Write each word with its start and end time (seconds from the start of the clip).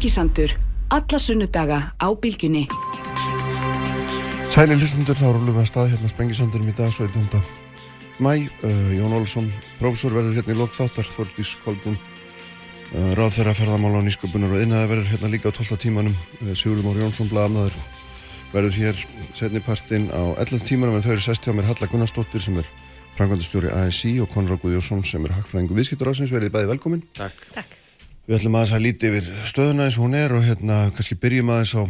Spengisandur, 0.00 0.56
alla 0.88 1.18
sunnudaga 1.18 1.78
á 2.00 2.08
bylgjunni. 2.16 2.62
Sæli 4.48 4.78
hlustundur, 4.80 5.12
þá 5.12 5.26
rúlum 5.28 5.52
við 5.52 5.60
að 5.60 5.66
stað 5.68 5.90
hérna 5.92 6.08
Spengisandurum 6.08 6.70
í 6.70 6.72
dag, 6.72 6.88
17. 6.88 7.40
mæ. 8.16 8.30
Uh, 8.64 8.94
Jón 8.96 9.12
Olsson, 9.12 9.50
prófessor, 9.76 10.14
verður 10.16 10.38
hérna 10.38 10.54
í 10.54 10.56
lokþáttar, 10.56 11.04
Þorgís 11.04 11.50
Kolbún, 11.66 11.98
uh, 12.00 13.10
ráð 13.12 13.34
þeirra 13.36 13.52
ferðamála 13.58 14.00
á 14.00 14.06
nýsköpunar 14.06 14.54
og 14.56 14.62
innaði 14.64 14.88
verður 14.94 15.10
hérna 15.10 15.30
líka 15.34 15.52
á 15.52 15.58
12. 15.58 15.76
tímanum. 15.84 16.16
Uh, 16.46 16.54
Sigurður 16.56 16.86
Mór 16.88 17.02
Jónsson, 17.02 17.28
blagamæður, 17.28 17.76
verður 18.54 18.78
hér 18.80 19.02
setnipartinn 19.36 20.08
á 20.16 20.32
11 20.40 20.64
tímanum 20.64 20.96
en 20.96 21.04
þau 21.04 21.12
eru 21.18 21.26
sest 21.26 21.44
hjá 21.44 21.52
mér 21.52 21.68
Halla 21.68 21.90
Gunnarsdóttir 21.92 22.40
sem 22.40 22.56
er 22.56 22.72
frangandastjóri 23.18 23.68
ASI 23.82 24.14
og 24.24 24.32
Konráð 24.32 24.64
Guðjórsson 24.64 25.04
sem 25.04 25.28
er 25.28 25.36
hagfræðingu 25.36 25.76
viðskiptarásins. 25.76 26.32
Verðið 26.32 26.56
bæði 26.56 26.72
velkomin. 26.72 27.04
Takk. 27.20 27.44
Takk. 27.52 27.79
Við 28.30 28.36
ætlum 28.36 28.54
aðeins 28.54 28.72
að 28.76 28.82
líti 28.84 29.08
yfir 29.08 29.28
stöðuna 29.42 29.86
eins 29.88 29.96
og 29.98 30.04
hún 30.04 30.12
er 30.14 30.30
og 30.38 30.44
hérna 30.46 30.74
kannski 30.94 31.16
byrjum 31.18 31.48
aðeins 31.50 31.72
á, 31.74 31.82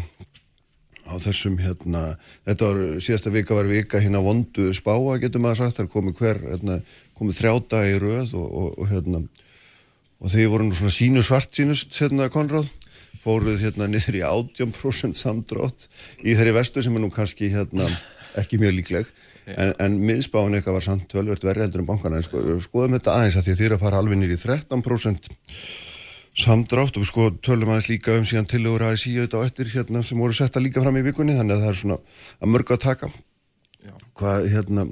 á 1.13 1.15
þessum 1.21 1.59
hérna, 1.61 2.05
þetta 2.49 2.71
var 2.71 2.79
síðasta 3.05 3.33
vika 3.35 3.59
var 3.59 3.69
vika 3.69 4.01
hérna 4.01 4.23
vondu 4.25 4.71
spáa 4.73 5.19
getur 5.21 5.43
maður 5.45 5.59
sagt, 5.67 5.77
þar 5.77 5.91
komið 5.93 6.15
hver, 6.17 6.41
hérna, 6.47 6.79
komið 7.21 7.43
þrjáta 7.43 7.83
í 7.91 7.99
röð 8.01 8.33
og, 8.41 8.47
og, 8.63 8.71
og 8.81 8.89
hérna 8.89 9.21
og 9.21 10.33
þegar 10.33 10.55
voru 10.55 10.71
nú 10.71 10.79
svona 10.79 10.95
sínu 10.97 11.27
svart 11.29 11.61
sínust 11.61 12.01
hérna 12.01 12.31
Konráð, 12.33 12.73
fóruð 13.21 13.61
hérna 13.61 13.91
niður 13.93 14.21
í 14.23 14.25
80% 14.31 15.21
samdrátt 15.21 15.91
í 16.25 16.33
þeirri 16.33 16.57
vestu 16.57 16.81
sem 16.81 16.97
er 16.97 17.05
nú 17.05 17.13
kannski 17.13 17.53
hérna 17.53 17.85
ekki 18.41 18.63
mjög 18.65 18.79
líkleg. 18.79 19.15
En, 19.51 19.77
en 19.77 20.01
miðspáin 20.09 20.57
eitthvað 20.57 20.81
var 20.81 20.89
samt 20.89 21.09
tölvert 21.13 21.45
verri 21.45 21.67
heldur 21.67 21.85
en 21.85 21.93
bankana 21.93 22.17
en 22.17 22.25
sko, 22.25 22.41
skoðum 22.65 22.97
þetta 22.97 23.19
aðeins 23.19 23.37
að 23.37 23.53
því 23.53 23.69
er 23.69 23.77
að 23.77 23.85
fara 23.85 24.01
alveg 24.01 24.23
nýri 24.25 24.41
13% 24.41 25.33
samdrátt 26.41 26.97
og 26.97 27.05
við 27.05 27.11
sko 27.11 27.27
tölum 27.45 27.73
aðeins 27.73 27.91
líka 27.91 28.17
um 28.19 28.27
síðan 28.29 28.49
tillegur 28.51 28.87
að 28.87 28.99
síða 29.03 29.27
þetta 29.27 29.43
á 29.43 29.47
eftir 29.47 29.71
hérna 29.75 30.03
sem 30.07 30.21
voru 30.21 30.37
setta 30.37 30.63
líka 30.63 30.83
fram 30.85 30.99
í 31.01 31.05
vikunni 31.07 31.37
þannig 31.37 31.59
að 31.59 31.65
það 31.65 31.73
er 31.73 31.81
svona 31.81 31.99
að 32.41 32.53
mörg 32.55 32.75
að 32.75 32.83
taka 32.87 33.11
Já. 33.81 33.95
hvað 34.21 34.49
hérna 34.53 34.87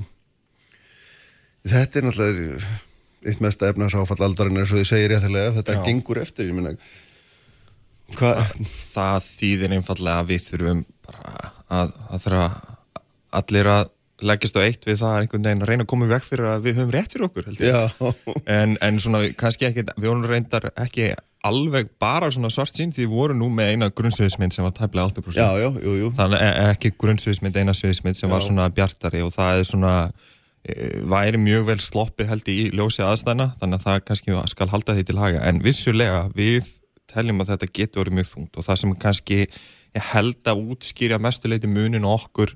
þetta 1.69 2.01
er 2.01 2.09
náttúrulega 2.09 2.71
eitt 3.29 3.43
mest 3.45 3.63
að 3.63 3.75
efna 3.75 3.91
sáfall 3.93 4.25
aldarinn 4.29 4.61
eins 4.63 4.73
og 4.73 4.81
þið 4.81 4.91
segir 4.93 5.13
réttilega 5.15 5.55
þetta 5.59 5.77
Já. 5.79 5.83
gengur 5.89 6.23
eftir, 6.23 6.49
ég 6.49 6.57
meina 6.57 6.75
hvað, 8.17 8.43
Það 8.95 9.29
þýðir 9.29 9.77
einfallega 9.79 10.23
að 10.23 10.33
við 10.33 10.45
þurfum 10.47 10.83
bara 11.09 11.53
að, 11.69 11.95
að 12.09 12.27
þurfa 12.27 12.49
allir 13.39 13.71
að 13.75 13.95
leggjast 14.29 14.57
á 14.59 14.61
eitt 14.65 14.87
við 14.89 14.97
það 14.99 15.13
að 15.13 15.21
einhvern 15.23 15.45
veginn 15.47 15.63
að 15.63 15.71
reyna 15.71 15.85
að 15.85 15.91
koma 15.93 16.07
í 16.09 16.11
veg 16.11 16.25
fyrir 16.27 16.49
að 16.51 16.65
við 16.65 16.79
höfum 16.81 16.95
rétt 16.95 17.13
fyrir 17.15 17.27
okkur 17.29 17.51
En, 18.59 18.77
en 18.83 19.01
svona 19.03 19.21
kannski 19.39 19.69
ekki, 19.69 19.85
við 19.95 20.09
vorum 20.09 20.27
reyndar 20.27 20.71
ekki 20.75 21.13
alveg 21.47 21.91
bara 22.01 22.31
svona 22.35 22.51
svart 22.51 22.75
sín 22.75 22.91
því 22.95 23.05
við 23.05 23.13
vorum 23.15 23.39
nú 23.43 23.49
með 23.55 23.75
eina 23.75 23.89
grunnsviðismynd 23.95 24.55
sem 24.55 24.67
var 24.67 24.75
tæplega 24.75 25.13
8% 25.13 25.39
já, 25.39 25.47
já, 25.63 25.69
jú, 25.85 25.95
jú. 26.01 26.11
Þannig 26.17 26.43
e- 26.43 26.65
ekki 26.73 26.93
grunnsviðismynd, 26.99 27.61
eina 27.61 27.75
sviðismynd 27.77 28.19
sem 28.19 28.33
var 28.33 28.43
Já. 28.43 28.49
svona 28.49 28.67
bjartari 28.75 29.23
og 29.23 29.31
það 29.37 29.61
er 29.61 29.69
svona 29.69 29.93
e, 30.67 30.75
væri 31.13 31.41
mjög 31.43 31.69
vel 31.71 31.79
sloppið 31.85 32.33
held 32.33 32.51
í 32.51 32.59
ljósi 32.75 33.05
aðstæðna 33.07 33.53
þannig 33.61 33.79
að 33.79 33.87
það 33.87 34.05
kannski 34.11 34.43
skal 34.55 34.71
halda 34.73 34.99
því 34.99 35.07
til 35.09 35.19
haga. 35.23 35.45
En 35.47 35.63
vissulega 35.63 36.25
við 36.35 36.73
teljum 37.09 37.45
að 37.45 37.55
þetta 37.55 37.71
getur 37.79 38.03
verið 38.03 38.19
mjög 38.19 38.33
þungt 38.33 38.59
og 38.59 38.67
það 38.67 38.83
sem 38.83 38.99
kannski 39.07 39.39
ég 39.97 40.11
held 40.13 40.51
að 40.51 40.67
útskýrja 40.75 41.21
mestuleiti 41.23 41.71
munin 41.71 42.07
okkur 42.09 42.53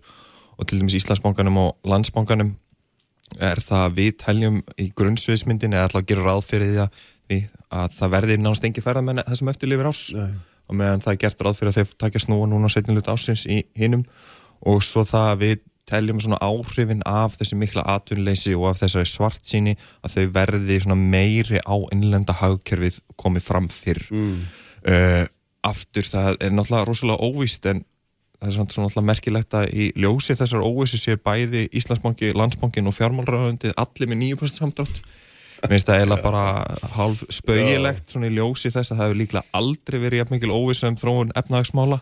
og 0.58 0.68
til 0.68 0.82
dæmis 0.82 0.98
Íslandsbankanum 0.98 1.58
og 1.62 1.88
Landsbankanum 1.88 2.52
er 3.40 3.62
það 3.64 3.86
að 3.86 3.96
við 3.96 4.12
teljum 4.20 4.58
í 4.80 4.90
grunnsviðismyndin 4.98 5.72
eða 5.76 5.88
alltaf 5.88 6.06
gerum 6.08 6.26
ráð 6.28 6.42
fyrir 6.44 6.72
því 6.72 6.82
að, 6.84 6.98
að 7.72 7.98
það 7.98 8.14
verði 8.16 8.38
náðast 8.40 8.68
engi 8.68 8.84
ferðamenn 8.84 9.24
þessum 9.28 9.50
eftirlifir 9.52 9.88
ás 9.88 10.00
Nei. 10.16 10.32
og 10.68 10.78
meðan 10.78 11.04
það 11.04 11.12
er 11.14 11.20
gert 11.24 11.44
ráð 11.44 11.58
fyrir 11.58 11.72
að 11.72 11.78
þeir 11.80 11.92
takja 12.04 12.24
snúa 12.26 12.48
núna 12.50 12.70
setnilut 12.72 13.10
ásins 13.12 13.44
í 13.46 13.62
hinnum 13.78 14.04
og 14.68 14.82
svo 14.86 15.04
það 15.08 15.28
að 15.30 15.44
við 15.44 15.60
teljum 15.88 16.20
svona 16.22 16.38
áhrifin 16.42 17.02
af 17.08 17.36
þessi 17.40 17.58
mikla 17.58 17.84
atvinnleysi 17.96 18.54
og 18.54 18.68
af 18.70 18.82
þessari 18.82 19.08
svartsýni 19.10 19.76
að 20.04 20.16
þau 20.16 20.34
verði 20.36 20.80
meiri 20.94 21.62
á 21.62 21.76
innlenda 21.92 22.36
hagkerfið 22.38 23.00
komið 23.16 23.46
fram 23.46 23.68
fyrr 23.72 24.02
mm. 24.10 24.36
uh, 24.88 25.24
aftur 25.66 26.06
það 26.06 26.38
er 26.40 26.54
náttúrulega 26.54 26.86
rosalega 26.88 27.26
óvíst 27.26 27.66
en 27.70 27.82
það 28.38 28.48
er 28.48 28.54
svona 28.54 28.86
náttúrulega 28.86 29.08
merkilegt 29.10 29.58
að 29.58 29.66
í 29.74 29.90
ljósi 29.98 30.36
þessar 30.38 30.64
óvísi 30.66 30.98
sé 30.98 31.16
bæði 31.18 31.68
Íslandsbanki, 31.78 32.32
Landsbankin 32.34 32.90
og 32.90 32.96
fjármálraðandi 32.96 33.74
allir 33.78 34.10
með 34.10 34.22
9% 34.36 34.62
samdrátt 34.62 35.02
Mér 35.62 35.76
finnst 35.76 35.86
það 35.88 36.00
eiginlega 36.00 36.24
bara 36.26 36.44
hálf 36.96 37.22
spauðilegt 37.30 38.10
svona 38.10 38.26
í 38.28 38.34
ljósi 38.34 38.72
þess 38.74 38.90
að 38.90 38.98
það 38.98 39.06
hefur 39.06 39.18
líklega 39.20 39.58
aldrei 39.60 39.98
verið 40.02 40.22
jafn 40.22 40.34
mikil 40.34 40.50
óvisa 40.54 40.90
um 40.90 40.96
þróun 40.98 41.30
efnahagsmála 41.38 41.98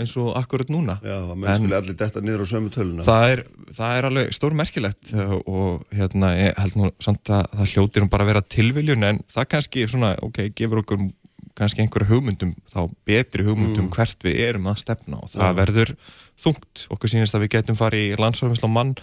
eins 0.00 0.12
og 0.22 0.28
akkurat 0.38 0.70
núna. 0.70 0.96
Já, 1.02 1.16
að 1.18 1.36
menn 1.36 1.50
En- 1.50 1.58
skuli 1.58 1.74
allir 1.74 1.96
detta 1.98 2.20
niður 2.22 2.44
á 2.46 2.46
sömu 2.50 2.70
töluna. 2.70 3.02
það 3.06 3.30
er, 3.30 3.40
það 3.74 3.96
er 3.98 4.04
alveg 4.08 4.34
stór 4.34 4.54
merkilegt 4.58 5.12
og 5.46 5.84
hérna 5.94 6.30
ég 6.38 6.58
held 6.58 6.76
nú 6.78 6.90
samt 7.02 7.30
að 7.30 7.46
það 7.54 7.72
hljótir 7.74 8.02
um 8.02 8.08
bara 8.10 8.24
að 8.24 8.30
vera 8.32 8.42
tilviljun 8.42 9.04
en 9.04 9.20
það 9.30 9.48
kannski 9.54 9.86
svona, 9.90 10.12
ok, 10.22 10.50
gefur 10.54 10.82
okkur 10.84 11.10
kannski 11.58 11.82
einhverja 11.82 12.08
hugmyndum, 12.10 12.54
þá 12.70 12.90
betri 13.04 13.44
hugmyndum 13.44 13.90
hvert 13.90 14.22
við 14.24 14.38
erum 14.48 14.70
að 14.70 14.78
stefna 14.82 15.18
og 15.20 15.28
það 15.30 15.46
Já. 15.50 15.58
verður 15.58 15.94
þungt, 16.38 16.86
okkur 16.90 17.10
sýnist 17.10 17.34
að 17.34 17.42
við 17.46 17.54
getum 17.58 17.76
farið 17.78 18.14
í 18.14 18.94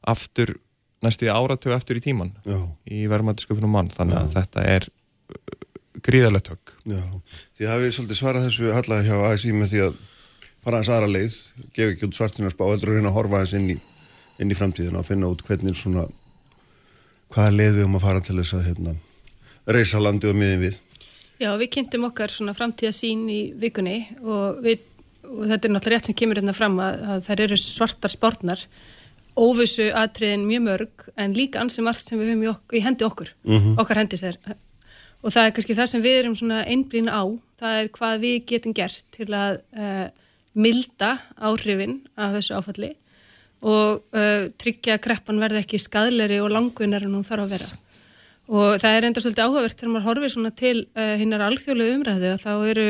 aftur 0.00 0.54
næstu 1.04 1.30
áratögu 1.32 1.74
aftur 1.76 2.00
í 2.00 2.04
tíman 2.04 2.32
já, 2.44 2.58
í 2.90 3.06
verðmættisköpunum 3.10 3.72
mann, 3.72 3.90
þannig 3.92 4.20
að 4.20 4.28
Já. 4.28 4.34
þetta 4.38 4.64
er 4.74 4.88
uh, 4.88 5.40
gríðalegt 6.04 6.52
högg. 6.52 6.74
Já 6.90 7.02
því 7.60 7.68
hafið 7.68 7.94
svolítið 7.96 8.20
svarað 8.20 8.48
þessu 8.48 8.72
Halla 8.72 9.02
hjá 9.04 9.14
ASI 9.30 9.52
með 9.56 9.72
því 9.74 9.84
að 9.86 10.00
fara 10.60 10.78
aðeins 10.78 10.92
aðra 10.94 11.10
leið 11.12 11.36
gefa 11.76 11.94
ekki 11.94 12.08
út 12.08 12.18
svartinarspá, 12.18 12.64
heldur 12.70 12.92
að 12.92 12.98
reyna 12.98 13.10
að 13.10 13.16
horfa 13.18 13.40
aðeins 13.40 13.56
inn 13.58 13.70
í, 13.72 13.76
inn 14.40 14.52
í 14.52 14.56
framtíðina 14.56 15.00
og 15.00 15.08
finna 15.08 15.28
út 15.32 15.44
hvernig 15.44 15.76
svona 15.76 16.06
hvaða 17.34 17.56
leið 17.56 17.74
við 17.78 17.86
um 17.86 17.98
að 17.98 18.06
fara 18.06 18.22
til 18.24 18.36
þess 18.40 18.56
að 18.56 18.64
hérna, 18.68 18.94
reysa 19.70 20.00
landi 20.02 20.30
og 20.30 20.38
miðin 20.38 20.64
við. 20.64 20.78
Já, 21.40 21.50
við 21.56 21.70
kynntum 21.76 22.06
okkar 22.10 22.32
svona 22.32 22.56
framtíða 22.56 22.92
sín 22.96 23.22
í 23.32 23.40
vikunni 23.60 23.98
og, 24.20 24.60
við, 24.64 24.82
og 25.24 25.44
þetta 25.48 25.68
er 25.68 25.74
náttúrulega 25.74 25.94
rétt 25.94 26.10
sem 26.10 26.18
kemur 26.20 26.40
hérna 26.40 26.56
fram 26.56 26.80
að, 26.82 27.04
að 27.14 27.22
þær 27.28 27.44
eru 27.46 27.60
svartar 27.60 28.12
spárnar, 28.12 28.64
óvissu 29.38 29.90
atriðin 29.96 30.46
mjög 30.48 30.64
mörg 30.66 31.06
en 31.16 31.36
líka 31.36 31.60
ansi 31.62 31.84
margt 31.84 32.06
sem 32.06 32.18
við 32.18 32.32
höfum 32.32 32.44
í, 32.44 32.50
ok 32.50 32.76
í 32.78 32.82
hendi 32.84 33.06
okkur, 33.06 33.32
okkar 33.80 34.02
hendi 34.02 34.18
sér. 34.20 34.38
Og 35.20 35.34
það 35.34 35.46
er 35.46 35.54
kannski 35.56 35.76
það 35.76 35.90
sem 35.90 36.02
við 36.04 36.18
erum 36.22 36.36
svona 36.38 36.62
einblín 36.64 37.10
á, 37.12 37.22
það 37.60 37.82
er 37.82 37.90
hvað 37.92 38.22
við 38.24 38.38
getum 38.48 38.74
gert 38.76 39.04
til 39.12 39.28
að 39.36 39.60
uh, 39.76 40.06
milda 40.56 41.18
áhrifin 41.36 42.00
af 42.16 42.38
þessu 42.38 42.56
áfalli 42.56 42.94
og 43.60 44.00
uh, 44.16 44.48
tryggja 44.56 44.96
að 44.96 45.04
kreppan 45.04 45.40
verði 45.42 45.60
ekki 45.60 45.80
skadleri 45.82 46.40
og 46.40 46.50
langvinnar 46.54 47.04
en 47.04 47.18
hún 47.18 47.26
þarf 47.26 47.44
að 47.44 47.54
vera. 47.58 47.70
Og 48.50 48.80
það 48.82 48.96
er 48.96 49.06
enda 49.06 49.22
svolítið 49.22 49.44
áhugavert 49.44 49.78
þegar 49.78 49.92
maður 49.92 50.08
horfir 50.08 50.32
svona 50.32 50.52
til 50.56 50.76
uh, 50.96 51.14
hinnar 51.20 51.44
alþjóðlegu 51.46 51.98
umræðu 51.98 52.32
að 52.32 52.44
þá 52.46 52.52
eru 52.72 52.88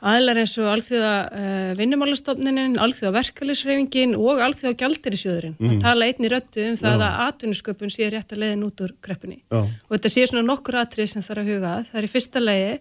aðlar 0.00 0.38
eins 0.40 0.54
og 0.60 0.68
alþjóða 0.72 1.14
uh, 1.28 1.72
vinnumálastofnunin, 1.78 2.78
alþjóða 2.80 3.12
verkefælisreifingin 3.18 4.14
og 4.16 4.40
alþjóða 4.44 4.78
gjaldirisjóðurinn 4.80 5.56
mm. 5.58 5.74
að 5.74 5.82
tala 5.84 6.08
einni 6.08 6.30
röttu 6.32 6.64
um 6.70 6.78
það 6.80 7.04
að 7.04 7.18
atvinnusköpun 7.26 7.92
sé 7.92 8.08
rétt 8.12 8.32
að 8.32 8.40
leiðin 8.44 8.64
út 8.64 8.80
úr 8.86 8.94
kreppunni. 9.04 9.42
Já. 9.52 9.60
Og 9.60 9.92
þetta 9.92 10.12
sé 10.14 10.24
svona 10.30 10.46
nokkur 10.46 10.80
atrið 10.80 11.12
sem 11.12 11.26
þarf 11.26 11.44
að 11.44 11.52
huga 11.52 11.74
að. 11.74 11.90
Það 11.90 12.00
er 12.00 12.08
í 12.08 12.12
fyrsta 12.14 12.42
leiði, 12.44 12.78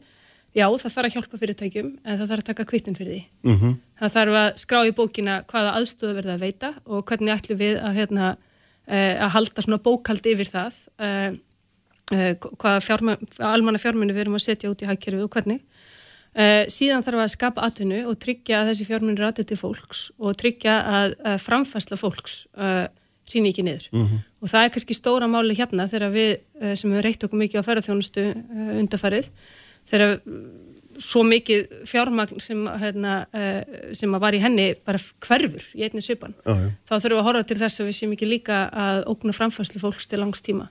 já 0.55 0.65
það 0.69 0.95
þarf 0.95 1.09
að 1.09 1.17
hjálpa 1.17 1.41
fyrirtækjum 1.43 1.89
en 1.89 2.21
það 2.21 2.31
þarf 2.31 2.45
að 2.45 2.49
taka 2.53 2.67
kvittin 2.71 2.99
fyrir 2.99 3.13
því. 3.17 3.23
mm 3.49 3.57
-hmm. 3.57 3.75
Það 3.99 4.15
þarf 4.15 4.39
að 4.43 4.49
skrá 4.63 4.79
í 4.87 4.95
bókina 4.95 5.35
hvaða 5.43 5.75
aðstöðu 5.75 6.15
verða 6.15 6.37
að 6.37 6.45
veita 6.47 6.73
og 6.85 7.03
hvernig 7.03 7.35
ætlum 7.35 7.59
við 7.59 7.75
að, 7.83 7.93
hérna, 7.99 8.31
uh, 8.87 9.15
að 9.27 9.33
halda 9.35 9.61
svona 9.61 9.83
bókald 9.83 10.23
yfir 10.23 10.47
það, 10.47 10.73
uh, 11.03 11.31
hvaða 12.09 13.17
almanna 13.43 13.77
fjármunni 13.77 14.15
við 14.15 14.23
erum 14.23 14.39
að 14.39 14.47
setja 14.47 14.71
út 14.71 14.81
í 14.81 14.87
hagkerfið 14.87 15.27
og 15.27 15.29
hvernig. 15.35 15.59
Uh, 16.37 16.61
síðan 16.69 17.01
þarf 17.01 17.23
að 17.23 17.31
skapa 17.33 17.63
atvinnu 17.65 18.03
og 18.05 18.19
tryggja 18.21 18.59
að 18.59 18.67
þessi 18.69 18.85
fjármunni 18.85 19.17
rati 19.17 19.41
til 19.49 19.55
fólks 19.57 20.11
og 20.21 20.35
tryggja 20.37 20.75
að, 20.85 21.15
að 21.25 21.37
framfæsla 21.41 21.97
fólks 21.97 22.43
uh, 22.53 22.85
rýni 23.33 23.49
ekki 23.49 23.65
niður. 23.65 23.87
Og 24.37 24.51
það 24.51 24.67
er 24.67 24.73
kannski 24.75 24.97
stóra 24.97 25.29
máli 25.29 25.57
hérna 25.57 25.87
þegar 25.89 26.13
við 26.13 26.29
uh, 26.37 26.75
sem 26.77 26.93
hefur 26.93 27.07
reykt 27.07 27.25
okkur 27.25 27.41
mikið 27.41 27.65
á 27.65 27.67
ferðarþjónustu 27.67 28.25
undarfarið, 28.77 29.31
þegar 29.89 30.15
svo 30.99 31.23
mikið 31.25 31.65
fjármagn 31.87 32.41
sem, 32.43 32.61
hérna, 32.81 33.13
sem 33.95 34.15
var 34.19 34.35
í 34.35 34.41
henni 34.43 34.73
bara 34.83 34.99
hverfur 35.23 35.63
í 35.79 35.85
einni 35.87 36.03
Já, 36.03 36.17
já. 36.19 36.69
þá 36.83 36.93
þurfum 36.97 37.13
við 37.13 37.21
að 37.21 37.27
horfa 37.29 37.43
til 37.47 37.59
þess 37.61 37.79
að 37.79 37.87
við 37.87 37.95
séum 37.95 38.15
ekki 38.17 38.27
líka 38.27 38.57
að 38.67 39.05
ógna 39.07 39.35
framfærslu 39.37 39.79
fólks 39.79 40.09
til 40.11 40.19
langs 40.19 40.43
tíma 40.43 40.67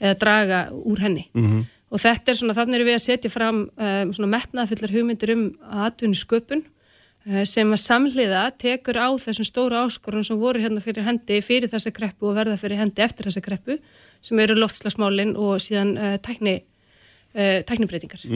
eða 0.00 0.16
draga 0.22 0.60
úr 0.72 1.02
henni 1.04 1.26
-hmm. 1.34 1.66
Og 1.96 2.02
þetta 2.02 2.32
er 2.32 2.38
svona, 2.40 2.54
þannig 2.56 2.78
erum 2.78 2.90
við 2.90 2.98
að 2.98 3.04
setja 3.06 3.32
fram 3.32 3.60
um, 3.72 4.10
svona 4.12 4.32
metnaðfullar 4.34 4.92
hugmyndir 4.92 5.32
um 5.32 5.44
atvinni 5.86 6.18
sköpun 6.20 6.62
uh, 6.66 7.42
sem 7.48 7.72
að 7.72 7.82
samhliða 7.86 8.44
tekur 8.60 9.00
á 9.00 9.08
þessum 9.22 9.48
stóru 9.48 9.80
áskorun 9.80 10.26
sem 10.26 10.40
voru 10.40 10.60
hérna 10.60 10.84
fyrir 10.84 11.06
hendi 11.08 11.40
fyrir 11.44 11.72
þessa 11.72 11.94
kreppu 11.96 12.28
og 12.30 12.36
verða 12.36 12.58
fyrir 12.60 12.82
hendi 12.82 13.04
eftir 13.06 13.30
þessa 13.30 13.44
kreppu 13.44 13.78
sem 14.20 14.44
eru 14.44 14.58
loftslagsmálin 14.60 15.34
og 15.40 15.56
síðan 15.64 15.96
uh, 15.96 16.16
tækni 16.20 16.58
uh, 16.60 17.60
tæknibreitingar. 17.64 18.28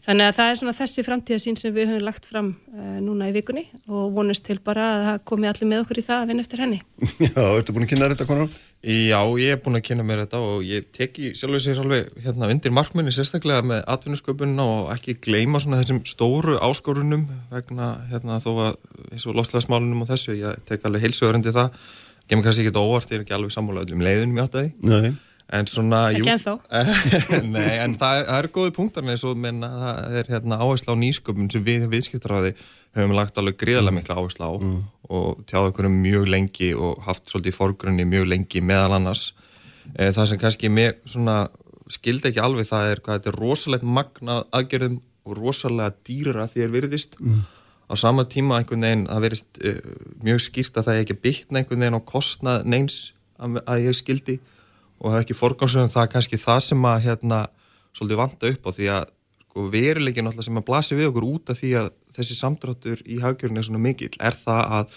Þannig 0.00 0.30
að 0.30 0.36
það 0.38 0.50
er 0.50 0.58
svona 0.58 0.72
þessi 0.78 1.02
framtíðasín 1.04 1.58
sem 1.60 1.72
við 1.74 1.90
höfum 1.90 2.06
lagt 2.06 2.24
fram 2.28 2.46
uh, 2.72 2.96
núna 3.04 3.28
í 3.28 3.34
vikunni 3.36 3.66
og 3.84 4.14
vonast 4.16 4.46
til 4.46 4.56
bara 4.64 4.86
að 4.94 5.02
það 5.06 5.18
komi 5.28 5.48
allir 5.50 5.68
með 5.68 5.82
okkur 5.84 6.00
í 6.00 6.04
það 6.06 6.22
að 6.22 6.30
vinna 6.30 6.44
eftir 6.46 6.62
henni. 6.64 6.78
Já, 7.26 7.42
ertu 7.44 7.74
búin 7.76 7.84
að 7.84 7.92
kynna 7.92 8.08
þetta 8.14 8.28
konar? 8.30 8.56
Já, 8.80 9.20
ég 9.36 9.52
er 9.52 9.60
búin 9.60 9.76
að 9.76 9.84
kynna 9.90 10.06
mér 10.08 10.22
þetta 10.24 10.40
og 10.40 10.64
ég 10.64 10.88
teki 10.96 11.34
sjálfur 11.36 11.60
sér 11.60 11.82
alveg 11.82 12.08
hérna 12.24 12.48
undir 12.48 12.72
markminni 12.72 13.12
sérstaklega 13.12 13.60
með 13.68 13.82
atvinnusköpunina 13.92 14.64
og 14.64 14.92
ekki 14.96 15.18
gleyma 15.20 15.60
svona 15.60 15.82
þessum 15.82 16.00
stóru 16.08 16.56
áskorunum 16.64 17.26
vegna 17.52 17.92
hérna 18.08 18.40
þó 18.40 18.50
að 18.70 18.78
þessu 19.10 19.36
loslæðismálunum 19.36 20.06
og 20.06 20.14
þessu, 20.14 20.38
ég 20.40 20.64
tek 20.70 20.88
alveg 20.88 21.04
heilsuðurindi 21.04 21.52
það, 21.52 21.76
kemur 22.24 22.48
kannski 22.48 22.64
ekki 22.64 22.72
þetta 22.72 22.86
óvart, 22.88 23.12
ég 23.12 23.20
er 23.20 23.26
ekki 23.26 23.36
alveg 23.36 23.52
sammála 23.52 23.84
En 25.50 25.66
svona, 25.66 26.04
jú. 26.14 26.22
Nei, 27.56 27.72
en 27.82 27.96
það, 27.98 28.20
það 28.28 28.36
eru 28.36 28.50
góði 28.54 28.74
punktar 28.76 29.08
eins 29.10 29.24
og 29.26 29.38
menna, 29.40 29.70
það 29.80 30.18
er 30.20 30.28
hérna 30.36 30.60
áherslu 30.62 30.94
á 30.94 31.02
nýsköpun 31.02 31.50
sem 31.50 31.64
við 31.66 31.88
viðskiptaráði 31.90 32.52
höfum 32.94 33.14
lagt 33.14 33.38
alveg 33.38 33.58
gríðarlega 33.58 33.96
mikla 33.96 34.18
áherslu 34.18 34.46
á 34.46 34.52
og 35.10 35.42
tjáðu 35.50 35.72
okkur 35.72 35.88
mjög 35.90 36.28
lengi 36.30 36.70
og 36.78 37.00
haft 37.02 37.26
svolítið 37.30 37.50
í 37.50 37.56
forgrunni 37.56 38.06
mjög 38.06 38.28
lengi 38.30 38.62
meðal 38.62 38.94
annars. 39.00 39.32
E, 39.96 40.12
það 40.14 40.28
sem 40.30 40.40
kannski 40.42 40.70
mér 40.70 40.94
svona 41.02 41.48
skildi 41.90 42.30
ekki 42.30 42.42
alveg 42.44 42.68
það 42.68 42.92
er 42.92 43.02
hvað 43.02 43.18
þetta 43.18 43.32
er 43.32 43.40
rosalegt 43.42 43.86
magnað 43.98 44.44
aðgerðum 44.54 45.00
og 45.26 45.38
rosalega 45.38 45.96
dýrara 46.06 46.46
því 46.50 46.62
er 46.62 46.74
virðist. 46.76 47.18
Á 47.90 47.94
sama 47.98 48.22
tíma 48.30 48.60
einhvern 48.60 48.86
veginn 48.86 49.08
það 49.10 49.24
verist 49.26 49.60
uh, 49.66 49.82
mjög 50.22 50.44
skýrt 50.46 50.78
að 50.78 50.86
það 50.86 50.94
er 50.94 51.04
ekki 51.04 51.18
byggna 51.26 51.58
einhvern 51.60 51.82
veginn 51.82 51.98
á 51.98 52.10
kostnað 52.12 52.70
neins 52.70 53.00
að, 53.42 53.58
að 53.66 53.86
ég 53.88 53.98
skildi 53.98 54.38
og 55.00 55.14
er 55.14 55.22
ekki 55.24 55.36
forgámsögum 55.38 55.90
það 55.92 56.04
er 56.06 56.12
kannski 56.14 56.38
það 56.40 56.60
sem 56.68 56.84
að 56.90 57.04
hérna 57.08 57.40
svolítið 57.96 58.20
vanta 58.20 58.50
upp 58.54 58.68
á 58.68 58.70
því 58.76 58.88
að 58.96 59.06
sko, 59.46 59.64
veruleikin 59.72 60.28
alltaf 60.30 60.46
sem 60.46 60.60
að 60.60 60.66
blasi 60.68 60.98
við 60.98 61.08
okkur 61.10 61.26
út 61.30 61.50
af 61.54 61.58
því 61.60 61.70
að 61.80 61.88
þessi 62.16 62.36
samdráttur 62.38 63.00
í 63.06 63.16
haggjörn 63.22 63.58
er 63.58 63.66
svona 63.66 63.82
mikill 63.82 64.12
er 64.20 64.36
það 64.36 64.60
að 64.78 64.94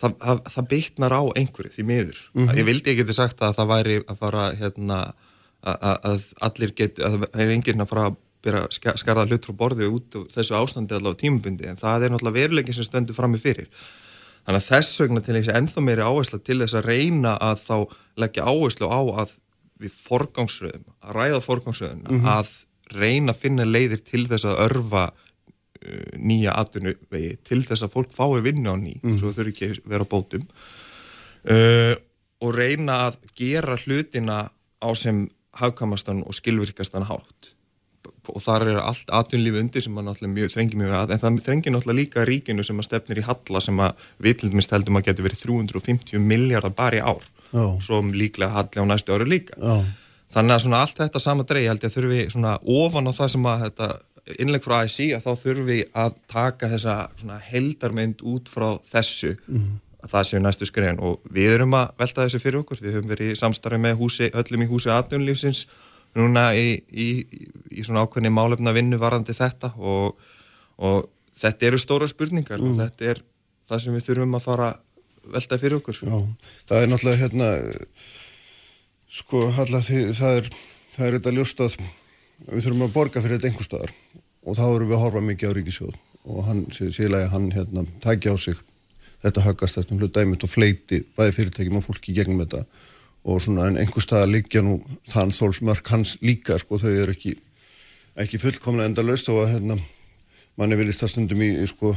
það, 0.00 0.14
það, 0.24 0.40
það 0.54 0.68
byggnar 0.74 1.12
á 1.14 1.22
einhverju 1.38 1.70
því 1.74 1.84
miður. 1.90 2.20
Ég 2.58 2.66
vildi 2.66 2.90
ekki 2.92 3.02
geti 3.04 3.14
sagt 3.16 3.42
að 3.46 3.52
það 3.58 3.68
væri 3.74 3.98
að 4.10 4.16
fara 4.22 4.46
hérna 4.58 5.00
að, 5.64 5.84
að- 6.10 6.30
allir 6.48 6.72
get 6.80 6.98
að 6.98 7.18
það 7.26 7.42
er 7.44 7.52
enginn 7.54 7.84
að 7.84 7.90
fara 7.92 8.06
að 8.10 8.16
byrja 8.44 8.62
að 8.66 8.72
ska- 8.76 8.96
skarða 9.00 9.26
hlut 9.30 9.46
frá 9.48 9.54
borði 9.60 9.86
út 9.88 10.16
úr 10.20 10.24
þessu 10.34 10.56
ástandi 10.58 10.92
allavega 10.96 11.22
tímabundi 11.22 11.68
en 11.70 11.78
það 11.80 12.02
er 12.08 12.12
náttúrulega 12.12 12.40
veruleikin 12.42 12.76
sem 12.76 12.84
stöndur 12.88 13.16
frammi 13.16 13.38
fyrir. 13.40 13.68
Þannig 14.44 14.60
að 14.60 14.68
þess 14.68 15.00
vegna 15.00 15.22
til 15.24 15.36
þessi 15.38 15.54
ennþá 15.56 15.82
meiri 15.84 16.04
áhersla 16.04 16.38
til 16.44 16.58
þess 16.60 16.76
að 16.76 16.88
reyna 16.90 17.34
að 17.40 17.62
þá 17.64 17.76
leggja 18.20 18.46
áherslu 18.50 18.90
á 18.92 19.00
að 19.24 19.34
við 19.80 19.98
forgangsröðum, 20.04 20.86
að 21.02 21.16
ræða 21.18 21.40
forgangsröðuna, 21.44 22.18
að 22.34 22.50
reyna 22.94 23.32
að 23.32 23.40
finna 23.40 23.66
leiðir 23.66 24.02
til 24.04 24.24
þess 24.30 24.46
að 24.48 24.60
örfa 24.68 25.04
uh, 25.10 26.10
nýja 26.20 26.56
atvinnuvegi 26.60 27.38
til 27.48 27.62
þess 27.64 27.86
að 27.86 27.94
fólk 27.96 28.12
fái 28.14 28.44
vinnu 28.44 28.74
á 28.74 28.76
ný 28.78 28.94
svo 29.16 29.32
þau 29.34 29.48
ekki 29.48 29.72
að 29.72 29.80
vera 29.94 30.08
bótum. 30.08 30.44
Uh, 31.44 31.96
og 32.44 32.54
reyna 32.56 33.06
að 33.08 33.18
gera 33.36 33.76
hlutina 33.80 34.44
á 34.84 34.88
sem 34.96 35.24
hafkamastan 35.56 36.22
og 36.26 36.36
skilvirkastan 36.36 37.08
hátt 37.08 37.53
og 38.32 38.42
þar 38.44 38.66
er 38.72 38.80
allt 38.82 39.10
atvinnlífi 39.12 39.60
undir 39.60 39.84
sem 39.84 39.98
að 39.98 40.08
náttúrulega 40.08 40.34
mjög 40.38 40.52
þrengi 40.54 40.80
mjög 40.80 40.94
að 41.00 41.14
en 41.14 41.22
það 41.22 41.40
þrengir 41.46 41.74
náttúrulega 41.74 42.00
líka 42.00 42.26
ríkinu 42.28 42.64
sem 42.66 42.80
að 42.80 42.88
stefnir 42.88 43.20
í 43.20 43.26
halla 43.26 43.62
sem 43.64 43.82
að 43.84 44.06
dæmis 44.44 44.70
heldum 44.72 45.00
að 45.00 45.06
geti 45.10 45.26
verið 45.26 45.44
350 45.44 46.24
miljardar 46.24 46.74
bara 46.76 47.00
í 47.00 47.04
ár. 47.04 47.28
Já. 47.54 47.78
svo 47.80 48.00
líklega 48.02 48.50
halli 48.50 48.82
á 48.82 48.84
næstu 48.88 49.14
ári 49.14 49.28
líka. 49.30 49.54
Já. 49.54 49.84
þannig 50.34 50.56
að 50.56 50.64
svona 50.64 50.80
allt 50.82 50.98
þetta 50.98 51.20
sama 51.22 51.44
dreig 51.46 51.68
held 51.68 51.84
ég 51.84 51.92
að 51.92 51.96
þurfi 51.98 52.22
svona 52.34 52.58
ofan 52.64 53.06
á 53.06 53.12
það 53.14 53.28
sem 53.34 53.46
að 53.46 53.64
þetta 53.68 53.88
innleg 54.40 54.64
frá 54.64 54.74
ASI 54.80 55.06
að 55.14 55.26
þá 55.26 55.32
þurfi 55.44 55.78
að 55.94 56.16
taka 56.32 56.70
þessa 56.72 56.94
svona 57.20 57.38
heldarmynd 57.44 58.24
út 58.26 58.50
frá 58.50 58.68
þessu 58.88 59.36
að 60.04 60.10
það 60.12 60.26
séu 60.28 60.40
næstu 60.42 60.68
skriðin 60.68 61.00
og 61.00 61.20
við 61.32 61.54
erum 61.54 61.76
að 61.78 61.92
velta 61.98 62.24
þessu 62.24 62.40
fyrir 62.42 62.60
okkur, 62.60 62.80
við 62.82 62.96
höfum 62.98 63.12
verið 63.12 63.32
í 63.32 63.38
samstarfi 63.38 63.80
með 63.80 63.98
húsi, 64.00 64.30
öllum 64.34 64.64
í 64.64 64.68
húsi 64.68 64.90
atvinnulífsins 64.92 65.66
núna 66.18 66.48
í, 66.56 66.74
í, 66.90 67.08
í, 67.70 67.84
svona 67.84 68.04
ákveðni 68.04 68.32
málefna 68.34 68.74
vinnu 68.76 68.98
varandi 69.02 69.34
þetta 69.36 69.72
og, 69.78 70.18
og 70.78 71.08
þetta 71.34 71.70
eru 71.70 71.80
stóra 71.82 72.10
spurningar 72.10 72.62
og 72.62 72.76
þetta 72.78 73.10
er 73.14 73.24
það 73.68 73.82
sem 73.84 73.96
við 73.96 74.06
þurfum 74.08 74.38
að 74.38 74.46
fara 74.46 74.68
velta 75.34 75.58
fyrir 75.58 75.78
okkur. 75.80 75.98
Já, 76.04 76.18
það 76.68 76.82
er 76.82 76.90
náttúrulega 76.92 77.22
hérna 77.22 77.50
sko, 79.14 79.46
halla, 79.56 79.80
því, 79.82 80.06
það 80.18 80.40
er 80.42 80.54
það 80.94 81.06
er 81.06 81.16
þetta 81.18 81.34
ljóst 81.34 81.62
að 81.64 81.76
við 82.50 82.66
þurfum 82.66 82.86
að 82.86 82.94
borga 82.94 83.22
fyrir 83.22 83.38
þetta 83.38 83.50
einhver 83.50 83.68
staðar 83.68 83.92
og 84.44 84.58
þá 84.58 84.64
erum 84.66 84.90
við 84.90 84.96
að 84.96 85.04
horfa 85.04 85.22
mikið 85.28 85.50
á 85.50 85.56
ríkisjóð 85.58 85.98
og 86.24 86.40
hann, 86.48 86.62
síðlega 86.72 87.30
hann 87.32 87.50
hérna 87.54 87.84
tækja 88.04 88.34
á 88.34 88.36
sig 88.40 88.60
þetta 89.24 89.44
höggast 89.48 89.78
þetta 89.80 89.98
hlut 89.98 90.14
dæmit 90.14 90.46
og 90.46 90.52
fleiti 90.52 91.00
bæði 91.16 91.36
fyrirtækjum 91.38 91.80
og 91.80 91.86
fólki 91.86 92.14
gegnum 92.16 92.42
þetta 92.44 92.64
og 93.24 93.40
svona 93.40 93.70
en 93.70 93.80
einhver 93.80 94.04
staðar 94.04 94.32
liggja 94.32 94.62
nú 94.64 94.78
þann 95.08 95.32
þólsmörk 95.32 95.88
hans 95.94 96.18
líka 96.20 96.58
sko, 96.60 96.78
þau 96.80 96.92
eru 96.92 97.14
ekki 97.16 97.34
ekki 98.20 98.38
fullkomlega 98.42 98.92
endalaust 98.92 99.30
og 99.32 99.42
að 99.42 99.54
hérna 99.56 99.78
manni 100.60 100.76
vilist 100.78 101.02
það 101.02 101.10
stundum 101.10 101.42
í, 101.42 101.48
sko, 101.66 101.94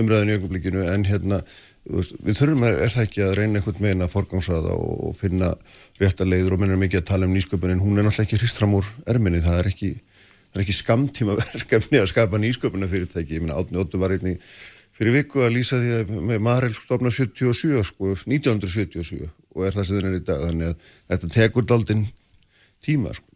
umræðinu 0.00 0.32
í 0.32 0.38
öngublikinu 0.38 0.86
en 0.90 1.04
hérna 1.06 1.38
veist, 1.84 2.16
við 2.24 2.40
þurfum 2.40 2.64
er, 2.66 2.78
er 2.86 2.94
það 2.94 3.06
ekki 3.06 3.22
að 3.22 3.34
reyna 3.38 3.60
einhvern 3.60 3.84
megin 3.84 4.06
að 4.06 4.14
forgangsraða 4.16 4.74
og, 4.74 4.96
og 5.10 5.14
finna 5.18 5.52
rétta 6.00 6.26
leiður 6.26 6.56
og 6.56 6.64
minnum 6.64 6.82
mikið 6.82 7.02
að 7.02 7.08
tala 7.12 7.28
um 7.28 7.36
nýsköpun 7.36 7.74
en 7.76 7.84
hún 7.84 8.00
er 8.00 8.08
náttúrulega 8.08 8.26
ekki 8.26 8.40
hrist 8.40 8.58
fram 8.58 8.74
úr 8.80 8.90
erminni 9.14 9.44
það 9.44 9.60
er 9.60 9.70
ekki, 9.70 9.92
ekki 10.64 10.78
skamtíma 10.80 11.38
verkefni 11.42 12.02
að 12.02 12.10
skapa 12.10 12.40
nýsköpuna 12.42 12.90
fyrirtæki 12.90 13.38
ég 13.38 13.44
minna 13.44 13.60
Átni 13.60 13.78
Óttu 13.78 14.02
var 14.02 14.16
einnig 14.16 14.42
fyrir 14.94 15.20
viku 15.20 15.44
að 15.46 15.54
lýsa 15.60 15.78
því 15.78 15.94
að 16.00 16.42
Marel 16.42 16.74
stofna 16.74 17.14
77 17.14 17.86
sko, 17.92 18.14
1977 18.26 19.30
og 19.54 19.66
er 19.68 19.76
það 19.76 19.86
sem 19.88 20.00
það 20.00 20.10
er 20.10 20.18
í 20.18 20.24
dag 20.30 20.42
þannig 20.48 20.72
að 20.72 20.90
þetta 21.14 21.32
tekur 21.38 21.64
daldinn 21.70 22.04
tíma 22.84 23.14
sko. 23.16 23.30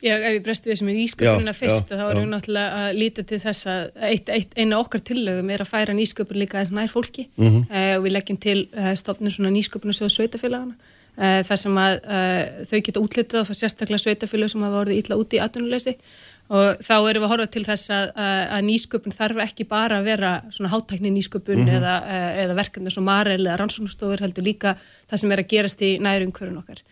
Já, 0.00 0.14
ef 0.16 0.32
ég 0.32 0.44
breysti 0.46 0.70
við 0.70 0.78
sem 0.80 0.88
er 0.88 0.94
nýsköpunina 0.96 1.52
Já, 1.52 1.58
fyrst 1.58 1.90
já, 1.92 1.96
þá 2.00 2.04
erum 2.06 2.22
við 2.22 2.30
náttúrulega 2.32 2.76
að 2.86 2.94
líta 2.96 3.22
til 3.28 3.38
þess 3.42 3.66
að 3.68 3.82
eitt, 4.08 4.30
eitt, 4.32 4.54
eina 4.56 4.78
okkar 4.80 5.02
tillögum 5.04 5.50
er 5.52 5.60
að 5.60 5.68
færa 5.74 5.92
nýsköpun 5.98 6.40
líka 6.40 6.56
aðeins 6.56 6.72
nær 6.72 6.88
fólki 6.88 7.26
Mhm. 7.36 7.66
uh, 7.68 7.92
og 7.98 8.06
við 8.06 8.14
leggjum 8.16 8.38
til 8.40 8.62
uh, 8.72 8.94
stofnum 8.96 9.28
svona 9.34 9.52
nýsköpun 9.52 9.92
og 9.92 9.98
sjóðu 9.98 10.14
sveitafélagana 10.14 10.72
uh, 11.20 11.42
þar 11.44 11.60
sem 11.60 11.76
að 11.84 11.98
uh, 12.00 12.64
þau 12.70 12.80
geta 12.88 13.02
útlitað 13.04 13.42
og 13.42 13.50
það 13.50 13.60
sérstaklega 13.60 14.04
sveitafélag 14.06 14.48
sem 14.54 14.64
hafa 14.64 14.80
orðið 14.86 15.02
illa 15.04 15.20
úti 15.20 15.36
í 15.36 15.42
atvinnuleysi 15.44 15.94
og 16.50 16.80
þá 16.82 16.94
erum 16.98 17.22
við 17.22 17.26
að 17.28 17.32
horfa 17.32 17.48
til 17.54 17.62
þess 17.68 17.92
að, 17.94 18.08
að, 18.18 18.62
nýsköpun 18.66 19.14
þarf 19.14 19.42
ekki 19.44 19.68
bara 19.70 20.00
að 20.00 20.08
vera 20.10 20.30
svona 20.50 20.72
hátækni 20.72 21.12
nýsköpun 21.14 21.62
Mhm. 21.62 21.74
eða, 21.78 21.94
uh, 22.02 22.30
eða 22.44 22.58
verkefni 22.58 22.90
svo 22.90 23.04
marel 23.06 23.44
eða 23.44 23.58
rannsóknastofur 23.60 24.24
heldur 24.24 24.46
líka 24.46 24.76
það 25.06 25.22
sem 25.22 25.32
er 25.32 25.42
að 25.44 25.50
gerast 25.54 25.84
í 25.86 25.90
nærumkörun 26.02 26.58
okkar. 26.58 26.82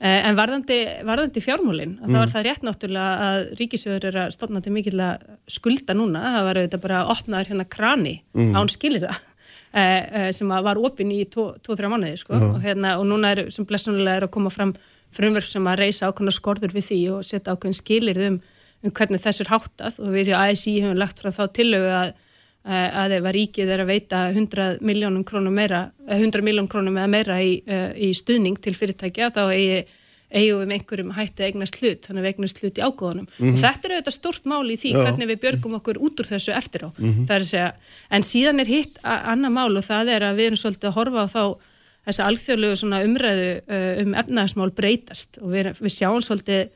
Eh, 0.00 0.28
En 0.28 0.36
varðandi, 0.36 1.02
varðandi 1.02 1.40
fjármúlin, 1.42 1.96
mm. 1.98 2.12
þá 2.12 2.18
er 2.22 2.30
það 2.30 2.44
rétt 2.46 2.62
náttúrulega 2.62 3.14
að 3.28 3.40
ríkisjóður 3.58 4.04
er 4.04 4.18
að 4.22 4.34
stofna 4.36 4.60
til 4.62 4.72
mikill 4.72 5.00
að 5.02 5.24
skulda 5.50 5.96
núna, 5.96 6.20
það 6.36 6.44
var 6.46 6.60
auðvitað 6.60 6.84
bara 6.84 7.00
að 7.00 7.10
opnaður 7.16 7.50
hérna 7.50 7.66
krani 7.68 8.12
án 8.54 8.70
skilir 8.70 9.08
það 9.08 9.18
eh, 9.74 10.28
eh, 10.28 10.30
sem 10.32 10.48
var 10.48 10.78
opinn 10.78 11.10
í 11.10 11.24
2-3 11.26 11.90
mánuði 11.90 12.16
sko. 12.20 12.34
Og, 12.38 12.62
hérna, 12.62 12.94
og 13.00 13.08
núna 13.10 13.32
er 13.34 13.50
sem 13.50 13.66
blessunulega 13.66 14.20
er 14.20 14.28
að 14.28 14.34
koma 14.36 14.50
fram 14.54 14.72
frumverf 15.10 15.48
sem 15.50 15.66
að 15.66 15.78
reysa 15.82 16.12
ákveðna 16.12 16.36
skorður 16.36 16.76
við 16.76 16.86
því 16.92 17.00
og 17.16 17.26
setja 17.26 17.56
ákveðin 17.56 17.80
skilir 17.80 18.22
um, 18.84 18.92
hvernig 18.92 19.22
þessu 19.22 19.44
er 19.44 19.52
háttað 19.52 20.00
og 20.02 20.14
við 20.14 20.28
því 20.28 20.34
að 20.38 20.54
ASI 20.54 20.74
hefum 20.82 20.98
lagt 21.00 21.22
frá 21.22 21.30
þá 21.34 21.44
tillögu 21.58 21.92
að 21.98 22.10
eh, 22.68 22.88
að 23.02 23.16
ef 23.18 23.28
að 23.28 23.36
ríkið 23.38 23.72
er 23.74 23.84
að 23.84 23.92
veita 23.92 24.24
100 24.32 24.82
miljónum 24.84 25.24
krónum 25.28 25.54
meira, 25.54 25.86
eh, 26.06 26.18
100 26.18 26.44
miljónum 26.46 26.70
krónum 26.70 26.98
eða 26.98 27.12
meira 27.14 27.38
í, 27.40 27.62
eh, 27.66 27.94
í 27.96 28.12
stuðning 28.16 28.60
til 28.60 28.74
fyrirtækja 28.76 29.32
þá 29.34 29.42
eigi, 29.48 29.86
eigum 30.28 30.60
við 30.60 30.68
með 30.68 30.76
einhverjum 30.76 31.12
hætti 31.16 31.40
að 31.40 31.48
eignast 31.48 31.78
hlut, 31.80 32.02
þannig 32.04 32.20
að 32.20 32.26
við 32.26 32.32
eignast 32.34 32.58
hlut 32.60 32.78
í 32.78 32.84
ágóðunum. 32.84 33.28
Og 33.40 33.54
þetta 33.62 33.88
er 33.88 33.94
auðvitað 33.94 34.16
stort 34.18 34.44
mál 34.44 34.66
í 34.68 34.76
því 34.76 34.90
Já. 34.92 34.98
hvernig 35.00 35.30
við 35.30 35.38
björgum 35.40 35.76
okkur 35.78 36.00
út 36.04 36.20
úr 36.20 36.28
þessu 36.28 36.52
eftir 36.52 36.84
á. 36.84 36.88
Er 37.00 37.38
að 37.40 37.48
segja, 37.48 37.70
en 38.12 38.26
síðan 38.28 38.60
er 38.60 38.68
hitt 38.68 39.00
annað 39.02 39.54
mál 39.56 39.72
og 39.72 39.86
það 39.88 40.12
er 40.12 40.26
að 40.28 40.36
við 40.36 40.50
erum 40.50 40.60
svolítið 40.60 40.90
að 40.90 40.98
horfa 40.98 41.24
á 41.24 41.28
þá 41.32 41.42
þessa 42.08 42.28
alþjóðlegu 42.28 42.78
svona 42.80 43.02
umræðu 43.04 43.48
uh, 43.60 44.02
um 44.02 44.14
efnaðismál 44.16 44.70
breytast 44.76 45.40
og 45.42 45.52
við, 45.52 45.72
við 45.80 45.94
sjáum 45.94 46.22
svolítið 46.24 46.68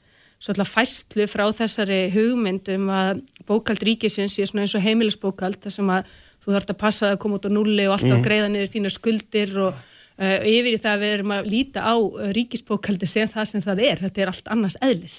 svolítið 0.42 0.70
fæstlu 0.72 1.26
frá 1.30 1.44
þessari 1.54 2.00
hugmynd 2.10 2.68
um 2.74 2.90
að 2.90 3.22
bókald 3.46 3.82
ríkisins 3.86 4.34
sé 4.34 4.46
svona 4.48 4.64
eins 4.64 4.74
og 4.74 4.82
heimilisbókald 4.82 5.60
þar 5.62 5.74
sem 5.76 5.92
að 5.94 6.08
þú 6.42 6.54
þarfst 6.56 6.72
að 6.72 6.80
passa 6.80 7.10
að 7.12 7.20
koma 7.22 7.38
út 7.38 7.46
á 7.46 7.50
nulli 7.54 7.86
og 7.86 7.94
alltaf 7.96 8.16
að 8.16 8.24
greiða 8.26 8.48
niður 8.50 8.72
þínu 8.72 8.90
skuldir 8.90 9.52
og 9.62 9.76
uh, 9.76 10.38
yfir 10.50 10.72
í 10.72 10.80
það 10.82 10.96
að 10.96 11.04
við 11.04 11.14
erum 11.16 11.34
að 11.36 11.50
líta 11.52 11.84
á 11.86 11.94
uh, 11.94 12.24
ríkisbókaldi 12.34 13.10
sem 13.10 13.30
það 13.30 13.48
sem 13.52 13.62
það 13.62 13.84
er, 13.86 14.02
þetta 14.02 14.24
er 14.24 14.32
allt 14.32 14.50
annars 14.56 14.78
eðlis. 14.82 15.18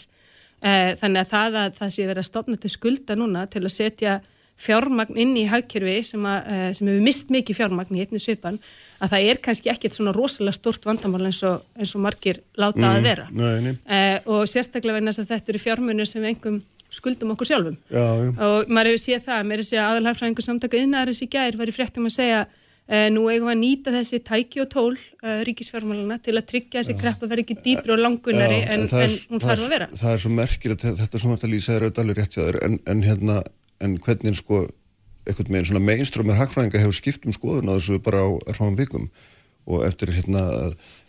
Uh, 0.63 0.91
þannig 0.99 1.23
að 1.23 1.31
það 1.31 1.57
að 1.61 1.79
það 1.79 1.95
sé 1.95 2.07
verið 2.09 2.23
að 2.23 2.29
stopna 2.29 2.59
til 2.59 2.73
skulda 2.73 3.19
núna 3.19 3.45
til 3.51 3.63
að 3.63 3.75
setja 3.77 4.17
fjármagn 4.59 5.17
inn 5.19 5.33
í 5.39 5.47
hagkerfi 5.49 5.95
sem, 6.05 6.23
að, 6.29 6.45
uh, 6.53 6.67
sem 6.77 6.87
hefur 6.91 7.03
mist 7.07 7.31
mikið 7.33 7.57
fjármagn 7.57 7.97
í 7.97 8.03
einni 8.05 8.21
svipan 8.21 8.59
að 9.03 9.15
það 9.15 9.25
er 9.31 9.39
kannski 9.43 9.71
ekkert 9.73 9.97
svona 9.97 10.13
rosalega 10.15 10.55
stort 10.55 10.85
vandamál 10.87 11.25
eins 11.27 11.41
og, 11.47 11.65
eins 11.75 11.95
og 11.97 12.03
margir 12.05 12.39
láta 12.61 12.93
að 12.93 13.01
vera 13.07 13.25
Nei, 13.33 13.57
nei. 13.65 13.73
uh, 13.73 14.17
og 14.37 14.45
sérstaklega 14.47 14.99
vegna 14.99 15.11
þess 15.11 15.25
að 15.25 15.33
þetta 15.35 15.53
eru 15.55 15.63
fjármunir 15.65 16.07
sem 16.09 16.25
engum 16.29 16.61
skuldum 16.93 17.31
okkur 17.33 17.49
sjálfum 17.49 17.77
Já, 17.89 18.03
já. 18.21 18.29
og 18.45 18.69
maður 18.69 18.91
hefur 18.93 19.01
séð 19.07 19.23
það, 19.25 19.47
mér 19.49 19.57
er 19.57 19.63
að 19.65 19.69
segja 19.71 19.87
aðalhagfræðingur 19.89 20.45
samtaka 20.45 20.77
yðnaðaris 20.83 21.23
í 21.25 21.29
gær 21.33 21.57
var 21.57 21.71
í 21.71 21.73
fréttum 21.73 22.05
að 22.05 22.13
segja 22.19 22.43
uh, 22.45 23.07
nú 23.15 23.23
eigum 23.33 23.49
við 23.49 23.55
að 23.55 23.59
nýta 23.63 23.95
þessi 23.97 24.19
tæki 24.29 24.61
og 24.61 24.69
tól 24.75 24.93
uh, 24.93 25.41
ríkisfjármálana 25.49 26.19
til 26.21 26.37
að 26.37 26.45
tryggja 26.53 26.83
þessi 26.83 26.95
kreppa 27.01 27.31
verði 27.31 27.47
ekki 27.47 27.57
dýpri 27.65 27.95
og 27.97 28.03
langunnari 28.05 28.61
Já, 28.61 28.69
en, 28.77 28.85
er- 28.85 29.09
en 29.09 29.17
hún 29.33 29.43
þarf 29.43 29.65
að 29.65 29.73
vera 29.73 29.89
Það 29.97 30.13
er 30.13 30.23
svo 30.27 30.33
merkilegt, 30.37 30.85
þetta 31.01 31.23
sem 31.25 31.33
þetta 31.33 31.51
lýsa 31.55 31.73
er 31.79 31.87
auðvitað 31.89 32.05
alveg 32.05 32.21
rétt 32.21 33.53
en, 33.83 33.99
hvernig 34.03 34.37
sko, 34.39 34.63
einhvern 35.27 35.53
veginn 35.53 35.69
svona 35.69 35.83
mainströmmir 35.83 36.39
hagfræðinga 36.39 36.81
hefur 36.83 36.97
skipt 36.97 37.27
um 37.27 37.35
skoðun 37.35 37.71
á 37.71 37.77
þessu 37.77 37.99
bara 38.03 38.23
á 38.25 38.29
erfáum 38.51 38.77
vikum. 38.79 39.09
Og 39.63 39.85
eftir 39.87 40.11
hérna, 40.11 40.41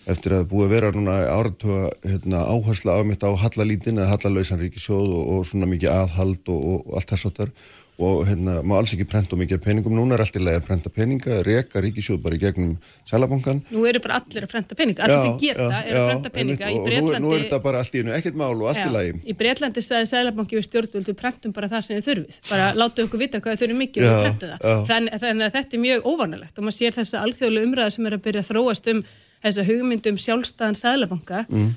eftir 0.07 0.37
að 0.37 0.45
búið 0.53 0.69
að 0.69 0.75
vera 0.77 0.91
núna 0.95 1.15
áratuga 1.33 1.89
hérna, 2.05 2.45
áhersla 2.47 3.01
afmitt 3.01 3.27
á 3.27 3.31
hallalítin 3.35 3.99
eða 3.99 4.13
hallalausan 4.13 4.63
ríkisjóð 4.63 5.09
og, 5.11 5.25
og 5.35 5.49
svona 5.49 5.67
mikið 5.71 5.91
aðhald 5.91 6.53
og, 6.55 6.69
og 6.71 7.01
allt 7.01 7.11
þess 7.11 7.31
að 7.31 7.41
þar 7.41 7.55
og 7.99 8.25
hérna, 8.27 8.57
má 8.67 8.75
alls 8.81 8.91
ekki 8.97 9.05
prenta 9.07 9.37
mikið 9.39 9.61
peningum, 9.63 9.93
núna 9.95 10.17
er 10.17 10.23
allt 10.25 10.35
í 10.35 10.41
lagi 10.43 10.59
að 10.59 10.65
prenta 10.67 10.91
peninga, 10.91 11.37
reka 11.47 11.79
ríkisjóð 11.85 12.23
bara 12.25 12.35
í 12.35 12.41
gegnum 12.43 12.73
sælabankan 13.07 13.61
Nú 13.71 13.85
eru 13.87 14.01
bara 14.03 14.19
allir 14.19 14.43
að 14.43 14.51
prenta 14.51 14.75
peninga, 14.75 15.05
allir 15.07 15.21
sem 15.23 15.37
geta 15.39 15.69
eru 15.85 16.01
að 16.01 16.09
prenta 16.11 16.31
peninga. 16.35 16.67
einmitt, 16.67 16.81
og, 16.81 16.83
og 16.83 16.91
nú, 16.91 17.13
er- 17.15 17.23
nú 17.23 17.31
er 17.37 17.45
þetta 17.45 17.61
bara 17.63 17.79
allt 17.85 17.95
í 17.95 18.03
einu, 18.03 18.11
ekkert 18.17 18.35
mál 18.41 18.51
og 18.57 18.67
allt 18.73 18.83
í 18.83 18.91
lagi. 18.91 19.13
Í 19.23 19.37
Breitlandi 19.39 19.81
sagði 19.85 20.07
Sælabanki 20.11 20.59
við 20.59 20.67
stjórnvöld 20.67 21.07
við 21.13 21.19
prentum 21.23 21.53
bara 21.55 21.71
það 21.71 21.83
sem 21.87 21.95
þið 22.01 22.09
þurfið. 22.09 22.41
Bara 22.51 22.67
láta 22.75 23.07
okkur 23.07 23.23
vita 23.23 23.39
hvað 23.45 23.55
þið 23.55 23.63
þurfum 23.63 23.81
mikið 23.85 24.01
og 24.03 24.09
Já, 24.09 24.15
við 24.15 24.25
prentum 24.27 24.49
það. 24.51 24.59
já. 24.65 24.75
þannig, 24.91 25.13
þannig 25.23 25.45
að 25.47 25.55
þetta 25.55 25.73
er 25.79 25.83
mjög 25.85 26.01
óvanalegt. 26.11 26.59
Og 26.59 26.63
maður 26.67 26.79
sér 26.81 26.93
þessa 26.99 27.23
alþjóðlega 27.23 27.67
umræða 27.71 27.91
sem 27.95 28.07
er 28.11 28.17
að 28.19 28.25
byrja 28.27 28.43
að 28.43 28.51
þróast 28.51 28.91
um 28.95 29.01
þessa 29.45 29.63
hugmyndum 29.69 30.17
sjálfstæðan 30.25 30.79
Sælabanka 30.83 31.45
mm. 31.49 31.71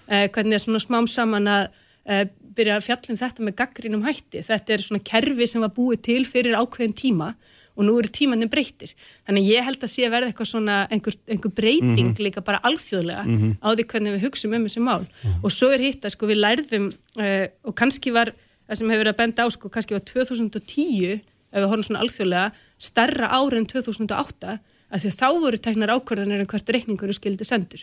eh, 2.08 2.28
byrja 2.58 2.80
að 2.80 2.88
fjallum 2.88 3.20
þetta 3.22 3.46
með 3.46 3.56
gaggrínum 3.62 4.04
hætti 4.08 4.44
þetta 4.46 4.76
er 4.76 4.84
svona 4.84 5.06
kerfi 5.06 5.48
sem 5.48 5.64
var 5.64 5.74
búið 5.76 6.04
til 6.10 6.24
fyrir 6.28 6.58
ákveðin 6.58 6.98
tíma 6.98 7.32
og 7.78 7.86
nú 7.86 7.96
eru 8.02 8.10
tímannir 8.10 8.50
breytir. 8.50 8.94
Þannig 9.28 9.50
ég 9.52 9.66
held 9.68 9.84
að 9.86 9.92
sé 9.94 10.08
að 10.08 10.14
verða 10.16 10.32
eitthvað 10.32 10.50
svona, 10.50 10.78
einhver, 10.94 11.18
einhver 11.30 11.54
breyting 11.54 12.22
líka 12.26 12.42
bara 12.46 12.62
alþjóðlega 12.66 13.26
á 13.62 13.68
því 13.70 13.86
hvernig 13.92 14.16
við 14.16 14.26
hugsum 14.26 14.56
um 14.58 14.66
þessi 14.66 14.82
mál. 14.82 15.06
Og 15.44 15.54
svo 15.54 15.70
er 15.76 15.84
hitt 15.86 16.08
að 16.08 16.16
sko 16.16 16.30
við 16.32 16.42
lærðum 16.42 16.88
uh, 17.22 17.46
og 17.70 17.76
kannski 17.78 18.14
var, 18.16 18.34
það 18.66 18.82
sem 18.82 18.90
hefur 18.90 19.04
verið 19.04 19.14
að 19.14 19.20
benda 19.22 19.46
á 19.46 19.48
sko, 19.54 19.70
kannski 19.70 19.94
var 19.94 20.02
2010, 20.10 21.22
ef 21.22 21.62
við 21.62 21.70
horfum 21.70 21.86
svona 21.86 22.02
alþjóðlega, 22.02 22.66
starra 22.90 23.30
ári 23.38 23.62
en 23.62 23.70
2008 23.70 24.58
að 24.88 25.04
því 25.04 25.10
að 25.12 25.18
þá 25.20 25.30
voru 25.44 25.58
teknar 25.62 25.92
ákvörðanir 25.94 26.42
um 26.42 26.50
hvert 26.50 26.70
reikningur 26.74 27.14
skildi 27.14 27.46
sendur. 27.46 27.82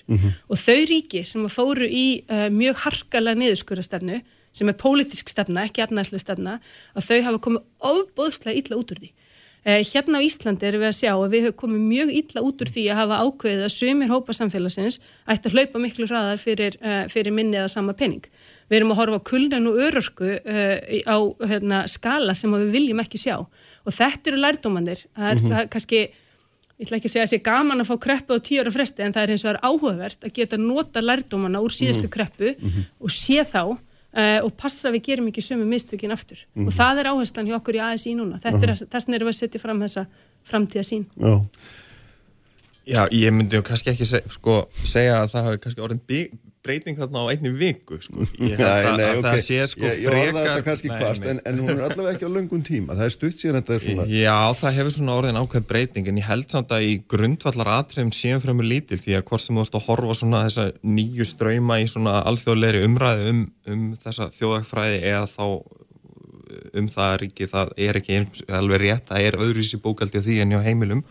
Og 0.49 0.59
þau 0.59 0.81
ríki 0.91 1.23
sem 1.29 1.47
fóru 1.53 1.87
í 1.87 2.25
uh, 2.27 2.49
mjög 2.51 2.83
harkalega 2.83 3.39
niðurskurastefnu, 3.39 4.23
sem 4.55 4.71
er 4.71 4.79
pólitísk 4.81 5.29
stefna, 5.33 5.67
ekki 5.67 5.85
efnæslega 5.85 6.23
stefna, 6.23 6.59
að 6.95 7.11
þau 7.11 7.21
hafa 7.29 7.45
komið 7.49 7.91
ofbóðslega 7.93 8.63
illa 8.63 8.81
út 8.81 8.95
úr 8.95 9.03
því. 9.03 9.13
Eh, 9.65 9.81
Hérna 9.81 10.21
á 10.21 10.25
Íslandi 10.25 10.67
erum 10.69 10.83
við 10.83 10.91
að 10.91 10.97
sjá 10.99 11.11
að 11.15 11.31
við 11.33 11.45
höfum 11.47 11.61
komið 11.63 11.85
mjög 11.89 12.11
illa 12.19 12.41
út 12.45 12.61
úr 12.61 12.69
því 12.69 12.83
að 12.93 12.99
hafa 12.99 13.21
ákveðið 13.25 13.63
að 13.65 13.71
sumir 13.73 14.11
hópa 14.13 14.35
samfélagsins 14.37 14.99
ætti 15.25 15.49
að 15.49 15.55
hlaupa 15.57 15.81
miklu 15.81 16.09
hraðar 16.11 16.43
fyrir, 16.43 16.77
uh, 16.85 17.07
fyrir 17.09 17.33
minni 17.33 17.57
eða 17.57 17.71
sama 17.73 17.95
penning. 17.97 18.27
Við 18.69 18.77
erum 18.79 18.93
að 18.93 19.01
horfa 19.01 19.21
kuldan 19.31 19.71
og 19.71 19.79
örorku 19.87 20.35
uh, 20.37 20.77
á 21.09 21.17
hérna, 21.49 21.79
skala 21.89 22.35
sem 22.37 22.53
við 22.53 22.75
viljum 22.77 23.01
ekki 23.01 23.23
sjá 23.23 23.39
og 23.41 23.97
þetta 23.97 24.35
eru 24.35 24.43
lærdómanir. 24.45 25.07
Það 25.17 25.31
er 25.31 25.41
mm 25.41 25.49
-hmm. 25.49 25.73
kannski, 25.73 26.03
ég 26.77 26.85
ætla 26.85 27.01
ekki 27.01 27.09
að 27.09 27.15
segja 27.17 27.25
að 27.25 27.33
sé 27.33 27.41
gaman 27.49 27.81
að 27.81 27.89
fá 27.89 27.97
kreppu 28.05 28.37
á 28.37 28.45
tíu 28.45 28.61
ára 28.61 28.77
fresti 28.77 29.01
en 29.01 29.17
það 29.17 29.23
er 29.23 29.31
eins 29.33 29.45
og 29.49 29.51
er 29.55 29.63
áhugavert 29.65 30.29
að 30.29 30.35
geta 30.37 30.61
nota 30.61 31.01
lærdómana 31.01 31.65
úr 31.65 31.73
síðustu 31.73 32.13
kreppu 32.13 32.53
og 33.01 33.09
sé 33.09 33.41
þá 33.41 33.81
Uh, 34.15 34.45
og 34.47 34.53
passa 34.55 34.87
að 34.87 34.95
við 34.95 35.09
gerum 35.09 35.31
ekki 35.33 35.43
sömu 35.43 35.65
mistökin 35.67 36.15
aftur. 36.15 36.45
Og 36.55 36.71
það 36.71 37.01
er 37.03 37.09
áherslan 37.11 37.49
hjá 37.51 37.57
okkur 37.57 37.81
í 37.81 37.83
ASI 37.83 38.13
núna. 38.15 38.39
Þetta 38.39 38.61
er 38.63 38.75
þess 38.79 39.09
vegna 39.09 39.19
erum 39.19 39.31
við 39.31 39.35
að 39.35 39.41
setja 39.41 39.63
fram 39.63 39.81
þessa 39.83 40.05
framtíða 40.45 40.85
sín 40.87 41.07
Já, 41.19 41.35
Já, 42.85 43.07
ég 43.17 43.33
myndi 43.33 43.61
kannski 43.65 43.95
ekki 43.95 44.07
seg, 44.09 44.27
sko, 44.33 44.59
segja 44.85 45.23
að 45.23 45.31
það 45.33 45.47
hafi 45.49 45.61
kannski 45.65 45.85
orðin 45.87 46.03
breyting 46.65 46.99
þarna 46.99 47.23
á 47.23 47.27
einni 47.33 47.53
viku 47.55 47.99
sko. 48.03 48.25
ég 48.41 48.57
held 48.59 48.69
að, 48.69 48.89
nei, 48.99 49.05
að 49.07 49.21
ok, 49.21 49.27
það 49.27 49.41
sé 49.45 49.59
sko 49.71 49.85
ég, 49.85 50.01
ég 50.03 50.09
orða 50.11 50.25
frekar 50.25 50.49
þetta 50.49 50.67
kannski 50.69 50.91
Nei, 50.91 50.97
kvast 51.03 51.29
en, 51.31 51.41
en 51.45 51.61
hún 51.61 51.73
er 51.75 51.83
allavega 51.89 52.15
ekki 52.15 52.29
á 52.29 52.33
löngum 52.35 52.65
tíma. 52.67 52.97
Það 52.99 53.07
er 53.07 53.15
stutt 53.15 53.43
síðan 53.43 53.61
þetta 53.61 53.77
er 53.77 53.85
svona 53.85 54.07
Já, 54.11 54.39
það 54.61 54.77
hefur 54.79 54.97
svona 54.97 55.19
orðin 55.21 55.41
ákveð 55.43 55.69
breyting 55.71 56.11
en 56.11 56.21
ég 56.21 56.29
held 56.31 56.49
samt 56.57 56.75
að 56.75 56.89
í 56.89 56.97
grundvallar 57.15 57.73
atriðum 57.77 58.13
séum 58.17 58.43
fremur 58.45 58.69
lítil 58.69 59.01
því 59.01 59.19
að 59.19 59.27
hvort 59.31 59.45
sem 59.45 59.55
þú 59.55 59.65
veist 59.65 59.79
að 59.79 59.89
horfa 59.91 60.19
svona 60.21 60.45
þessa 60.49 60.67
nýju 60.97 61.29
ströyma 61.29 61.81
í 61.83 61.89
svona 61.91 62.19
alþjóðleiri 62.33 62.85
umræði 62.89 63.33
um, 63.33 63.47
um 63.71 63.87
þessa 64.01 64.31
þjóðagfræði 64.35 65.01
eða 65.13 65.27
þá 65.31 65.47
um 66.75 66.89
það 66.91 67.11
að 67.11 67.21
ríki 67.23 67.49
það 67.51 67.73
er 67.87 67.99
ekki 68.01 68.19
alveg 68.59 68.83
rétt, 68.83 69.07
það 69.11 69.29
er 69.29 69.39
öðruvísi 69.41 69.81
bókaldi 69.83 70.21
á 70.21 70.25
því 70.25 70.41
en 70.43 70.55
hjá 70.55 70.61
heimilum 70.65 71.05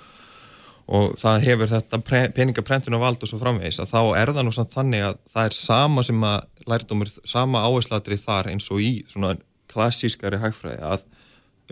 og 0.88 1.16
það 1.20 1.46
hefur 1.48 1.72
þetta 1.72 2.00
pre- 2.04 2.30
peningaprentun 2.36 2.98
og 2.98 3.04
vald 3.06 3.24
og 3.24 3.30
svo 3.32 3.40
framvegis 3.40 3.80
að 3.80 3.94
þá 3.94 4.02
er 4.20 4.34
það 4.36 4.48
nú 4.48 4.54
samt 4.56 4.76
þannig 4.76 5.06
að 5.08 5.18
það 5.32 5.50
er 5.50 5.58
sama 5.58 6.04
sem 6.04 6.24
að 6.28 6.68
lærdómur, 6.68 7.12
sama 7.24 7.64
áhersladri 7.64 8.18
þar 8.20 8.52
eins 8.52 8.70
og 8.72 8.84
í 8.84 8.94
svona 9.08 9.36
klassískari 9.72 10.40
hagfræði 10.44 10.84
að 10.84 11.06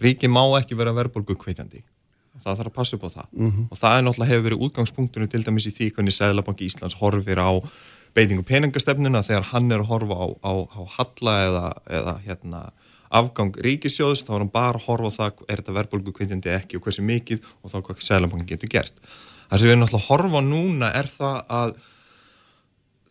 ríki 0.02 0.32
má 0.32 0.44
ekki 0.60 0.78
vera 0.80 0.96
verðbólgu 0.96 1.36
kveitjandi 1.40 1.84
það 2.42 2.58
þarf 2.58 2.70
að 2.72 2.76
passa 2.78 2.98
upp 2.98 3.04
á 3.06 3.10
það. 3.12 3.26
Og 3.70 3.78
það 3.78 3.98
er 3.98 4.06
náttúrulega 4.06 4.32
hefur 4.32 4.46
verið 4.48 4.62
útgangspunktunum 4.66 5.30
til 5.30 5.42
dæmis 5.46 5.68
í 5.68 5.74
því 5.76 5.90
hvernig 5.96 6.16
Sæðlabanki 6.16 6.66
Íslands 6.70 6.96
horfir 7.02 7.38
á 7.44 7.52
beitingu 8.16 8.44
peningastefnuna 8.48 9.22
þegar 9.28 9.50
hann 9.52 9.72
er 9.72 9.84
að 9.84 9.92
horfa 9.92 10.16
á, 10.16 10.28
á, 10.42 10.54
á 10.72 10.82
halla 10.98 11.36
eða, 11.48 11.66
eða 12.00 12.16
hérna 12.26 12.62
afgang 13.12 13.58
ríkisjóðs, 13.66 14.24
þá 14.26 14.34
er 14.34 14.44
hann 14.44 14.54
bara 14.54 14.80
að 14.80 14.86
horfa 14.88 15.12
á 15.12 15.18
það 15.18 15.46
er 15.48 15.62
þetta 15.62 15.78
verðbólgu 15.78 16.14
kveitjandi 16.16 16.54
ekki 16.56 16.80
og 16.80 16.86
hversu 16.86 17.06
mikið 17.06 17.48
og 17.62 17.74
þá 17.74 17.78
hvað 17.80 18.04
Sæðlabankin 18.08 18.52
getur 18.54 18.72
gert. 18.72 19.02
Það 19.50 19.60
sem 19.60 19.68
við 19.68 19.74
erum 19.74 19.84
náttúrulega 19.84 20.04
að 20.04 20.10
horfa 20.10 20.44
núna 20.48 20.92
er 20.96 21.10
það 21.12 21.40
að 21.60 21.74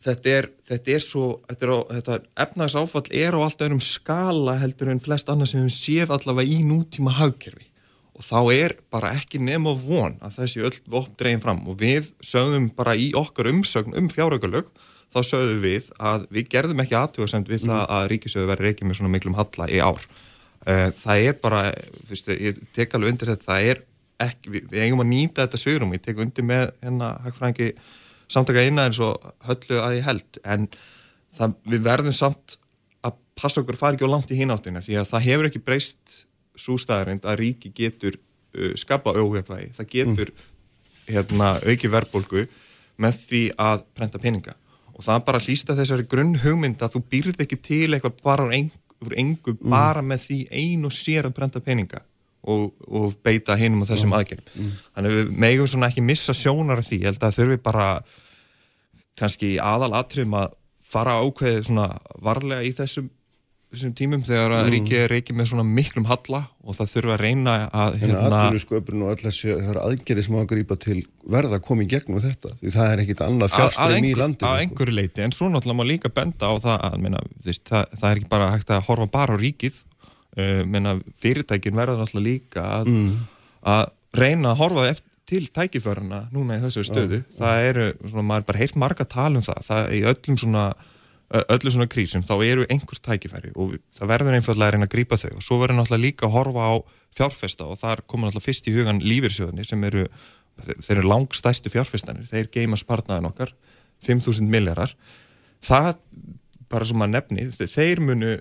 þetta 0.00 0.36
er, 0.38 0.48
þetta 0.70 0.94
er 0.94 1.02
svo 1.04 1.24
þetta, 1.48 1.80
þetta 1.94 2.20
efnagsáfall 2.46 3.08
er 3.22 3.36
á 3.36 3.40
allt 3.44 3.64
öðrum 3.66 3.82
skala 3.84 4.56
heldur 4.62 4.92
en 4.92 5.02
flest 5.04 5.32
annað 5.32 5.52
sem 5.52 5.66
við 5.66 5.74
séð 5.76 6.14
allavega 6.16 6.54
í 6.54 6.62
nútíma 6.64 7.16
hagkerfi. 7.18 7.66
Og 8.16 8.24
þá 8.24 8.40
er 8.52 8.76
bara 8.92 9.14
ekki 9.16 9.40
nema 9.40 9.72
von 9.80 10.16
að 10.20 10.40
þessi 10.42 10.64
öll 10.64 10.78
vopn 10.92 11.16
dregin 11.20 11.44
fram. 11.44 11.60
Og 11.68 11.78
við 11.80 12.10
sögðum 12.24 12.68
bara 12.76 12.96
í 12.96 13.10
okkar 13.16 13.48
umsögn 13.52 13.96
um 13.96 14.10
fjáraukalög 14.12 14.68
þá 15.10 15.20
sögðum 15.26 15.62
við 15.64 15.86
að 15.98 16.26
við 16.30 16.50
gerðum 16.52 16.82
ekki 16.84 16.98
aðtjóðasemt 16.98 17.50
við 17.50 17.64
það 17.66 17.84
að 17.96 18.08
ríkisöðu 18.12 18.50
verið 18.50 18.68
reykið 18.68 18.88
með 18.88 18.98
svona 19.00 19.12
miklum 19.14 19.38
halla 19.38 19.66
í 19.70 19.80
ár. 19.82 20.04
Eh, 20.68 20.86
það 21.00 21.24
er 21.26 21.38
bara, 21.42 21.62
veist, 22.10 22.30
ég 22.30 22.60
tek 22.76 22.94
alveg 22.94 23.14
undir 23.14 23.32
þetta, 23.32 23.48
það 23.48 23.70
er 23.72 23.82
ekki, 24.20 24.52
við, 24.54 24.68
við 24.70 24.84
eigum 24.86 25.02
að 25.02 25.10
nýta 25.10 25.46
þetta 25.46 25.60
sögurum, 25.62 25.94
ég 25.96 26.04
tek 26.04 26.22
undir 26.22 26.46
með 26.46 26.66
hérna 26.84 27.10
hagfræðingi 27.24 27.70
samtaka 28.30 28.64
innan 28.68 28.90
eins 28.90 29.02
og 29.02 29.30
höllu 29.48 29.80
að 29.82 29.96
ég 29.98 30.06
held. 30.06 30.40
En 30.44 30.68
það, 31.38 31.58
við 31.74 31.84
verðum 31.88 32.16
samt 32.20 32.56
að 33.06 33.18
passa 33.40 33.64
okkur 33.64 33.78
að 33.78 33.82
fara 33.82 33.98
ekki 33.98 34.06
á 34.06 34.14
langt 34.14 34.30
í 34.30 34.38
hináttina 34.38 34.84
því 34.84 35.00
að 35.00 35.10
það 35.10 35.26
hefur 35.26 35.50
ekki 35.50 35.64
breyst 35.66 36.16
svo 36.60 36.78
staðarind 36.78 37.26
að 37.26 37.40
ríki 37.40 37.72
getur 37.74 38.20
uh, 38.20 38.74
skapa 38.78 39.16
óhefvægi, 39.16 39.72
það 39.78 39.92
getur 39.96 40.34
hérna, 41.10 41.54
auki 41.64 41.90
verðbólgu 41.90 42.46
með 43.00 43.22
því 43.24 43.46
að 43.58 43.86
prenta 43.96 44.20
peninga 44.22 44.54
og 45.00 45.06
það 45.06 45.24
bara 45.30 45.40
hlýsta 45.40 45.76
þessari 45.78 46.04
grunn 46.10 46.36
hugmynd 46.42 46.82
að 46.84 46.96
þú 46.98 47.00
býrð 47.08 47.42
ekki 47.46 47.56
til 47.64 47.88
eitthvað 47.96 48.18
bara 48.20 48.44
úr 48.44 48.54
engu, 48.58 49.12
engu 49.16 49.54
bara 49.62 50.04
með 50.04 50.26
því 50.26 50.40
ein 50.60 50.84
og 50.84 50.92
sér 50.92 51.30
að 51.30 51.36
prenta 51.38 51.62
peninga 51.64 52.02
og, 52.44 52.74
og 52.84 53.14
beita 53.24 53.56
hinum 53.56 53.84
á 53.84 53.90
þessum 53.90 54.12
aðgerðum. 54.16 54.74
Þannig 54.92 55.14
að 55.14 55.16
við 55.16 55.30
megum 55.44 55.70
svona 55.72 55.88
ekki 55.88 56.04
missa 56.04 56.36
sjónar 56.36 56.82
af 56.82 56.88
því, 56.88 57.00
ég 57.00 57.08
held 57.10 57.24
að 57.24 57.38
þurfi 57.38 57.58
bara 57.64 57.86
kannski 59.20 59.54
aðal 59.60 59.94
atriðum 59.96 60.36
að 60.42 60.54
fara 60.90 61.16
ákveðið 61.24 61.66
svona 61.70 61.88
varlega 62.20 62.66
í 62.66 62.74
þessum, 62.76 63.08
þessum 63.70 63.92
tímum 63.94 64.22
þegar 64.26 64.52
að 64.56 64.68
ríkið 64.74 64.96
er 65.04 65.12
reikið 65.14 65.36
með 65.38 65.48
svona 65.52 65.64
miklum 65.66 66.06
halla 66.10 66.40
og 66.66 66.74
það 66.74 66.88
þurfi 66.92 67.12
að 67.14 67.20
reyna 67.22 67.52
að 67.70 67.98
hérna 68.00 68.22
atvinnusköpun 68.26 69.04
og 69.04 69.12
öll 69.12 69.20
þessi 69.20 69.52
þessar 69.52 69.78
aðgerði 69.84 70.24
sem 70.26 70.34
á 70.34 70.40
að 70.40 70.48
grípa 70.52 70.78
til 70.82 70.96
verða 71.36 71.60
að 71.60 71.66
koma 71.68 71.84
í 71.84 71.90
gegnum 71.90 72.22
þetta 72.24 72.54
því 72.58 72.72
það 72.74 72.94
er 72.94 73.02
ekkit 73.04 73.22
annað 73.28 73.54
fjárströym 73.54 74.08
í 74.08 74.14
landinu 74.18 74.48
Á 74.48 74.50
sko. 74.50 74.64
einhverju 74.64 74.96
leiti, 74.96 75.22
en 75.26 75.36
svo 75.36 75.50
náttúrulega 75.52 75.78
má 75.78 75.86
líka 75.86 76.10
benda 76.18 76.50
á 76.50 76.54
það 76.66 76.88
að 76.90 76.98
meina, 77.04 77.22
þvist, 77.46 77.64
það, 77.70 77.94
það 78.00 78.08
er 78.10 78.22
ekki 78.22 78.32
bara 78.34 78.50
hægt 78.56 78.74
að 78.74 78.82
horfa 78.90 79.08
bara 79.14 79.38
á 79.38 79.42
ríkið 79.44 79.78
uh, 79.78 80.62
meina, 80.66 80.96
fyrirtækin 81.22 81.78
verða 81.78 82.00
náttúrulega 82.02 82.26
líka 82.26 82.66
að, 82.80 82.90
að 83.70 83.86
reyna 84.18 84.54
að 84.56 84.60
horfa 84.64 84.88
eftir 84.90 85.06
til 85.30 85.46
tækiföruna 85.54 86.24
núna 86.34 86.56
í 86.58 86.62
þessu 86.64 86.82
stöðu. 86.88 87.20
það 87.38 87.66
eru, 87.68 87.84
svona, 88.02 88.24
maður 88.26 88.42
er 88.42 88.46
bara 88.48 88.60
heilt 88.64 88.78
marga 88.82 89.04
tala 89.06 89.38
um 89.38 89.44
það, 89.46 89.60
það 89.68 89.92
í 89.94 90.00
öllum 90.10 90.38
svona 90.42 90.64
öllu 91.30 91.70
svona 91.70 91.86
krísum, 91.90 92.24
þá 92.26 92.34
eru 92.42 92.64
einhver 92.72 92.98
tækifæri 93.06 93.52
og 93.54 93.76
það 93.98 94.08
verður 94.10 94.36
einfallega 94.38 94.66
að 94.66 94.74
reyna 94.74 94.88
að 94.88 94.94
grípa 94.96 95.18
þau 95.22 95.30
og 95.36 95.44
svo 95.46 95.58
verður 95.62 95.78
náttúrulega 95.78 96.04
líka 96.06 96.26
að 96.26 96.34
horfa 96.34 96.64
á 96.66 96.74
fjárfesta 97.14 97.68
og 97.70 97.78
þar 97.78 98.02
komur 98.10 98.30
náttúrulega 98.30 98.48
fyrst 98.48 98.66
í 98.70 98.74
hugan 98.74 98.98
lífyrsjóðinni 99.04 99.66
sem 99.68 99.84
eru, 99.86 100.06
þeir 100.66 100.96
eru 100.98 101.08
langstæstu 101.12 101.70
fjárfestanir, 101.72 102.26
þeir 102.30 102.50
geima 102.54 102.78
spartnaðin 102.80 103.30
okkar 103.30 103.54
5.000 104.06 104.50
miljardar 104.50 104.94
það 105.62 105.94
bara 106.70 106.86
sem 106.88 107.02
að 107.06 107.14
nefni, 107.14 107.48
þe- 107.54 107.70
þeir 107.76 108.02
munu 108.06 108.34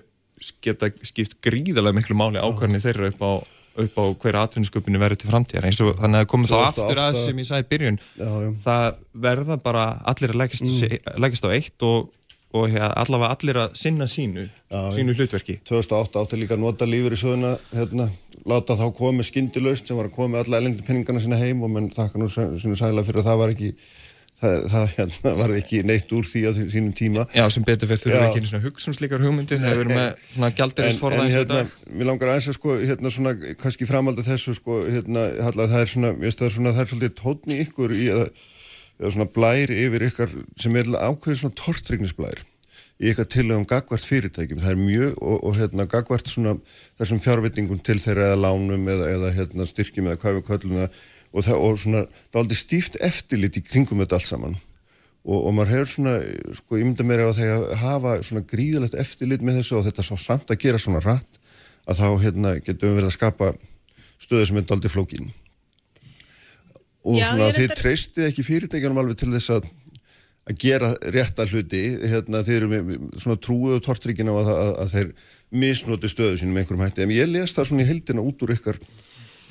geta 0.64 0.88
skipt 1.04 1.38
gríðarlega 1.44 1.98
miklu 1.98 2.16
máli 2.16 2.40
ákvarðinni 2.40 2.80
þeirra 2.82 3.10
upp 3.12 3.22
á, 3.22 3.32
upp 3.84 3.98
á 4.00 4.04
hverja 4.22 4.44
atvinnsköpunni 4.46 5.00
verður 5.02 5.20
til 5.20 5.30
framtíðar 5.30 5.66
eins 5.68 5.80
og 5.84 5.98
þannig 5.98 6.22
að 6.24 6.30
komum 6.32 6.48
þá 6.48 6.54
2008 6.56 6.86
aftur 6.86 7.02
að 7.04 7.18
sem 7.26 7.42
ég 7.42 7.48
sagði 7.50 7.66
í 7.66 7.70
byrjun 7.74 7.98
Já, 8.00 8.30
já. 8.46 8.48
það 8.64 8.86
verða 9.26 9.58
bara 9.66 9.84
allir 10.14 10.32
að 10.34 10.40
leggast, 10.40 10.64
mm. 10.64 10.78
á 11.44 11.48
eitt 11.52 11.86
og, 11.90 12.08
og 12.56 12.66
ja, 12.72 12.88
allavega 12.98 13.36
allir 13.36 13.58
að 13.62 13.76
sinna 13.78 14.08
sínu, 14.10 14.48
Já, 14.70 14.80
sínu 14.96 15.14
hlutverki. 15.14 15.60
2008 15.70 16.18
átti 16.24 16.38
líka 16.40 16.56
að 16.56 16.64
nota 16.64 16.88
lífur 16.88 17.14
í 17.14 17.20
söguna 17.20 17.52
hérna, 17.70 18.08
láta 18.50 18.74
þá 18.78 18.86
komi 18.98 19.22
skyndilaust 19.26 19.86
sem 19.86 19.98
var 19.98 20.08
að 20.10 20.16
komi 20.18 20.40
alla 20.40 20.58
elendi 20.58 20.82
peningana 20.86 21.22
sinna 21.22 21.38
heim 21.38 21.62
og 21.62 21.70
menn 21.70 21.90
þakka 21.94 22.18
nú 22.22 22.30
sinu 22.32 22.74
sæla 22.78 23.04
fyrir 23.06 23.22
að 23.22 23.28
það 23.30 23.38
var 23.44 23.54
ekki 23.54 23.70
það, 24.40 24.56
það 24.72 24.84
hérna, 24.96 25.32
var 25.42 25.54
ekki 25.60 25.82
neitt 25.86 26.12
úr 26.16 26.26
því 26.26 26.42
á 26.48 26.50
því- 26.56 26.68
sínum 26.74 26.92
tíma. 26.96 27.26
Já, 27.36 27.44
sem 27.54 27.66
betur 27.70 27.90
fyrir 27.90 28.02
þurfum 28.06 28.26
ekki 28.30 28.40
einu 28.42 28.50
svona 28.50 28.64
hugsun 28.66 28.96
slíkar 28.98 29.20
hugmyndir 29.26 29.60
þegar 29.60 29.76
við 29.76 29.84
erum 29.84 29.98
með 30.00 30.14
svona 30.34 30.50
en, 30.50 30.56
gjaldirisforða 30.58 31.18
en 31.20 31.26
og 31.26 31.34
hérna, 31.38 31.64
mér 31.92 32.08
langar 32.10 32.32
aðeins 32.34 32.48
að 32.50 32.56
sko 32.58 32.78
hérna 32.82 33.12
svona, 33.14 33.34
kannski 33.62 33.86
framaldi 33.90 34.24
þessu 34.26 34.56
sko 34.58 34.80
hérna, 34.88 35.26
halla, 35.44 35.68
það 35.70 35.84
er 35.84 35.92
svona, 35.94 36.14
ég 36.16 36.24
veist 36.26 36.40
það 36.40 36.48
er 36.50 36.56
svona 36.56 36.72
það 36.78 36.86
er 36.86 36.90
svolítið 36.94 37.18
tónn 37.20 37.54
í 37.54 37.60
ykkur 37.66 37.94
í 37.94 38.08
að 38.16 38.24
eða 39.00 39.12
svona 39.14 39.28
blær 39.32 39.72
yfir 39.72 40.06
ykkar 40.10 40.32
sem 40.60 40.76
er 40.76 40.90
ákveðin 40.92 41.42
svona 41.42 41.58
tortrygnisblær 41.58 42.42
í 43.00 43.08
ykkar 43.14 43.28
tilögum 43.32 43.64
gagvart 43.68 44.04
fyrirtækjum. 44.04 44.60
Það 44.60 44.74
er 44.74 44.80
mjög 44.80 45.14
og, 45.24 45.38
og 45.48 45.56
hérna 45.56 45.86
gagvart 45.88 46.28
svona 46.28 46.56
þessum 47.00 47.22
fjárvitningum 47.24 47.80
til 47.84 47.96
þeirra 48.02 48.30
eða 48.30 48.42
lánum 48.44 48.90
eða, 48.92 49.08
eða 49.14 49.32
hérna 49.38 49.66
styrkjum 49.68 50.10
eða 50.10 50.20
hvað 50.20 50.36
við 50.36 50.46
köllum 50.50 50.82
það. 50.82 50.98
Og 51.30 51.46
það 51.46 51.64
og 51.64 51.78
svona 51.80 52.02
það 52.10 52.34
er 52.34 52.42
aldrei 52.42 52.58
stíft 52.58 52.98
eftirlit 53.06 53.56
í 53.56 53.64
kringum 53.64 54.02
þetta 54.02 54.18
allt 54.18 54.28
saman. 54.28 54.56
Og, 55.20 55.36
og 55.38 55.52
maður 55.56 55.74
hefur 55.74 55.90
svona, 55.94 56.14
sko, 56.56 56.78
ég 56.80 56.88
mynda 56.88 57.04
mér 57.06 57.26
að 57.26 57.40
hafa 57.80 58.16
svona 58.24 58.44
gríðalegt 58.48 58.96
eftirlit 59.00 59.44
með 59.44 59.60
þessu 59.60 59.78
og 59.78 59.84
þetta 59.88 60.04
svo 60.04 60.16
samt 60.20 60.52
að 60.52 60.62
gera 60.64 60.80
svona 60.80 61.02
rætt 61.04 61.40
að 61.88 62.00
þá 62.00 62.08
hérna 62.24 62.56
getum 62.60 62.88
við 62.88 62.98
verið 63.00 63.10
að 63.10 63.16
skapa 63.16 63.52
stöðu 64.20 64.48
sem 64.48 64.60
er 64.60 64.68
daldi 64.68 64.92
flókin 64.92 65.30
og 67.04 67.18
Já, 67.18 67.28
svona 67.30 67.50
þið 67.50 67.60
reyndar- 67.62 67.80
treystið 67.82 68.26
ekki 68.28 68.46
fyrirtækjanum 68.46 69.00
alveg 69.02 69.20
til 69.20 69.30
þess 69.34 69.54
að 69.56 69.70
að 70.50 70.56
gera 70.58 70.88
rétta 71.14 71.44
hluti. 71.46 71.82
Hérna 72.10 72.40
þeir 72.42 72.56
eru 72.56 72.68
með 72.72 73.20
svona 73.20 73.38
trúuðu 73.44 73.78
tortryggina 73.84 74.32
að, 74.34 74.48
að, 74.50 74.70
að 74.82 74.92
þeir 74.96 75.10
misnoti 75.62 76.10
stöðu 76.10 76.40
sínum 76.40 76.58
einhverjum 76.58 76.82
hætti. 76.84 77.04
En 77.04 77.12
ég 77.14 77.28
les 77.30 77.54
það 77.54 77.68
svona 77.70 77.84
í 77.84 77.90
heldina 77.90 78.24
út 78.24 78.42
úr 78.46 78.54
ykkar 78.56 78.78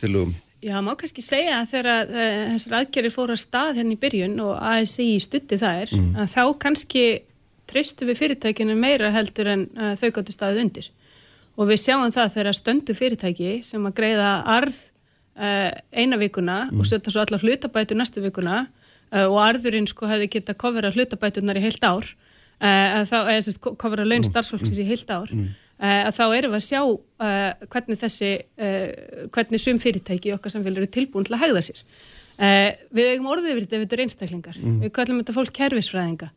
tilögum 0.01 0.35
Já, 0.59 0.75
má 0.83 0.91
kannski 0.99 1.23
segja 1.23 1.61
að 1.61 1.69
þegar 1.71 2.09
uh, 2.11 2.39
þessar 2.51 2.73
aðgerri 2.81 3.09
fóru 3.15 3.31
að 3.31 3.39
stað 3.45 3.77
hérna 3.79 3.95
í 3.95 3.99
byrjun 4.01 4.33
og 4.43 4.57
ASI 4.59 5.05
stutti 5.23 5.55
þær, 5.55 5.93
að 6.19 6.33
þá 6.33 6.41
kannski 6.65 7.03
treystu 7.69 8.07
við 8.09 8.19
fyrirtækinu 8.19 8.75
meira 8.75 9.13
heldur 9.15 9.47
en 9.53 9.63
uh, 9.77 9.93
þau 9.95 10.09
gáttu 10.17 10.35
staðið 10.35 10.59
undir. 10.65 10.89
Og 11.55 11.69
við 11.71 11.79
sjáum 11.85 12.11
það 12.11 12.33
þegar 12.35 12.57
stöndu 12.59 12.95
fyrirtæki 12.97 13.53
sem 13.63 13.87
að 13.87 13.95
greiða 14.01 14.33
arð 14.51 14.81
eina 15.39 16.19
vikuna 16.19 16.57
og 16.73 16.87
setja 16.87 17.13
svo 17.13 17.23
allar 17.23 17.43
hlutabætu 17.43 17.95
næstu 17.95 18.23
vikuna 18.23 18.65
uh, 18.65 19.25
og 19.27 19.39
arðurinn 19.45 19.87
sko 19.87 20.09
hefði 20.09 20.27
geta 20.35 20.55
kofera 20.59 20.91
hlutabætunar 20.91 21.59
í 21.59 21.63
heilt 21.63 21.85
ár, 21.87 22.09
þá, 22.59 23.17
eða 23.31 23.73
kofera 23.79 24.03
laun 24.03 24.25
starfsfólksins 24.27 24.81
í 24.83 24.87
heilt 24.89 25.11
ár, 25.15 25.31
uh, 25.31 26.01
að 26.09 26.13
þá 26.17 26.23
erum 26.27 26.55
við 26.55 26.59
að 26.59 26.65
sjá 26.67 26.81
uh, 26.83 27.67
hvernig 27.71 28.01
þessi, 28.01 28.31
uh, 28.59 29.27
hvernig 29.35 29.63
sum 29.63 29.79
fyrirtæki 29.79 30.31
í 30.31 30.35
okkar 30.35 30.55
samfélag 30.55 30.83
eru 30.83 30.91
tilbúin 30.97 31.27
til 31.27 31.37
að 31.37 31.45
hegða 31.45 31.63
sér. 31.69 31.85
Uh, 32.39 32.69
við 32.95 33.13
eigum 33.13 33.31
orðið 33.31 33.53
yfir 33.53 33.65
þetta 33.65 33.77
ef 33.77 33.85
þetta 33.85 33.97
eru 33.97 34.05
einstaklingar. 34.07 34.59
Við 34.83 34.93
kallum 34.95 35.23
þetta 35.23 35.35
fólk 35.35 35.55
kerfisfræðinga. 35.57 36.29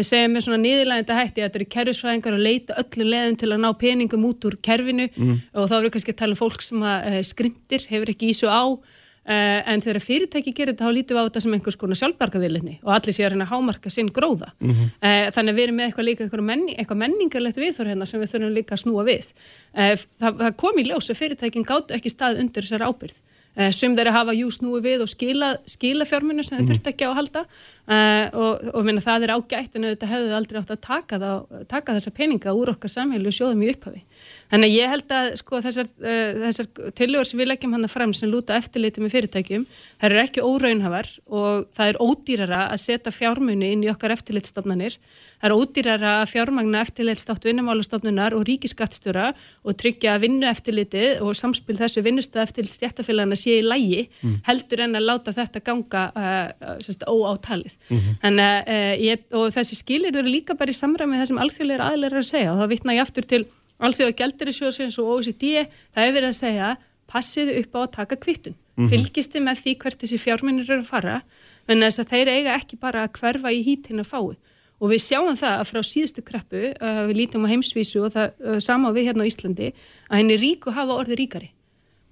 Við 0.00 0.08
segjum 0.08 0.32
með 0.36 0.46
svona 0.46 0.62
niðurlægenda 0.64 1.18
hætti 1.18 1.42
að 1.42 1.48
þetta 1.48 1.60
eru 1.60 1.68
kerfisfræðingar 1.74 2.38
og 2.38 2.46
leita 2.46 2.78
öllu 2.80 3.10
leðin 3.10 3.36
til 3.40 3.50
að 3.50 3.60
ná 3.60 3.68
peningum 3.80 4.24
út 4.30 4.48
úr 4.48 4.56
kerfinu. 4.64 5.10
Og 5.52 5.68
þá 5.68 5.76
eru 5.82 5.92
kannski 5.92 6.16
að 6.16 6.22
tala 6.22 6.36
um 6.36 6.40
fólk 6.40 6.64
sem 6.64 6.80
að, 6.80 7.10
uh, 7.10 7.20
skrimtir, 7.28 7.86
hefur 7.92 8.14
ekki 8.14 8.32
ísu 8.32 8.48
á 8.48 8.64
Uh, 9.20 9.60
en 9.68 9.82
þegar 9.84 10.00
fyrirtæki 10.00 10.52
gerir 10.56 10.72
þetta 10.72 10.86
þá 10.88 10.94
lítum 10.96 11.18
við 11.18 11.20
á 11.20 11.26
þetta 11.28 11.40
sem 11.44 11.52
einhvers 11.54 11.76
konar 11.76 11.98
sjálfbarkavillinni 12.00 12.78
og 12.80 12.94
allir 12.94 13.12
sé 13.12 13.26
að 13.26 13.34
að 13.36 13.50
hámarka 13.50 13.90
sinn 13.92 14.08
gróða. 14.16 14.48
Uh, 14.64 15.28
þannig 15.36 15.52
að 15.52 15.58
við 15.58 15.64
erum 15.66 15.76
með 15.76 15.86
eitthvað 15.90 16.06
líka 16.08 16.24
eitthvað, 16.24 16.42
menning, 16.48 16.78
eitthvað 16.80 17.00
menningarlegt 17.02 17.60
viðþór 17.60 17.90
hérna 17.92 18.08
sem 18.08 18.22
við 18.22 18.32
þurfum 18.32 18.56
líka 18.56 18.74
að 18.74 18.80
snúa 18.80 19.04
við. 19.06 19.28
Það, 19.76 20.06
það 20.40 20.56
kom 20.64 20.80
í 20.80 20.86
ljós 20.88 21.12
að 21.12 21.20
fyrirtækin 21.20 21.68
gátt 21.68 21.92
ekki 21.94 22.14
stað 22.14 22.40
undir 22.40 22.66
þessar 22.66 22.86
ábyrð 22.88 23.20
sum 23.74 23.96
þeirra 23.98 24.12
hafa 24.14 24.34
jú 24.38 24.50
snúi 24.54 24.78
við 24.84 25.02
og 25.04 25.10
skila, 25.10 25.50
skila 25.68 26.06
fjármunum 26.06 26.46
sem 26.46 26.58
þeir 26.58 26.68
þurft 26.70 26.90
ekki 26.92 27.08
á 27.08 27.10
að 27.10 27.16
halda. 27.18 27.42
Uh, 27.90 28.26
og, 28.38 28.68
og 28.78 28.86
minna, 28.86 29.02
það 29.02 29.26
er 29.26 29.32
ágætt 29.34 29.76
en 29.76 29.88
þetta 29.88 30.10
hefðu 30.12 30.36
aldrei 30.38 30.60
átt 30.60 30.74
að 30.76 30.82
taka, 30.86 31.18
þá, 31.18 31.30
taka 31.72 31.96
þessa 31.96 32.12
peninga 32.14 32.54
úr 32.54 32.70
okkar 32.76 32.92
samheilu 32.92 33.32
og 33.32 33.34
sjóðum 33.34 33.64
í 33.66 33.72
upphafi 33.72 34.04
Þannig 34.50 34.66
að 34.66 34.74
ég 34.74 34.90
held 34.90 35.14
að 35.14 35.28
sko, 35.38 35.60
þessar, 35.62 35.88
uh, 36.02 36.40
þessar 36.44 36.68
tillögur 36.98 37.28
sem 37.28 37.40
við 37.40 37.50
leggjum 37.52 37.74
hann 37.76 37.88
fram 37.90 38.14
sem 38.16 38.30
lúta 38.30 38.56
eftirliti 38.58 39.02
með 39.02 39.14
fyrirtækjum, 39.14 39.66
það 40.00 40.08
eru 40.10 40.22
ekki 40.24 40.46
óraunhafar 40.46 41.10
og 41.30 41.68
það 41.76 41.92
er 41.92 42.00
ódýrara 42.02 42.62
að 42.66 42.82
setja 42.82 43.14
fjármunni 43.14 43.70
inn 43.76 43.84
í 43.86 43.90
okkar 43.92 44.16
eftirlitstofnanir. 44.16 44.96
Það 45.40 45.48
er 45.48 45.54
ódýrara 45.56 46.14
að 46.20 46.32
fjármagna 46.34 46.82
eftirlitstátt 46.84 47.46
vinnumálastofnunar 47.48 48.34
og 48.36 48.42
ríkiskattstöra 48.48 49.30
og 49.64 49.78
tryggja 49.80 50.16
að 50.16 50.26
vinnu 50.26 50.48
eftirlitið 50.50 51.22
og 51.24 51.38
samspil 51.38 51.78
þessu 51.78 52.02
vinnustu 52.04 52.42
eftirlit 52.42 52.74
stjættafélagana 52.74 53.38
sé 53.38 53.56
í 53.60 53.64
lægi 53.64 54.02
heldur 54.48 54.84
en 54.84 54.98
að 54.98 55.06
láta 55.06 55.32
þetta 55.32 55.62
ganga 55.64 56.02
uh, 56.12 56.74
sérst, 56.84 57.06
óátalið. 57.08 57.78
En, 58.26 58.36
uh, 58.36 58.92
ég, 59.00 59.24
þessi 59.30 59.78
skilir 59.78 60.12
eru 60.12 60.28
líka 60.28 60.58
bara 60.58 60.74
í 60.74 60.76
samræmi 60.76 61.22
sem 61.24 61.40
alþjóðleira 61.40 61.88
aðlir 61.94 62.12
er 62.12 62.20
að 62.20 62.30
segja 62.34 62.52
og 62.52 62.60
þá 62.60 62.74
vitna 62.74 62.98
ég 62.98 63.06
aftur 63.06 63.30
til 63.30 63.46
Alþjóða 63.80 64.16
gældirisjóðsins 64.20 64.98
og 65.00 65.12
OECD, 65.16 65.66
það 65.94 66.06
hefur 66.06 66.16
verið 66.18 66.30
að 66.30 66.38
segja 66.40 66.70
passiðu 67.10 67.56
upp 67.62 67.76
á 67.76 67.80
að 67.80 67.92
taka 67.98 68.20
kvittun. 68.20 68.58
Fylgist 68.88 69.34
þið 69.34 69.44
með 69.44 69.60
því 69.64 69.74
hvert 69.82 70.00
þessi 70.00 70.18
fjárminnir 70.20 70.70
eru 70.70 70.80
að 70.80 70.88
fara, 70.88 71.20
en 71.68 71.84
þess 71.84 72.00
að 72.00 72.12
þeir 72.14 72.32
eiga 72.32 72.56
ekki 72.56 72.78
bara 72.80 73.04
að 73.04 73.14
hverfa 73.18 73.52
í 73.52 73.62
hítin 73.66 74.00
að 74.00 74.10
fái. 74.12 74.36
Og 74.80 74.92
við 74.94 75.02
sjáum 75.04 75.36
það 75.36 75.56
að 75.58 75.66
frá 75.68 75.80
síðustu 75.84 76.22
kreppu, 76.24 76.60
uh, 76.72 77.02
við 77.10 77.18
lítum 77.18 77.44
á 77.44 77.52
heimsvísu 77.52 78.00
og 78.06 78.14
það 78.14 78.30
uh, 78.40 78.60
sama 78.64 78.92
við 78.96 79.10
hérna 79.10 79.26
á 79.26 79.28
Íslandi, 79.28 79.72
að 80.08 80.22
henni 80.22 80.38
ríku 80.40 80.72
hafa 80.72 80.96
orðið 80.96 81.20
ríkari. 81.20 81.50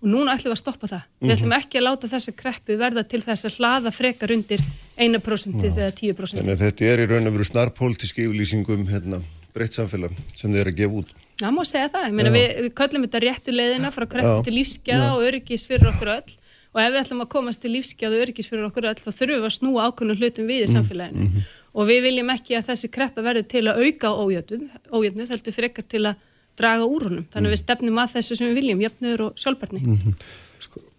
Og 0.05 0.11
núna 0.13 0.35
ætlum 0.37 0.53
við 0.53 0.59
að 0.59 0.61
stoppa 0.61 0.91
það. 0.91 1.07
Við 1.25 1.33
ætlum 1.35 1.55
ekki 1.57 1.81
að 1.81 1.87
láta 1.87 2.11
þessa 2.13 2.35
kreppu 2.39 2.77
verða 2.79 3.07
til 3.09 3.23
þess 3.25 3.49
að 3.49 3.57
hlaða 3.57 3.95
frekar 3.97 4.35
undir 4.37 4.61
1% 5.01 5.65
eða 5.73 5.89
10%. 5.97 6.37
Þannig 6.37 6.55
að 6.55 6.67
þetta 6.67 6.91
er 6.93 7.03
í 7.03 7.09
raun 7.09 7.31
og 7.31 7.35
veru 7.39 7.49
snarpolítisk 7.49 8.21
yfirlýsingum 8.23 8.85
hérna, 8.93 9.19
breytt 9.57 9.81
samfélag 9.81 10.15
sem 10.37 10.53
þið 10.53 10.61
er 10.61 10.71
að 10.71 10.79
gefa 10.85 11.01
út. 11.01 11.17
Já, 11.39 11.49
má 11.55 11.63
segja 11.67 11.89
það. 11.93 12.05
Ég 12.09 12.15
meina, 12.19 12.31
við, 12.35 12.47
við 12.65 12.73
köllum 12.81 13.05
þetta 13.07 13.23
réttu 13.25 13.55
leiðina 13.55 13.91
frá 13.95 14.07
kreppu 14.11 14.35
Já. 14.35 14.45
til 14.47 14.55
lífsgæða 14.57 15.09
og 15.15 15.25
öryggis 15.29 15.67
fyrir 15.71 15.91
okkur 15.93 16.13
öll. 16.17 16.33
Og 16.75 16.81
ef 16.83 16.91
við 16.93 17.01
ætlum 17.01 17.23
að 17.25 17.31
komast 17.33 17.63
til 17.63 17.73
lífsgæða 17.77 18.17
og 18.17 18.25
öryggis 18.25 18.51
fyrir 18.51 18.67
okkur 18.67 18.89
öll 18.91 18.99
þá 18.99 19.09
þurfum 19.09 19.39
við 19.39 19.47
að 19.49 19.55
snúa 19.55 19.87
ákveðnum 19.89 20.19
hlutum 20.19 20.51
við 20.51 20.65
í 20.65 20.71
samfélaginu. 20.73 21.45
Og 21.79 21.89
við 21.89 22.03
viljum 22.09 22.33
ekki 22.35 22.59
að 22.59 22.73
þessi 22.73 22.91
kreppa 22.91 23.25
verði 23.25 23.45
til 23.55 23.65
að 23.71 23.83
auka 23.87 24.11
ójöfnu 24.19 25.29
heldur 25.31 25.55
frekar 25.55 25.87
til 25.87 26.03
að 26.11 26.19
draga 26.59 26.85
úr 26.91 27.07
honum. 27.07 27.27
Þannig 27.31 27.49
að 27.49 27.55
við 27.55 27.63
stefnum 27.63 28.03
að 28.03 28.17
þessu 28.17 28.39
sem 28.39 28.51
við 28.51 28.59
viljum, 28.59 28.83
jöfnur 28.83 29.25
og 29.29 29.39
sjálfbarni. 29.39 30.03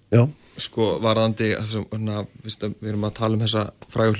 Já, 0.09 0.23
Sko, 0.59 0.97
varðandi, 1.03 1.53
þessum, 1.55 1.85
hana, 1.93 2.23
við 2.43 2.89
erum 2.91 3.05
að 3.07 3.13
tala 3.19 3.37
um 3.37 3.43
þessa 3.45 3.61
frægu 3.91 4.15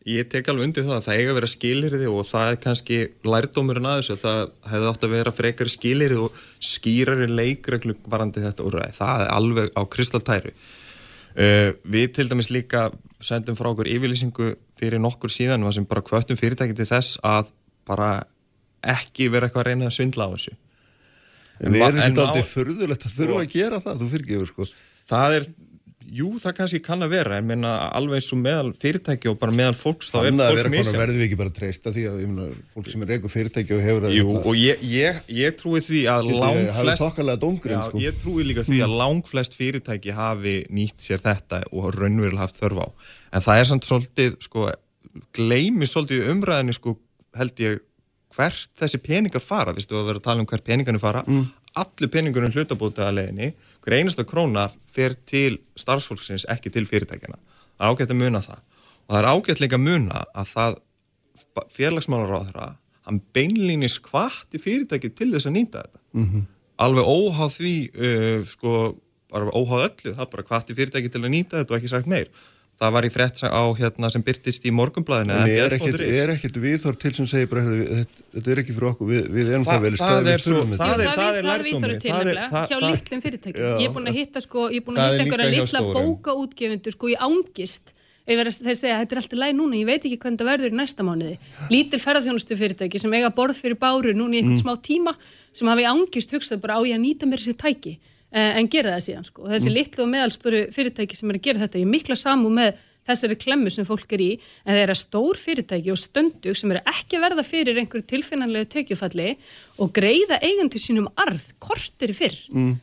sko 0.00 0.16
ég 0.16 0.28
tek 0.32 0.48
alveg 0.48 0.68
undir 0.68 0.86
það 0.86 0.96
að 0.96 1.06
það 1.06 1.18
eiga 1.18 1.30
að 1.30 1.38
vera 1.38 1.52
skilirði 1.52 2.10
og 2.10 2.26
það 2.28 2.50
er 2.50 2.58
kannski 2.64 2.98
lærdómurinn 3.26 3.88
að 3.90 3.98
þessu 4.00 4.18
það 4.22 4.40
hefði 4.72 4.90
átt 4.90 5.04
að 5.04 5.14
vera 5.14 5.34
frekari 5.36 5.72
skilirði 5.74 6.20
og 6.24 6.42
skýrari 6.70 7.28
leikreglu 7.28 7.96
varandi 8.08 8.44
þetta 8.44 8.66
úrræði, 8.66 8.96
það 8.96 9.24
er 9.26 9.32
alveg 9.36 9.72
á 9.76 9.82
kristaltæru 9.92 10.54
uh, 10.54 11.70
við 11.84 12.12
til 12.16 12.28
dæmis 12.30 12.50
líka 12.50 12.88
sendum 13.20 13.58
frá 13.58 13.70
okkur 13.74 13.90
yfirlýsingu 13.92 14.54
fyrir 14.78 15.02
nokkur 15.02 15.32
síðan 15.32 15.68
sem 15.72 15.86
bara 15.88 16.04
kvöttum 16.04 16.38
fyrirtæki 16.40 16.76
til 16.78 16.88
þess 16.88 17.20
að 17.20 17.52
bara 17.88 18.22
ekki 18.80 19.28
vera 19.28 19.48
eitthvað 19.48 19.66
að 19.66 19.70
reyna 19.70 19.90
að 19.90 19.96
svindla 19.98 20.28
á 20.28 20.32
þessu. 20.32 20.54
En 21.60 21.74
við 21.74 21.84
erum 21.84 21.98
en 22.00 22.06
þetta 22.06 22.26
aldrei 22.30 22.46
förðulegt 22.48 23.04
að 23.04 23.16
þurfa 23.18 23.40
að 23.42 23.50
gera 23.52 23.80
það, 23.84 23.98
þú 24.00 24.06
fyrirgefur 24.14 24.48
sko. 24.48 24.68
það 25.10 25.34
er, 25.36 25.48
jú 26.10 26.30
það 26.42 26.54
kannski 26.58 26.80
kann 26.82 27.04
að 27.04 27.12
vera 27.14 27.38
en 27.38 27.46
menna 27.46 27.72
alveg 27.94 28.18
eins 28.18 28.28
og 28.34 28.40
meðal 28.42 28.70
fyrirtæki 28.78 29.30
og 29.30 29.36
bara 29.40 29.54
meðal 29.54 29.76
fólks 29.78 30.10
þá 30.10 30.16
er 30.20 30.26
Þannig 30.26 30.44
að 30.44 30.50
fólk 30.50 30.58
vera 30.60 30.72
konar 30.74 31.00
verðum 31.00 31.18
við 31.20 31.26
ekki 31.26 31.38
bara 31.40 31.52
að 31.52 31.58
treysta 31.60 31.92
því 31.94 32.04
að 32.10 32.20
meina, 32.24 32.46
fólk 32.74 32.90
sem 32.90 33.04
er 33.04 33.12
reyku 33.14 33.30
fyrirtæki 33.30 33.76
og 33.76 33.82
hefur 33.84 34.06
að 34.08 34.16
Jú, 34.16 34.34
og 34.40 34.58
ég, 34.58 34.84
ég, 34.90 35.20
ég 35.38 35.58
trúi 35.60 35.82
því 35.86 36.02
að 36.10 36.30
lang 36.34 36.60
hafið 36.76 37.02
flest 37.04 37.42
dómgrinn 37.44 37.78
Já, 37.78 37.84
sko. 37.88 38.02
ég 38.02 38.18
trúi 38.22 38.46
líka 38.48 38.66
því 38.66 38.80
að 38.86 38.96
lang 39.02 39.30
flest 39.30 39.58
fyrirtæki 39.58 40.16
hafi 40.16 40.56
nýtt 40.74 41.06
sér 41.06 41.22
þetta 41.22 41.62
og 41.70 41.92
raunverulega 41.96 42.42
haft 42.42 42.58
þörf 42.58 42.82
á. 42.82 42.88
En 43.36 43.46
það 43.46 43.62
er 43.62 43.70
samt 43.70 43.86
svolítið 43.86 44.36
sko, 44.46 44.66
gleymi 45.36 45.88
svolítið 45.88 46.32
umræðinni 46.34 46.74
sko, 46.74 46.96
held 47.38 47.62
ég 47.62 47.80
hvert 48.34 48.70
þessi 48.78 49.00
peningar 49.02 49.42
fara, 49.42 49.74
viðstu 49.74 49.98
að 49.98 50.10
vera 50.10 50.22
að 50.22 50.26
tala 50.28 50.42
um 50.42 50.48
hvert 50.50 50.66
peningarnir 50.66 51.02
fara, 51.02 51.22
mm. 51.26 51.48
allir 51.82 52.12
peningarnir 52.12 52.54
hlutabóta 52.54 53.08
að 53.08 53.18
leiðinni, 53.18 53.50
hver 53.84 53.96
einasta 53.96 54.26
króna 54.28 54.68
fer 54.70 55.16
til 55.28 55.58
starfsfólksins 55.78 56.46
ekki 56.52 56.72
til 56.74 56.86
fyrirtækjana, 56.88 57.38
það 57.78 57.86
er 57.86 57.94
ágætt 57.94 58.14
að 58.14 58.20
muna 58.20 58.42
það. 58.44 58.62
Og 59.06 59.14
það 59.14 59.20
er 59.20 59.30
ágætt 59.32 59.62
líka 59.64 59.78
að 59.78 59.86
muna 59.86 60.24
að 60.34 60.54
það 60.54 60.78
félagsmálar 61.72 62.36
á 62.36 62.40
þeirra 62.46 62.68
hann 63.08 63.20
beinlýnis 63.34 63.98
hvati 64.04 64.60
fyrirtæki 64.60 65.12
til 65.16 65.30
þess 65.32 65.48
að 65.48 65.56
nýta 65.56 65.84
þetta. 65.84 66.00
Mm 66.12 66.26
-hmm. 66.26 66.42
alveg 66.76 67.04
óháð 67.04 67.50
því 67.56 67.74
uh, 67.94 68.46
sko, 68.46 68.72
bara 69.32 69.50
óháð 69.50 69.86
öllu 69.88 70.14
það 70.14 70.30
bara 70.30 70.48
hvati 70.50 70.74
fyrirtæki 70.74 71.08
til 71.08 71.24
að 71.24 71.34
nýta 71.34 71.58
þetta 71.58 71.74
og 71.74 71.78
ekki 71.78 71.92
sagt 71.92 72.06
meir 72.06 72.28
það 72.80 72.94
var 72.96 73.06
í 73.06 73.10
frett 73.12 73.42
á 73.44 73.62
hérna 73.76 74.10
sem 74.12 74.22
byrtist 74.24 74.64
í 74.64 74.72
morgumblæðinu 74.72 75.36
en 75.36 75.52
er 75.52 75.76
ekkert, 75.76 76.00
er 76.00 76.32
ekkert 76.34 76.58
viðhór 76.62 76.96
til 77.00 77.12
sem 77.18 77.28
segir 77.28 77.50
bara 77.50 77.64
þetta, 77.68 78.18
þetta 78.36 78.52
er 78.54 78.62
ekki 78.62 78.76
fyrir 78.76 78.90
okkur, 78.90 79.10
við, 79.10 79.30
við 79.36 79.52
erum 79.52 79.66
Þa, 79.66 79.72
það 79.72 79.84
vel 79.84 79.92
það 80.00 80.32
er, 80.32 80.44
svo, 80.44 80.62
það 80.72 81.04
er, 81.04 81.12
það 81.20 81.40
er 81.40 81.48
lærdómi 81.50 82.34
hjá 82.70 82.76
litlum 82.86 83.24
fyrirtækjum. 83.26 83.70
Ég 83.70 83.88
er 83.88 83.96
búin 83.96 84.10
að 84.10 84.20
hitta 84.20 84.44
sko, 84.44 84.66
ég 84.72 84.80
er 84.80 84.86
búin 84.86 85.00
að 85.00 85.10
hitta 85.10 85.26
einhverja 85.26 85.50
litla 85.56 85.82
bókaútgefundur 85.90 86.96
sko 86.96 87.10
í 87.12 87.16
ángist 87.20 87.92
þeir 88.30 88.50
segja 88.54 89.00
þetta 89.00 89.16
er 89.16 89.20
alltaf 89.20 89.40
læg 89.40 89.54
núna, 89.58 89.78
ég 89.80 89.88
veit 89.88 90.04
ekki 90.06 90.18
hvernig 90.22 90.40
það 90.40 90.50
verður 90.52 90.70
í 90.70 90.78
næsta 90.78 91.04
mánuði. 91.04 91.36
Lítil 91.72 91.98
ferðarþjónustu 91.98 92.56
fyrirtæki 92.60 93.00
sem 93.02 93.16
eiga 93.16 93.32
borð 93.34 93.58
fyrir 93.58 93.78
báru 93.80 94.12
núna 94.14 94.36
í 94.36 94.42
einhvern 94.42 94.54
mm. 94.54 94.60
smá 94.60 94.76
tíma 94.78 95.16
sem 95.56 95.70
hafi 95.72 95.88
ángist 95.90 96.30
hugsað 96.36 96.60
bara 96.62 96.78
á 96.78 96.80
ég 96.86 96.94
að 96.94 97.02
nýta 97.08 97.26
mér 97.26 97.42
þessi 97.42 97.56
tæki 97.58 97.96
en 98.30 98.70
gera 98.70 98.94
það 98.94 99.06
síðan 99.08 99.26
sko. 99.26 99.48
Þessi 99.50 99.70
mm. 99.70 99.76
litlu 99.78 100.04
og 100.04 100.12
meðalstóru 100.12 100.62
fyrirtæki 100.74 101.18
sem 101.18 101.32
er 101.32 101.40
að 101.40 101.46
gera 101.48 101.64
þetta, 101.64 101.82
ég 101.82 101.90
mikla 101.90 102.18
samú 102.18 102.52
með 102.54 102.78
þessari 103.08 103.38
klemmu 103.40 103.72
sem 103.72 103.86
fólk 103.88 104.12
er 104.16 104.22
í, 104.24 104.28
en 104.64 104.74
það 104.74 104.82
er 104.82 104.92
að 104.92 105.00
stór 105.00 105.40
fyrirtæki 105.40 105.92
og 105.92 105.98
stöndug 106.00 106.58
sem 106.58 106.74
er 106.74 106.82
ekki 106.84 107.18
að 107.18 107.26
verða 107.26 107.46
fyrir 107.46 107.80
einhverju 107.80 108.06
tilfinnanlegu 108.12 108.68
tökjufalli 108.74 109.32
og 109.80 109.90
greiða 109.96 110.38
eigandur 110.44 110.82
sínum 110.82 111.08
arð, 111.20 111.42
kortir 111.62 112.12
fyrr, 112.16 112.36
mm. 112.52 112.74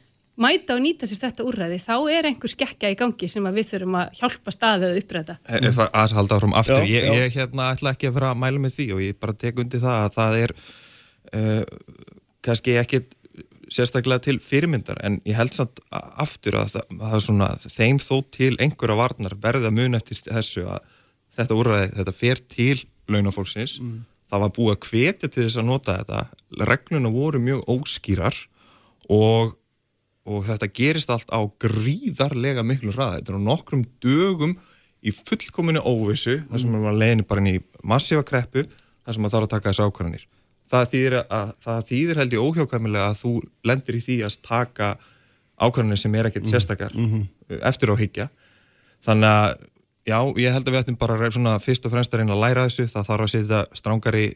mæta 0.43 0.75
og 0.77 0.83
nýta 0.83 1.10
sér 1.10 1.21
þetta 1.27 1.45
úrræði, 1.47 1.79
þá 1.83 1.95
er 2.17 2.29
einhver 2.31 2.53
skekka 2.53 2.91
í 2.91 2.97
gangi 2.99 3.29
sem 3.31 3.47
við 3.60 3.71
þurfum 3.71 3.99
að 4.01 4.19
hjálpa 4.21 4.55
staðið 4.55 4.89
að 4.89 4.99
uppræða. 5.03 5.38
Ef 5.62 5.81
að 5.86 6.17
halda 6.19 6.39
áfram 6.41 6.57
aftur, 6.60 6.83
já, 6.83 6.91
ég, 6.97 7.07
já. 7.07 7.21
ég 7.21 7.39
hérna 7.39 7.71
ætla 7.75 7.95
ekki 7.95 8.12
að 8.12 8.19
vera 8.19 8.33
að 8.33 8.43
mæla 8.43 8.65
með 8.65 8.77
því 8.79 8.89
og 8.97 9.05
ég 9.05 9.21
bara 9.21 9.38
tek 9.45 9.63
undir 9.63 9.86
það 9.86 10.03
að 10.03 10.17
það 10.17 10.41
er 10.41 10.57
uh, 11.38 11.63
kannski 12.47 12.77
ekkit 12.79 13.16
sérstaklega 13.73 14.23
til 14.27 14.38
fyrirmyndar 14.43 14.99
en 15.06 15.19
ég 15.27 15.38
held 15.38 15.53
samt 15.56 15.82
aftur 15.91 16.58
að 16.60 16.75
það, 16.75 16.93
það 17.01 17.15
er 17.17 17.23
svona 17.25 17.49
þeim 17.63 17.99
þó 18.03 18.15
til 18.34 18.53
einhverja 18.63 18.99
varnar 18.99 19.36
verða 19.43 19.71
mun 19.73 19.97
eftir 19.97 20.21
þessu 20.25 20.65
að 20.67 20.86
þetta 21.38 21.58
úrræði, 21.58 21.89
þetta 21.99 22.15
fer 22.15 22.41
til 22.51 22.77
launafólksins, 23.12 23.77
mm. 23.84 23.97
það 24.32 24.43
var 24.43 24.53
búið 24.56 24.73
að 24.73 24.88
hvetja 24.89 25.30
til 25.30 25.43
þess 25.45 25.60
að 25.62 25.69
nota 25.69 25.97
þetta, 25.99 26.23
regluna 26.69 27.12
voru 27.13 27.41
mjög 27.43 27.62
óskýrar 27.75 28.39
og, 29.13 29.53
og 30.27 30.47
þetta 30.47 30.71
gerist 30.80 31.13
allt 31.13 31.30
á 31.32 31.39
gríðarlega 31.62 32.65
miklu 32.67 32.95
ræði, 32.95 33.21
þetta 33.21 33.36
er 33.36 33.39
á 33.39 33.47
nokkrum 33.51 33.86
dögum 34.03 34.58
í 35.06 35.13
fullkominu 35.13 35.84
óvissu, 35.86 36.39
mm. 36.39 36.49
þar 36.51 36.63
sem 36.63 36.73
maður 36.73 36.99
leginir 37.03 37.30
bara 37.30 37.43
inn 37.43 37.53
í 37.53 37.62
massífa 37.86 38.25
kreppu, 38.27 38.65
þar 39.06 39.15
sem 39.15 39.23
maður 39.23 39.38
þarf 39.38 39.49
að 39.49 39.56
taka 39.56 39.71
þessu 39.71 39.88
ákvarðanir 39.88 40.27
það 40.71 40.89
þýðir, 40.93 41.15
að, 41.23 41.53
það 41.63 41.86
þýðir 41.91 42.21
held 42.21 42.36
ég 42.36 42.47
óhjákvæmilega 42.47 43.12
að 43.12 43.21
þú 43.21 43.32
lendir 43.69 43.97
í 43.97 44.03
því 44.03 44.17
að 44.27 44.38
taka 44.47 44.91
ákvæmlega 45.58 46.01
sem 46.03 46.17
er 46.17 46.30
ekkert 46.30 46.45
mm. 46.45 46.51
sérstakar 46.51 46.95
mm 46.95 47.08
-hmm. 47.12 47.62
eftir 47.71 47.93
áhyggja 47.93 48.27
þannig 49.06 49.30
að 49.30 49.56
já, 50.08 50.19
ég 50.39 50.53
held 50.53 50.67
að 50.67 50.73
við 50.73 50.82
ættum 50.82 50.99
bara 50.99 51.32
svona, 51.32 51.60
fyrst 51.60 51.86
og 51.86 51.93
fremst 51.93 52.13
að 52.13 52.21
reyna 52.21 52.36
að 52.36 52.43
læra 52.43 52.67
þessu 52.67 52.88
það 52.91 53.08
þarf 53.10 53.25
að 53.25 53.34
setja 53.36 53.63
strángari 53.73 54.27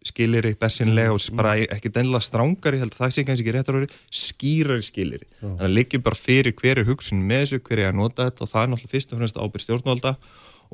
skiliri, 0.00 0.54
bersinlega 0.56 1.12
og 1.12 1.20
bara 1.36 1.56
ekki 1.60 1.90
dennilega 1.92 2.24
strángari, 2.24 2.78
held 2.80 2.94
að 2.94 3.00
það 3.02 3.10
sé 3.12 3.24
kannski 3.28 3.44
ekki 3.44 3.52
rétt 3.56 3.68
að 3.68 3.76
vera 3.76 3.98
skýrari 4.08 4.84
skiliri, 4.86 5.26
já. 5.28 5.42
þannig 5.42 5.66
að 5.66 5.74
liggjum 5.76 6.04
bara 6.06 6.16
fyrir 6.16 6.54
hverju 6.56 6.86
hugsun 6.88 7.20
með 7.20 7.42
þessu, 7.44 7.60
hverju 7.66 7.88
að 7.90 7.98
nota 7.98 8.28
þetta 8.30 8.46
og 8.46 8.52
það 8.52 8.62
er 8.62 8.70
náttúrulega 8.70 8.94
fyrst 8.94 9.12
og 9.12 9.20
fremst 9.20 9.40
ábyrg 9.40 9.64
stjórnvalda 9.66 10.14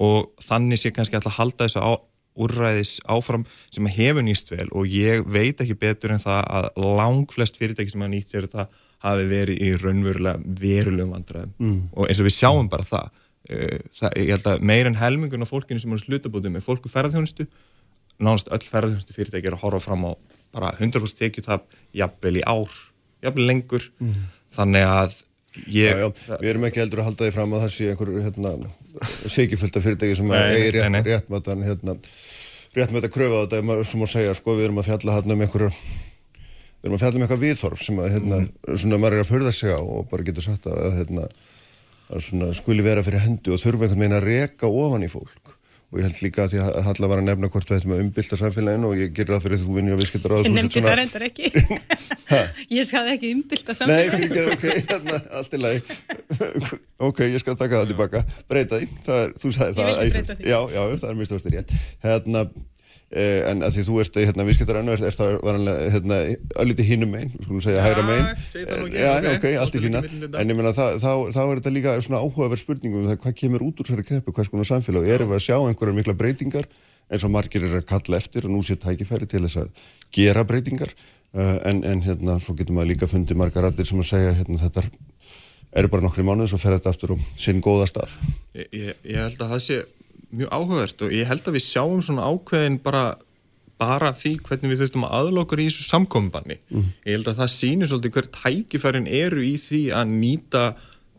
og 0.06 0.44
þannig 0.46 0.78
sé 0.78 0.92
kannski 0.94 1.18
alltaf 1.18 1.40
halda 1.40 1.66
þessu 1.66 1.82
á 1.82 1.92
úrræðis 2.36 2.96
áfram 3.08 3.46
sem 3.74 3.88
hefur 3.90 4.24
nýst 4.26 4.50
vel 4.52 4.66
og 4.72 4.88
ég 4.90 5.26
veit 5.26 5.60
ekki 5.62 5.78
betur 5.80 6.14
en 6.14 6.22
það 6.22 6.42
að 6.58 6.88
lang 6.98 7.32
flest 7.32 7.60
fyrirtæki 7.60 7.92
sem 7.92 8.04
hafa 8.04 8.12
nýtt 8.12 8.32
sér 8.32 8.48
þetta 8.48 8.66
hafi 9.06 9.28
verið 9.30 9.62
í 9.62 9.70
raunverulega 9.80 10.56
verulegum 10.60 11.14
vandræðum. 11.14 11.54
Mm. 11.60 11.80
og 11.92 12.08
eins 12.08 12.20
og 12.22 12.28
við 12.28 12.36
sjáum 12.38 12.70
bara 12.72 12.86
það, 12.86 13.22
uh, 13.50 13.78
það 14.00 14.18
ég 14.22 14.32
held 14.34 14.50
að 14.52 14.66
meir 14.72 14.90
en 14.90 15.00
helmingun 15.00 15.46
af 15.46 15.52
fólkinu 15.52 15.82
sem 15.82 15.92
eru 15.92 16.04
slutabótið 16.04 16.56
með 16.56 16.66
fólku 16.66 16.92
ferðarþjónustu 16.92 17.48
nánast 18.16 18.48
öll 18.48 18.64
ferðarþjónustu 18.64 19.16
fyrirtæki 19.16 19.50
er 19.50 19.58
að 19.58 19.64
horfa 19.66 19.84
fram 19.90 20.08
á 20.08 20.12
bara 20.56 20.72
100% 20.78 21.18
tekjutab 21.20 21.66
jafnvel 21.96 22.38
í 22.40 22.44
ár, 22.48 22.72
jafnvel 23.24 23.48
lengur. 23.50 23.90
Mm. 24.00 24.28
þannig 24.56 24.88
að 24.88 25.22
Ég, 25.64 25.88
já, 25.88 26.04
já, 26.04 26.36
við 26.36 26.50
erum 26.50 26.66
ekki 26.68 26.82
heldur 26.82 27.00
að 27.00 27.06
halda 27.10 27.24
því 27.24 27.32
fram 27.32 27.54
að 27.56 27.62
það 27.64 27.70
sé 27.72 27.86
einhver 27.88 28.10
hérna, 28.20 28.50
segifölda 29.36 29.82
fyrirtæki 29.84 30.16
sem 30.18 30.32
er 30.36 30.56
rétt, 30.76 30.98
réttmötan 31.06 31.64
hérna, 31.64 31.94
réttmötan 32.76 33.12
kröfa 33.12 33.40
á 33.40 33.44
þetta 33.46 33.78
sem 33.88 34.04
að 34.04 34.12
segja, 34.12 34.36
sko, 34.36 34.56
við 34.56 34.68
erum 34.68 34.80
að 34.82 34.90
fjalla 34.90 35.16
hérna 35.16 35.36
um 35.36 35.44
einhverju 35.46 35.70
við 35.72 36.88
erum 36.88 36.96
að 36.96 37.02
fjalla 37.02 37.18
um 37.18 37.26
eitthvað 37.26 37.44
viðþorf 37.44 37.82
sem 37.82 38.00
að, 38.00 38.08
hérna, 38.14 38.40
mm. 38.44 38.78
svona 38.82 39.00
maður 39.02 39.16
er 39.16 39.24
að 39.24 39.30
förða 39.32 39.52
sig 39.56 39.72
á 39.72 39.80
og 39.80 40.08
bara 40.10 40.26
getur 40.26 40.46
sagt 40.46 40.68
að, 40.70 40.82
hérna, 41.00 41.28
að 42.12 42.26
svona, 42.28 42.50
skuli 42.56 42.84
vera 42.86 43.04
fyrir 43.06 43.24
hendu 43.24 43.54
og 43.56 43.62
þurfa 43.62 43.88
einhvern 43.88 44.04
veginn 44.04 44.18
að 44.20 44.28
reka 44.28 44.70
ofan 44.70 45.06
í 45.06 45.10
fólk 45.10 45.55
og 45.86 46.00
ég 46.00 46.06
held 46.08 46.16
líka 46.24 46.44
að 46.44 46.52
því 46.52 46.60
að 46.64 46.78
Halla 46.86 47.08
var 47.10 47.20
að 47.20 47.26
nefna 47.28 47.48
hvort 47.54 47.68
við 47.70 47.76
ættum 47.78 47.92
að 47.94 48.00
umbylta 48.02 48.38
samfélaginu 48.40 48.88
og 48.88 48.98
ég 48.98 49.12
gerir 49.14 49.36
það 49.36 49.44
fyrir 49.44 49.60
því 49.60 49.62
að 49.62 49.68
þú 49.68 49.76
vinni 49.76 49.94
á 49.94 49.98
visskiptar 50.00 50.34
á 50.34 50.36
þessu 50.36 50.50
Ég 50.50 50.56
nefndi 50.56 50.82
það 50.86 50.96
reyndar 51.00 51.24
ekki. 51.28 51.50
Ég 52.78 52.88
skal 52.88 53.02
ekki 53.12 53.32
umbylta 53.36 53.76
samfélaginu. 53.78 54.26
Nei, 54.26 54.26
ekki, 54.26 54.56
ok, 54.56 54.64
hérna, 54.90 55.20
allt 55.38 55.54
í 55.54 55.62
lagi. 55.62 55.98
Ok, 57.06 57.18
ég 57.28 57.42
skal 57.42 57.58
taka 57.60 57.82
það 57.82 57.90
tilbaka. 57.92 58.22
Breyta 58.48 58.78
því, 58.80 58.86
er, 59.12 59.32
þú 59.36 59.50
sagði 59.52 59.74
það 59.76 59.90
Ég 59.90 59.98
vil 60.00 60.12
breyta 60.14 60.36
því. 60.38 60.46
Já, 60.48 60.60
já, 60.72 60.80
það 61.02 61.10
er 61.10 61.18
mjög 61.18 61.28
stórstur 61.28 61.52
rétt. 61.52 61.74
Hérna 62.06 62.42
en 63.06 63.62
að 63.62 63.76
því 63.76 63.82
þú 63.86 63.98
ert 64.02 64.16
hérna 64.18 64.44
viðskiptarannu 64.48 64.94
er, 64.96 65.02
er 65.06 65.14
það 65.14 65.36
varanlega 65.46 65.90
hérna 65.94 66.16
ölliti 66.64 66.86
hinnum 66.88 67.12
megin, 67.14 67.30
skulum 67.44 67.62
segja 67.62 67.84
hægra 67.84 68.02
megin. 68.02 68.26
eh, 68.64 68.96
já, 68.98 69.12
ok, 69.36 69.46
allt 69.62 69.78
í 69.78 69.82
fína. 69.84 70.02
en 70.02 70.50
ég 70.50 70.58
menna 70.58 70.72
þá, 70.74 70.98
þá 70.98 71.40
er 71.44 71.60
þetta 71.60 71.74
líka 71.76 71.94
svona 72.02 72.22
áhugaverð 72.24 72.64
spurningum 72.64 73.04
um 73.04 73.08
það 73.12 73.20
hvað 73.22 73.38
kemur 73.38 73.66
út 73.68 73.78
úr 73.78 73.86
þessari 73.86 74.08
kreppu, 74.10 74.34
hvað 74.34 74.48
skoðum 74.50 74.68
samfélag 74.72 75.06
erum 75.06 75.30
við 75.30 75.38
að 75.38 75.46
sjá 75.46 75.56
einhverjar 75.60 75.98
mikla 76.00 76.16
breytingar 76.18 76.66
eins 77.06 77.22
og 77.22 77.30
margir 77.30 77.62
er 77.62 77.78
að 77.78 77.86
kalla 77.86 78.18
eftir 78.18 78.48
og 78.48 78.54
nú 78.56 78.64
sé 78.66 78.74
tækifæri 78.82 79.28
til 79.30 79.44
þess 79.46 79.60
að 79.62 79.84
gera 80.16 80.42
breytingar. 80.46 80.90
Uh, 81.36 81.58
en, 81.68 81.82
en 81.86 82.00
hérna 82.02 82.38
svo 82.42 82.54
getur 82.56 82.74
maður 82.74 82.94
líka 82.94 83.08
fundið 83.10 83.38
margar 83.38 83.66
rættir 83.66 83.86
sem 83.86 84.00
að 84.00 84.08
segja 84.08 84.34
hérna 84.38 84.58
þetta 84.62 84.82
eru 85.76 85.90
bara 85.92 86.06
nokkri 86.06 86.24
mánuð 86.24 86.48
svo 86.50 86.58
fer 86.58 86.74
þetta 86.76 86.94
aftur 86.94 87.12
um 87.14 87.22
sinn 87.38 87.60
góða 87.62 87.86
stað. 87.90 88.16
Ég, 88.56 88.70
ég, 88.72 89.00
ég 89.12 89.20
mjög 90.40 90.52
áhugavert 90.52 91.06
og 91.06 91.14
ég 91.14 91.30
held 91.30 91.48
að 91.48 91.56
við 91.56 91.64
sjáum 91.66 92.02
svona 92.04 92.26
ákveðin 92.28 92.78
bara, 92.84 93.04
bara 93.80 94.12
því 94.16 94.36
hvernig 94.46 94.72
við 94.72 94.82
þurftum 94.82 95.06
að 95.08 95.16
aðlokkar 95.20 95.62
í 95.62 95.68
þessu 95.70 95.88
samkombanni. 95.88 96.58
Mm. 96.70 96.92
Ég 97.06 97.18
held 97.18 97.32
að 97.32 97.40
það 97.40 97.52
sýnir 97.54 97.90
svolítið 97.90 98.16
hver 98.16 98.30
tækifærin 98.36 99.10
eru 99.22 99.42
í 99.46 99.56
því 99.60 99.82
að 99.96 100.14
nýta 100.14 100.66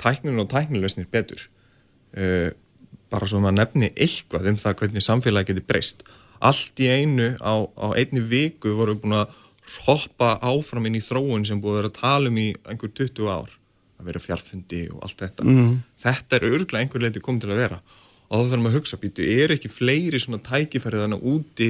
tækninu 0.01 0.45
og 0.45 0.51
tæknilösnir 0.53 1.09
betur. 1.13 1.43
Uh, 2.17 2.49
bara 3.11 3.27
svo 3.29 3.41
maður 3.43 3.61
nefni 3.61 3.91
eitthvað 3.95 4.49
um 4.51 4.61
það 4.61 4.79
hvernig 4.81 5.05
samfélagi 5.05 5.53
getur 5.53 5.67
breyst. 5.67 6.07
Allt 6.43 6.79
í 6.83 6.89
einu 6.91 7.33
á, 7.41 7.53
á 7.65 7.87
einni 7.97 8.21
viku 8.21 8.75
vorum 8.77 8.97
við 8.97 9.05
búin 9.05 9.19
að 9.21 9.37
hoppa 9.87 10.35
áfram 10.45 10.87
inn 10.87 10.97
í 10.99 11.03
þróun 11.03 11.45
sem 11.47 11.59
búið 11.61 11.73
að 11.73 11.79
vera 11.81 11.91
að 11.91 11.99
tala 11.99 12.31
um 12.31 12.39
í 12.39 12.49
einhver 12.69 12.91
20 12.99 13.31
ár 13.31 13.55
að 13.97 14.09
vera 14.11 14.21
fjarfundi 14.21 14.83
og 14.93 15.01
allt 15.05 15.23
þetta. 15.23 15.47
Mm. 15.47 15.71
Þetta 15.99 16.37
er 16.37 16.47
örglega 16.51 16.83
einhver 16.83 17.03
leiti 17.03 17.23
komið 17.23 17.45
til 17.45 17.55
að 17.55 17.63
vera 17.63 17.79
og 18.27 18.41
þá 18.41 18.51
þarfum 18.51 18.69
að 18.69 18.77
hugsa 18.77 18.99
býtu, 19.01 19.25
er 19.25 19.53
ekki 19.55 19.71
fleiri 19.71 20.19
svona 20.19 20.41
tækifærið 20.43 21.05
þannig 21.05 21.27
úti 21.31 21.69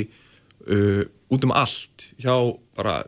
uh, 0.68 1.04
út 1.34 1.46
um 1.46 1.54
allt? 1.54 2.10
Hjá 2.22 2.34
bara 2.78 3.02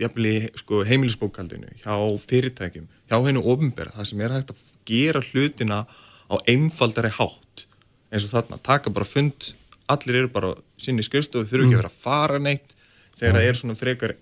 jafnveg, 0.00 0.48
sko, 0.58 0.82
heimilisbókaldinu 0.88 1.70
hjá 1.82 1.94
fyrirtækjum, 2.24 2.88
hjá 3.10 3.18
hennu 3.26 3.44
ofinbæra 3.52 3.94
það 3.94 4.10
sem 4.10 4.24
er 4.24 4.36
hægt 4.38 4.54
að 4.54 4.64
gera 4.88 5.22
hlutina 5.30 5.84
á 5.84 6.34
einfaldari 6.50 7.12
hátt. 7.14 7.66
Eins 8.10 8.26
og 8.26 8.34
þarna, 8.34 8.60
taka 8.64 8.92
bara 8.94 9.08
fund 9.08 9.52
allir 9.90 10.22
eru 10.22 10.30
bara 10.32 10.54
sinni 10.80 11.04
skrifstofu 11.04 11.48
þurfu 11.48 11.66
ekki 11.66 11.76
að 11.76 11.82
vera 11.82 11.92
að 11.92 12.02
fara 12.06 12.40
neitt 12.40 12.76
þegar 13.18 13.36
það 13.36 13.48
er 13.48 13.58
svona 13.60 13.78
frekar 13.78 14.14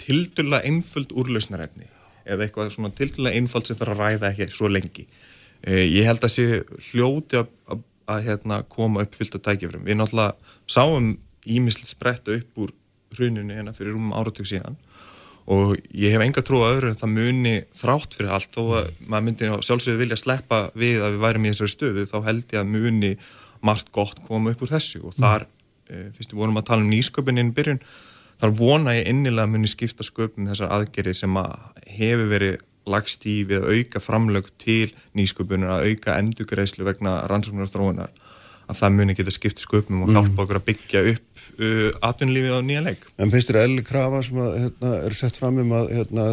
tildulega 0.00 0.70
einföld 0.70 1.14
úrlausnarefni 1.18 1.88
eða 2.30 2.46
eitthvað 2.46 2.72
svona 2.76 2.92
tildulega 2.94 3.40
einföld 3.40 3.66
sem 3.66 3.78
þarf 3.78 3.96
að 3.96 4.02
ræða 4.04 4.30
ekki 4.30 4.48
svo 4.54 4.70
lengi. 4.70 5.06
Eh, 5.66 5.84
ég 5.90 6.06
held 6.08 6.24
að 6.24 6.34
sé 6.36 6.44
hljóti 6.90 7.40
að 7.40 7.82
að 8.10 8.28
hérna, 8.28 8.62
koma 8.68 9.04
upp 9.06 9.16
fyllt 9.16 9.38
af 9.38 9.44
tækifrum. 9.46 9.86
Við 9.86 9.98
náttúrulega 10.00 10.54
sáum 10.70 11.14
ímislega 11.48 11.90
spretta 11.90 12.36
upp 12.36 12.62
úr 12.64 12.74
hruninu 13.16 13.56
hérna 13.56 13.74
fyrir 13.76 13.96
um 13.98 14.12
áratug 14.14 14.48
síðan 14.48 14.78
og 15.50 15.74
ég 15.96 16.14
hef 16.14 16.22
enga 16.22 16.42
trú 16.46 16.60
að 16.62 16.76
öðru 16.76 16.90
en 16.92 16.98
það 17.00 17.14
muni 17.16 17.54
þrátt 17.74 18.16
fyrir 18.16 18.34
allt 18.36 18.52
þó 18.54 18.62
að 18.80 18.90
maður 19.00 19.26
myndi 19.26 19.48
sjálfsögðu 19.66 20.02
vilja 20.04 20.18
sleppa 20.20 20.60
við 20.78 21.02
að 21.02 21.16
við 21.16 21.24
værim 21.24 21.46
í 21.46 21.52
þessari 21.52 21.74
stöðu 21.74 22.04
þá 22.10 22.16
held 22.28 22.54
ég 22.54 22.60
að 22.60 22.70
muni 22.76 23.12
margt 23.66 23.90
gott 23.94 24.20
koma 24.28 24.54
upp 24.54 24.62
úr 24.64 24.72
þessu 24.74 25.02
og 25.08 25.16
þar, 25.16 25.46
mm. 25.90 26.12
fyrst 26.16 26.34
við 26.34 26.42
vorum 26.42 26.60
að 26.60 26.68
tala 26.70 26.84
um 26.84 26.92
nýsköpuninn 26.92 27.50
í 27.50 27.56
byrjun, 27.56 27.82
þar 28.40 28.54
vona 28.60 28.96
ég 28.96 29.10
innilega 29.10 29.50
muni 29.50 29.70
skipta 29.70 30.06
sköpum 30.06 30.48
þessar 30.52 30.72
aðgerið 30.76 31.18
sem 31.24 31.40
að 31.40 31.56
hefur 31.98 32.30
verið 32.30 32.60
lagst 32.88 33.26
í 33.28 33.40
við 33.48 33.64
að 33.64 33.78
auka 33.78 34.02
framlög 34.02 34.50
til 34.60 34.90
nýsköpunar, 35.18 35.80
að 35.80 35.90
auka 35.90 36.18
endugreislu 36.20 36.86
vegna 36.86 37.20
rannsóknar 37.30 37.68
og 37.68 37.72
þróunar, 37.72 38.12
að 38.70 38.78
það 38.80 38.96
muni 38.96 39.16
geta 39.18 39.34
skipt 39.34 39.62
sköpum 39.62 40.04
og 40.06 40.12
hjálpa 40.14 40.44
okkur 40.44 40.60
að 40.60 40.66
byggja 40.70 41.02
upp 41.12 41.44
uh, 41.60 41.88
atvinnlífið 42.10 42.56
á 42.56 42.60
nýja 42.64 42.84
leik. 42.86 43.06
En 43.18 43.32
finnst 43.32 43.50
þér 43.50 43.62
elli 43.64 43.84
krafa 43.86 44.22
sem 44.26 44.38
að, 44.40 44.52
hérna, 44.64 44.92
er 45.08 45.16
sett 45.18 45.40
fram 45.40 45.58
um 45.62 45.74
að 45.76 45.90
hérna, 45.98 46.28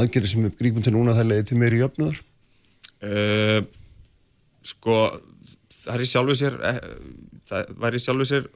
aðgerið 0.00 0.32
sem 0.32 0.46
við 0.46 0.54
grípum 0.62 0.86
til 0.86 0.94
núna 0.96 1.16
það 1.18 1.32
leiði 1.32 1.48
til 1.50 1.60
meiri 1.60 1.82
jöfnuður? 1.82 2.22
Uh, 2.98 3.60
sko, 4.66 5.02
það 5.74 5.94
er 5.96 6.04
í 6.04 6.10
sjálfu 6.12 6.38
sér, 6.38 6.58
eh, 6.70 6.80
það 7.48 7.76
væri 7.84 8.00
í 8.00 8.04
sjálfu 8.06 8.28
sér 8.28 8.48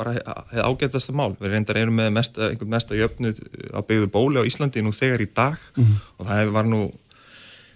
bara 0.00 0.14
hefði 0.16 0.64
ágætast 0.64 1.12
að 1.12 1.18
mál. 1.20 1.30
Við 1.40 1.52
reyndar 1.54 1.78
erum 1.82 1.96
með 2.00 2.10
mesta, 2.16 2.48
einhvern 2.48 2.72
mesta 2.72 2.96
jöfnuð 2.98 3.40
á 3.76 3.80
byggðu 3.84 4.08
bóli 4.16 4.40
á 4.40 4.48
Íslandi 4.48 4.82
nú 4.86 4.92
þegar 4.96 5.24
í 5.24 5.28
dag 5.36 5.58
Mhm. 5.76 5.94
og 6.18 6.26
það 6.32 6.52
var 6.56 6.64
nú 6.72 6.80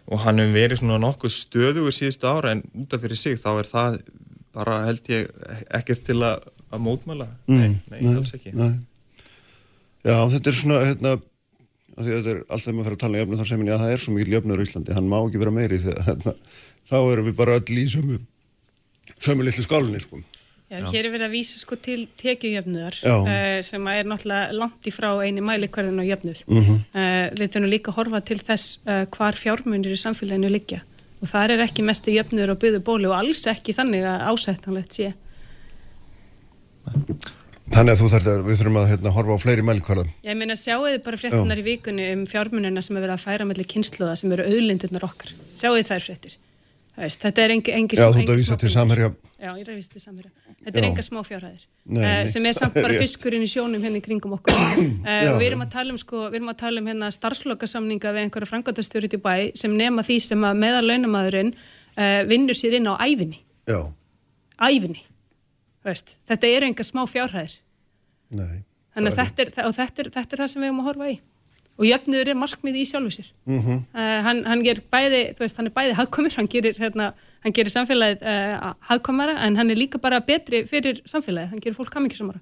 og 0.04 0.20
hann 0.20 0.36
hefur 0.42 0.52
verið 0.58 0.80
svona 0.82 0.98
nokkuð 1.00 1.32
stöðugur 1.32 1.94
síðustu 1.96 2.28
ára 2.28 2.50
en 2.52 2.62
útaf 2.76 3.00
fyrir 3.00 3.16
sig 3.16 3.38
þá 3.40 3.50
er 3.62 3.68
það 3.70 3.94
bara 4.52 4.74
held 4.84 5.06
ég 5.08 5.30
ekkert 5.74 6.02
til 6.04 6.18
að, 6.20 6.42
að 6.70 6.82
mótmæla 6.84 7.28
nei, 7.48 7.70
nei, 7.90 8.00
alls 8.12 8.34
ekki 8.36 8.52
Nei. 8.54 8.74
Já, 10.04 10.18
þetta 10.28 10.50
er 10.52 10.58
svona, 10.58 10.82
hérna, 10.84 11.14
að 11.96 12.10
þetta 12.10 12.30
er 12.34 12.42
alltaf 12.52 12.68
með 12.74 12.82
að 12.82 12.84
fara 12.90 12.96
að 12.98 13.02
tala 13.04 13.16
um 13.16 13.22
jöfnuð 13.24 13.40
þá 13.40 13.48
segir 13.48 13.62
mér, 13.62 13.72
já 13.72 13.78
það 13.80 13.92
er 13.94 14.02
svo 14.04 14.12
mikil 14.18 14.34
jöfnuður 14.36 14.60
í 14.60 14.66
Íslandi, 14.68 14.94
hann 14.98 15.08
má 15.08 15.16
ekki 15.24 15.40
vera 15.40 15.54
meiri 15.56 15.78
þegar, 15.80 16.04
hérna, 16.10 16.34
þá 16.90 16.96
erum 17.14 17.28
við 17.30 17.36
bara 17.40 17.56
öll 17.56 17.78
í 17.80 17.86
sömu, 17.94 18.18
sömu 19.24 19.46
litlu 19.48 19.64
skálinni, 19.64 20.02
sko. 20.04 20.20
Já, 20.72 20.80
hér 20.90 21.06
er 21.06 21.12
verið 21.12 21.26
að 21.28 21.34
vísa 21.36 21.58
sko 21.60 21.76
til 21.76 22.06
tekjujöfnuðar 22.18 22.96
Já. 23.04 23.14
uh, 23.20 23.58
sem 23.62 23.84
er 23.92 24.06
náttúrulega 24.08 24.56
langt 24.56 24.88
í 24.88 24.92
frá 24.94 25.10
eini 25.20 25.44
mælikvarðin 25.44 26.00
á 26.00 26.04
jöfnuð. 26.08 26.40
Mhm. 26.48 26.78
uh, 26.94 27.26
við 27.36 27.52
þurfum 27.52 27.70
líka 27.70 27.92
að 27.92 27.98
horfa 27.98 28.20
til 28.24 28.38
þess 28.40 28.78
uh, 28.88 29.04
hvar 29.12 29.36
fjármunir 29.38 29.92
í 29.92 30.00
samfélaginu 30.00 30.50
liggja 30.50 30.80
og 31.20 31.28
það 31.30 31.54
er 31.54 31.64
ekki 31.66 31.84
mestu 31.84 32.14
jöfnuður 32.14 32.52
á 32.52 32.60
byggðu 32.64 32.80
bóli 32.84 33.08
og 33.08 33.16
alls 33.16 33.44
ekki 33.48 33.76
þannig 33.76 34.04
að 34.08 34.24
ásættanlegt 34.32 34.96
sé. 34.96 35.12
Þannig 37.74 37.94
að 37.94 38.12
þarf 38.12 38.26
við 38.44 38.58
þurfum 38.60 38.76
að 38.80 38.90
hérna, 38.92 39.12
horfa 39.14 39.36
á 39.36 39.40
fleiri 39.40 39.64
mælkvarðum. 39.64 40.10
Ég 40.26 40.36
meina 40.36 40.56
sjáu 40.58 40.84
þið 40.84 40.98
bara 41.06 41.20
fréttinar 41.20 41.60
í 41.60 41.64
vikunni 41.64 42.10
um 42.12 42.24
fjármunina 42.28 42.82
sem 42.84 42.98
er 42.98 43.06
verið 43.06 43.16
að 43.16 43.24
færa 43.24 43.46
mellir 43.48 43.68
kynsluða 43.72 44.16
sem 44.20 44.34
eru 44.36 44.44
auðlindirnar 44.44 45.06
okkar. 45.08 45.32
Sjáu 45.56 45.72
þið 45.78 45.88
þær 45.88 46.04
fréttir. 46.04 46.36
Veist, 46.94 47.18
þetta 47.24 47.42
er 47.42 47.52
engi, 47.56 47.72
engi, 47.74 47.96
Já, 47.98 48.06
engi 48.06 48.58
til 48.60 48.70
samherja. 48.70 49.08
Já, 49.34 49.48
ég 49.50 49.64
er 49.64 49.70
að 49.72 49.78
vísa 49.80 49.90
til 49.90 50.02
samherja. 50.02 50.30
Þetta 50.64 50.78
er 50.78 50.84
Já. 50.84 50.88
enga 50.88 51.04
smá 51.04 51.18
fjárhæðir. 51.26 51.64
Uh, 51.90 52.20
sem 52.30 52.46
er 52.46 52.54
samt 52.54 52.76
er 52.78 52.84
bara 52.86 53.00
fiskurinn 53.02 53.42
í 53.42 53.48
sjónum 53.50 53.82
hérna 53.82 53.98
í 53.98 54.04
kringum 54.04 54.36
okkur. 54.38 54.54
Uh, 55.04 55.34
við 55.40 55.48
erum 55.50 55.64
að 55.64 55.72
tala 55.74 55.92
um, 55.92 55.98
sko, 56.00 56.28
við 56.30 56.38
erum 56.38 56.52
að 56.52 56.60
tala 56.62 56.80
um 56.80 56.86
hérna 56.88 57.10
starfslokasamninga 57.12 58.12
við 58.14 58.26
einhverja 58.28 58.48
frangatastjóri 58.48 59.10
í 59.10 59.20
bæ 59.20 59.34
sem 59.58 59.74
nema 59.76 60.04
því 60.06 60.20
sem 60.24 60.46
að 60.46 60.62
meðal 60.62 60.84
launamaðurinn 60.86 61.50
uh, 61.52 62.22
vinnur 62.30 62.56
sér 62.56 62.78
inn 62.78 62.88
á 62.88 62.94
æfinni. 63.02 63.42
Já, 63.68 63.80
Æfinni. 64.62 65.02
Veist, 65.84 66.16
þetta 66.28 66.50
eru 66.56 66.70
enga 66.70 66.86
smá 66.86 67.02
fjárhæðir. 67.10 67.58
nei. 68.30 68.62
Þannig 68.94 69.10
að 69.10 69.18
þetta 69.18 69.42
er, 69.42 69.48
og 69.66 69.72
þetta 69.74 70.02
er, 70.02 70.08
þetta 70.14 70.36
er 70.36 70.40
það 70.44 70.50
sem 70.52 70.62
við 70.62 70.68
erum 70.68 70.82
að 70.84 70.88
horfa 70.88 71.08
í. 71.10 71.14
Og 71.74 71.86
jöfnuður 71.88 72.30
er 72.30 72.36
markmið 72.38 72.76
í 72.78 72.84
sjálfu 72.86 73.10
sér. 73.16 73.30
Mhm. 73.50 73.60
-hmm. 73.60 73.78
uh, 73.94 74.18
hann, 74.26 74.44
hann 74.46 74.62
ger 74.62 74.80
bæði, 74.92 75.22
veist, 75.40 75.56
hann 75.58 75.66
er 75.66 75.74
bæði 75.74 75.96
hagkomur, 75.98 76.34
hann 76.38 76.50
gerir, 76.50 76.76
hérna, 76.78 77.12
hann 77.42 77.52
gerir 77.56 77.72
samfélagið 77.74 78.22
uh, 78.22 78.74
hagkomara, 78.90 79.38
en 79.46 79.56
hann 79.56 79.70
er 79.70 79.80
líka 79.80 79.98
bara 79.98 80.20
betri 80.20 80.64
fyrir 80.70 81.02
samfélagið, 81.04 81.50
hann 81.50 81.64
gerir 81.64 81.74
fólk 81.74 81.90
kammingisamara. 81.90 82.40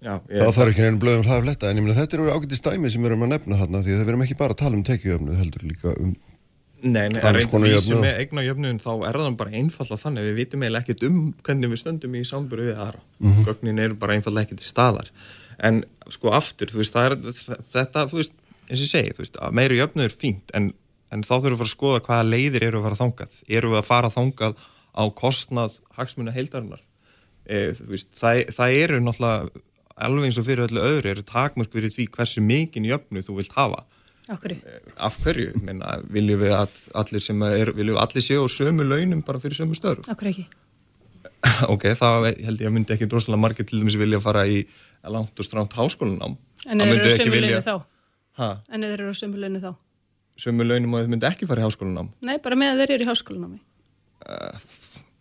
Já, 0.00 0.16
Það 0.16 0.32
ég, 0.32 0.54
þarf 0.56 0.70
ekki 0.72 0.84
neina 0.86 0.98
blöðum 1.00 1.24
það 1.28 1.36
að 1.36 1.42
fletta, 1.44 1.70
en 1.70 1.76
ég 1.76 1.84
meina 1.84 1.98
þetta 1.98 2.16
eru 2.16 2.32
ágætið 2.32 2.56
stæmi 2.56 2.90
sem 2.90 3.02
við 3.02 3.10
erum 3.10 3.24
að 3.26 3.32
nefna 3.34 3.58
þarna, 3.60 3.82
því 3.84 3.92
að 3.92 3.98
við 4.00 4.12
erum 4.12 4.22
ekki 4.24 4.36
bara 4.38 4.56
að 4.56 4.60
tala 4.62 4.78
um 4.78 4.84
tekjuöfnu, 4.88 5.34
heldur 5.36 5.66
líka 5.68 5.92
um, 6.00 6.14
nei, 6.80 7.08
nei, 7.12 7.20
reynda 7.20 7.60
vísi 7.60 7.74
jöfnuð. 7.74 8.00
með 8.04 8.20
eigna 8.22 8.44
jöfnun 8.46 8.80
þá 8.80 8.90
er 9.08 9.18
það 9.20 9.36
bara 9.42 9.52
einfalla 9.60 9.98
þannig 10.00 10.28
við 10.28 10.38
vitum 10.38 10.64
eiginlega 10.64 10.86
ekkert 10.86 11.04
um 11.10 11.18
hvernig 11.44 11.72
við 11.74 11.82
stöndum 11.82 12.16
í 12.16 12.22
samburu 12.24 12.70
við 12.70 12.80
aðra. 12.80 13.02
Mhm. 13.20 13.44
Gögnin 13.48 13.82
eru 13.84 13.98
bara 14.00 14.16
einfalla 14.16 14.44
ekkert 14.46 14.64
í 14.64 14.68
staðar. 14.68 15.10
En 15.66 15.82
sko 16.10 16.34
aftur, 16.36 16.70
þú 16.72 16.80
veist, 16.80 16.96
það 16.96 17.06
er 17.06 17.56
þetta, 17.74 18.06
þú 18.10 18.20
veist, 18.20 18.36
eins 18.66 18.78
og 18.78 18.84
ég 18.86 18.92
segi, 18.92 19.14
þú 19.16 19.24
veist, 19.24 19.40
að 19.40 19.56
meiri 19.60 19.80
jöfnuð 19.80 20.06
er 20.06 20.14
fínt, 20.14 20.54
en, 20.56 20.70
en 21.12 21.24
þá 21.26 21.34
þurfum 21.36 21.48
við 21.48 21.56
að 21.56 21.62
fara 21.62 21.68
að 21.68 21.74
skoða 21.74 22.04
hvaða 22.06 22.28
leiðir 22.28 22.68
eru 22.68 22.80
að 22.80 22.86
fara 22.88 23.00
þangað. 23.00 23.40
Eru 23.58 23.72
við 23.72 23.80
að 23.82 23.90
fara 23.90 24.12
þangað 24.14 24.62
á 24.90 25.02
kostnað 25.20 25.76
hagsmuna 25.98 26.34
heildarinnar? 26.34 26.84
E, 27.44 27.60
veist, 27.90 28.08
það, 28.16 28.46
það 28.56 28.78
eru 28.84 29.02
náttúrulega 29.04 29.66
alveg 30.00 30.28
eins 30.28 30.38
og 30.40 30.46
fyrir 30.46 30.66
öllu 30.68 30.82
öðru 30.84 31.12
eru 31.12 31.24
takmörk 31.26 31.72
fyrir 31.74 31.92
því 31.92 32.06
hversu 32.14 32.42
mikinn 32.44 32.88
jöfnuð 32.88 33.26
þú 33.28 33.36
vilt 33.40 33.56
hafa 33.56 33.84
Okkur. 34.30 34.54
af 34.96 35.16
hverju, 35.24 35.52
menna, 35.66 35.96
viljum 36.12 36.40
við 36.44 36.54
að 36.54 36.74
allir 37.00 37.24
sem 37.24 37.40
er, 37.48 37.72
viljum 37.74 37.96
við 37.96 38.02
allir 38.04 38.24
séu 38.24 38.44
á 38.46 38.48
sömu 38.52 38.86
launum 38.86 39.24
bara 39.26 39.42
fyrir 39.42 39.58
sömu 39.58 39.76
störf 39.76 40.06
Okkur 40.12 40.30
ekki. 40.30 40.46
ok, 41.74 41.88
þá 41.98 42.06
held 42.28 42.62
ég 42.62 42.68
að 42.68 42.76
myndi 42.76 42.94
ekki 42.94 43.08
droslega 43.10 43.40
margir 43.40 43.66
til 43.68 43.80
dæmis 43.80 43.98
vilja 44.00 44.22
fara 44.22 44.46
í 44.48 44.62
langt 45.08 45.38
og 45.40 45.44
stránt 45.46 45.72
háskólanám. 45.78 46.36
En 46.68 46.78
þeir 46.80 46.98
eru 47.00 47.10
sömu 47.16 47.32
vilja- 47.32 47.60
launu 47.60 47.64
þá. 47.64 47.84
ha, 48.40 48.50
En 48.70 48.80
þeir 48.82 48.92
eru 49.00 49.14
sömu 49.14 49.36
launu 49.40 49.60
þá. 49.60 49.74
sömu 50.36 50.64
og 50.64 51.04
þau 51.04 51.08
myndi 51.08 51.26
ekki 51.28 51.46
fara 51.48 51.60
í 51.62 51.64
háskólanám. 51.64 52.08
Nei, 52.22 52.38
bara 52.38 52.56
með 52.56 52.74
að 52.74 52.80
þeir 52.84 52.90
eru 52.94 53.04
í 53.04 53.10
háskólanámi. 53.10 53.60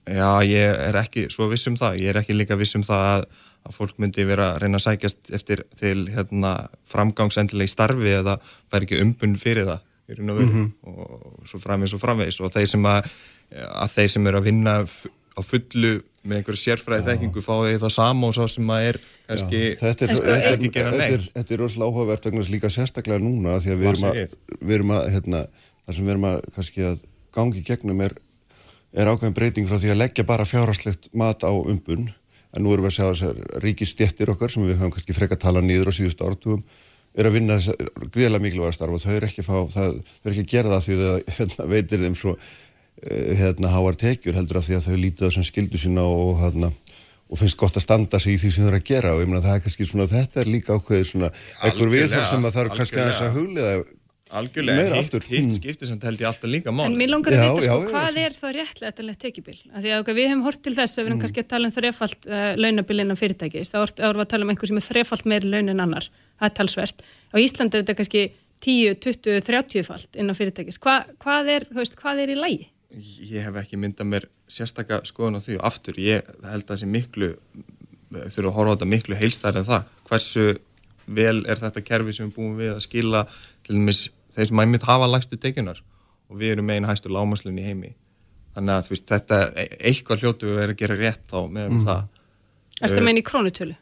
já, 0.09 0.29
ég 0.43 0.79
er 0.89 0.95
ekki 0.95 1.27
svo 1.31 1.47
viss 1.49 1.67
um 1.67 1.75
það. 1.79 1.99
Ég 2.01 2.09
er 2.13 2.19
ekki 2.21 2.35
líka 2.35 2.57
viss 2.59 2.75
um 2.75 2.83
það 2.83 3.05
að, 3.13 3.25
að 3.69 3.75
fólk 3.77 3.97
myndi 4.01 4.25
vera 4.27 4.53
að 4.55 4.61
reyna 4.63 4.77
að 4.79 4.85
sækjast 4.87 5.31
eftir 5.35 5.63
til 5.79 6.07
hérna, 6.07 6.53
framgangsendilega 6.89 7.67
í 7.69 7.73
starfi 7.73 8.13
eða 8.19 8.37
fær 8.71 8.85
ekki 8.87 9.01
umbun 9.03 9.37
fyrir 9.39 9.65
það 9.69 9.79
í 10.09 10.17
raun 10.17 10.73
og 10.89 11.43
svo 11.45 11.59
framvegis 11.61 11.93
og 11.93 12.01
framvegis. 12.01 12.39
Og 12.41 12.51
þeir 12.55 12.67
sem 12.67 12.87
að, 12.89 13.11
að 13.53 13.91
þeir 13.97 14.09
sem 14.15 14.27
eru 14.27 14.37
að 14.41 14.47
vinna 14.49 14.75
á 15.39 15.41
fullu 15.45 15.93
með 16.27 16.41
einhverju 16.41 16.59
sérfræði 16.59 17.05
þekkingu 17.07 17.43
fái 17.43 17.79
það 17.79 17.93
sama 17.95 18.29
og 18.29 18.35
svo 18.35 18.47
sem 18.51 18.71
að 18.75 18.87
er 18.89 18.99
kannski 19.29 19.61
þetta 19.79 20.05
er, 20.05 20.11
En 20.11 20.19
sko, 20.19 20.33
er, 20.33 20.47
ekki 20.49 20.71
gera 20.75 20.91
þetta, 20.91 21.05
er, 21.05 21.13
neitt. 21.15 21.35
þetta 21.37 21.55
er 21.55 21.61
rosalega 21.63 21.89
áhugavert 21.93 22.27
vegna 22.27 22.41
þess 22.43 22.53
líka 22.53 22.71
sérstaklega 22.73 23.23
núna 23.23 23.55
því 23.63 23.73
að 23.73 23.83
við 23.83 23.91
erum 23.93 24.07
að, 24.09 24.19
við 24.59 24.75
erum 24.75 24.93
að 24.97 25.07
hérna, 25.15 25.41
það 25.85 25.97
sem 25.97 26.09
við 26.09 26.15
erum 26.15 26.27
að 26.29 26.41
kannski 26.57 26.85
að 26.89 26.99
gangi 27.39 27.63
gegnum 27.69 28.03
er, 28.03 28.17
er 28.99 29.11
ákveðin 29.13 29.37
breyting 29.39 29.69
frá 29.69 29.79
því 29.79 29.93
að 29.93 30.01
leggja 30.03 30.27
bara 30.27 30.47
fjárhastlegt 30.49 31.11
mat 31.17 31.45
á 31.47 31.51
umbun. 31.53 32.09
En 32.49 32.65
nú 32.65 32.71
erum 32.73 32.87
við 32.87 32.89
að 32.89 32.95
segja 32.97 33.09
þessar 33.13 33.63
ríkistjettir 33.63 34.31
okkar 34.33 34.49
sem 34.49 34.63
við 34.65 34.79
höfum 34.79 34.95
kannski 34.95 35.13
frekar 35.13 35.37
talað 35.39 35.67
nýður 35.69 35.91
á 35.93 35.97
síðustu 35.99 36.25
ártugum 36.25 36.63
er 37.17 37.27
að 37.29 37.35
vinna 37.35 37.57
þess 37.57 37.73
gríðlega 38.13 38.43
mikilvæga 38.43 38.73
starf 38.75 38.95
og 38.95 39.03
þau 39.03 39.13
eru 39.15 39.27
ekki, 39.27 39.43
að 39.43 39.47
fá, 39.49 39.57
það, 39.73 39.95
þau 39.99 40.29
eru 40.29 40.33
ekki 40.33 40.43
að 40.45 40.51
gera 40.53 40.73
það 40.73 40.83
því 40.85 40.97
að 41.09 41.31
hérna, 41.37 41.67
veitir 41.73 42.03
þeim 42.05 42.17
svo 42.17 42.33
hérna, 43.39 43.71
háar 43.73 43.99
tekjur 43.99 44.35
heldur 44.37 44.59
af 44.59 44.67
því 44.67 44.79
að 44.79 44.89
þau 44.89 44.97
lítið 45.03 45.29
á 45.29 45.35
sem 45.37 45.45
skildu 45.47 45.79
sína 45.81 46.03
og, 46.03 46.33
hérna, 46.41 46.71
og 47.29 47.39
finnst 47.39 47.59
gott 47.59 47.77
að 47.79 47.85
standa 47.85 48.19
sig 48.19 48.35
í 48.35 48.41
því 48.41 48.51
sem 48.51 48.65
þau 48.65 48.71
eru 48.73 48.81
að 48.81 48.89
gera 48.89 49.13
og 49.15 49.23
ég 49.23 49.29
meina 49.29 49.45
það 49.45 49.59
er 49.59 49.63
kannski 49.67 49.87
svona, 49.87 50.09
þetta 50.09 50.43
er 50.43 50.51
líka 50.51 50.75
ákveðið 50.75 51.07
svona 51.13 51.31
einhver 51.63 51.93
viðhorf 51.95 52.29
sem 52.33 52.45
að 52.45 52.57
það 52.57 52.65
eru 52.65 52.77
kannski 52.79 53.01
aðeins 53.03 53.23
að 53.23 53.33
huglega 53.37 53.79
algjörlega, 54.29 54.77
meira 54.77 54.97
hitt, 54.99 55.07
aftur. 55.07 55.25
hitt 55.25 55.47
Mm. 55.47 55.55
skiptir 55.55 55.87
sem 55.89 55.99
held 56.03 56.19
ég 56.21 56.27
alltaf 56.29 56.49
líka 56.49 56.71
mál 56.71 56.85
En 56.85 56.97
mér 56.97 57.09
langar 57.09 57.33
að 57.33 57.41
vita 57.41 57.61
sko, 57.63 57.65
já, 57.65 57.89
hvað 57.89 58.13
já. 58.13 58.25
er 58.25 58.35
þá 58.35 58.47
réttlætilegt 58.57 59.19
tekjubil? 59.23 59.57
Af 59.73 59.81
Því 59.83 59.93
að 59.93 60.01
okay, 60.03 60.13
við 60.13 60.27
hefum 60.29 60.43
hort 60.45 60.61
til 60.61 60.75
þess 60.75 60.97
að 60.97 61.03
við 61.03 61.09
erum 61.09 61.21
kannski 61.23 61.43
að 61.43 61.49
tala 61.49 61.69
um 61.69 61.73
þrefalt 61.73 62.29
uh, 62.29 62.55
launabil 62.59 62.99
innan 62.99 63.19
fyrirtækis. 63.19 63.71
Þá 63.73 63.77
erum 63.79 64.19
við 64.19 64.25
að 64.25 64.31
tala 64.33 64.45
um 64.45 64.53
einhver 64.53 64.69
sem 64.69 64.81
er 64.81 64.87
þrefalt 64.89 65.25
meiri 65.25 65.49
laun 65.49 65.69
en 65.73 65.79
annar. 65.85 66.09
Það 66.37 66.49
er 66.49 66.55
talsvert. 66.59 67.01
Á 67.33 67.35
Íslandi 67.41 67.79
er 67.79 67.83
þetta 67.83 67.97
kannski 67.97 68.25
10, 68.59 68.99
20, 69.01 69.41
30 69.49 69.87
falt 69.87 70.19
innan 70.19 70.37
fyrirtækis. 70.37 70.77
Hva, 70.83 71.05
hvað, 71.17 71.49
er, 71.55 71.65
veist, 71.73 71.97
hvað 71.97 72.21
er 72.25 72.35
í 72.35 72.37
lægi? 72.37 72.69
Ég 72.97 73.45
hef 73.45 73.59
ekki 73.61 73.79
myndað 73.79 74.09
mér 74.09 74.25
sérstaka 74.49 75.01
skoðun 75.07 75.37
á 75.37 75.41
því 75.43 75.59
og 75.59 75.67
aftur. 75.69 75.99
Ég 76.01 76.29
held 76.43 76.65
að 76.65 76.73
þessi 76.73 76.89
miklu 76.89 77.31
þurfa 78.09 78.49
að 78.49 78.55
horfa 78.55 78.73
á 78.73 78.75
þetta 78.75 78.89
miklu 78.93 79.19
heilstæðar 79.19 79.59
en 79.61 79.67
það. 79.69 79.89
Hversu 80.09 80.45
vel 81.19 81.37
er 81.49 81.61
þetta 81.61 81.85
kerfi 81.85 82.15
sem 82.15 82.29
við 82.29 82.35
búum 82.37 82.55
við 82.57 82.73
að 82.75 82.85
skila 82.85 83.25
til 83.65 83.77
dæmis 83.77 84.05
þeir 84.33 84.51
sem 84.51 84.63
æmið 84.63 84.87
hafa 84.89 85.09
lægstu 85.09 85.37
tekinar 85.41 85.83
og 86.29 86.39
við 86.41 86.55
erum 86.55 86.69
megin 86.69 86.87
hægstu 86.89 87.11
lámaslun 87.13 87.59
í 87.61 87.65
heimi. 87.65 87.93
Þannig 88.55 88.75
að 88.75 88.89
veist, 88.93 89.05
þetta 89.09 89.43
eitthvað 89.77 90.23
hljótu 90.23 90.49
við 90.49 90.63
erum 90.63 90.75
að 90.75 90.81
gera 90.81 90.97
rétt 90.97 91.29
þá 91.29 91.39
með 91.45 91.69
mm. 91.69 91.85
það 91.85 92.07
Erstu 92.79 93.01
að 93.01 93.07
meina 93.09 93.19
í 93.19 93.27
krónutölu? 93.27 93.75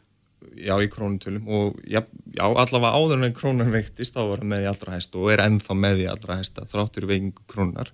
já 0.58 0.74
í 0.82 0.88
krónutölum. 0.90 1.44
Og 1.48 1.78
já, 1.86 2.00
já 2.34 2.44
allavega 2.46 2.96
áður 2.96 3.24
en 3.26 3.36
krónan 3.36 3.72
veiktist 3.72 4.16
þá 4.16 4.22
var 4.24 4.42
hann 4.42 4.52
með 4.52 4.64
í 4.64 4.68
allra 4.72 4.96
hæstu 4.96 5.22
og 5.22 5.32
er 5.34 5.44
ennþá 5.44 5.76
með 5.78 6.02
í 6.04 6.08
allra 6.10 6.38
hæsta 6.40 6.66
þráttur 6.68 7.08
veikingu 7.10 7.44
krónar 7.50 7.92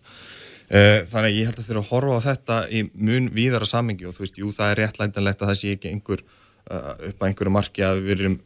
þannig 0.71 1.29
að 1.29 1.37
ég 1.37 1.51
held 1.51 1.59
að 1.61 1.69
þurfa 1.69 1.83
að 1.83 1.91
horfa 1.91 2.17
á 2.17 2.27
þetta 2.29 2.59
í 2.71 2.81
mun 2.95 3.29
víðara 3.35 3.69
samengi 3.69 4.09
og 4.09 4.17
þú 4.17 4.25
veist, 4.25 4.41
jú 4.41 4.55
það 4.55 4.73
er 4.73 4.81
réttlændalegt 4.83 5.43
að 5.45 5.53
það 5.53 5.61
sé 5.61 5.75
ekki 5.77 5.93
einhver 5.93 6.25
uh, 6.25 6.95
upp 7.11 7.21
að 7.21 7.29
einhverju 7.29 7.55
marki 7.55 7.85
að 7.85 8.01
við 8.07 8.17
erum 8.17 8.41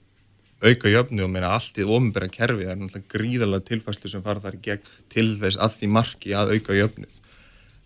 auka 0.58 0.90
jöfnu 0.90 1.22
og 1.22 1.30
meina 1.30 1.52
allt 1.54 1.78
í 1.78 1.86
ofinbæra 1.86 2.28
kerfi 2.34 2.66
það 2.66 2.74
er 2.74 2.80
náttúrulega 2.82 3.14
gríðalega 3.14 3.68
tilfæslu 3.68 4.10
sem 4.10 4.24
fara 4.24 4.42
þar 4.42 4.58
í 4.58 4.62
gegn 4.64 4.92
til 5.14 5.28
þess 5.38 5.60
að 5.62 5.76
því 5.76 5.90
marki 5.94 6.34
að 6.34 6.54
auka 6.56 6.78
jöfnuð 6.78 7.20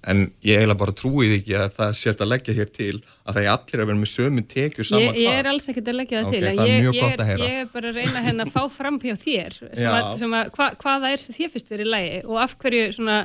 en 0.03 0.23
ég 0.43 0.59
eiginlega 0.59 0.81
bara 0.81 0.95
trúið 0.99 1.37
ekki 1.37 1.55
að 1.59 1.77
það 1.77 1.93
sést 1.99 2.23
að 2.25 2.31
leggja 2.33 2.55
hér 2.57 2.71
til 2.75 2.95
að 2.97 3.37
það 3.37 3.43
er 3.43 3.51
allir 3.53 3.83
að 3.83 3.91
vera 3.91 4.01
með 4.01 4.11
sömu 4.11 4.43
tekjur 4.51 4.89
saman 4.89 5.05
Ég, 5.05 5.21
ég 5.23 5.37
er 5.39 5.49
alls 5.53 5.69
ekkert 5.71 5.91
að 5.93 5.99
leggja 6.01 6.23
það 6.23 6.33
til. 6.33 6.41
en 6.43 6.59
það 6.59 6.65
er 6.65 6.73
ég, 6.73 6.97
ég, 6.97 7.23
heyra. 7.29 7.47
Ég 7.53 7.61
er 7.61 7.69
bara 7.77 7.93
að 7.93 8.01
reyna 8.01 8.25
hérna 8.25 8.47
að 8.49 8.57
fá 8.57 8.65
fram 8.73 8.99
hjá 9.03 9.15
þér 9.21 9.59
sem 9.79 9.93
að, 9.93 10.09
sem 10.25 10.35
að, 10.41 10.51
hva, 10.57 10.69
hvaða 10.83 11.13
er 11.13 11.23
sem 11.23 11.37
þér 11.37 11.53
fyrst 11.55 11.73
verið 11.75 11.87
í 11.87 11.93
lægi 11.95 12.19
og 12.25 12.43
af 12.43 12.57
hverju 12.65 12.89
svona 12.99 13.21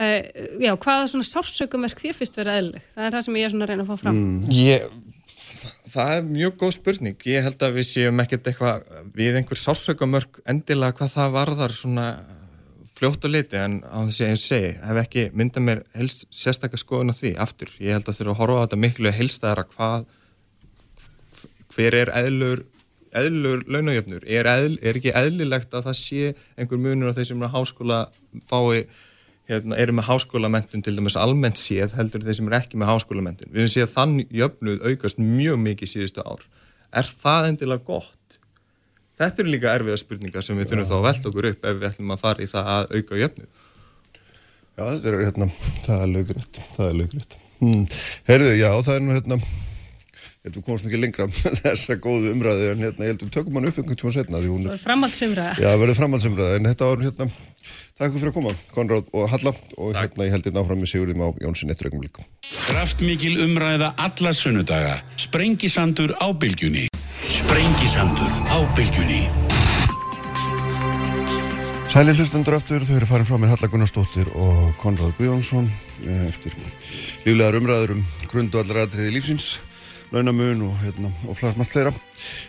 uh, 0.00 0.20
já, 0.62 0.72
hvaða 0.74 1.10
svona 1.12 1.28
sársökumerk 1.28 2.00
þér 2.02 2.16
fyrst 2.18 2.38
verið 2.38 2.60
eðlileg? 2.60 2.86
Það 2.94 3.08
er 3.08 3.16
það 3.16 3.26
sem 3.26 3.40
ég 3.40 3.48
er 3.48 3.54
svona 3.54 3.66
að 3.66 3.72
reyna 3.72 3.86
að 3.86 3.90
fá 3.90 4.02
fram. 4.04 4.20
Mm. 4.20 4.54
Ég, 4.58 4.86
það 5.94 6.14
er 6.14 6.24
mjög 6.30 6.56
góð 6.62 6.72
spurning. 6.78 7.28
Ég 7.30 7.46
held 7.48 7.66
að 7.66 7.78
við 7.78 7.88
séum 7.90 8.24
ekkert 8.24 8.50
eitthvað 8.50 8.88
við 9.16 9.38
einhver 9.40 9.60
sársökumörk 9.60 10.40
endilega 10.50 10.98
hvað 11.00 11.14
það 11.18 11.36
varðar 11.38 11.76
svona 11.76 12.08
fljótt 12.94 13.26
og 13.26 13.32
liti 13.34 13.58
en 13.58 13.80
á 13.82 13.98
þess 14.06 14.22
að 14.22 14.28
ég 14.30 14.42
segi 14.42 14.74
hef 14.78 15.00
ekki 15.00 15.24
myndað 15.34 15.64
mér 15.66 15.80
helst 15.96 16.28
sérstaklega 16.30 16.82
skoðun 16.82 17.10
á 17.10 17.18
því 17.18 17.32
aftur. 17.42 17.72
Ég 17.82 17.96
held 17.96 18.06
að 18.06 18.20
þurfa 18.20 18.34
að 18.34 18.38
horfa 18.42 18.60
á 18.60 18.64
þetta 18.64 18.82
miklu 18.84 19.14
helstæðara 19.16 19.64
hvað 19.72 20.06
hver 21.74 21.96
er 21.98 22.12
eðlur 22.14 22.62
eðlur 23.14 23.62
launajöfnur, 23.70 24.24
er, 24.26 24.48
eðl, 24.50 24.76
er 24.82 24.98
ekki 24.98 25.14
eðlilegt 25.14 25.74
að 25.74 25.88
það 25.88 25.98
sé 26.00 26.30
einhver 26.58 26.80
munur 26.82 27.12
á 27.14 27.16
þeir 27.16 27.28
sem 27.30 27.42
er 27.42 27.48
að 27.48 27.56
háskóla 27.58 27.98
fái 28.48 28.86
hérna, 29.50 29.78
eru 29.80 29.96
með 29.98 30.08
háskólamentun 30.08 30.84
til 30.84 30.96
dæmis 30.96 31.18
almennt 31.20 31.60
séð 31.60 31.96
heldur 31.98 32.24
þeir 32.24 32.38
sem 32.38 32.50
er 32.50 32.58
ekki 32.60 32.80
með 32.80 32.92
háskólamentun 32.94 33.52
við 33.52 33.64
höfum 33.64 33.74
séð 33.74 33.86
að 33.86 33.94
þann 33.94 34.16
jöfnuð 34.40 34.86
aukast 34.88 35.20
mjög 35.20 35.60
mikið 35.66 35.92
síðustu 35.92 36.24
ár. 36.24 36.46
Er 36.94 37.10
það 37.10 37.50
endilega 37.50 37.86
gott? 37.88 38.38
Þetta 39.20 39.44
eru 39.44 39.52
líka 39.52 39.74
erfiða 39.76 40.00
spurningar 40.00 40.46
sem 40.46 40.58
við 40.58 40.72
þurfum 40.72 40.90
þá 40.90 40.96
að 40.96 41.06
velta 41.08 41.30
okkur 41.30 41.50
upp 41.52 41.68
ef 41.68 41.78
við 41.78 41.88
ætlum 41.90 42.14
að 42.14 42.24
fara 42.24 42.42
í 42.42 42.50
það 42.50 42.72
að 42.74 42.96
auka 42.96 43.20
jöfnuð. 43.20 43.52
Já, 44.74 44.88
þetta 44.88 45.10
er 45.10 45.20
hérna, 45.22 45.46
það 45.84 46.00
er 46.00 46.08
lögriðt 46.10 46.58
það 46.74 46.88
er 46.88 46.96
lögriðt 46.98 47.36
hmm. 47.60 47.82
Herðu, 48.26 48.54
já, 48.58 48.70
það 48.82 48.96
er 48.96 49.04
nú 49.04 49.12
hérna 49.14 49.36
ég 49.38 50.48
held 50.48 50.50
að 50.50 50.56
við 50.58 50.64
komumst 50.66 50.88
ekki 50.88 50.98
lengra 50.98 51.26
með 51.30 51.60
þessa 51.60 51.96
góðu 52.02 52.32
umræði 52.34 52.70
en 52.72 52.82
hérna, 52.82 53.06
ég 53.06 53.12
held 53.12 53.22
að 53.22 53.28
við 53.28 53.36
tökum 53.36 53.60
hann 53.60 53.68
upp 53.70 53.78
einhvern 53.78 54.00
tíma 54.00 54.14
setna 54.16 54.40
því 54.42 54.50
hún 54.50 54.66
er 54.66 54.82
framhaldsumræða. 54.82 55.52
Já, 55.62 55.70
verður 55.78 56.00
framhaldsumræða, 56.00 56.56
en 56.58 56.68
þetta 56.72 56.88
var 56.90 57.04
hérna 57.06 57.28
takk 57.98 58.14
fyrir 58.16 58.30
að 58.30 58.36
koma, 58.36 58.54
Konráð 58.74 59.10
og 59.12 59.28
Halla. 59.32 59.54
Og 59.78 59.92
takk. 59.94 60.14
hérna 60.14 60.28
ég 60.28 60.34
held 60.34 60.48
hérna 60.48 60.62
áfram 60.64 60.80
með 60.82 60.92
Sigurðum 60.92 61.24
á 61.24 61.28
Jónsson 61.44 61.74
eitt 61.74 61.84
rögum 61.84 62.04
líka. 62.04 62.26
Kraftmikil 62.66 63.36
umræða 63.44 63.92
alla 63.96 64.32
sunnudaga. 64.32 64.96
Sprengisandur 65.20 66.14
á 66.18 66.26
bylgjunni. 66.32 66.88
Sprengisandur 67.24 68.32
á 68.50 68.58
bylgjunni. 68.78 69.22
Sæli 71.94 72.10
hlustendur 72.10 72.56
aftur, 72.56 72.82
þau 72.82 72.96
eru 72.96 73.06
farin 73.06 73.28
frá 73.28 73.36
mér 73.38 73.52
Halla 73.54 73.68
Gunnarsdóttir 73.70 74.26
og 74.34 74.72
Konráð 74.82 75.12
Guðjónsson 75.20 75.68
eh, 76.08 76.24
eftir 76.26 76.56
líflegar 77.22 77.60
umræður 77.60 77.94
um 77.94 78.02
grundu 78.26 78.58
allar 78.58 78.82
aðriði 78.82 79.14
lífsins 79.14 79.52
launamun 80.14 80.66
og, 80.68 80.74
hérna, 80.82 81.10
og 81.28 81.38
flarmargt 81.38 81.72
fleira 81.74 81.92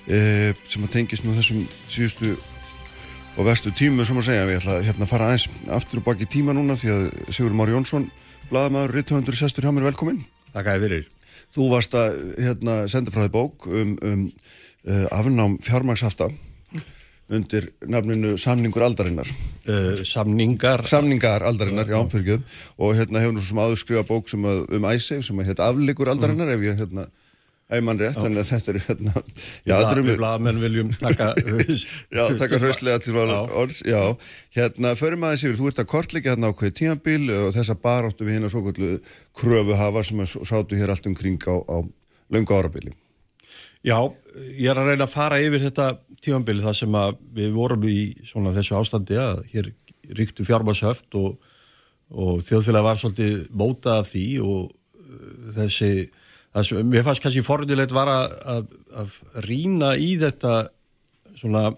e, 0.08 0.54
sem 0.70 0.84
að 0.86 0.92
tengist 0.98 1.26
með 1.26 1.40
þessum 1.42 1.64
síðustu 1.90 2.34
og 3.36 3.48
vestu 3.50 3.72
tímu 3.76 4.06
sem 4.08 4.18
að 4.20 4.30
segja 4.30 4.46
við 4.48 4.62
ætla 4.62 4.78
að 4.78 4.86
hérna, 4.88 5.08
fara 5.10 5.28
aðeins 5.30 5.50
aftur 5.76 6.00
og 6.00 6.08
baki 6.08 6.28
tíma 6.32 6.56
núna 6.56 6.78
því 6.80 6.94
að 6.94 7.04
Sigur 7.36 7.56
Mári 7.58 7.76
Jónsson 7.76 8.08
bladamæður, 8.50 8.94
ritthöndur, 8.96 9.36
sestur 9.36 9.66
hjá 9.66 9.74
mér, 9.76 9.90
velkomin 9.90 10.22
Takk 10.56 10.70
að 10.72 10.78
þið 10.78 10.86
fyrir. 10.86 11.08
Þú 11.52 11.66
varst 11.74 11.96
að 12.00 12.14
hérna, 12.40 12.76
senda 12.92 13.12
frá 13.12 13.26
þið 13.26 13.34
bók 13.34 13.66
um, 13.68 13.96
um 14.08 14.22
uh, 14.88 15.08
afnám 15.18 15.58
fjármagshafta 15.66 16.30
undir 17.36 17.68
nafninu 17.90 18.36
Samningur 18.40 18.86
aldarinnar. 18.86 19.28
Uh, 19.66 20.00
Samningar 20.08 20.86
Samningar 20.88 21.44
aldarinnar, 21.44 21.90
já, 21.90 22.00
fyrir 22.12 22.38
ekki 22.38 22.64
og 22.78 22.96
hérna 22.96 23.24
hefur 23.24 23.36
nú 23.36 23.44
svona 23.44 23.68
aður 23.68 23.82
skrifa 23.82 24.06
bók 24.08 24.32
sem 24.32 24.48
að, 24.48 24.64
um 24.78 24.90
æsef 24.94 25.26
sem 25.28 25.42
að 25.42 25.52
hérna 25.52 25.70
aflikur 25.74 26.14
aldarinnar 26.14 26.54
mm. 26.54 26.56
ef 26.56 26.68
ég 26.70 26.84
hérna 26.86 27.08
Æmann 27.74 27.98
rétt, 27.98 28.20
þannig 28.22 28.44
að 28.44 28.50
þetta 28.52 28.72
er 28.72 28.78
hérna 28.84 29.22
Já, 29.66 29.76
við 29.98 30.18
blaðmenn 30.20 30.60
viljum 30.62 30.90
taka 31.02 31.32
Já, 32.14 32.28
taka 32.42 32.60
hrauslega 32.62 33.00
til 33.02 33.16
orðs 33.18 33.80
Já, 33.82 34.14
hérna, 34.54 34.92
förum 35.00 35.26
aðeins 35.26 35.46
yfir 35.48 35.58
þú 35.58 35.70
ert 35.72 35.80
að 35.82 35.88
kortleika 35.90 36.36
hérna 36.36 36.52
á 36.54 36.58
hverju 36.60 36.76
tímabíl 36.78 37.24
og 37.34 37.56
þessa 37.56 37.76
baráttu 37.82 38.28
við 38.28 38.38
hérna 38.38 38.52
svo 38.54 38.62
kvöldu 38.68 39.00
kröfuhafa 39.42 40.04
sem 40.06 40.22
sátu 40.30 40.78
hér 40.78 40.94
allt 40.94 41.10
umkring 41.10 41.42
á, 41.50 41.58
á 41.66 41.78
laungu 42.30 42.54
árabíli 42.54 42.94
Já, 43.86 43.98
ég 44.54 44.70
er 44.70 44.82
að 44.82 44.92
reyna 44.92 45.08
að 45.08 45.16
fara 45.16 45.40
yfir 45.42 45.64
þetta 45.66 45.88
tímabíli 46.22 46.62
þar 46.66 46.78
sem 46.78 47.00
að 47.02 47.18
við 47.40 47.56
vorum 47.56 47.88
í 47.90 47.98
svona 48.30 48.54
þessu 48.54 48.78
ástandi 48.78 49.18
að 49.22 49.42
hér 49.56 49.72
ríktu 50.22 50.46
fjármashöft 50.46 51.18
og, 51.18 51.42
og 52.14 52.46
þjóðfélag 52.46 52.86
var 52.86 53.02
svolítið 53.02 53.50
mótað 53.58 54.04
af 54.04 54.12
því 54.12 54.28
og 54.46 54.70
þessi 55.58 55.92
það 56.56 56.68
sem 56.70 56.92
mér 56.92 57.04
fannst 57.06 57.24
kannski 57.24 57.44
forðilegt 57.46 57.96
var 57.96 58.12
að, 58.12 58.36
að, 58.56 58.68
að 59.02 59.20
rína 59.46 59.96
í 60.00 60.16
þetta 60.22 60.56
svona 61.36 61.70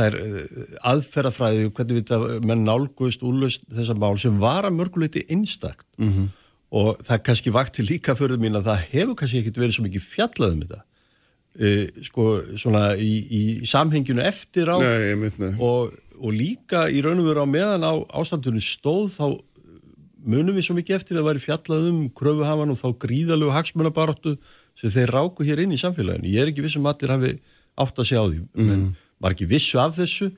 er 0.00 0.16
eh, 0.18 0.64
aðferðafræði 0.90 1.68
og 1.68 1.76
hvernig 1.76 1.98
við 1.98 2.06
þetta 2.06 2.46
menn 2.48 2.64
nálgust 2.66 3.24
úrlust 3.26 3.66
þessa 3.72 3.96
mál 4.00 4.16
sem 4.20 4.40
var 4.42 4.66
að 4.68 4.78
mörguleiti 4.78 5.24
einstakt. 5.32 5.86
Mm 5.98 6.10
-hmm. 6.10 6.32
og 6.74 6.98
það 7.06 7.22
kannski 7.28 7.52
vakti 7.54 7.84
líka 7.86 8.16
fyrir 8.18 8.40
mín 8.40 8.56
að 8.58 8.68
það 8.70 8.84
hefur 8.90 9.14
kannski 9.14 9.40
ekkert 9.40 9.60
verið 9.62 9.74
svo 9.76 9.84
mikið 9.84 10.02
fjallað 10.02 10.52
um 10.52 10.62
þetta. 10.64 10.80
E, 11.54 11.68
sko 12.02 12.24
svona 12.58 12.96
í, 12.98 13.12
í, 13.30 13.42
samhenginu 13.66 14.22
eftir 14.26 14.66
á 14.66 14.82
Nei, 14.82 15.14
mynd, 15.14 15.60
og, 15.62 15.92
og 16.18 16.32
líka 16.34 16.88
í 16.90 16.98
raun 16.98 17.22
og 17.22 17.28
veru 17.30 17.44
á 17.46 17.48
meðan 17.48 17.86
á 17.86 17.94
ástandunum 18.10 18.58
stóð 18.58 19.14
þá 19.14 19.26
munum 20.24 20.56
við 20.56 20.66
svo 20.68 20.76
mikið 20.78 20.96
eftir 20.98 21.20
að 21.20 21.28
væri 21.28 21.42
fjallað 21.42 21.88
um 21.90 22.02
kröfuhafan 22.16 22.72
og 22.72 22.80
þá 22.80 22.88
gríðalögu 23.04 23.54
hagsmunabaráttu 23.54 24.36
sem 24.78 24.92
þeir 24.92 25.12
ráku 25.14 25.46
hér 25.46 25.64
inn 25.64 25.74
í 25.74 25.80
samfélaginu. 25.80 26.30
Ég 26.30 26.42
er 26.42 26.52
ekki 26.52 26.64
vissum 26.64 26.86
að 26.88 26.94
allir 26.94 27.14
hafi 27.14 27.32
átt 27.74 27.98
að 27.98 28.08
segja 28.08 28.22
á 28.22 28.26
því, 28.28 28.40
mm. 28.42 28.68
menn 28.68 28.84
var 29.22 29.34
ekki 29.34 29.48
vissu 29.48 29.80
af 29.80 29.96
þessu, 29.96 30.30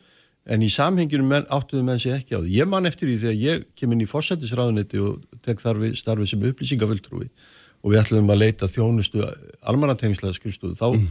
en 0.46 0.62
í 0.62 0.70
samhenginu 0.70 1.27
menn, 1.27 1.46
áttuðu 1.51 1.83
menn 1.87 2.01
sig 2.03 2.14
ekki 2.14 2.37
á 2.38 2.40
því. 2.40 2.53
Ég 2.55 2.68
man 2.70 2.87
eftir 2.87 3.11
því 3.11 3.16
þegar 3.25 3.38
ég 3.42 3.64
kem 3.79 3.94
inn 3.94 4.05
í 4.05 4.09
fórsættisræðunetti 4.11 5.01
og 5.03 5.25
tek 5.42 5.62
þarfi 5.62 5.92
starfið 5.99 6.31
sem 6.31 6.44
upplýsingavöldrúi 6.51 7.27
og 7.83 7.92
við 7.92 8.01
ætlum 8.03 8.31
að 8.31 8.42
leita 8.44 8.68
þjónustu 8.70 9.25
almanatengslega 9.66 10.37
skrifstofu, 10.37 10.77
þá 10.79 10.87
mm. 10.92 11.09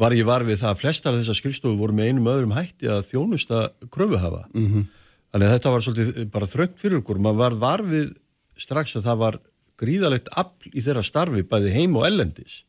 var 0.00 0.16
ég 0.16 0.28
var 0.28 0.46
við 0.48 0.62
það 0.62 0.72
að 0.72 0.80
flestar 0.80 1.12
af 1.12 1.20
þessar 1.20 1.40
skrifstofu 1.42 1.78
voru 1.78 1.96
með 1.98 2.10
einum 2.10 2.32
öðrum 2.32 2.56
hætti 2.56 2.88
að 2.92 3.04
þjónusta 3.10 3.62
kröfuhafa. 3.92 4.46
Mm 4.54 4.66
-hmm. 4.68 4.90
Þannig 5.32 5.48
að 5.48 5.54
þetta 5.56 5.72
var 5.72 5.84
svolítið 5.86 6.30
bara 6.32 6.48
þröngt 6.50 6.80
fyrir 6.80 7.00
okkur. 7.00 7.20
Man 7.24 7.38
var 7.38 7.56
varfið 7.60 8.12
strax 8.60 8.96
að 8.98 9.06
það 9.08 9.20
var 9.22 9.38
gríðalegt 9.80 10.32
afl 10.38 10.72
í 10.72 10.82
þeirra 10.84 11.04
starfi 11.06 11.44
bæði 11.48 11.72
heim 11.76 11.96
og 11.98 12.06
ellendis 12.06 12.62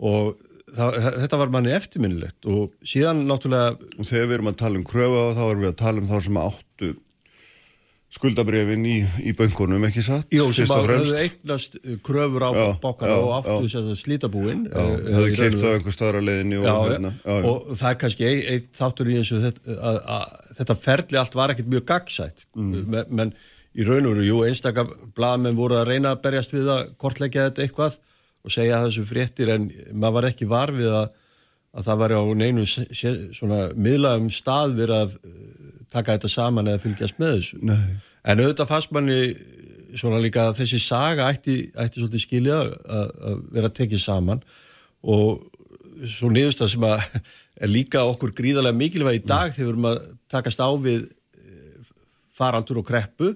og 0.00 0.34
það, 0.74 0.98
þetta 1.22 1.38
var 1.40 1.52
manni 1.54 1.72
eftirminnilegt 1.76 2.48
og 2.50 2.74
síðan 2.86 3.22
náttúrulega... 3.28 3.76
Og 3.96 4.08
þegar 4.08 4.26
við 4.26 4.36
erum 4.38 4.50
að 4.50 4.58
tala 4.64 4.80
um 4.80 4.88
kröfa 4.88 5.22
þá 5.36 5.42
erum 5.46 5.64
við 5.64 5.70
að 5.70 5.78
tala 5.84 6.02
um 6.02 6.10
þá 6.10 6.16
sem 6.26 6.40
áttu 6.40 6.69
skuldabrefin 8.10 8.82
í, 8.90 8.96
í 9.22 9.32
böngunum, 9.38 9.84
ekki 9.86 10.02
satt? 10.02 10.32
Jú, 10.34 10.48
sem 10.54 10.66
hafðu 10.70 11.14
eignast 11.20 11.76
uh, 11.78 11.92
kröfur 12.06 12.42
á 12.42 12.50
bókana 12.82 13.20
og 13.22 13.30
áttu 13.38 13.68
þess 13.68 13.78
að 13.78 13.92
slítabúin. 14.00 14.64
Já, 14.66 14.80
uh, 14.82 14.96
það 15.06 15.18
hefði 15.18 15.36
keipt 15.38 15.62
á 15.62 15.70
einhver 15.70 15.94
staðra 15.94 16.24
leðinni 16.26 16.58
og, 16.58 16.66
já, 16.66 16.74
hérna, 16.90 17.14
já, 17.22 17.36
og 17.52 17.70
það 17.70 17.92
er 17.92 18.00
kannski 18.02 18.26
eitt 18.26 18.50
ein, 18.50 18.66
þáttur 18.80 19.12
í 19.12 19.16
eins 19.20 19.32
og 19.36 19.46
þetta, 19.46 19.78
að, 19.78 20.00
að, 20.16 20.36
þetta 20.58 20.78
ferli 20.88 21.22
allt 21.22 21.38
var 21.38 21.54
ekkert 21.54 21.72
mjög 21.76 21.86
gagsætt, 21.92 22.46
mm. 22.58 22.76
menn 22.90 23.16
men, 23.20 23.32
í 23.78 23.86
raun 23.86 24.10
og 24.10 24.16
veru, 24.16 24.26
jú, 24.26 24.42
einstakar 24.48 24.90
blaðmenn 25.14 25.58
voru 25.58 25.78
að 25.78 25.92
reyna 25.92 26.16
að 26.16 26.22
berjast 26.24 26.54
við 26.54 26.70
að 26.74 26.88
kortleggja 26.98 27.46
þetta 27.46 27.66
eitthvað 27.66 28.00
og 28.40 28.54
segja 28.54 28.80
þessu 28.82 29.04
fréttir 29.06 29.52
en 29.54 29.68
maður 29.92 30.16
var 30.16 30.28
ekki 30.32 30.48
varfið 30.50 30.96
að, 30.98 31.12
að 31.76 31.86
það 31.86 32.00
var 32.02 32.14
á 32.18 32.22
neinu 32.40 32.66
svona 32.66 33.60
miðlagum 33.76 34.30
stað 34.34 34.74
verið 34.80 35.04
að 35.04 35.14
taka 35.92 36.16
þetta 36.16 36.30
saman 36.32 36.70
eða 36.70 36.82
fylgjast 36.84 37.20
með 37.20 37.36
þessu 37.36 37.60
Nei. 37.70 37.86
en 38.24 38.42
auðvitað 38.44 38.70
fannst 38.70 38.94
manni 38.94 39.20
svona 39.98 40.20
líka 40.22 40.48
að 40.48 40.60
þessi 40.60 40.80
saga 40.82 41.28
ætti, 41.32 41.56
ætti 41.74 42.00
svolítið 42.00 42.24
skilja 42.24 42.58
að, 42.62 43.14
að 43.30 43.40
vera 43.56 43.72
tekið 43.74 44.02
saman 44.02 44.42
og 45.02 45.46
svo 46.08 46.30
niðurstað 46.32 46.74
sem 46.74 46.86
að 46.88 47.04
er 47.64 47.72
líka 47.72 48.04
okkur 48.08 48.34
gríðarlega 48.36 48.78
mikilvæg 48.78 49.20
í 49.20 49.24
dag 49.26 49.50
mm. 49.50 49.56
þegar 49.56 49.66
við 49.66 49.72
erum 49.74 49.88
að 49.90 50.02
takast 50.32 50.62
á 50.62 50.68
við 50.80 51.02
eh, 51.04 51.90
faraldur 52.36 52.80
og 52.80 52.88
kreppu 52.88 53.34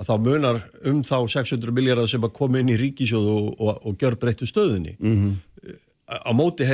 að 0.00 0.08
þá 0.08 0.14
munar 0.24 0.58
um 0.88 1.04
þá 1.04 1.16
600 1.36 1.76
miljardar 1.76 2.08
sem 2.10 2.24
að 2.24 2.34
koma 2.36 2.60
inn 2.60 2.72
í 2.72 2.78
ríkisjóðu 2.80 3.36
og, 3.36 3.48
og, 3.60 3.80
og 3.90 4.00
gjör 4.00 4.16
breyttu 4.20 4.48
stöðunni 4.48 4.96
mm 4.96 5.16
-hmm. 5.16 5.78
á 6.08 6.30
móti, 6.32 6.66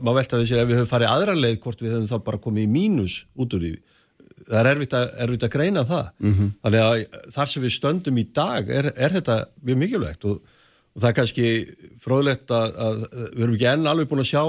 maður 0.00 0.18
velta 0.20 0.40
við 0.40 0.50
sér 0.50 0.62
ef 0.64 0.68
við 0.68 0.80
höfum 0.80 0.92
farið 0.92 1.12
aðra 1.12 1.34
leið 1.38 1.58
hvort 1.62 1.82
við 1.82 1.94
höfum 1.94 2.10
þá 2.10 2.18
bara 2.24 2.42
komið 2.46 2.66
í 2.66 2.72
mínus 2.74 3.18
út 3.36 3.54
úr 3.54 3.62
því 3.62 3.74
það 4.48 4.58
er 4.60 4.70
erfitt 4.72 4.96
að, 4.98 5.06
erfitt 5.26 5.46
að 5.46 5.54
greina 5.54 5.84
það 5.88 6.06
mm 6.18 6.32
-hmm. 6.32 6.52
þannig 6.62 6.84
að 6.84 7.32
þar 7.36 7.52
sem 7.52 7.62
við 7.62 7.74
stöndum 7.78 8.18
í 8.18 8.26
dag 8.34 8.70
er, 8.70 8.92
er 8.96 9.16
þetta 9.18 9.36
mjög 9.62 9.78
mikilvægt 9.82 10.24
og, 10.24 10.40
og 10.94 11.02
það 11.02 11.10
er 11.10 11.18
kannski 11.18 11.48
fróðlegt 12.04 12.50
að, 12.50 12.78
að 12.86 13.04
við 13.34 13.42
erum 13.42 13.54
ekki 13.54 13.70
enn 13.72 13.86
alveg 13.86 14.10
búin 14.10 14.24
að 14.24 14.32
sjá 14.32 14.44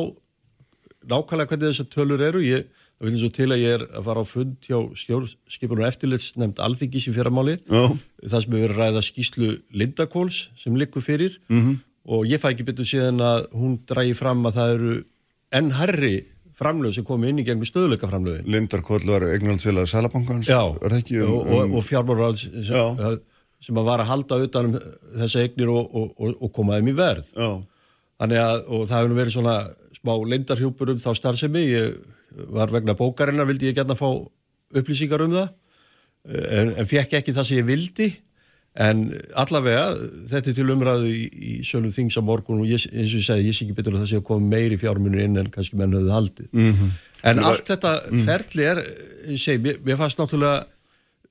nákvæmlega 1.06 1.50
hvernig 1.50 1.70
þessar 1.70 1.94
tölur 1.94 2.22
eru 2.22 2.42
ég 2.44 2.66
vil 3.04 3.12
eins 3.12 3.26
og 3.28 3.34
til 3.36 3.50
að 3.52 3.62
ég 3.62 3.74
er 3.76 3.84
að 3.92 4.06
fara 4.08 4.24
á 4.24 4.26
fund 4.28 4.54
hjá 4.64 4.78
stjórnskipunum 5.02 5.88
eftirlits 5.88 6.30
nefnd 6.40 6.62
alþingis 6.64 7.10
í 7.10 7.16
fyrramáli. 7.16 7.58
Oh. 7.68 7.96
Það 8.24 8.46
sem 8.46 8.56
hefur 8.56 8.64
verið 8.64 8.80
ræða 8.80 9.04
skýslu 9.04 9.50
Lindakóls 9.76 10.38
sem 10.60 10.78
likur 10.80 11.04
fyrir 11.04 11.36
mm 11.50 11.62
-hmm. 11.62 11.76
og 12.06 12.26
ég 12.26 12.40
fæ 12.40 12.54
ekki 12.54 12.68
betur 12.68 12.88
síðan 12.88 13.20
að 13.20 13.50
hún 13.52 13.80
drægi 13.86 14.16
fram 14.16 14.46
að 14.46 14.56
það 14.56 14.74
eru 14.76 15.04
enn 15.52 15.72
herri 15.72 16.16
framlöð 16.60 16.98
sem 16.98 17.06
komi 17.08 17.30
inn 17.32 17.42
í 17.42 17.46
gegnum 17.48 17.68
stöðleika 17.68 18.10
framlöðin. 18.10 18.48
Lindarkóll 18.52 19.04
var 19.08 19.28
eignaldsfélag 19.30 19.90
Sælabankans, 19.92 20.50
ekki? 21.00 21.22
Um, 21.22 21.38
og, 21.38 21.54
og, 21.56 21.80
og 21.80 21.88
fjármáraðs 21.88 22.46
sem 23.66 23.80
að 23.80 23.88
var 23.88 24.04
að 24.04 24.12
halda 24.12 24.42
utanum 24.46 24.76
þessa 25.16 25.42
eignir 25.42 25.72
og, 25.74 25.88
og, 25.90 26.12
og, 26.20 26.36
og 26.46 26.52
koma 26.56 26.78
þeim 26.78 26.92
í 26.92 26.98
verð. 27.00 27.32
Já, 27.34 27.50
Þannig 28.16 28.40
að, 28.40 28.62
og 28.72 28.84
það 28.88 29.02
hefur 29.02 29.18
verið 29.18 29.34
svona 29.36 29.56
smá 29.98 30.12
leindarhjúpur 30.32 30.92
um 30.94 31.00
þá 31.04 31.10
starfsemi, 31.20 31.64
ég 31.68 31.96
var 32.56 32.72
vegna 32.72 32.96
bókarinnar, 32.96 33.48
vildi 33.50 33.68
ég 33.72 33.76
gætna 33.76 33.98
fá 34.00 34.08
upplýsingar 34.76 35.24
um 35.26 35.36
það, 35.36 35.50
en, 36.32 36.72
en 36.80 36.88
fekk 36.88 37.18
ekki 37.20 37.36
það 37.36 37.50
sem 37.50 37.60
ég 37.60 37.68
vildi, 37.68 38.08
en 38.76 39.06
allavega, 39.40 39.88
þetta 40.32 40.52
er 40.52 40.58
til 40.58 40.68
umræðu 40.74 41.10
í, 41.12 41.24
í 41.32 41.54
sölum 41.64 41.94
þings 41.96 42.18
á 42.20 42.22
morgun 42.28 42.64
og 42.64 42.68
ég, 42.68 42.84
eins 42.92 43.14
og 43.14 43.22
ég 43.22 43.28
segi, 43.30 43.48
ég 43.48 43.56
sé 43.56 43.66
ekki 43.66 43.78
betur 43.78 43.96
að 43.96 44.04
það 44.04 44.10
sé 44.12 44.20
að 44.20 44.28
koma 44.28 44.52
meiri 44.52 44.80
fjármunir 44.82 45.24
inn 45.24 45.40
en 45.40 45.52
kannski 45.54 45.80
menn 45.80 45.96
höfðu 45.96 46.12
haldið. 46.12 46.50
-hmm. 46.52 46.96
En 47.26 47.40
allt 47.40 47.66
þetta 47.72 47.94
ferli 48.28 48.66
er, 48.68 48.82
ég 49.32 49.40
segi, 49.42 49.62
mér, 49.64 49.80
mér 49.86 49.98
fannst 50.02 50.20
náttúrulega 50.20 50.66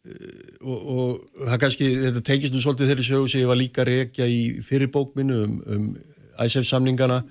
og, 0.05 0.81
og 0.95 1.47
það 1.49 1.61
kannski, 1.63 1.89
þetta 2.03 2.25
teikist 2.29 2.55
nú 2.55 2.61
svolítið 2.63 2.91
þeirri 2.91 3.07
sögu 3.07 3.31
sem 3.31 3.43
ég 3.43 3.51
var 3.51 3.61
líka 3.61 3.85
að 3.85 3.91
rekja 3.91 4.29
í 4.29 4.41
fyrirbókminu 4.67 5.41
um, 5.47 5.57
um 5.77 5.87
ISF 6.45 6.67
samningana 6.69 7.23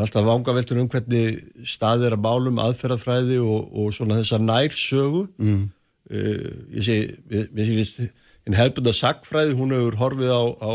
alltaf 0.00 0.26
vangaveltur 0.26 0.80
um 0.82 0.90
hvernig 0.90 1.38
staðir 1.66 2.16
að 2.16 2.24
málum 2.26 2.60
aðferðafræði 2.62 3.38
og, 3.42 3.70
og 3.70 3.94
svona 3.94 4.18
þessa 4.20 4.40
nær 4.42 4.74
sögu 4.74 5.24
mm. 5.38 5.64
uh, 6.10 6.46
ég 6.74 6.86
sé, 6.86 6.98
ég 7.30 7.82
sé 7.86 8.10
einn 8.44 8.58
hefbunda 8.58 8.92
sagfræði, 8.96 9.56
hún 9.58 9.74
hefur 9.74 9.98
horfið 10.00 10.32
á, 10.34 10.44
á, 10.60 10.72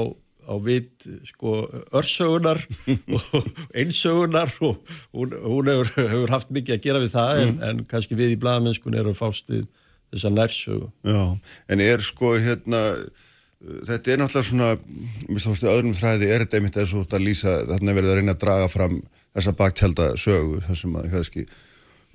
á 0.49 0.53
vit 0.65 1.07
sko 1.29 1.61
örsögunar 1.95 2.61
og 3.17 3.49
einsögunar 3.77 4.53
og 4.65 4.81
hún, 5.13 5.35
hún 5.45 5.71
hefur, 5.71 5.93
hefur 5.99 6.33
haft 6.33 6.51
mikið 6.55 6.77
að 6.77 6.83
gera 6.87 7.03
við 7.03 7.15
það 7.15 7.31
mm. 7.35 7.45
en, 7.47 7.63
en 7.69 7.87
kannski 7.89 8.17
við 8.17 8.35
í 8.35 8.41
bladamennskun 8.41 8.97
erum 8.97 9.17
fást 9.17 9.49
við 9.51 9.67
þessa 10.09 10.33
nærsögu 10.33 10.89
já, 11.05 11.23
en 11.69 11.85
er 11.85 12.05
sko 12.05 12.33
hérna 12.41 12.83
þetta 13.59 14.13
er 14.13 14.21
náttúrulega 14.21 14.47
svona 14.47 14.69
mér 15.27 15.41
stóðstu 15.43 15.69
öðrum 15.69 15.95
þræði 15.97 16.29
er 16.31 16.45
þetta 16.45 16.59
einmitt 16.59 16.77
eins 16.79 16.93
og 16.95 17.09
að 17.11 17.25
lýsa 17.25 17.55
þarna 17.67 17.95
verið 17.97 18.11
að 18.13 18.21
reyna 18.21 18.35
að 18.35 18.43
draga 18.45 18.69
fram 18.71 19.01
þessa 19.35 19.55
baktjelda 19.59 20.13
sögu 20.19 20.61
þar 20.65 20.79
sem 20.79 20.95
að 20.95 21.09
kannski 21.13 21.43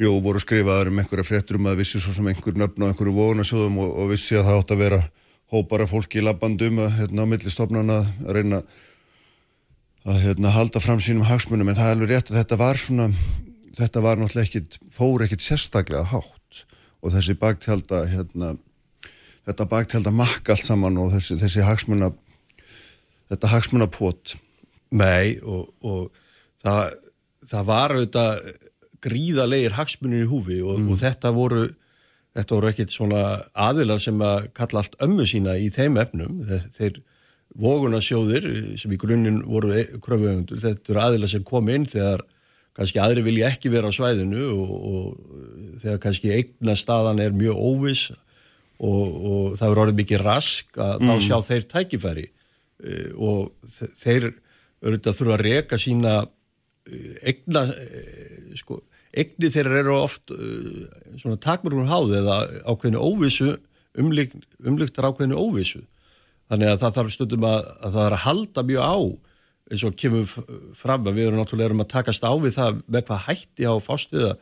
jú, 0.01 0.15
voru 0.25 0.41
skrifaður 0.43 0.91
um 0.91 1.03
einhverja 1.03 1.27
fréttur 1.29 1.61
um 1.61 1.69
að 1.71 1.83
vissi 1.83 2.01
svo 2.03 2.15
sem 2.17 2.31
einhver 2.33 2.57
nöfn 2.59 2.87
á 2.87 2.89
einhverju 2.89 3.15
vonasjóðum 3.19 3.77
og, 3.85 3.93
og 4.01 4.11
vissi 4.15 4.39
að 4.39 4.49
það 4.49 4.63
átt 4.63 4.75
að 4.75 4.83
vera 4.87 5.01
hópara 5.53 5.87
fólki 5.89 6.21
í 6.21 6.25
labbandum 6.25 6.81
að 6.85 6.99
hérna 7.01 7.27
millistofnana 7.29 8.01
að 8.25 8.37
reyna 8.39 8.61
að 10.05 10.21
hérna 10.21 10.53
halda 10.53 10.81
fram 10.85 11.01
sínum 11.01 11.25
hagsmunum. 11.29 11.71
En 11.71 11.79
það 11.79 11.91
er 11.91 11.97
alveg 11.97 12.13
rétt 12.13 12.31
að 12.33 12.39
þetta 12.43 12.61
var 12.61 12.81
svona 12.81 13.09
þetta 13.75 14.05
var 14.05 14.21
náttúrulega 14.21 14.49
ekkit, 14.49 14.79
fór 14.93 15.25
ekkit 15.25 15.45
sérstaklega 15.45 16.05
hátt. 16.13 16.65
Og 17.05 17.13
þessi 17.13 17.37
baktjelda 17.37 18.05
hérna 18.09 18.55
þetta 19.45 19.69
baktælda 19.69 20.13
makka 20.15 20.55
allt 20.55 20.67
saman 20.67 20.99
og 21.01 21.13
þessi, 21.15 21.37
þessi 21.41 21.65
hagsmuna 21.65 22.11
þetta 23.33 23.53
hagsmuna 23.53 23.89
pot 23.93 24.37
Nei 24.95 25.41
og, 25.43 25.73
og 25.85 26.13
það, 26.63 26.95
það 27.51 27.67
var 27.71 27.95
auðvitað 27.97 28.45
gríðalegir 29.05 29.75
hagsmunir 29.77 30.25
í 30.25 30.29
húfi 30.31 30.61
og, 30.63 30.79
mm. 30.81 30.93
og 30.93 31.01
þetta 31.01 31.33
voru 31.35 31.65
þetta 32.35 32.57
voru 32.57 32.71
ekkit 32.71 32.95
svona 32.95 33.25
aðilar 33.53 34.01
sem 34.03 34.21
að 34.25 34.49
kalla 34.59 34.83
allt 34.83 34.97
ömmu 35.05 35.27
sína 35.29 35.57
í 35.61 35.71
þeim 35.75 35.99
efnum 36.03 36.41
þeir, 36.49 36.69
þeir 36.75 37.03
vogunarsjóðir 37.55 38.49
sem 38.81 38.95
í 38.95 38.99
grunninn 38.99 39.43
voru 39.47 39.77
kröfuöfundur 40.03 40.63
þetta 40.63 40.95
eru 40.95 41.03
aðilar 41.05 41.31
sem 41.31 41.45
kom 41.47 41.69
inn 41.71 41.87
þegar 41.87 42.25
kannski 42.75 42.99
aðri 42.99 43.23
vilja 43.23 43.51
ekki 43.55 43.71
vera 43.71 43.91
á 43.91 43.95
svæðinu 43.95 44.49
og, 44.51 44.71
og 44.75 45.81
þegar 45.83 46.01
kannski 46.03 46.33
eigna 46.35 46.75
staðan 46.79 47.23
er 47.23 47.37
mjög 47.37 47.61
óviss 47.61 48.09
og, 48.11 49.05
og 49.05 49.59
það 49.59 49.69
verður 49.69 49.83
orðið 49.85 50.01
mikið 50.01 50.25
rask 50.25 50.81
að 50.81 50.97
mm. 50.97 51.11
þá 51.11 51.15
sjá 51.29 51.37
þeir 51.49 51.69
tækifæri 51.71 52.27
uh, 52.27 53.11
og 53.15 53.71
þeir 54.01 54.33
auðvitað 54.85 55.19
þurfa 55.21 55.37
að 55.37 55.45
reka 55.47 55.79
sína 55.81 56.17
uh, 56.25 57.31
sko, 58.59 58.81
egni 59.15 59.51
þeirra 59.55 59.81
eru 59.83 59.99
oft 60.01 60.33
svona 61.21 61.39
takmörgum 61.43 61.91
háð 61.91 62.17
eða 62.21 62.39
ákveðinu 62.67 63.03
óvissu 63.03 63.53
umlykt, 64.01 64.41
umlyktar 64.67 65.07
ákveðinu 65.11 65.39
óvissu. 65.39 65.85
Þannig 66.51 66.73
að 66.73 66.81
það 66.83 66.97
þarf 66.99 67.15
stundum 67.15 67.47
að, 67.49 67.61
að 67.79 67.95
það 67.95 68.07
er 68.07 68.17
að 68.17 68.25
halda 68.25 68.65
mjög 68.69 68.89
á 68.91 68.97
eins 69.73 69.85
og 69.87 69.95
kemur 69.97 70.27
fram 70.77 71.07
að 71.09 71.19
við 71.19 71.29
erum 71.29 71.41
náttúrulega 71.41 71.73
um 71.73 71.85
að 71.85 71.93
takast 71.95 72.27
á 72.27 72.33
við 72.37 72.57
það 72.59 72.81
með 72.85 73.07
hvað 73.09 73.23
hætti 73.29 73.69
á 73.69 73.75
fástuða 73.81 74.33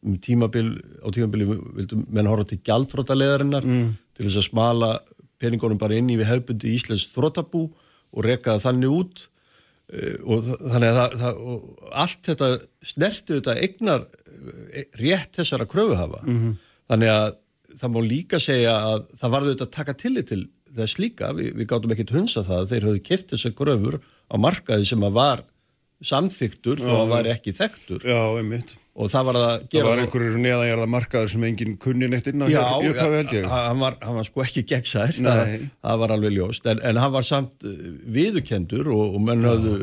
um 0.00 0.16
tímabil, 0.24 0.68
á 1.04 1.08
tímabili 1.12 1.48
vildum 1.50 2.06
menn 2.08 2.28
horfa 2.30 2.48
til 2.48 2.60
gjaldrótaleðarinnar 2.64 3.66
mm. 3.66 3.90
til 4.16 4.24
þess 4.26 4.40
að 4.40 4.46
smala 4.48 4.92
peningunum 5.40 5.80
bara 5.80 5.98
inn 5.98 6.08
í 6.12 6.16
við 6.20 6.30
hefbundi 6.30 6.72
Íslands 6.76 7.10
þrótabú 7.12 7.66
og 7.68 8.24
rekaða 8.24 8.64
þannig 8.64 8.94
út. 8.94 9.26
Uh, 9.90 10.16
og 10.24 10.46
þannig 10.46 10.88
að 10.88 10.98
það, 11.00 11.14
það, 11.20 11.44
allt 12.04 12.24
þetta 12.30 12.50
snerti 12.92 13.36
þetta 13.36 13.56
egnar 13.66 14.06
rétt 15.00 15.36
þessara 15.40 15.66
kröfuhafa. 15.70 16.22
Mm 16.26 16.38
-hmm. 16.38 16.56
þannig 16.90 17.12
að 17.14 17.28
það 17.80 17.92
má 17.94 18.00
líka 18.02 18.40
segja 18.42 18.74
að 18.74 19.06
það 19.20 19.34
varði 19.34 19.52
þetta 19.54 19.68
að 19.68 19.76
taka 19.76 19.94
tillit 19.94 20.28
til 20.30 20.42
þess 20.74 20.98
líka, 20.98 21.32
Vi, 21.34 21.50
við 21.54 21.66
gáttum 21.70 21.94
ekkert 21.94 22.14
hunsa 22.14 22.44
það 22.46 22.68
þeir 22.70 22.86
höfðu 22.88 23.02
kipt 23.06 23.32
þessar 23.34 23.54
kröfur 23.58 23.98
á 24.30 24.34
markaði 24.38 24.86
sem 24.86 25.02
að 25.02 25.16
var 25.18 25.42
samþyktur 26.00 26.80
þó 26.80 26.92
að 27.02 27.10
var 27.12 27.28
ekki 27.30 27.52
þektur 27.56 28.06
Já, 28.06 28.20
einmitt 28.38 28.76
og 28.98 29.10
það 29.10 29.26
var 29.28 29.38
að 29.38 29.50
gera... 29.70 29.84
Það 29.84 29.88
var 29.88 30.00
einhverjur 30.02 30.38
neðanjarða 30.42 30.86
markaður 30.90 31.32
sem 31.32 31.44
enginn 31.46 31.76
kunni 31.80 32.08
neitt 32.10 32.26
inn 32.30 32.42
á 32.42 32.46
Já, 32.50 32.62
já 32.82 33.44
hann, 33.46 33.82
var, 33.82 33.96
hann 34.02 34.16
var 34.18 34.26
sko 34.26 34.42
ekki 34.42 34.64
gegnsær, 34.66 35.14
það, 35.14 35.52
það 35.78 36.00
var 36.02 36.14
alveg 36.16 36.34
ljóst, 36.34 36.66
en, 36.70 36.82
en 36.90 37.00
hann 37.00 37.12
var 37.14 37.26
samt 37.26 37.66
uh, 37.68 37.76
viðukendur 38.16 38.90
og, 38.90 39.14
og 39.14 39.24
menn 39.28 39.46
hafðu 39.46 39.76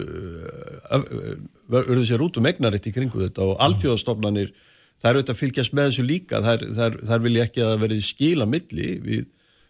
örðu 0.92 2.02
uh, 2.02 2.08
sér 2.10 2.26
út 2.26 2.40
um 2.42 2.50
egnaritt 2.52 2.90
í 2.90 2.94
kringu 2.96 3.24
þetta 3.24 3.48
og 3.48 3.64
alþjóðastofnanir, 3.70 4.52
það 5.00 5.10
er 5.10 5.22
auðvitað 5.22 5.36
að 5.38 5.42
fylgjast 5.44 5.78
með 5.78 5.90
þessu 5.92 6.08
líka, 6.10 6.44
þær, 6.44 7.00
þær 7.08 7.26
vilja 7.30 7.48
ekki 7.48 7.64
að 7.64 7.78
verði 7.86 8.02
skila 8.10 8.50
milli, 8.50 8.90
við, 9.08 9.24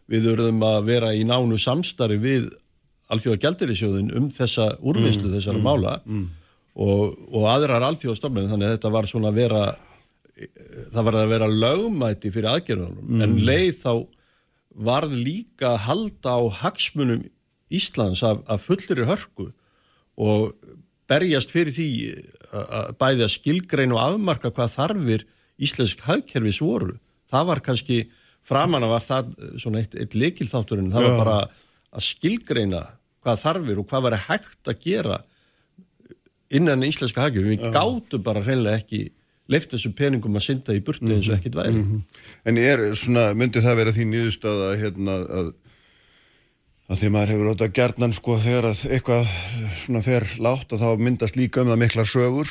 við 0.10 0.32
örðum 0.34 0.66
að 0.66 0.82
vera 0.90 1.14
í 1.14 1.22
nánu 1.28 1.62
samstarfi 1.62 2.18
við 2.26 2.50
alþjóðagjaldirisjóðin 3.14 4.12
um 4.18 4.28
þessa 4.34 4.74
úrvinnslu 4.82 5.30
mm, 5.30 5.38
þessara 5.38 5.62
mm, 5.62 5.66
mála. 5.70 5.96
mm 6.04 6.28
og, 6.78 7.18
og 7.34 7.48
aðrar 7.50 7.86
alþjóðstofnir 7.90 8.50
þannig 8.52 8.70
að 8.70 8.76
þetta 8.78 8.94
var 8.94 9.10
svona 9.10 9.32
að 9.32 9.40
vera 9.42 9.64
það 10.94 11.08
var 11.08 11.18
að 11.18 11.32
vera 11.34 11.50
lögmæti 11.50 12.32
fyrir 12.34 12.52
aðgerðunum 12.52 13.08
mm. 13.08 13.24
en 13.26 13.38
leið 13.48 13.80
þá 13.80 13.94
varð 14.88 15.16
líka 15.18 15.72
að 15.74 15.84
halda 15.88 16.36
á 16.38 16.42
hagsmunum 16.62 17.24
Íslands 17.74 18.22
af, 18.24 18.44
af 18.48 18.64
fullir 18.64 19.08
hörku 19.10 19.50
og 20.18 20.54
berjast 21.10 21.52
fyrir 21.52 21.74
því 21.74 21.90
að 22.52 22.94
bæði 23.00 23.26
að 23.26 23.34
skilgrein 23.34 23.96
og 23.96 24.02
afmarka 24.04 24.52
hvað 24.54 24.74
þarfir 24.76 25.26
íslensk 25.58 26.04
hagkerfis 26.06 26.62
voru. 26.64 26.96
Það 27.28 27.50
var 27.50 27.62
kannski 27.66 27.98
framanna 28.48 28.88
var 28.88 29.04
það 29.04 29.34
svona 29.60 29.82
eitt, 29.82 29.98
eitt 30.00 30.16
leikilþátturinn, 30.16 30.94
það 30.94 31.04
Já. 31.04 31.10
var 31.10 31.20
bara 31.24 31.40
að 31.98 32.06
skilgreina 32.08 32.84
hvað 33.26 33.42
þarfir 33.44 33.82
og 33.82 33.90
hvað 33.90 34.06
var 34.08 34.18
hægt 34.28 34.72
að 34.72 34.82
gera 34.86 35.20
innan 36.50 36.86
íslenska 36.88 37.26
hagjur, 37.26 37.48
við 37.50 37.70
gáttum 37.74 38.24
bara 38.24 38.44
hreinlega 38.46 38.82
ekki 38.82 39.08
leift 39.52 39.72
þessum 39.72 39.96
peningum 39.96 40.36
að 40.36 40.46
synda 40.48 40.76
í 40.76 40.84
burtu 40.84 41.08
eins 41.08 41.30
og 41.30 41.38
ekkit 41.38 41.56
væri. 41.56 41.76
Mm 41.76 41.84
-hmm. 41.84 42.02
En 42.46 42.58
er 42.58 42.84
svona, 42.96 43.34
myndi 43.34 43.64
það 43.64 43.80
vera 43.80 43.96
því 43.96 44.06
nýðustöð 44.12 44.64
að 44.68 44.80
hérna 44.82 45.14
að, 45.40 45.52
að 46.90 47.00
því 47.00 47.10
maður 47.16 47.34
hefur 47.34 47.52
að 47.54 47.76
gerðnan 47.80 48.14
sko 48.14 48.40
þegar 48.40 48.72
að 48.72 48.86
eitthvað 48.92 49.28
svona 49.76 50.02
fer 50.02 50.28
látt 50.40 50.74
og 50.74 50.80
þá 50.80 50.90
myndast 51.00 51.36
líka 51.36 51.62
um 51.62 51.72
það 51.72 51.84
mikla 51.84 52.06
sögur 52.06 52.50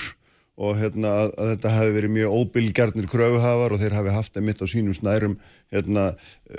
og 0.57 0.79
hérna 0.81 1.09
að, 1.13 1.31
að 1.37 1.51
þetta 1.53 1.73
hefði 1.75 1.95
verið 1.99 2.13
mjög 2.15 2.35
óbylgjarnir 2.41 3.09
kröfuhafar 3.13 3.75
og 3.75 3.81
þeir 3.81 3.97
hafi 3.99 4.15
haft 4.15 4.33
það 4.33 4.47
mitt 4.49 4.63
á 4.65 4.67
sínum 4.67 4.97
snærum 4.97 5.35
hérna 5.73 6.05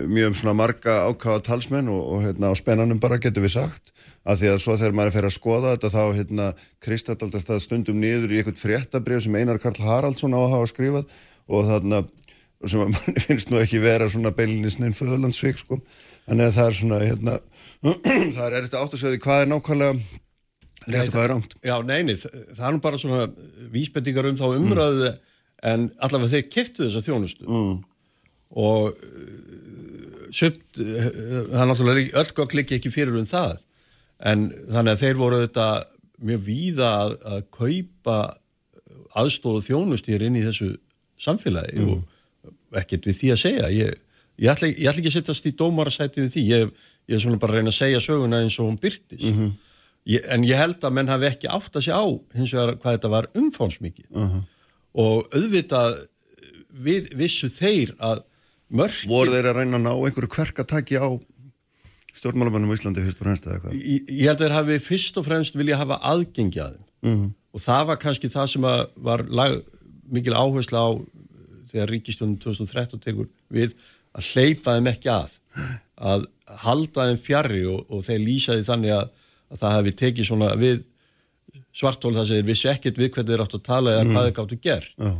mjög 0.06 0.28
um 0.28 0.36
svona 0.38 0.54
marga 0.54 1.00
ákáða 1.10 1.42
talsmenn 1.50 1.90
og, 1.90 2.04
og 2.14 2.26
hérna 2.28 2.54
á 2.54 2.56
spennanum 2.60 3.02
bara 3.02 3.18
getur 3.18 3.42
við 3.42 3.58
sagt 3.58 3.90
að 4.28 4.41
því 4.41 4.51
að 4.51 4.61
svo 4.63 4.75
þegar 4.75 4.95
maður 4.97 5.07
er 5.07 5.11
að 5.11 5.17
fyrir 5.17 5.30
að 5.30 5.36
skoða 5.38 5.73
þetta 5.75 5.93
þá 5.93 6.03
hérna 6.17 6.47
kristallast 6.84 7.49
það 7.49 7.63
stundum 7.63 7.99
niður 8.01 8.34
í 8.34 8.41
einhvert 8.41 8.61
fréttabrif 8.61 9.23
sem 9.23 9.38
Einar 9.39 9.61
Karl 9.63 9.80
Haraldsson 9.86 10.36
á 10.36 10.39
að 10.41 10.53
hafa 10.55 10.71
skrifað 10.73 11.17
og 11.47 11.67
þarna 11.69 12.03
sem 12.65 12.82
að 12.82 12.93
mann 12.93 13.19
finnst 13.28 13.51
nú 13.51 13.59
ekki 13.61 13.82
vera 13.84 14.09
svona 14.11 14.34
beilinnisnin 14.36 14.95
föðlandsvík 14.97 15.61
sko 15.61 15.80
að 16.28 16.43
það 16.43 16.63
er 16.65 16.78
svona 16.80 17.01
hérna 17.03 17.36
það 18.36 18.45
er 18.47 18.57
eftir 18.63 18.80
átt 18.80 18.95
að 18.95 19.01
segja 19.01 19.13
því 19.13 19.21
hvað 19.23 19.43
er 19.43 19.51
nákvæmlega 19.51 19.99
rétt 20.88 21.09
og 21.09 21.13
hvað 21.13 21.23
er 21.23 21.34
rámt 21.34 21.55
Já, 21.61 21.75
neini, 21.86 22.15
það 22.17 22.63
er 22.67 22.75
nú 22.75 22.82
bara 22.84 23.01
svona 23.01 23.28
vísbendingar 23.73 24.30
um 24.32 24.39
þá 24.39 24.47
umröðu 24.49 25.11
mm. 25.11 25.21
en 25.71 25.86
allavega 26.03 26.34
þeir 26.34 26.49
keftu 26.53 26.88
þessa 26.88 27.05
þjónustu 27.05 27.47
mm. 27.47 27.78
og 28.65 28.89
uh, 28.91 30.28
söpt, 30.34 30.82
uh, 30.82 31.07
það 31.53 31.61
er 31.61 31.71
náttúrulega 31.71 32.23
öll 32.23 32.36
gott 32.41 32.57
líka 32.57 32.78
ekki 32.80 32.93
fyrir 32.93 33.19
um 33.21 33.30
það 33.30 33.59
en 34.20 34.47
þannig 34.72 34.91
að 34.95 35.01
þeir 35.03 35.15
voru 35.20 35.39
þetta 35.45 35.68
mjög 36.18 36.41
víða 36.47 36.88
að, 37.03 37.15
að 37.34 37.41
kaupa 37.53 38.18
aðstóðu 39.18 39.61
þjónustýr 39.68 40.26
inn 40.28 40.38
í 40.39 40.43
þessu 40.45 40.72
samfélagi 41.22 41.78
mm. 41.82 41.93
og 41.93 42.80
ekkert 42.82 43.07
við 43.09 43.20
því 43.22 43.32
að 43.34 43.39
segja 43.41 43.70
ég, 43.74 43.93
ég 44.41 44.51
ætla, 44.53 44.68
ég 44.70 44.89
ætla 44.89 45.01
ekki 45.01 45.11
að 45.11 45.18
sittast 45.20 45.47
í 45.49 45.53
dómarasæti 45.57 46.24
við 46.26 46.34
því, 46.36 46.43
ég, 46.51 46.74
ég 47.09 47.18
er 47.18 47.24
svona 47.24 47.39
bara 47.41 47.53
að 47.55 47.61
reyna 47.61 47.74
að 47.74 47.80
segja 47.80 48.01
söguna 48.03 48.41
eins 48.43 48.57
og 48.61 48.70
hún 48.72 48.80
byrtist 48.82 49.24
Mhm. 49.32 49.51
ég, 50.07 50.22
en 50.34 50.43
ég 50.47 50.55
held 50.61 50.82
að 50.82 50.93
menn 50.97 51.07
hafi 51.11 51.30
ekki 51.32 51.49
átt 51.51 51.74
að 51.76 51.86
segja 51.88 52.01
á 52.01 52.05
hins 52.38 52.53
vegar 52.53 52.76
hvað 52.78 52.97
þetta 52.97 53.09
var 53.15 53.30
umfánsmikið 53.36 54.09
Mhm. 54.13 54.43
og 54.97 55.28
auðvitað 55.34 55.97
við, 56.74 57.09
vissu 57.18 57.49
þeir 57.49 57.93
að 57.99 58.24
mörk 58.70 59.05
voru 59.07 59.32
þeir 59.34 59.49
að 59.51 59.57
reyna 59.61 59.78
að 59.80 59.86
ná 59.88 59.93
einhverju 59.95 60.30
kverkataki 60.36 60.97
á 61.01 61.09
stjórnmálamannum 62.18 62.72
í 62.74 62.78
Íslandi 62.78 63.03
fyrst 63.05 63.22
og 63.22 63.28
fremst 63.28 63.47
eða 63.47 63.59
hvað? 63.63 63.76
Ég, 63.78 64.07
ég 64.09 64.30
held 64.30 64.39
að 64.39 64.45
þeir 64.45 64.55
hafi 64.57 64.80
fyrst 64.88 65.20
og 65.20 65.28
fremst 65.28 65.57
vilja 65.59 65.80
hafa 65.82 65.99
aðgengi 66.13 66.63
að 66.63 66.78
þeim. 66.78 66.88
Mhm. 67.07 67.28
og 67.53 67.61
það 67.61 67.84
var 67.89 67.97
kannski 68.01 68.30
það 68.34 68.47
sem 68.51 68.65
var 69.07 69.24
lag, 69.30 69.53
mikil 70.11 70.34
áhersla 70.34 70.82
á 70.82 70.89
þegar 71.72 71.91
ríkistjónum 71.93 72.39
2013 72.41 73.01
tekur 73.03 73.30
við 73.53 73.76
að 74.18 74.32
hleypa 74.34 74.76
þeim 74.78 74.91
ekki 74.91 75.11
að. 75.13 75.38
Að 75.97 76.28
halda 76.63 77.07
þeim 77.09 77.22
fjarrri 77.22 77.63
og, 77.70 77.86
og 77.89 78.03
þeir 78.05 78.22
lýsaði 78.24 78.68
þannig 78.68 78.93
að, 78.97 79.09
að 79.51 79.61
það 79.63 79.76
hefði 79.78 79.95
tekið 80.01 80.30
svona 80.30 80.51
við 80.59 80.84
svartól 81.78 82.13
þar 82.15 82.28
sem 82.28 82.39
þeir 82.39 82.47
vissi 82.47 82.70
ekkert 82.72 83.01
við 83.01 83.11
hvernig 83.13 83.34
þeir 83.34 83.43
áttu 83.45 83.59
að 83.59 83.68
tala 83.68 83.95
eða 83.95 84.05
hvað 84.11 84.28
þeir 84.28 84.38
gáttu 84.39 84.59
gert. 84.63 84.93
Já. 84.97 85.11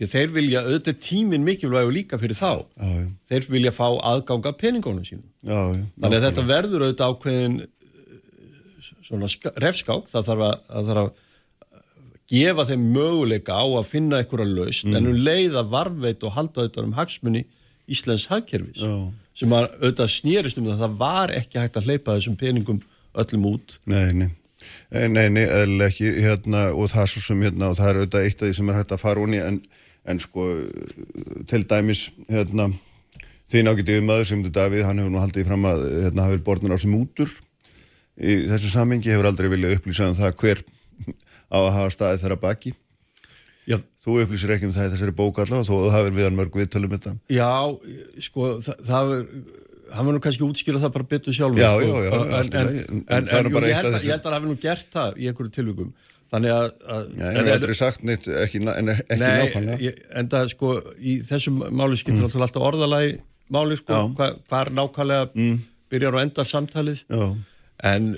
Því 0.00 0.08
þeir 0.14 0.30
vilja, 0.34 0.60
auðvitað 0.64 0.92
er 0.94 1.00
tíminn 1.04 1.44
mikilvægur 1.44 1.92
líka 1.94 2.18
fyrir 2.20 2.38
þá. 2.38 2.50
Já, 2.80 2.92
þeir 3.30 3.48
vilja 3.52 3.72
fá 3.76 3.86
aðganga 4.10 4.52
peningunum 4.56 5.04
sínum. 5.04 5.26
Já, 5.44 5.58
Þannig 6.00 6.16
að 6.20 6.26
þetta 6.28 6.44
verður 6.48 6.84
auðvitað 6.86 7.12
ákveðin 7.14 7.58
eh, 7.64 8.88
svona 9.10 9.28
refskák, 9.66 10.08
það 10.10 10.28
þarf 10.30 10.46
að, 10.48 10.56
að, 10.70 10.90
þarf 10.90 11.04
að 11.04 11.26
gefa 12.30 12.66
þeim 12.70 12.84
möguleika 12.94 13.56
á 13.58 13.64
að 13.66 13.88
finna 13.90 14.20
einhverja 14.22 14.52
laust 14.54 14.86
en 14.86 15.08
um 15.10 15.16
leið 15.18 15.56
að 15.58 15.72
varveit 15.72 16.22
og 16.28 16.36
halda 16.36 16.62
auðvitað 16.62 16.86
um 16.86 16.92
hagsmunni 16.98 17.44
Íslands 17.90 18.28
hagkerfis 18.30 18.84
Já. 18.84 18.92
sem 19.34 19.50
að 19.56 19.66
auðvitað 19.80 20.12
snýrist 20.14 20.60
um 20.60 20.68
það. 20.70 20.84
Það 20.84 20.98
var 21.00 21.32
ekki 21.34 21.58
hægt 21.58 21.78
að 21.80 21.88
hleypa 21.90 22.14
þessum 22.14 22.36
peningum 22.38 22.78
öllum 23.18 23.48
út. 23.54 23.80
Nei, 23.90 24.12
nei, 24.14 24.30
Eh, 24.92 25.06
nei, 25.08 25.28
nei, 25.32 25.44
eða 25.46 25.86
ekki. 25.86 26.08
Hérna, 26.20 26.66
og 26.76 26.90
það 26.92 27.02
er 27.02 27.10
svo 27.12 27.20
sem 27.24 27.42
hérna, 27.46 27.70
og 27.72 27.78
það 27.78 27.88
er 27.90 27.98
auðvitað 28.00 28.26
eitt 28.26 28.42
af 28.42 28.48
því 28.48 28.56
sem 28.58 28.70
er 28.70 28.76
hægt 28.76 28.92
að 28.94 29.00
fara 29.00 29.22
honi 29.24 29.38
en, 29.40 29.56
en 30.08 30.20
sko, 30.22 30.46
til 31.50 31.62
dæmis 31.68 32.06
hérna, 32.30 32.70
þín 33.50 33.70
ágætið 33.72 34.04
maður 34.06 34.28
sem 34.30 34.44
þetta 34.44 34.64
Davíð, 34.64 34.84
hann 34.88 35.02
hefur 35.02 35.14
nú 35.14 35.22
haldið 35.22 35.48
fram 35.50 35.66
að 35.68 35.86
hérna, 36.06 36.26
hafi 36.26 36.36
verið 36.36 36.46
borðnir 36.46 36.76
á 36.76 36.78
sem 36.80 36.96
útur 36.96 37.32
í 38.20 38.36
þessu 38.50 38.72
samengi, 38.72 39.12
hefur 39.12 39.30
aldrei 39.30 39.50
viljað 39.52 39.78
upplýsa 39.78 40.10
um 40.10 40.18
það 40.18 40.36
hver 40.42 40.62
á 41.50 41.58
að 41.58 41.72
hafa 41.78 41.94
staðið 41.96 42.24
þeirra 42.24 42.40
baki. 42.40 42.74
Já, 43.68 43.76
þú 44.02 44.20
upplýsir 44.24 44.52
ekki 44.54 44.68
um 44.68 44.74
það 44.74 44.88
í 44.88 44.92
þessari 44.94 45.14
bók 45.16 45.40
allavega 45.42 45.62
að 45.62 45.70
þú 45.70 45.94
hafið 45.94 46.14
við 46.16 46.26
hann 46.26 46.38
mörg 46.38 46.56
viðtölum 46.58 46.94
þetta. 46.96 47.12
Já 47.30 47.50
sko, 48.24 48.54
það, 48.64 48.86
það 48.88 49.12
er 49.16 49.26
hann 49.94 50.06
var 50.06 50.16
nú 50.16 50.22
kannski 50.22 50.44
að 50.44 50.52
útskýra 50.52 50.80
það 50.82 50.92
bara 50.96 51.08
betur 51.10 51.36
sjálfur 51.36 51.60
Já, 51.60 51.70
sko. 51.74 51.82
já, 51.82 52.04
já, 52.06 52.12
en, 52.20 52.52
en, 52.60 52.70
en, 52.78 53.02
En 53.16 53.28
það 53.30 53.48
jú, 53.48 53.62
ég, 53.64 53.74
held 53.74 53.88
að, 53.90 54.06
að 54.06 54.26
hann 54.28 54.36
hafi 54.36 54.50
nú 54.50 54.56
gert 54.62 54.92
það 54.94 55.18
í 55.18 55.30
einhverju 55.30 55.54
tilvíkum 55.56 55.92
þannig 56.30 56.54
að, 56.54 56.68
að 56.94 57.08
Já, 57.16 57.24
ég 57.24 57.40
hef 57.40 57.50
aldrei 57.56 57.76
sagt 57.78 58.06
neitt, 58.06 58.28
ekki, 58.44 58.62
en 58.70 58.92
ekki 58.94 59.18
Nei, 59.18 59.26
nákvæmlega 59.42 59.80
ég, 59.84 60.00
en 60.20 60.30
það 60.32 60.52
sko 60.54 60.76
í 60.98 61.16
þessum 61.26 61.58
máli 61.68 61.98
skiptir 62.00 62.26
mm. 62.26 62.44
alltaf 62.46 62.68
orðalagi 62.70 63.18
máli 63.50 63.78
sko. 63.80 63.96
Mm. 63.96 64.16
hva, 64.18 64.30
hvar 64.50 64.72
nákvæmlega 64.78 65.50
byrjar 65.90 66.18
og 66.18 66.24
endar 66.24 66.48
samtalið 66.48 67.04
Já, 67.10 67.24
en 67.90 68.10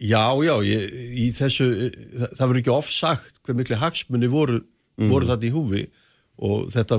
já, 0.00 0.24
já 0.46 0.54
ég, 0.64 0.98
í 1.20 1.30
þessu, 1.36 1.70
það, 1.92 2.28
það 2.38 2.44
verður 2.46 2.62
ekki 2.62 2.76
ofsagt 2.76 3.42
hver 3.44 3.58
miklu 3.58 3.80
hagsmunni 3.80 4.30
voru, 4.32 4.62
Mm. 5.00 5.08
voru 5.08 5.28
þetta 5.28 5.48
í 5.48 5.52
húfi 5.54 5.84
og 6.44 6.66
þetta, 6.72 6.98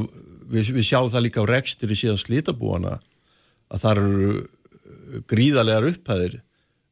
við, 0.49 0.71
við 0.77 0.85
sjáum 0.87 1.11
það 1.13 1.25
líka 1.27 1.43
á 1.45 1.51
rekstur 1.51 1.91
í 1.93 1.97
síðan 1.99 2.21
slitabúana 2.21 2.95
að 3.71 3.83
það 3.83 4.01
eru 4.01 5.21
gríðarlegar 5.29 5.89
upphæðir 5.91 6.39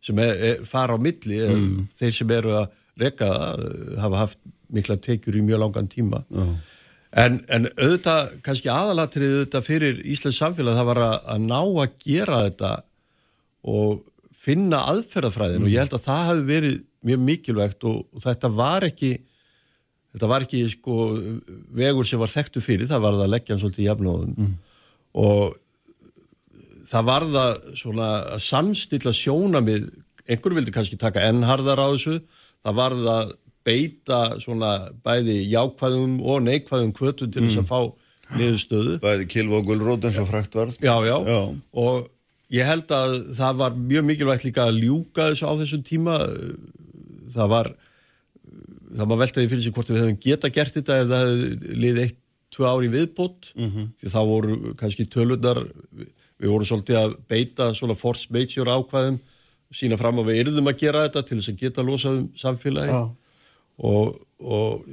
sem 0.06 0.22
er, 0.24 0.44
er, 0.50 0.62
fara 0.70 0.96
á 0.96 1.00
milli 1.02 1.40
mm. 1.44 1.88
þeir 1.98 2.16
sem 2.16 2.34
eru 2.36 2.54
að 2.62 2.70
reka 3.00 3.30
það, 3.30 3.64
hafa 4.04 4.22
haft 4.24 4.40
mikla 4.74 5.00
tekjur 5.02 5.40
í 5.40 5.46
mjög 5.46 5.64
langan 5.64 5.90
tíma. 5.90 6.22
En, 7.10 7.40
en 7.50 7.66
auðvitað 7.74 8.36
kannski 8.46 8.70
aðalatrið 8.70 9.40
auðvitað 9.40 9.66
fyrir 9.66 10.04
Íslands 10.06 10.38
samfélag 10.38 10.78
það 10.78 10.90
var 10.92 11.02
að, 11.08 11.16
að 11.34 11.48
ná 11.48 11.60
að 11.62 11.96
gera 12.06 12.44
þetta 12.46 12.74
og 13.70 14.04
finna 14.40 14.84
aðferðafræðin 14.92 15.66
og 15.66 15.74
ég 15.74 15.82
held 15.84 15.98
að 15.98 16.06
það 16.06 16.28
hafi 16.28 16.46
verið 16.48 16.78
mjög 17.10 17.26
mikilvægt 17.26 17.88
og, 17.90 18.04
og 18.14 18.24
þetta 18.24 18.52
var 18.60 18.86
ekki 18.88 19.12
þetta 20.14 20.30
var 20.30 20.46
ekki 20.46 20.62
sko 20.74 20.98
vegur 21.78 22.08
sem 22.08 22.22
var 22.22 22.32
þekktu 22.32 22.62
fyrir, 22.64 22.90
það 22.90 23.04
var 23.06 23.18
það 23.18 23.26
að 23.26 23.34
leggja 23.36 23.56
hann 23.56 23.64
svolítið 23.64 23.84
í 23.84 23.90
jafnóðum. 23.90 24.54
Og 25.20 25.58
það 26.90 27.10
var 27.10 27.26
það 27.36 27.52
svona 27.84 28.10
að 28.36 28.44
samstilla 28.46 29.14
sjónamið, 29.16 29.90
einhver 30.30 30.56
vildi 30.58 30.74
kannski 30.74 30.98
taka 31.00 31.26
ennharðar 31.30 31.82
á 31.82 31.88
þessu, 31.94 32.20
það 32.66 32.78
var 32.82 32.96
það 33.00 33.34
beita 33.70 34.20
svona 34.42 34.70
bæði 35.06 35.36
jákvæðum 35.52 36.20
og 36.26 36.40
neikvæðum 36.48 36.94
kvötum 36.98 37.32
til 37.34 37.44
þess 37.46 37.60
að 37.62 37.68
fá 37.70 37.80
niðurstöðu. 38.40 38.96
Bæði 39.04 39.28
kilv 39.30 39.58
og 39.58 39.68
gulrót 39.70 40.06
eins 40.08 40.18
og 40.22 40.30
frækt 40.30 40.56
varð. 40.58 40.78
Já, 40.82 40.96
já, 41.06 41.18
Já. 41.28 41.40
og 41.74 42.08
ég 42.54 42.66
held 42.66 42.92
að 42.96 43.16
það 43.38 43.60
var 43.62 43.78
mjög 43.78 44.08
mikilvægt 44.10 44.46
líka 44.48 44.68
að 44.70 44.80
ljúka 44.84 45.30
þessu 45.32 45.50
á 45.50 45.54
þessum 45.60 45.84
tíma. 45.86 46.18
Það 47.34 47.52
var 47.54 47.72
það 48.90 49.06
maður 49.06 49.22
veltaði 49.24 49.50
fyrir 49.52 49.66
sig 49.66 49.76
hvort 49.76 49.92
við 49.94 50.02
hefum 50.02 50.20
geta 50.24 50.50
gert 50.54 50.78
þetta 50.80 50.96
ef 51.04 51.10
það 51.12 51.28
hefði 51.28 51.76
liðið 51.84 52.04
eitt, 52.08 52.18
tvö 52.50 52.66
ári 52.66 52.88
viðbót. 52.90 53.52
Mhm. 53.56 53.90
því 54.02 54.10
þá 54.10 54.20
voru 54.26 54.56
kannski 54.80 55.06
tölundar 55.06 55.60
við 56.40 56.50
vorum 56.50 56.66
svolítið 56.66 56.98
að 56.98 57.12
beita 57.30 57.68
svona 57.78 57.96
force 58.00 58.26
major 58.34 58.66
ákvæðum 58.66 59.20
sína 59.74 59.98
fram 60.00 60.20
að 60.22 60.32
við 60.32 60.40
yrðum 60.46 60.70
að 60.72 60.80
gera 60.82 61.04
þetta 61.08 61.26
til 61.30 61.38
þess 61.40 61.52
að 61.54 61.60
geta 61.64 61.84
losað 61.86 62.18
um 62.22 62.30
samfélagi 62.42 62.94
Já. 62.96 63.02
og, 63.90 64.16
og, 64.40 64.86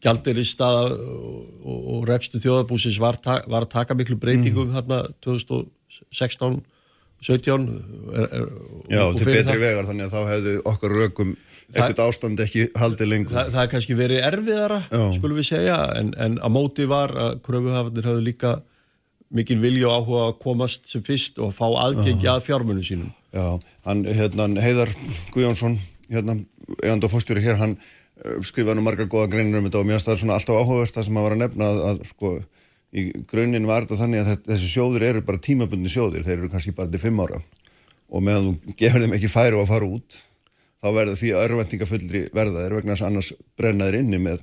gjaldir 0.00 0.38
í 0.40 0.44
staða 0.48 0.84
og, 0.96 1.38
og, 1.60 1.80
og 1.94 2.04
rekstu 2.08 2.40
þjóðabúsins 2.40 2.96
var, 3.02 3.18
ta 3.20 3.40
var 3.52 3.66
að 3.66 3.72
taka 3.78 3.94
miklu 3.98 4.16
breytingum 4.20 4.70
Mm. 4.70 4.76
þarna 4.78 5.00
2016 5.24 6.60
17 7.20 7.66
er, 8.16 8.28
er, 8.32 8.46
já, 8.88 9.02
til 9.12 9.26
betri 9.28 9.42
það- 9.44 9.60
vegar 9.60 9.88
þannig 9.90 10.06
að 10.06 10.14
þá 10.14 10.20
hefðu 10.30 10.54
okkar 10.70 10.94
rökum 10.96 11.34
ekkert 11.74 11.98
ástand 12.00 12.40
ekki 12.40 12.62
haldið 12.80 13.10
lengur 13.12 13.34
það, 13.36 13.50
það 13.52 13.62
er 13.66 13.68
kannski 13.74 13.96
verið 13.98 14.22
erfiðara 14.30 14.78
Já. 14.88 15.02
skulum 15.18 15.36
við 15.36 15.48
segja, 15.50 15.76
en, 16.00 16.14
en 16.16 16.38
á 16.40 16.48
móti 16.48 16.86
var 16.88 17.12
að 17.12 17.34
kröfuhafarnir 17.44 18.08
hafðu 18.08 18.24
líka 18.24 18.54
mikil 19.34 19.60
vilja 19.62 19.88
og 19.88 20.02
áhuga 20.04 20.26
að 20.28 20.36
komast 20.42 20.88
sem 20.90 21.02
fyrst 21.06 21.38
og 21.42 21.54
fá 21.54 21.66
aðgengi 21.68 22.28
að 22.30 22.44
fjármunum 22.48 22.84
sínum. 22.86 23.10
Já, 23.30 23.60
hann, 23.86 24.02
hérna, 24.04 24.48
Heiðar 24.62 24.90
Guðjónsson, 25.34 25.76
hérna, 26.10 26.40
eigandi 26.82 27.06
og 27.06 27.12
fórstjóri 27.12 27.44
hér, 27.44 27.58
hann 27.60 27.76
uh, 27.78 28.40
skrifaði 28.46 28.80
nú 28.80 28.86
margar 28.86 29.10
góða 29.10 29.30
greinir 29.34 29.60
um 29.60 29.68
þetta 29.68 29.82
og 29.82 29.86
mér 29.86 29.98
finnst 29.98 30.10
það 30.10 30.18
svona 30.24 30.38
alltaf 30.38 30.58
áhugavert 30.58 30.96
það 30.96 31.06
sem 31.06 31.20
hann 31.20 31.28
var 31.28 31.36
að 31.36 31.42
nefna 31.44 31.70
að, 31.70 31.80
að 31.90 32.02
sko, 32.10 32.32
í 32.90 33.06
grunninn 33.30 33.70
var 33.70 33.86
þetta 33.86 34.00
þannig 34.02 34.24
að 34.24 34.42
þessi 34.50 34.72
sjóðir 34.74 35.06
eru 35.12 35.24
bara 35.28 35.44
tímabundi 35.46 35.92
sjóðir, 35.92 36.26
þeir 36.26 36.36
eru 36.40 36.50
kannski 36.50 36.74
bara 36.74 36.90
til 36.90 37.02
fimm 37.02 37.22
ára. 37.22 37.38
Og 38.10 38.26
meðan 38.26 38.50
þú 38.50 38.74
gefur 38.82 39.04
þeim 39.04 39.14
ekki 39.14 39.30
færi 39.30 39.54
á 39.54 39.62
að 39.62 39.70
fara 39.70 39.90
út, 39.94 40.18
þá 40.82 40.88
verða 40.96 41.18
því 41.20 41.30
að 41.36 41.44
örvendingafullri 41.46 42.22
verða 42.34 42.64
þeir 42.64 42.78
vegna 42.80 42.96
þess 42.96 43.04
að 43.04 43.12
annars 43.12 43.32
brenna 43.60 43.86
þeir 43.86 44.00
inni 44.00 44.22
með 44.26 44.42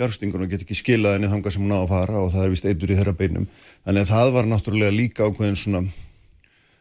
fjárstingun 0.00 0.46
og 0.46 0.50
get 0.50 0.64
ekki 0.64 0.80
skilað 0.80 1.18
henni 1.18 1.30
þangað 1.30 1.54
sem 1.54 1.66
hún 1.66 1.76
á 1.76 1.84
að 1.84 1.90
fara 1.92 2.20
og 2.24 2.30
það 2.32 2.46
er 2.46 2.54
vist 2.56 2.68
eitur 2.68 2.90
í 2.90 2.96
þeirra 2.98 3.18
beinum. 3.20 3.50
Þannig 3.84 4.06
að 4.06 4.14
það 4.14 4.36
var 4.38 4.48
náttúrulega 4.48 4.96
líka 4.96 5.28
ákveðin 5.28 5.60
svona 5.60 5.84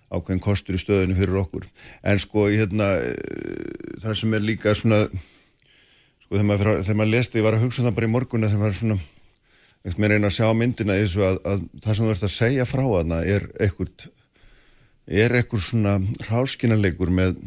ákveðin 0.10 0.42
kostur 0.44 0.78
í 0.78 0.82
stöðinu 0.82 1.18
fyrir 1.18 1.38
okkur 1.44 1.68
en 2.10 2.22
sko 2.22 2.48
hérna 2.50 2.90
eh, 2.98 4.00
það 4.02 4.18
sem 4.22 4.36
er 4.36 4.46
líka 4.46 4.74
svona 4.78 5.04
sko 5.06 6.34
þegar 6.34 6.48
maður, 6.50 6.72
þegar 6.82 7.00
maður 7.02 7.14
lesti, 7.14 7.40
ég 7.40 7.46
var 7.46 7.58
að 7.58 7.66
hugsa 7.66 7.86
það 7.86 7.98
bara 8.00 8.10
í 8.10 8.14
morgunna 8.16 8.50
þegar 8.50 8.64
maður 8.64 8.80
svona 8.80 9.00
ekkert 9.80 10.02
með 10.02 10.14
reyna 10.14 10.32
að 10.32 10.38
sjá 10.40 10.48
myndina 10.58 10.98
í 10.98 11.04
þessu 11.06 11.26
að, 11.28 11.38
að 11.46 11.68
það 11.84 12.00
sem 12.00 12.08
þú 12.08 12.14
ert 12.16 12.26
að 12.28 12.36
segja 12.36 12.70
frá 12.70 12.84
hana 12.88 13.20
er 13.36 13.46
ekkert 13.68 14.08
er 15.20 15.38
ekkert 15.40 15.66
svona 15.66 15.96
ráskinalegur 16.28 17.14
með 17.14 17.38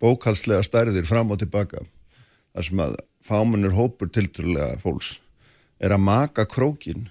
bókalslega 0.00 0.64
stærðir 0.64 1.08
fram 1.08 1.32
og 1.32 1.40
tilbaka 1.40 1.82
þar 2.54 2.66
sem 2.66 2.82
að 2.84 2.98
fámennur 3.24 3.76
hópur 3.76 4.10
tilturlega 4.12 4.78
fólks 4.82 5.18
er 5.80 5.94
að 5.94 6.04
maka 6.04 6.46
krókin 6.48 7.08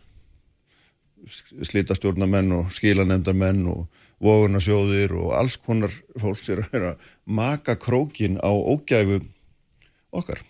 slítastjórnamenn 1.29 2.53
og 2.55 2.69
skilanemdarmenn 2.73 3.65
og 3.69 3.85
vogunarsjóðir 4.23 5.13
og 5.19 5.35
alls 5.37 5.57
konar 5.61 5.93
fólks 6.19 6.49
er 6.51 6.63
að 6.93 7.11
maka 7.25 7.75
krókin 7.79 8.39
á 8.41 8.51
ógæfu 8.51 9.21
okkar 10.11 10.41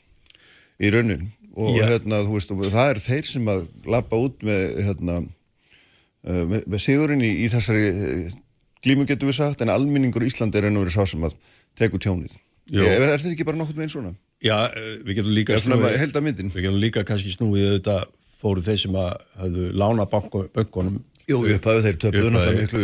í 0.80 0.92
raunin 0.94 1.30
og 1.60 1.76
Já. 1.76 1.90
hérna, 1.92 2.22
þú 2.24 2.38
veist, 2.38 2.54
það 2.72 2.94
er 2.94 3.02
þeir 3.04 3.28
sem 3.28 3.50
að 3.52 3.66
lappa 3.90 4.20
út 4.22 4.46
með 4.48 4.62
hérna, 4.86 5.18
uh, 5.20 6.44
með, 6.48 6.62
með 6.64 6.84
sigurinn 6.86 7.26
í, 7.26 7.32
í 7.44 7.50
þessari 7.52 7.90
uh, 7.90 8.38
glímu 8.86 9.08
getur 9.10 9.32
við 9.32 9.40
sagt 9.42 9.66
en 9.66 9.74
alminningur 9.74 10.24
í 10.24 10.30
Íslandi 10.32 10.62
er 10.62 10.70
enn 10.70 10.80
og 10.80 10.86
verið 10.86 10.96
sá 10.96 11.10
sem 11.10 11.26
að 11.28 11.36
teku 11.80 12.00
tjónið 12.00 12.38
er, 12.72 12.86
er 12.86 13.18
þetta 13.18 13.34
ekki 13.34 13.48
bara 13.50 13.60
nokkuð 13.60 13.80
með 13.80 13.88
einn 13.88 13.96
svona? 13.98 14.14
Já, 14.44 14.56
eh, 14.72 14.98
við 15.04 15.20
getum 15.20 15.34
líka 15.36 15.58
Já, 15.58 16.00
heildarmyndin. 16.00 16.52
við 16.54 16.66
getum 16.68 16.80
líka 16.80 17.04
kannski 17.08 17.34
snúið 17.36 17.74
þetta 17.80 17.96
fóru 18.40 18.62
þeir 18.64 18.78
sem 18.80 18.94
að 18.96 19.10
hafðu 19.42 19.72
lána 19.76 20.06
banko, 20.10 20.46
bönkunum 20.56 21.02
Jú, 21.30 21.42
upphafið 21.46 21.84
þeir 21.86 21.98
Upphafið. 22.00 22.30
náttúrulega 22.34 22.62
miklu 22.62 22.84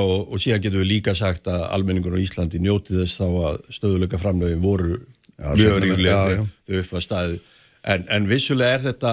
og, 0.00 0.32
og 0.32 0.40
síðan 0.42 0.62
getum 0.64 0.80
við 0.82 0.88
líka 0.90 1.12
sagt 1.14 1.46
að 1.52 1.66
almenningur 1.76 2.16
á 2.16 2.24
Íslandi 2.24 2.58
njóti 2.64 2.96
þess 2.96 3.20
þá 3.20 3.26
að 3.50 3.60
stöðuleika 3.76 4.18
framlögin 4.18 4.62
voru 4.64 4.96
mjög 5.38 5.76
ríkulega 5.84 6.24
þau 6.40 6.80
upp 6.80 6.96
að 6.96 7.04
staði. 7.04 7.38
En, 7.84 8.06
en 8.08 8.26
vissulega 8.30 8.78
er 8.78 8.84
þetta 8.88 9.12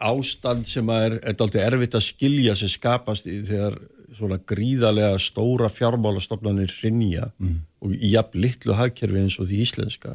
ástand 0.00 0.66
sem 0.66 0.88
er, 0.94 1.18
er 1.22 1.36
dálítið 1.36 1.64
erfitt 1.66 1.96
að 1.98 2.04
skilja 2.06 2.54
sem 2.56 2.70
skapast 2.72 3.26
í 3.28 3.42
þegar 3.46 3.76
svona 4.16 4.38
gríðarlega 4.48 5.18
stóra 5.20 5.68
fjármálastofnanir 5.68 6.72
hrinja 6.80 7.28
Mm. 7.38 7.58
og 7.84 7.92
í 7.92 8.14
jafn 8.14 8.40
litlu 8.40 8.72
hagkerfi 8.72 9.20
eins 9.20 9.36
og 9.38 9.46
því 9.50 9.58
íslenska 9.66 10.14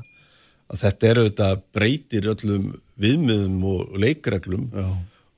að 0.72 0.84
þetta 0.86 1.08
er 1.08 1.22
auðvitað 1.22 1.64
breytir 1.76 2.28
öllum 2.32 2.68
viðmiðum 3.02 3.64
og 3.72 3.96
leikreglum 4.00 4.68
Já. 4.72 4.88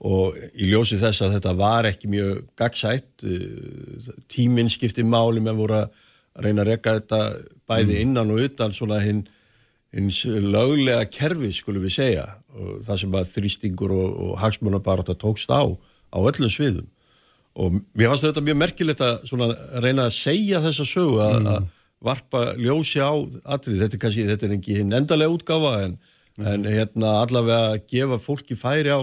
og 0.10 0.40
í 0.54 0.70
ljósi 0.70 1.00
þess 1.02 1.26
að 1.26 1.38
þetta 1.38 1.54
var 1.60 1.90
ekki 1.90 2.12
mjög 2.12 2.42
gagsætt 2.60 3.26
tíminn 4.32 4.72
skipti 4.72 5.06
máli 5.06 5.44
með 5.44 5.62
voru 5.62 5.80
að 5.82 6.02
reyna 6.44 6.64
að 6.64 6.74
rekka 6.74 6.98
þetta 7.00 7.22
bæði 7.70 8.02
innan 8.02 8.34
og 8.34 8.44
utan 8.48 8.76
svona 8.76 9.00
hinn 9.04 9.24
hins 9.94 10.24
löglega 10.26 11.06
kerfi 11.14 11.52
skulum 11.54 11.86
við 11.86 11.98
segja 12.00 12.26
og 12.58 12.82
það 12.86 13.00
sem 13.04 13.18
að 13.18 13.32
þrýstingur 13.36 13.94
og, 13.94 14.10
og 14.26 14.34
hagsmunabarata 14.42 15.16
tókst 15.22 15.54
á 15.54 15.62
á 16.14 16.18
öllum 16.22 16.52
sviðum. 16.52 16.88
Og 17.54 17.78
mér 17.94 18.10
fannst 18.10 18.26
þetta 18.26 18.42
mjög 18.46 18.60
merkilegt 18.62 19.02
að 19.06 19.26
svona 19.30 19.52
reyna 19.82 20.08
að 20.08 20.16
segja 20.18 20.62
þessa 20.64 20.86
sögu 20.90 21.20
að, 21.22 21.50
að 21.54 21.68
varpa 22.04 22.54
ljósi 22.60 22.99
á 22.99 23.12
atrið, 23.56 23.82
þetta 23.84 23.97
er 23.97 24.04
kannski, 24.04 24.28
þetta 24.28 24.47
er 24.47 24.56
ekki 24.58 24.78
hinn 24.80 24.95
endalega 24.95 25.34
útgáfa 25.34 25.74
en, 25.86 25.97
en 26.43 26.68
hérna 26.68 27.18
allavega 27.24 27.74
að 27.74 27.84
gefa 27.93 28.20
fólki 28.22 28.58
færi 28.60 28.91
á 28.91 29.01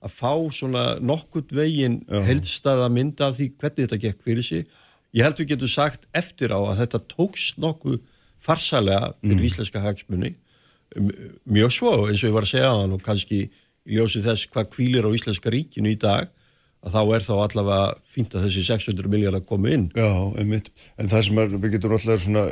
að 0.00 0.14
fá 0.16 0.32
svona 0.56 0.84
nokkurt 1.04 1.52
veginn 1.52 2.00
heldstæða 2.08 2.88
mynda 2.92 3.28
af 3.28 3.36
því 3.36 3.50
hvernig 3.60 3.84
þetta 3.84 4.00
gekk 4.06 4.22
fyrir 4.24 4.46
sig. 4.46 4.78
Ég 5.12 5.26
held 5.26 5.42
við 5.42 5.50
getum 5.52 5.70
sagt 5.70 6.06
eftir 6.16 6.54
á 6.56 6.60
að 6.60 6.80
þetta 6.84 7.02
tókst 7.10 7.60
nokkuð 7.60 7.98
farsalega 8.40 9.12
fyrir 9.20 9.48
íslenska 9.50 9.82
hagsmunni 9.84 10.34
mjög 11.44 11.72
svo 11.74 11.92
eins 12.08 12.22
og 12.24 12.30
ég 12.30 12.34
var 12.34 12.46
að 12.46 12.52
segja 12.54 12.70
á 12.72 12.80
hann 12.80 12.94
og 12.96 13.02
kannski 13.04 13.44
ljósi 13.90 14.22
þess 14.24 14.48
hvað 14.50 14.70
kvílir 14.74 15.06
á 15.06 15.10
íslenska 15.14 15.52
ríkinu 15.52 15.92
í 15.92 15.98
dag 16.00 16.30
að 16.80 16.94
þá 16.96 17.00
er 17.16 17.24
þá 17.26 17.32
allavega 17.36 17.88
fínt 18.14 18.34
að 18.34 18.46
þessi 18.46 18.66
600 18.70 19.10
miljardar 19.12 19.44
komu 19.48 19.72
inn 19.74 19.88
Já, 19.92 20.10
einmitt. 20.40 20.70
En 21.00 21.10
það 21.12 21.26
sem 21.26 21.40
er, 21.42 21.56
við 21.56 21.74
getum 21.76 21.96
alltaf 21.96 22.22
svona 22.24 22.44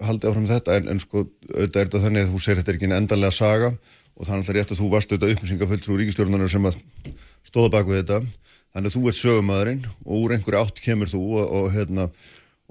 haldið 0.00 0.30
áfram 0.30 0.48
þetta, 0.48 0.76
en, 0.78 0.92
en 0.94 1.02
sko, 1.02 1.24
auðvitað 1.50 1.80
er 1.82 1.88
þetta 1.88 2.04
þannig 2.06 2.24
að 2.24 2.30
þú 2.32 2.40
segir 2.40 2.60
þetta 2.60 2.72
er 2.72 2.78
ekki 2.78 2.88
en 2.88 2.96
endanlega 2.96 3.36
saga 3.36 3.72
og 4.20 4.28
það 4.28 4.50
er 4.52 4.56
rétt 4.58 4.72
að 4.72 4.80
þú 4.80 4.88
varst 4.94 5.12
auðvitað 5.12 5.34
upplýsingafulltrú 5.34 5.98
ríkistjórnarinnar 6.00 6.52
sem 6.52 6.68
að 6.70 6.78
stóða 7.48 7.72
bak 7.76 7.88
við 7.88 8.00
þetta. 8.02 8.20
Þannig 8.70 8.90
að 8.90 8.96
þú 8.96 9.02
ert 9.10 9.18
sögumæðurinn 9.18 9.80
og 9.90 10.12
úr 10.16 10.34
einhverju 10.36 10.60
átt 10.60 10.82
kemur 10.84 11.10
þú 11.10 11.22
og, 11.40 11.54
og 11.58 11.70
hérna, 11.74 12.06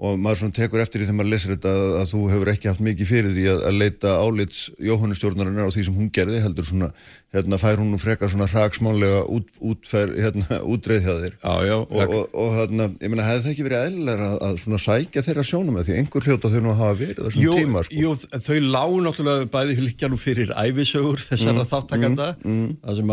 og 0.00 0.16
maður 0.16 0.38
svona 0.40 0.56
tekur 0.56 0.80
eftir 0.80 1.02
því 1.02 1.06
þegar 1.10 1.16
maður 1.18 1.30
lesir 1.34 1.50
þetta 1.52 1.72
að, 1.76 1.90
að 2.00 2.06
þú 2.10 2.20
hefur 2.32 2.50
ekki 2.54 2.68
haft 2.70 2.82
mikið 2.86 3.08
fyrir 3.10 3.34
því 3.36 3.42
að, 3.52 3.58
að 3.68 3.74
leita 3.82 4.14
álits 4.24 4.60
Jóhannustjórnarinnar 4.80 5.68
á 5.68 5.74
því 5.74 5.82
sem 5.86 5.98
hún 5.98 6.08
gerði 6.16 6.40
heldur 6.40 6.64
svona, 6.64 6.88
hérna 7.36 7.58
fær 7.60 7.82
hún 7.82 7.90
nú 7.92 7.98
frekar 8.00 8.32
svona 8.32 8.48
hraksmánlega 8.48 9.20
út, 9.28 9.52
útfer, 9.60 10.14
hérna, 10.16 10.60
útreið 10.72 11.04
hjá 11.04 11.14
þér? 11.26 11.34
Já, 11.36 11.54
já, 11.68 11.76
og, 11.76 12.00
og, 12.00 12.24
og 12.32 12.48
þarna, 12.56 12.88
ég 12.96 13.12
meina, 13.12 13.28
hefði 13.28 13.44
það 13.44 13.52
ekki 13.52 13.66
verið 13.68 13.84
eðlilega 13.90 14.30
að, 14.30 14.36
að 14.48 14.54
svona 14.64 14.80
sækja 14.86 15.26
þeirra 15.28 15.46
sjónum 15.50 15.76
með 15.76 15.84
því? 15.90 15.94
Einhver 16.00 16.28
hljóta 16.30 16.52
þau 16.54 16.60
nú 16.64 16.72
hafa 16.80 16.96
verið 17.02 17.22
þessum 17.26 17.44
Jú, 17.44 17.52
tíma 17.60 17.84
sko. 17.84 18.00
jú, 18.00 18.10
þau 18.48 18.58
lágu 18.70 18.96
náttúrulega 19.04 19.52
bæði 19.52 19.76
líka 19.84 20.08
nú 20.08 20.16
fyrir 20.20 20.56
æfisögur 20.56 21.20
þessara 21.28 21.68
þáttakanda 21.68 22.32
það 22.40 22.94
sem 22.96 23.08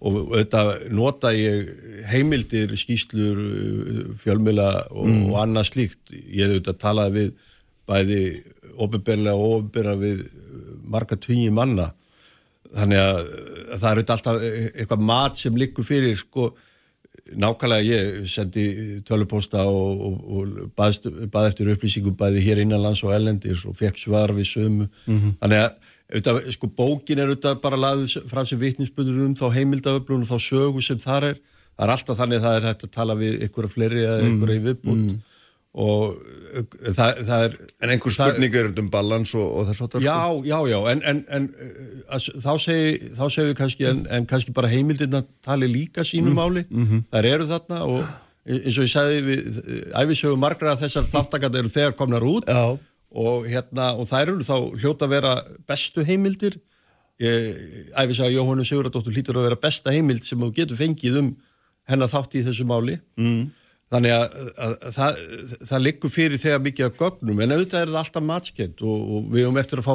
og 0.00 0.16
auðvitað 0.20 0.72
nota 0.92 1.32
ég 1.32 1.70
heimildir, 2.10 2.74
skýslur 2.76 3.38
fjölmila 4.20 4.68
og, 4.92 5.08
og 5.30 5.38
annað 5.40 5.70
slíkt. 5.70 6.12
Ég 6.12 6.50
auðvitað 6.50 6.82
talaði 6.82 7.14
við 7.16 7.30
bæði 7.86 8.20
ofinberlega 8.76 9.38
og 9.38 9.54
ofinberlega 9.60 10.02
við 10.02 10.20
uh, 10.26 10.68
marga 10.92 11.16
tugi 11.16 11.48
manna. 11.54 11.90
Þannig 12.76 13.02
að 13.02 13.20
uh, 13.22 13.74
það 13.78 13.88
er 13.88 13.96
auðvitað 13.96 14.14
alltaf 14.18 14.46
e- 14.50 14.70
eitthvað 14.74 15.08
mat 15.10 15.40
sem 15.40 15.58
liggur 15.58 15.88
fyrir 15.88 16.16
sko. 16.20 16.52
Nákvæmlega 17.26 17.88
ég 17.88 18.26
sendi 18.30 18.66
tölupósta 19.08 19.64
og, 19.66 20.02
og, 20.06 20.18
og 20.28 20.72
baðst, 20.78 21.08
bað 21.32 21.48
eftir 21.50 21.72
upplýsingum 21.72 22.14
bæði 22.20 22.44
hér 22.44 22.60
innanlands 22.62 23.02
og 23.02 23.16
ellendis 23.16 23.64
og 23.66 23.74
fekk 23.80 23.98
svar 23.98 24.34
við 24.36 24.52
sömu. 24.52 24.86
Þannig 25.40 25.64
að 25.64 25.94
auðvitað, 26.12 26.40
sko, 26.54 26.68
bókin 26.78 27.18
er 27.22 27.30
auðvitað 27.32 27.60
bara 27.64 27.76
laðið 27.82 28.16
frá 28.30 28.44
sem 28.46 28.60
vitninsbundur 28.60 29.22
um 29.26 29.34
þá 29.38 29.46
heimildaföflun 29.56 30.22
og 30.26 30.30
þá 30.30 30.38
sögu 30.48 30.82
sem 30.86 31.00
þar 31.02 31.30
er. 31.32 31.40
Það 31.76 31.84
er 31.88 31.92
alltaf 31.96 32.20
þannig 32.20 32.38
að 32.38 32.44
það 32.46 32.58
er 32.60 32.66
hægt 32.70 32.84
að 32.86 32.92
tala 32.94 33.14
við 33.20 33.40
ykkur 33.48 33.66
fleiri 33.68 34.04
eða 34.06 34.20
ykkur 34.30 34.52
í 34.54 34.60
viðbúnd 34.68 35.16
og 35.76 36.04
uh, 36.56 36.62
það, 36.96 37.18
það 37.28 37.42
er 37.44 37.56
en 37.84 37.90
einhver 37.92 38.14
það- 38.14 38.30
spurning 38.30 38.54
er 38.56 38.68
um 38.80 38.86
balans 38.94 39.34
og, 39.36 39.44
og 39.60 39.66
þess 39.68 39.82
að 39.84 39.96
Já, 40.06 40.14
já, 40.48 40.56
já, 40.72 40.78
en, 40.94 41.02
en, 41.10 41.18
en 41.36 41.48
uh, 41.52 42.14
að- 42.16 42.30
þá 42.46 42.52
segi, 42.64 43.10
þá 43.18 43.24
segir 43.34 43.50
við 43.50 43.58
kannski 43.58 43.88
en, 43.90 44.00
en 44.16 44.28
kannski 44.30 44.54
bara 44.56 44.70
heimildirna 44.72 45.20
tali 45.44 45.68
líka 45.68 46.00
sínu 46.08 46.32
máli, 46.32 46.64
þær 47.12 47.28
eru 47.34 47.48
þarna 47.50 47.82
og 47.84 48.00
eins 48.46 48.78
og 48.78 48.86
ég 48.86 48.92
sagði 48.94 49.20
við 49.26 49.60
æfisögu 50.00 50.38
margra 50.40 50.72
að 50.72 50.86
þessar 50.86 51.10
þáttakandi 51.12 51.60
eru 51.60 51.74
þegar 51.76 51.96
komnar 51.98 52.24
út. 52.24 52.46
Já. 52.48 52.78
Og 53.16 53.46
hérna, 53.48 53.92
og 53.96 54.08
þær 54.10 54.32
eru 54.34 54.46
þá 54.46 54.56
hljóta 54.82 55.06
að 55.06 55.14
vera 55.16 55.34
bestu 55.68 56.04
heimildir. 56.06 56.58
Æfisaga 57.16 58.34
Jóhannu 58.34 58.64
Sigurðardóttur 58.68 59.14
hlýtur 59.16 59.38
að 59.40 59.48
vera 59.48 59.60
besta 59.60 59.94
heimild 59.94 60.26
sem 60.26 60.42
þú 60.42 60.50
getur 60.58 60.80
fengið 60.80 61.22
um 61.22 61.30
hennar 61.88 62.10
þátt 62.12 62.36
í 62.36 62.44
þessu 62.44 62.66
máli. 62.68 62.98
Mm. 63.16 63.46
þannig 63.86 64.12
að, 64.12 64.36
að, 64.58 64.72
að 64.74 64.94
það, 64.96 65.18
það 65.68 65.82
liggur 65.86 66.10
fyrir 66.10 66.40
þegar 66.42 66.62
mikið 66.64 66.86
af 66.88 66.96
gögnum. 67.00 67.42
En 67.42 67.54
auðvitað 67.54 67.84
er 67.84 67.92
það 67.92 68.00
alltaf 68.00 68.24
matskend 68.26 68.80
og, 68.82 69.04
og 69.06 69.28
við 69.30 69.46
höfum 69.46 69.60
eftir 69.62 69.82
að 69.82 69.86
fá 69.86 69.94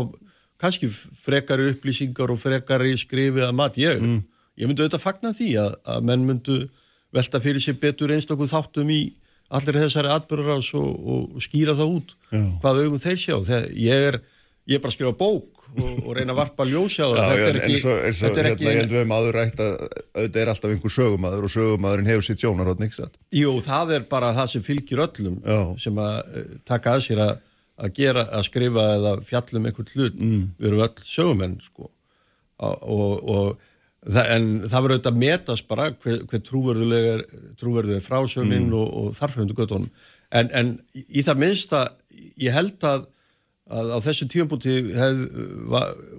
kannski 0.62 0.88
frekari 1.26 1.72
upplýsingar 1.74 2.32
og 2.32 2.40
frekari 2.40 2.94
skrifið 3.00 3.48
að 3.50 3.58
mat. 3.58 3.80
Ég, 3.82 4.06
ég 4.56 4.70
myndi 4.70 4.86
auðvitað 4.86 5.04
fagna 5.04 5.34
því 5.36 5.50
að, 5.60 5.76
að 5.92 6.08
menn 6.08 6.24
myndu 6.30 6.58
velta 7.12 7.42
fyrir 7.44 7.64
sér 7.64 7.78
betur 7.82 8.14
einstaklega 8.16 8.54
þáttum 8.54 8.94
í 8.96 9.02
allir 9.58 9.80
þessari 9.84 10.12
atbyrðarás 10.16 10.70
og, 10.80 10.92
og 11.14 11.42
skýra 11.44 11.76
það 11.78 11.96
út 11.98 12.14
Já. 12.32 12.44
hvað 12.62 12.84
augum 12.86 13.02
þeir 13.04 13.20
sjá 13.20 13.36
þegar 13.48 13.66
ég 13.76 14.06
er, 14.12 14.20
ég 14.70 14.78
er 14.78 14.84
bara 14.84 14.94
að 14.94 14.98
skrifa 14.98 15.18
bók 15.20 15.62
og, 15.72 16.02
og 16.06 16.16
reyna 16.18 16.34
að 16.34 16.40
varpa 16.42 16.68
ljósi 16.68 17.04
á 17.04 17.08
það 17.08 17.22
Já, 17.22 17.30
þetta 17.32 17.50
er 17.50 17.60
ekki, 17.60 17.76
eins 17.76 17.86
og, 17.86 18.02
þetta 18.20 18.32
hérna, 18.32 18.52
ekki 18.56 18.68
ég 18.68 18.80
held 18.80 18.92
við 18.94 19.00
hefum 19.02 19.16
áður 19.16 19.38
rætt 19.38 19.64
að 19.64 19.72
auðvitað 19.78 20.42
er 20.42 20.52
alltaf 20.54 20.76
einhver 20.76 20.96
sögumadur 20.96 21.48
og 21.48 21.54
sögumadurinn 21.56 22.12
hefur 22.12 22.28
sitt 22.28 22.44
sjónarhótt 22.44 22.84
nýtt 22.84 22.98
satt. 22.98 23.18
jú, 23.36 23.56
það 23.66 23.96
er 23.98 24.06
bara 24.12 24.34
það 24.38 24.52
sem 24.56 24.66
fylgir 24.68 25.04
öllum 25.06 25.40
Já. 25.46 25.60
sem 25.86 26.04
að 26.04 26.20
eh, 26.42 26.54
taka 26.68 26.96
að 26.98 27.06
sér 27.08 27.24
að, 27.28 27.34
að 27.82 27.96
gera, 28.02 28.28
að 28.28 28.48
skrifa 28.50 28.88
eða 28.98 29.16
fjallum 29.30 29.68
einhvern 29.70 29.92
hlut, 29.96 30.20
mm. 30.20 30.46
við 30.60 30.72
erum 30.72 30.86
öll 30.88 31.08
sögumenn 31.08 31.58
sko 31.64 31.92
og, 32.62 33.30
og, 33.36 33.68
það, 34.08 34.26
en 34.36 34.46
það 34.66 34.82
verður 34.86 34.96
auðvitað 34.98 35.12
að 35.14 35.22
metast 35.26 35.68
bara 35.70 35.90
hver, 35.94 36.20
hver 36.32 36.44
trúverðulegar 36.48 37.24
trúverðulegar 37.62 38.06
frásögnin 38.08 38.68
Mm. 38.70 38.78
og, 38.80 38.88
og 39.02 39.16
þarfhjöndu 39.20 39.58
göttunum 39.58 39.90
en, 40.32 40.50
en 40.56 40.72
í 40.96 41.22
það 41.28 41.42
minnsta 41.46 41.82
ég 42.42 42.54
held 42.56 42.82
að 42.88 43.08
að 43.72 43.92
á 43.96 43.98
þessu 44.04 44.26
tíumbúti 44.28 44.72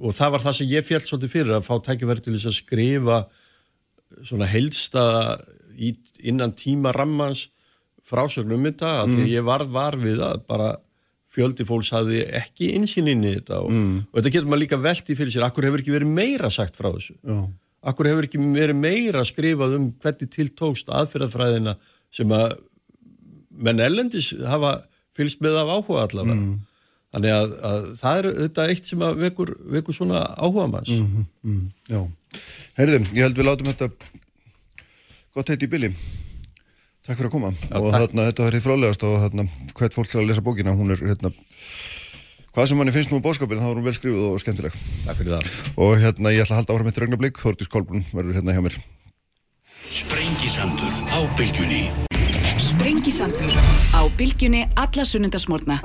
og 0.00 0.12
það 0.16 0.30
var 0.32 0.40
það 0.44 0.54
sem 0.58 0.70
ég 0.72 0.86
fjall 0.86 1.02
svolítið 1.04 1.32
fyrir 1.34 1.56
að 1.58 1.66
fá 1.66 1.74
tækifæri 1.84 2.22
til 2.24 2.36
þess 2.36 2.48
að 2.48 2.56
skrifa 2.58 3.18
svona 4.24 4.48
heilstaða 4.48 5.24
í, 5.76 5.90
innan 6.28 6.54
tíma 6.56 6.92
rammans 6.96 7.46
frásögnum 8.08 8.64
þetta 8.70 8.92
að 9.02 9.12
því 9.14 9.22
að 9.26 9.34
ég 9.34 9.44
varð 9.46 9.70
var 9.74 9.96
við 10.00 10.22
að 10.24 10.40
bara 10.48 10.70
fjöldi 11.32 11.64
fólks 11.68 11.92
hafði 11.94 12.22
ekki 12.40 12.72
insýn 12.76 13.08
inn 13.08 13.24
í 13.24 13.34
þetta 13.38 13.60
og, 13.64 13.72
og 14.12 14.18
þetta 14.18 14.32
getur 14.34 14.50
maður 14.52 14.62
líka 14.66 14.80
velti 14.84 15.16
fyrir 15.16 15.32
sér 15.32 15.46
akkur 15.46 15.64
hefur 15.68 15.80
ekki 15.84 15.94
verið 15.94 16.12
meira 16.12 16.50
sagt 16.52 16.76
frá 16.76 16.90
þessu 16.92 17.16
Já. 17.20 17.38
Akkur 17.82 18.08
hefur 18.10 18.28
ekki 18.28 18.40
verið 18.54 18.78
meira 18.78 19.24
skrifað 19.26 19.76
um 19.78 19.88
hvernig 20.02 20.30
tiltókst 20.32 20.90
aðferðafræðina 20.92 21.76
sem 22.14 22.34
að 22.36 22.58
menn 23.52 23.82
ellendis 23.82 24.32
hafa 24.48 24.76
fylgst 25.16 25.42
með 25.44 25.58
af 25.60 25.72
áhuga 25.76 26.06
allavega 26.06 26.38
þannig 27.12 27.34
að, 27.36 27.54
að 27.68 27.86
það 28.00 28.18
er 28.18 28.28
þetta 28.38 28.66
eitt 28.72 28.88
sem 28.88 29.02
að 29.04 29.18
vekur, 29.26 29.52
vekur 29.74 29.96
svona 29.96 30.24
áhuga 30.40 30.68
manns 30.72 30.92
Mm, 31.42 31.66
já. 31.90 32.00
Heyrðum, 32.78 33.08
ég 33.12 33.26
held 33.26 33.36
við 33.36 33.48
látum 33.48 33.68
þetta 33.68 33.88
gott 35.34 35.50
heitt 35.52 35.64
í 35.66 35.68
bili. 35.68 35.90
Takk 37.02 37.18
fyrir 37.18 37.28
að 37.28 37.34
koma. 37.34 37.50
og 37.50 37.90
takk. 37.90 37.98
þarna, 37.98 38.26
þetta 38.30 38.44
var 38.46 38.56
hér 38.56 38.64
frálegast 38.64 39.04
og 39.08 39.16
þarna, 39.24 39.44
hvert 39.74 39.96
fólk 39.96 40.08
til 40.12 40.20
að 40.22 40.28
lesa 40.30 40.44
bókina, 40.46 40.74
hún 40.78 40.94
er 40.94 41.02
hérna, 41.02 41.32
hvað 42.52 42.68
sem 42.68 42.80
manni 42.80 42.94
finnst 42.94 43.12
nú 43.12 43.18
um 43.20 43.24
bóskapin, 43.24 43.60
þá 43.60 43.70
er 43.70 43.78
hún 43.78 43.86
vel 43.86 43.96
skrifuð 43.96 44.26
og 44.30 44.40
skemmtileg. 44.42 44.76
Takk 45.06 45.20
fyrir 45.20 45.36
það 45.36 45.80
Og 45.80 45.94
hérna, 46.02 46.34
ég 46.34 46.44
ætla 46.44 46.58
að 46.58 46.62
halda 46.62 46.76
áfram 46.76 46.90
eitt 46.92 47.00
regnablík, 47.02 47.40
Þórtís 47.40 47.72
Kolbrún 47.72 48.04
verður 48.12 48.40
hérna 48.40 48.56
hjá 48.56 48.64
mér. 48.64 48.78
Sprengisandur 49.92 50.92
á 51.12 51.18
bylgjunni 51.36 51.84
Sprengisandur 52.60 53.52
á 53.92 54.00
bylgjunni 54.16 54.66
alla 54.76 55.04
sunnundasmórna. 55.04 55.80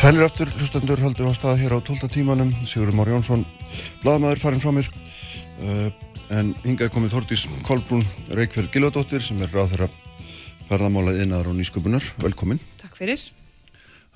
Sælir 0.00 0.22
aftur, 0.24 0.48
hlustandur 0.56 1.00
haldum 1.04 1.28
á 1.28 1.36
stað 1.36 1.58
hér 1.60 1.74
á 1.76 1.78
12. 1.84 2.08
tímanum, 2.08 2.54
Sigurður 2.64 2.96
Már 2.96 3.10
Jónsson, 3.12 3.42
bladamæður 4.00 4.38
farin 4.40 4.62
frá 4.62 4.70
mér, 4.72 4.86
uh, 5.60 5.90
en 6.32 6.54
hingað 6.62 6.88
komið 6.94 7.12
Þordís 7.12 7.42
Kolbrún 7.66 8.06
Reykjörð 8.32 8.70
Gilvardóttir 8.72 9.20
sem 9.20 9.42
er 9.44 9.52
ráð 9.52 9.74
þeirra 9.74 9.90
ferðamálað 10.70 11.20
innar 11.26 11.50
og 11.52 11.58
nýsköpunar, 11.58 12.08
velkomin. 12.24 12.62
Takk 12.80 12.96
fyrir. 12.96 13.26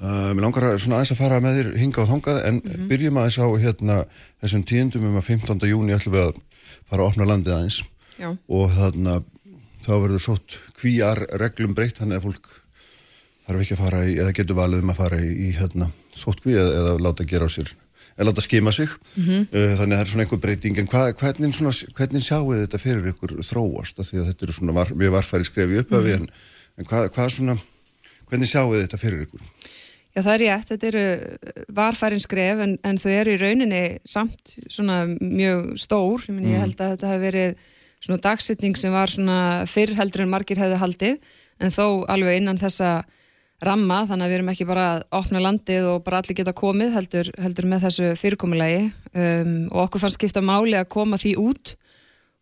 Uh, 0.00 0.32
mér 0.32 0.46
langar 0.46 0.70
að, 0.70 0.78
svona 0.86 1.02
aðeins 1.02 1.12
að 1.12 1.20
fara 1.20 1.44
með 1.44 1.60
þér 1.60 1.70
hingað 1.82 2.06
og 2.06 2.12
þangað, 2.14 2.40
en 2.48 2.88
byrjum 2.88 3.20
aðeins 3.20 3.40
á 3.44 3.48
hérna 3.66 4.00
þessum 4.40 4.66
tíundum 4.72 5.08
um 5.10 5.20
að 5.20 5.30
15. 5.34 5.68
júni 5.68 5.98
ætlum 5.98 6.16
við 6.16 6.30
að 6.30 6.42
fara 6.88 7.02
að 7.02 7.08
opna 7.10 7.28
landið 7.28 7.58
aðeins 7.58 7.82
Já. 8.16 8.32
og 8.32 8.72
þarna 8.80 9.20
þá 9.84 9.94
verður 10.00 10.28
sótt 10.32 10.60
kvíar 10.80 11.26
reglum 11.36 11.76
breytt, 11.76 12.00
þannig 12.00 12.22
að 12.22 12.30
fólk 12.30 12.54
þarf 13.44 13.64
ekki 13.64 13.76
að 13.76 13.82
fara 13.84 14.02
í, 14.08 14.14
eða 14.20 14.34
getur 14.36 14.58
valið 14.58 14.84
um 14.84 14.92
að 14.94 15.00
fara 15.02 15.20
í, 15.20 15.50
hérna, 15.58 15.90
sótkví 16.16 16.56
eða, 16.56 16.70
eða 16.80 16.94
láta 17.06 17.26
gera 17.28 17.48
á 17.48 17.50
sér, 17.52 17.74
eða 18.14 18.28
láta 18.30 18.44
skima 18.44 18.72
sig. 18.74 18.96
Uh, 19.18 19.44
þannig 19.52 19.82
að 19.82 19.94
það 19.94 20.00
er 20.00 20.12
svona 20.12 20.26
einhver 20.26 20.42
breyting 20.46 20.80
en 20.80 20.90
hva, 20.90 21.04
hvernig, 21.20 21.54
svona, 21.56 21.74
hvernig 21.98 22.24
sjáu 22.24 22.54
þetta 22.54 22.82
fyrir 22.82 23.12
ykkur 23.12 23.36
þróast, 23.44 24.00
af 24.00 24.10
því 24.10 24.22
að 24.22 24.32
þetta 24.32 24.48
eru 24.48 24.58
svona 24.58 24.76
var, 24.80 24.94
við 24.94 25.14
varfæri 25.14 25.48
skrefi 25.48 25.80
upphafi 25.84 26.18
en, 26.18 26.28
en 26.78 26.88
hvað, 26.88 27.10
hvað 27.16 27.32
svona, 27.36 27.58
hvernig 28.30 28.50
sjáu 28.50 28.74
þetta 28.78 29.00
fyrir 29.00 29.26
ykkur? 29.26 29.44
Já, 30.14 30.22
það 30.22 30.34
er 30.34 30.42
rétt, 30.44 30.68
þetta 30.70 30.86
eru 30.92 31.06
varfærin 31.74 32.22
skref 32.22 32.60
en, 32.62 32.76
en 32.86 32.98
þau 33.02 33.08
eru 33.10 33.32
í 33.34 33.38
rauninni 33.40 33.84
samt 34.06 34.52
svona 34.70 35.00
mjög 35.10 35.72
stór, 35.82 36.28
ég, 36.28 36.36
meni, 36.36 36.52
ég 36.54 36.62
held 36.62 36.78
að 36.78 36.92
þetta 36.92 37.10
hefur 37.10 37.24
verið 37.24 37.56
svona 38.04 38.20
dagsetning 38.22 38.78
sem 38.78 38.94
var 38.94 39.10
svona 39.10 39.38
fyrr 39.70 39.96
heldur 39.98 40.22
en 40.22 40.30
margir 40.30 40.60
hefðu 40.60 40.78
haldið. 40.78 41.32
En 41.62 41.74
þó 41.74 42.04
alveg 42.10 42.38
innan 42.38 42.60
þessa 42.60 42.92
ramma 43.62 44.02
þannig 44.08 44.26
að 44.26 44.32
við 44.32 44.38
erum 44.38 44.50
ekki 44.52 44.66
bara 44.68 44.86
að 44.94 45.04
opna 45.20 45.42
landið 45.44 45.88
og 45.92 46.02
bara 46.06 46.20
allir 46.20 46.38
geta 46.38 46.54
komið 46.56 46.96
heldur, 46.96 47.30
heldur 47.40 47.68
með 47.70 47.86
þessu 47.86 48.10
fyrirkomulagi. 48.18 48.88
Um, 49.14 49.54
og 49.70 49.86
okkur 49.86 50.04
fannst 50.04 50.18
skipta 50.18 50.42
máli 50.44 50.74
að 50.78 50.90
koma 50.92 51.20
því 51.20 51.36
út 51.42 51.76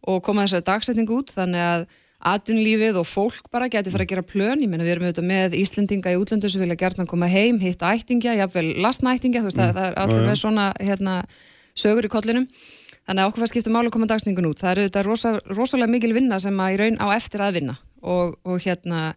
og 0.09 0.23
koma 0.27 0.47
þessari 0.47 0.67
dagsetning 0.67 1.13
út 1.13 1.31
þannig 1.35 1.63
að 1.63 1.85
atvinnlífið 2.33 2.99
og 3.01 3.07
fólk 3.07 3.49
bara 3.55 3.69
getur 3.71 3.95
fara 3.95 4.07
að 4.07 4.13
gera 4.13 4.27
plön, 4.27 4.61
ég 4.63 4.71
menna 4.71 4.87
við 4.87 4.95
erum 4.95 5.09
auðvitað 5.09 5.27
með 5.27 5.57
Íslendinga 5.59 6.13
í 6.15 6.19
útlöndu 6.21 6.51
sem 6.51 6.63
vilja 6.63 6.79
gertna 6.79 7.07
koma 7.11 7.27
heim 7.31 7.59
hitta 7.63 7.91
ættingja, 7.91 8.37
jáfnvel 8.39 8.69
lastna 8.83 9.17
ættingja 9.17 9.43
þú 9.43 9.51
veist 9.51 9.63
að 9.63 9.73
það 9.79 9.89
er 9.89 9.99
allir 10.05 10.29
með 10.29 10.39
svona 10.39 10.69
hérna, 10.79 11.17
sögur 11.75 12.07
í 12.07 12.13
kollinum. 12.13 12.47
Þannig 13.03 13.25
að 13.25 13.33
okkur 13.33 13.43
fannst 13.43 13.57
skipta 13.57 13.73
máli 13.75 13.91
að 13.91 13.97
koma 13.97 14.11
dagsningun 14.13 14.47
út, 14.53 14.61
það 14.63 14.71
er 14.71 14.81
auðvitað 14.83 15.09
rosa, 15.09 15.33
rosalega 15.51 15.91
mikil 15.91 16.13
vinna 16.15 16.39
sem 16.43 16.63
að 16.63 16.77
í 16.77 16.79
raun 16.79 17.01
á 17.03 17.07
eftir 17.17 17.43
að 17.43 17.59
vinna. 17.59 17.75
Og, 18.03 18.37
og 18.47 18.63
hérna 18.63 19.09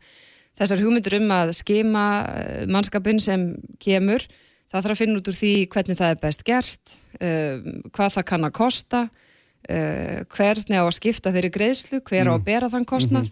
þessar 0.60 0.82
hugmyndur 0.84 1.18
um 1.20 1.32
að 1.36 1.53
skima 1.58 2.06
eh, 2.32 2.66
mannskapin 2.72 3.22
sem 3.24 3.53
kemur 3.82 4.26
það 4.72 4.82
þarf 4.82 4.93
að 4.95 5.01
finna 5.01 5.22
út 5.22 5.30
úr 5.32 5.38
því 5.38 5.53
hvernig 5.72 5.99
það 5.99 6.14
er 6.14 6.22
best 6.24 6.43
gert 6.47 6.97
um, 7.20 7.72
hvað 7.95 8.14
það 8.18 8.28
kann 8.32 8.47
að 8.47 8.56
kosta 8.58 9.01
uh, 9.06 10.20
hvernig 10.36 10.80
á 10.80 10.84
að 10.84 10.95
skipta 10.97 11.34
þeirri 11.36 11.53
greiðslu 11.56 12.01
hver 12.03 12.32
á 12.32 12.34
að 12.36 12.45
bera 12.47 12.72
þann 12.74 12.88
kostnað. 12.89 13.32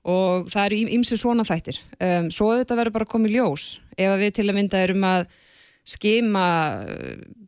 Og 0.00 0.46
það 0.48 0.70
eru 0.70 0.92
ímsu 0.96 1.18
svona 1.20 1.44
þættir. 1.44 1.76
Svo 2.32 2.46
auðvitað 2.48 2.78
verður 2.78 2.94
bara 2.94 3.06
komið 3.10 3.34
ljós 3.34 3.64
ef 4.00 4.08
að 4.08 4.22
við 4.22 4.30
til 4.38 4.46
að 4.46 4.56
mynda 4.56 4.78
erum 4.80 5.02
að 5.04 5.26
skima 5.84 6.44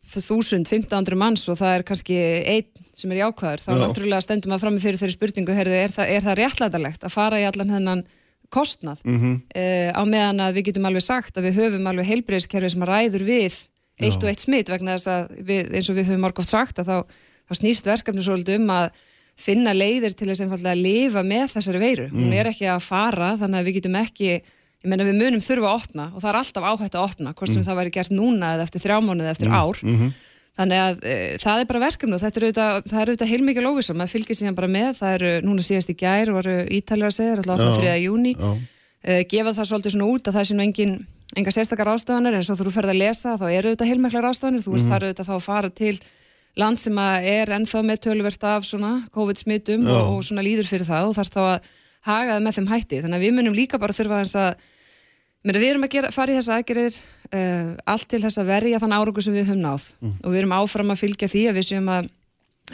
þúsund, 0.02 0.68
1500 0.68 1.18
manns 1.18 1.46
og 1.48 1.58
það 1.60 1.76
er 1.78 1.84
kannski 1.88 2.18
einn 2.18 2.88
sem 2.92 3.12
er 3.14 3.22
jákvæður, 3.22 3.62
þá 3.64 3.70
Já. 3.70 3.78
náttúrulega 3.80 4.24
stendum 4.24 4.52
að 4.52 4.64
frammi 4.66 4.82
fyrir 4.82 5.00
þeirri 5.00 5.14
spurningu, 5.16 5.54
heyrðu, 5.56 5.78
er 5.78 5.94
það, 5.94 6.10
er 6.12 6.26
það 6.26 6.38
réttlætarlegt 6.42 7.06
að 7.06 7.14
fara 7.14 7.40
í 7.40 7.46
allan 7.48 7.72
hennan 7.72 8.02
kostnað 8.52 9.00
Mhm. 9.04 9.32
uh, 9.56 9.90
á 9.96 10.02
meðan 10.04 10.40
að 10.44 10.56
við 10.58 10.66
getum 10.70 10.88
alveg 10.90 11.02
sagt 11.06 11.36
að 11.40 11.48
við 11.48 11.58
höfum 11.62 11.86
alveg 11.90 12.06
heilbreyðskerfi 12.12 12.70
sem 12.74 12.82
ræður 12.88 13.24
við 13.26 13.56
eitt 14.02 14.22
og 14.24 14.28
eitt 14.32 14.40
smitt 14.42 14.68
vegna 14.72 14.96
þess 14.96 15.08
að 15.12 15.42
við, 15.46 15.72
eins 15.76 15.88
og 15.90 15.96
við 15.96 16.06
höfum 16.10 16.24
margótt 16.26 16.48
sagt 16.50 16.78
að 16.82 16.88
þá, 16.90 16.96
þá 17.48 17.52
snýst 17.60 17.86
verkefni 17.86 18.22
svolítið 18.24 18.58
um 18.60 18.70
að 18.74 18.88
finna 19.42 19.72
leiðir 19.72 20.12
til 20.14 20.28
þess 20.28 20.42
einfallega 20.44 20.74
að 20.76 20.82
lifa 20.84 21.22
með 21.24 21.46
þessari 21.54 21.78
veiru. 21.80 22.08
Hún 22.12 22.32
er 22.36 22.46
ekki 22.50 22.66
að 22.68 22.82
fara 22.84 23.30
þannig 23.40 23.58
að 23.62 23.64
við 23.68 23.74
getum 23.78 23.96
ekki, 24.02 24.28
ég 24.82 24.90
meina 24.90 25.04
við 25.08 25.16
munum 25.22 25.40
þurfa 25.40 25.68
að 25.70 25.76
opna 25.78 26.04
og 26.12 26.20
það 26.20 26.28
er 26.32 26.38
alltaf 26.42 26.64
áhætt 26.68 26.96
að 26.98 27.06
opna 27.06 27.32
hvort 27.38 27.52
sem 27.52 27.64
það 27.64 27.78
væri 27.80 27.92
gert 27.94 28.12
núna 28.12 28.50
eða 28.56 28.66
eftir 28.66 28.80
þrjá 28.84 28.98
mánuði 29.06 29.30
eftir 29.32 29.48
ár. 29.48 29.78
Þannig 30.52 30.82
að 30.82 31.04
e, 31.08 31.14
það 31.40 31.62
er 31.62 31.68
bara 31.70 31.80
verkefni 31.86 32.16
og 32.16 32.20
þetta 32.20 32.38
er 32.38 32.44
auðvitað, 32.46 32.74
það 32.90 32.98
er 33.00 33.10
auðvitað 33.10 33.30
heilmikið 33.30 33.64
lófisam, 33.64 33.96
maður 33.96 34.12
fylgir 34.12 34.36
síðan 34.36 34.56
bara 34.58 34.68
með, 34.68 34.90
það 34.98 35.14
eru 35.16 35.30
núna 35.46 35.64
síðast 35.64 35.92
í 35.92 35.96
gær, 36.02 36.32
voru 36.36 36.56
ítalir 36.76 37.08
að 37.08 37.14
segja, 37.16 37.36
það 37.38 37.40
er 37.40 37.52
alltaf 37.54 37.78
friða 37.78 37.94
júni, 38.02 38.32
Já. 38.36 38.50
uh, 38.52 39.22
gefa 39.32 39.54
það 39.56 39.68
svolítið 39.70 39.94
svona 39.94 40.08
út 40.12 40.28
að 40.28 40.36
það 40.36 40.48
sé 40.50 40.56
nú 40.58 40.64
engin, 40.66 40.92
enga 41.40 41.54
sérstakar 41.56 41.90
ástofanir 41.94 42.36
en 42.36 42.44
svo 42.44 42.58
þú 42.60 42.74
ferð 42.74 42.92
að 42.92 43.00
lesa 43.00 43.38
þá 43.40 43.46
eru 43.48 43.72
auðvitað 43.72 43.92
heilmiklar 43.94 44.28
ástofanir, 44.28 44.64
þú 44.66 44.74
veist 44.76 44.90
þar 44.92 45.06
auðvitað 45.06 45.30
þá 45.30 45.34
að 45.38 45.46
fara 45.46 45.72
til 45.72 45.94
land 46.60 46.82
sem 46.82 47.00
er 47.00 47.54
ennþá 47.56 47.80
með 47.88 48.02
töluvert 48.04 48.44
af 48.44 48.68
svona 48.68 48.92
COVID-smittum 49.16 49.88
og, 49.88 50.18
og 50.18 50.20
svona 50.28 50.44
líður 50.44 50.68
fyrir 50.68 50.84
það 50.84 51.08
og 51.08 51.16
þarf 51.16 51.32
þá 51.32 51.42
að 51.46 51.70
haga 52.04 52.34
það 52.34 52.44
með 52.44 52.58
þeim 52.58 52.70
hætti, 52.74 53.00
þannig 53.00 53.16
að 53.16 53.24
við 53.24 53.34
munum 53.38 53.56
líka 53.56 53.80
bara 53.80 53.96
þurfa 53.96 54.20
að 54.20 54.68
Mér, 55.42 55.58
við 55.58 55.72
erum 55.72 55.86
að 55.86 55.94
gera, 55.96 56.10
fara 56.14 56.30
í 56.30 56.36
þessa 56.38 56.58
aðgerir 56.60 56.96
uh, 57.34 57.72
allt 57.90 58.08
til 58.10 58.20
þess 58.22 58.38
að 58.38 58.50
verja 58.52 58.78
þann 58.82 58.94
árangur 58.94 59.24
sem 59.24 59.34
við 59.34 59.48
höfum 59.48 59.64
náð. 59.64 59.88
Og 60.22 60.28
við 60.30 60.42
erum 60.42 60.54
áfram 60.54 60.92
að 60.94 61.00
fylgja 61.00 61.28
því 61.32 61.42
að 61.50 61.58
við 61.58 61.66
séum 61.66 61.88
að 61.90 62.12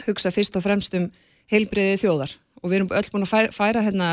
hugsa 0.05 0.31
fyrst 0.31 0.59
og 0.59 0.65
fremst 0.65 0.93
um 0.99 1.07
heilbriði 1.49 1.97
þjóðar. 2.03 2.35
Og 2.61 2.69
við 2.69 2.77
erum 2.81 2.91
öll 2.93 3.09
búin 3.15 3.25
að 3.25 3.31
færa, 3.31 3.49
færa 3.55 3.83
hérna 3.87 4.09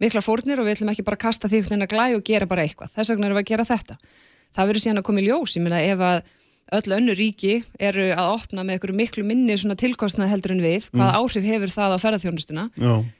mikla 0.00 0.22
fórnir 0.24 0.62
og 0.62 0.64
við 0.64 0.78
ætlum 0.78 0.92
ekki 0.94 1.04
bara 1.04 1.18
að 1.18 1.24
kasta 1.26 1.50
því 1.52 1.62
hérna 1.66 1.90
glæ 1.90 2.06
og 2.16 2.24
gera 2.24 2.48
bara 2.48 2.64
eitthvað. 2.64 2.94
Þess 2.94 3.12
vegna 3.12 3.28
erum 3.28 3.38
við 3.40 3.44
að 3.44 3.52
gera 3.52 3.68
þetta. 3.68 3.98
Það 4.56 4.70
verður 4.70 4.84
síðan 4.86 5.00
að 5.02 5.06
koma 5.10 5.20
í 5.20 5.26
ljós, 5.26 5.56
ég 5.58 5.64
meina 5.66 5.80
ef 5.84 6.04
að 6.08 6.20
öll 6.78 6.94
önnur 6.96 7.16
ríki 7.18 7.58
eru 7.80 8.06
að 8.12 8.30
opna 8.36 8.64
með 8.64 8.78
einhverju 8.78 8.96
miklu 8.96 9.24
minni 9.24 9.56
tilkostnað 9.56 10.32
heldur 10.32 10.54
en 10.54 10.64
við, 10.64 10.88
hvaða 10.92 11.20
áhrif 11.20 11.44
hefur 11.48 11.72
það 11.72 11.94
á 11.96 12.02
ferðarþjónustuna, 12.04 12.64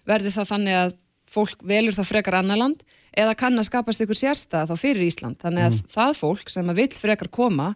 verður 0.08 0.34
það 0.36 0.50
þannig 0.52 0.78
að 0.78 0.96
fólk 1.28 1.64
velur 1.68 1.96
það 1.96 2.10
frekar 2.12 2.38
annar 2.40 2.60
land 2.60 2.84
eða 3.18 3.36
kann 3.38 3.58
að 3.58 3.68
skapast 3.68 4.04
ykkur 4.04 4.18
sérstæða 4.18 4.68
þá 4.70 4.82
fyrir 4.84 5.06
Ísland. 5.08 5.38
Þannig 5.42 5.68
að 5.68 5.78
það 5.94 6.16
fólk 6.22 6.52
sem 6.54 6.70
að 6.70 6.82
vill 6.82 6.90
frekar 7.02 7.32
koma, 7.34 7.72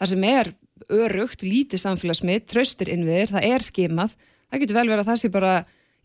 þar 0.00 0.12
sem 0.12 0.28
er 0.28 0.52
örugt, 0.92 1.44
lítið 1.44 1.82
samfélagsmið, 1.82 2.44
traustir 2.50 2.92
innviðir, 2.92 3.32
það 3.36 3.48
er 3.48 3.64
skimað, 3.64 4.14
það 4.50 4.62
getur 4.62 4.78
vel 4.80 4.88
verið 4.90 5.02
að 5.04 5.10
það 5.10 5.22
sé 5.22 5.32
bara 5.34 5.56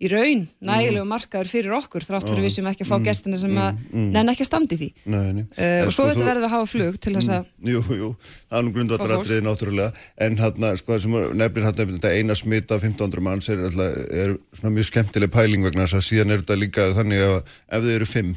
í 0.01 0.09
raun 0.09 0.47
nægilegu 0.65 1.05
markaður 1.05 1.49
fyrir 1.51 1.73
okkur 1.77 2.01
þrátt 2.01 2.25
fyrir 2.25 2.45
við 2.47 2.53
sem 2.55 2.69
ekki 2.71 2.85
að 2.87 2.89
fá 2.89 3.03
gestina 3.05 3.37
sem 3.37 3.57
að 3.61 3.81
nenn 3.93 4.31
ekki 4.31 4.45
að 4.45 4.49
standi 4.49 4.77
því. 4.79 4.87
Nei, 5.13 5.27
nei. 5.37 5.43
Uh, 5.53 5.83
og 5.85 5.91
svo 5.93 5.93
sko, 5.93 6.07
þetta 6.09 6.23
þú- 6.23 6.29
verður 6.31 6.47
að 6.47 6.53
hafa 6.55 6.69
flug 6.71 6.97
til 7.05 7.13
þess 7.19 7.33
að 7.35 7.69
Jú, 7.69 7.81
jú, 7.99 8.09
það 8.49 8.57
er 8.57 8.65
nú 8.65 8.73
grundvallaratriði 8.77 9.45
náttúrulega. 9.45 10.05
En 10.25 10.37
hérna, 10.41 10.71
sko, 10.79 10.95
það 10.95 11.03
sem 11.05 11.17
nefnir 11.43 11.67
hérna 11.67 11.87
þetta 11.91 12.13
eina 12.17 12.37
smita 12.39 12.79
1500 12.81 13.25
manns 13.27 13.51
er, 13.53 13.61
alltaf, 13.69 13.99
er 14.23 14.33
svona 14.57 14.73
mjög 14.79 14.89
skemmtileg 14.89 15.35
pæling 15.37 15.67
vegna 15.67 15.85
þess 15.85 15.99
að 16.01 16.07
síðan 16.09 16.33
er 16.33 16.41
þetta 16.41 16.57
líka 16.63 16.87
þannig 16.97 17.27
að 17.27 17.37
ef 17.37 17.85
þau 17.85 17.93
eru 17.99 18.09
5 18.15 18.33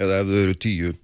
eða 0.00 0.20
ef 0.22 0.30
þau 0.30 0.42
eru 0.42 0.54
10 0.66 1.00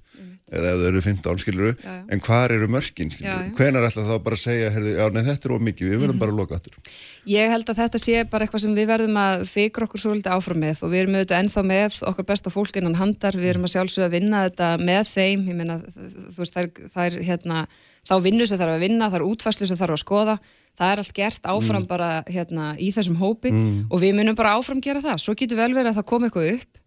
eða 0.51 0.71
ef 0.73 0.81
þau 0.81 0.87
eru 0.89 1.01
15, 1.05 1.41
skilur 1.45 1.69
Já, 1.79 1.91
já. 1.95 1.99
en 2.11 2.23
hvar 2.27 2.51
eru 2.51 2.67
mörkin, 2.67 3.11
skilur 3.13 3.31
Já, 3.31 3.37
já. 3.47 3.53
hvenar 3.55 3.85
ætla 3.87 4.03
þá 4.09 4.17
bara 4.25 4.35
að 4.35 4.43
segja, 4.43 4.71
heyrðu, 4.75 4.95
já, 4.97 5.05
nei, 5.15 5.21
þetta 5.29 5.47
er 5.47 5.55
ómikið 5.55 5.93
við 5.93 6.01
verðum 6.03 6.19
bara 6.23 6.35
að 6.35 6.41
loka 6.41 6.59
aftur? 6.59 6.79
Ég 7.31 7.53
held 7.53 7.71
að 7.71 7.79
þetta 7.85 8.01
sé 8.03 8.25
bara 8.33 8.47
eitthvað 8.47 8.65
sem 8.65 8.73
við 8.75 8.89
verðum 8.91 9.21
að 9.23 9.45
fikra 9.47 9.87
okkur 9.87 10.03
svolítið 10.03 10.35
áfram 10.35 10.63
með 10.65 10.83
og 10.83 10.91
við 10.91 11.03
erum 11.05 11.19
auðvitað 11.21 11.45
ennþá 11.45 11.65
með 11.71 11.99
okkar 12.11 12.27
besta 12.33 12.51
fólk 12.51 12.81
innan 12.81 12.99
handar, 12.99 13.39
við 13.39 13.53
erum 13.53 13.69
að 13.69 13.75
sjálfsögða 13.77 14.09
að 14.09 14.17
vinna 14.17 14.43
þetta 14.49 14.71
með 14.83 15.13
þeim, 15.13 15.45
ég 15.53 15.61
meina 15.61 15.77
þú 15.87 16.41
veist 16.43 16.59
það 16.59 17.05
er, 17.07 17.19
hérna 17.31 17.63
þá 18.11 18.15
vinnu 18.25 18.49
sem 18.49 18.59
þarf 18.59 18.75
að 18.75 18.85
vinna, 18.89 19.11
það 19.13 19.21
er 19.21 19.27
útfæslu 19.29 19.69
sem 19.71 19.79
þarf 19.79 19.95
að 19.95 20.03
skoða. 20.03 20.37
Það 20.81 20.93
er 20.95 21.01
allt 21.03 21.15
gert 21.15 21.47
áfram 21.53 21.85
bara 21.87 22.09
hérna 22.27 22.71
í 22.81 22.89
þessum 22.95 23.19
hópi 23.21 23.51
og 23.91 24.01
við 24.01 24.15
munum 24.17 24.39
bara 24.39 24.55
áfram 24.57 24.81
gera 24.81 25.03
það, 25.05 25.19
svo 25.21 25.35
getur 25.37 25.59
vel 25.61 25.75
verið 25.77 25.91
að 25.93 25.99
það 26.01 26.07
komi 26.09 26.31
eitthvað 26.31 26.53
upp 26.55 26.81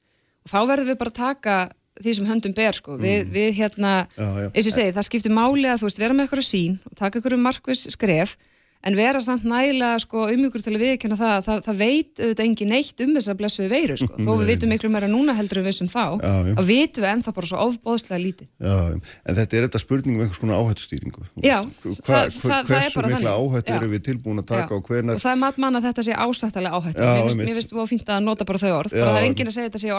og 0.44 0.50
þá 0.50 0.60
verðum 0.72 0.90
við 0.90 0.98
bara 1.04 1.12
að 1.14 1.20
taka 1.20 1.58
því 2.02 2.16
sem 2.18 2.26
höndum 2.30 2.56
ber 2.58 2.74
sko, 2.78 2.98
við, 3.02 3.28
við 3.34 3.52
hérna 3.60 3.94
Já, 4.18 4.26
já. 4.46 4.48
eins 4.54 4.70
og 4.72 4.76
segi, 4.78 4.96
það 4.96 5.08
skiptir 5.10 5.36
máli 5.36 5.68
að 5.70 5.84
þú 5.84 5.90
veist 5.90 6.02
vera 6.02 6.18
með 6.18 6.26
eitthvað 6.28 6.48
sín 6.48 6.80
og 6.90 6.98
taka 6.98 7.20
eitthvað 7.20 7.44
markvis 7.44 7.86
skref 7.94 8.38
en 8.84 8.98
vera 8.98 9.22
samt 9.24 9.46
nægilega 9.48 10.00
sko, 10.04 10.26
umjökur 10.34 10.64
til 10.64 10.74
að 10.76 10.84
viðkjanna 10.84 11.18
það, 11.20 11.38
það, 11.48 11.62
það 11.68 11.76
veit 11.84 12.14
auðvitað 12.20 12.46
engin 12.46 12.72
neitt 12.74 13.04
um 13.06 13.12
þessa 13.18 13.34
blessuðu 13.40 13.70
veiru 13.72 13.96
sko. 14.02 14.14
þó 14.20 14.32
við 14.42 14.48
vitum 14.54 14.70
miklu 14.74 14.90
meira 14.94 15.08
núna 15.12 15.36
heldur 15.38 15.62
en 15.62 15.68
við 15.68 15.76
sem 15.80 15.90
þá 15.92 16.06
Já, 16.24 16.34
að 16.54 16.66
vitum 16.70 17.02
við 17.04 17.10
ennþá 17.14 17.32
bara 17.38 17.48
svo 17.50 17.58
ofbóðslega 17.68 18.20
lítið. 18.24 18.48
Já, 18.60 18.78
en 18.94 19.34
þetta 19.40 19.54
er 19.60 19.62
þetta 19.68 19.80
spurning 19.84 20.14
um 20.18 20.22
einhvers 20.26 20.42
konar 20.42 20.58
áhættustýringu. 20.62 21.22
Er 21.44 21.62
hversu 22.68 23.04
mikla 23.08 23.32
áhættu 23.38 23.70
Já. 23.72 23.78
erum 23.80 23.92
við 23.94 24.02
tilbúin 24.08 24.40
að 24.42 24.48
taka 24.52 24.72
og 24.78 24.84
hvenar 24.88 25.16
og 25.18 25.22
það 25.24 25.34
er 25.34 25.40
mat 25.44 25.58
mann 25.62 25.78
að 25.80 25.86
þetta 25.90 26.02
sé 26.08 26.14
ásættalega 26.14 26.74
áhættu 26.78 27.00
mér 27.40 27.56
finnst- 27.58 27.74
þú 27.74 27.86
fínt 27.90 28.08
að 28.10 28.20
nota 28.26 28.44
bara 28.48 28.60
þau 28.62 28.74
orð 28.80 28.92
bara 28.96 29.12
það 29.12 29.22
er 29.22 29.28
enginn 29.30 29.50
að 29.50 29.56
segja 29.58 29.70
þetta 29.70 29.82
sé 29.84 29.90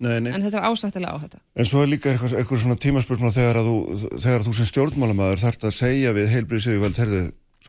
nei. 0.00 0.30
en 0.32 0.42
þetta 0.46 0.58
er 0.60 0.66
ásættalega 0.70 1.12
áhætta 1.16 1.38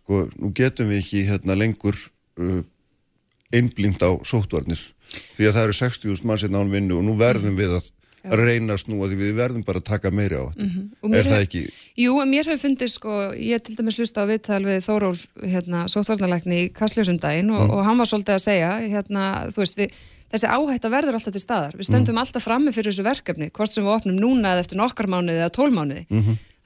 Að 0.07 0.15
að 0.15 0.23
að 0.23 0.31
sko, 0.31 0.41
nú 0.41 0.53
getum 0.55 0.89
við 0.89 0.97
ekki 1.03 1.25
hérna 1.27 1.55
lengur 1.55 1.95
uh, 2.39 2.63
einblínt 3.53 4.03
á 4.03 4.11
sóttvarnir 4.23 4.79
því 5.35 5.47
að 5.47 5.53
það 5.55 5.63
eru 5.63 5.73
60.000 5.73 6.27
mann 6.27 6.37
sérna 6.41 6.61
án 6.63 6.71
vinnu 6.71 6.97
og 6.99 7.03
nú 7.07 7.15
verðum 7.19 7.55
við 7.55 7.77
að 7.77 7.91
að 8.27 8.41
reyna 8.43 8.73
að 8.75 8.81
snúa 8.83 9.07
því 9.07 9.15
við 9.15 9.35
verðum 9.37 9.63
bara 9.63 9.79
að 9.79 9.87
taka 9.87 10.11
meiri 10.11 10.35
á 10.35 10.43
þetta. 10.51 10.65
Og 11.01 11.09
mér 11.09 11.19
Er 11.19 11.23
það 11.23 11.37
hef- 11.37 11.45
ekki? 11.47 11.61
Jú, 11.95 12.15
mér 12.27 12.49
hefur 12.49 12.59
fundið 12.59 12.91
sko, 12.91 13.33
ég 13.39 13.63
til 13.63 13.75
dæmis 13.77 13.97
hlusta 13.97 14.23
á 14.23 14.29
viðtal 14.29 14.65
við 14.65 14.83
Þórólf, 14.83 15.27
hérna, 15.43 15.87
sóttvarnalækni 15.87 16.65
í 16.65 16.73
Kastljósum 16.73 17.19
daginn 17.19 17.49
og, 17.51 17.69
og 17.71 17.85
hann 17.85 17.97
var 17.97 18.05
svolítið 18.05 18.35
að 18.35 18.43
segja, 18.43 18.71
hérna, 18.83 19.47
þú 19.53 19.63
veist, 19.63 19.77
við, 19.77 19.95
þessi 20.33 20.47
áhætta 20.51 20.89
verður 20.91 21.13
alltaf 21.13 21.31
til 21.31 21.41
staðar. 21.41 21.77
Við 21.77 21.87
stöndum 21.87 22.17
alltaf 22.19 22.43
frammi 22.43 22.71
fyrir 22.75 22.91
þessu 22.91 23.03
verkefni, 23.03 23.49
hvort 23.49 23.71
sem 23.71 23.83
við 23.85 23.95
opnum 23.95 24.19
núna 24.19 24.57
eða 24.57 24.65
eftir 24.65 24.77
nokkar 24.77 25.07
mánuði 25.07 25.39
eða 25.39 25.53
tólmánuði. 25.55 26.05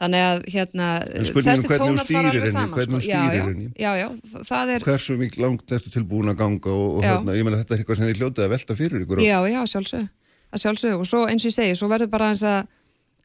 Þannig 0.02 0.24
að, 0.26 0.40
hérna, 0.50 0.86
þessi 1.14 1.34
hvernig 1.36 1.68
tónar 1.70 1.78
fara 1.78 2.02
stýrir 2.02 2.28
alveg 2.32 2.42
henni, 2.42 2.52
saman. 2.56 2.72
hvernig 2.80 3.04
sko. 3.04 3.12
Já, 3.12 3.20
stýrir 3.22 3.38
já, 3.38 3.44
henni. 3.46 3.68
Já, 3.78 3.92
já, 4.02 4.08
þa- 4.32 4.46
það 4.50 4.72
er, 4.76 4.86
Hversu 4.88 5.18
mikið 5.20 5.44
langt 5.46 5.74
ertu 5.78 5.92
tilbúin 5.94 6.32
að 6.32 6.38
ganga 6.40 6.72
og, 6.74 6.88
og 6.98 7.04
Já. 7.06 7.12
hérna, 7.12 7.36
ég 7.38 7.46
meina 7.46 7.60
þetta 7.62 7.76
er 7.76 7.84
eitthvað 7.84 8.00
sem 8.00 8.08
þið 8.10 8.18
hljótið 8.22 8.46
að 8.48 8.54
velta 8.56 8.78
fyrir 8.80 9.04
ykkur. 9.06 9.22
Já, 9.22 9.38
já, 9.52 9.60
sjálfsög, 9.76 10.08
að 10.52 10.64
sjálfsög 10.64 10.96
og 11.04 11.06
svo 11.12 11.22
eins 11.30 11.46
og 11.46 11.52
ég 11.52 11.56
segi, 11.60 11.76
svo 11.78 11.90
verður 11.94 12.10
bara 12.16 12.32
eins 12.34 12.42
að 12.42 12.66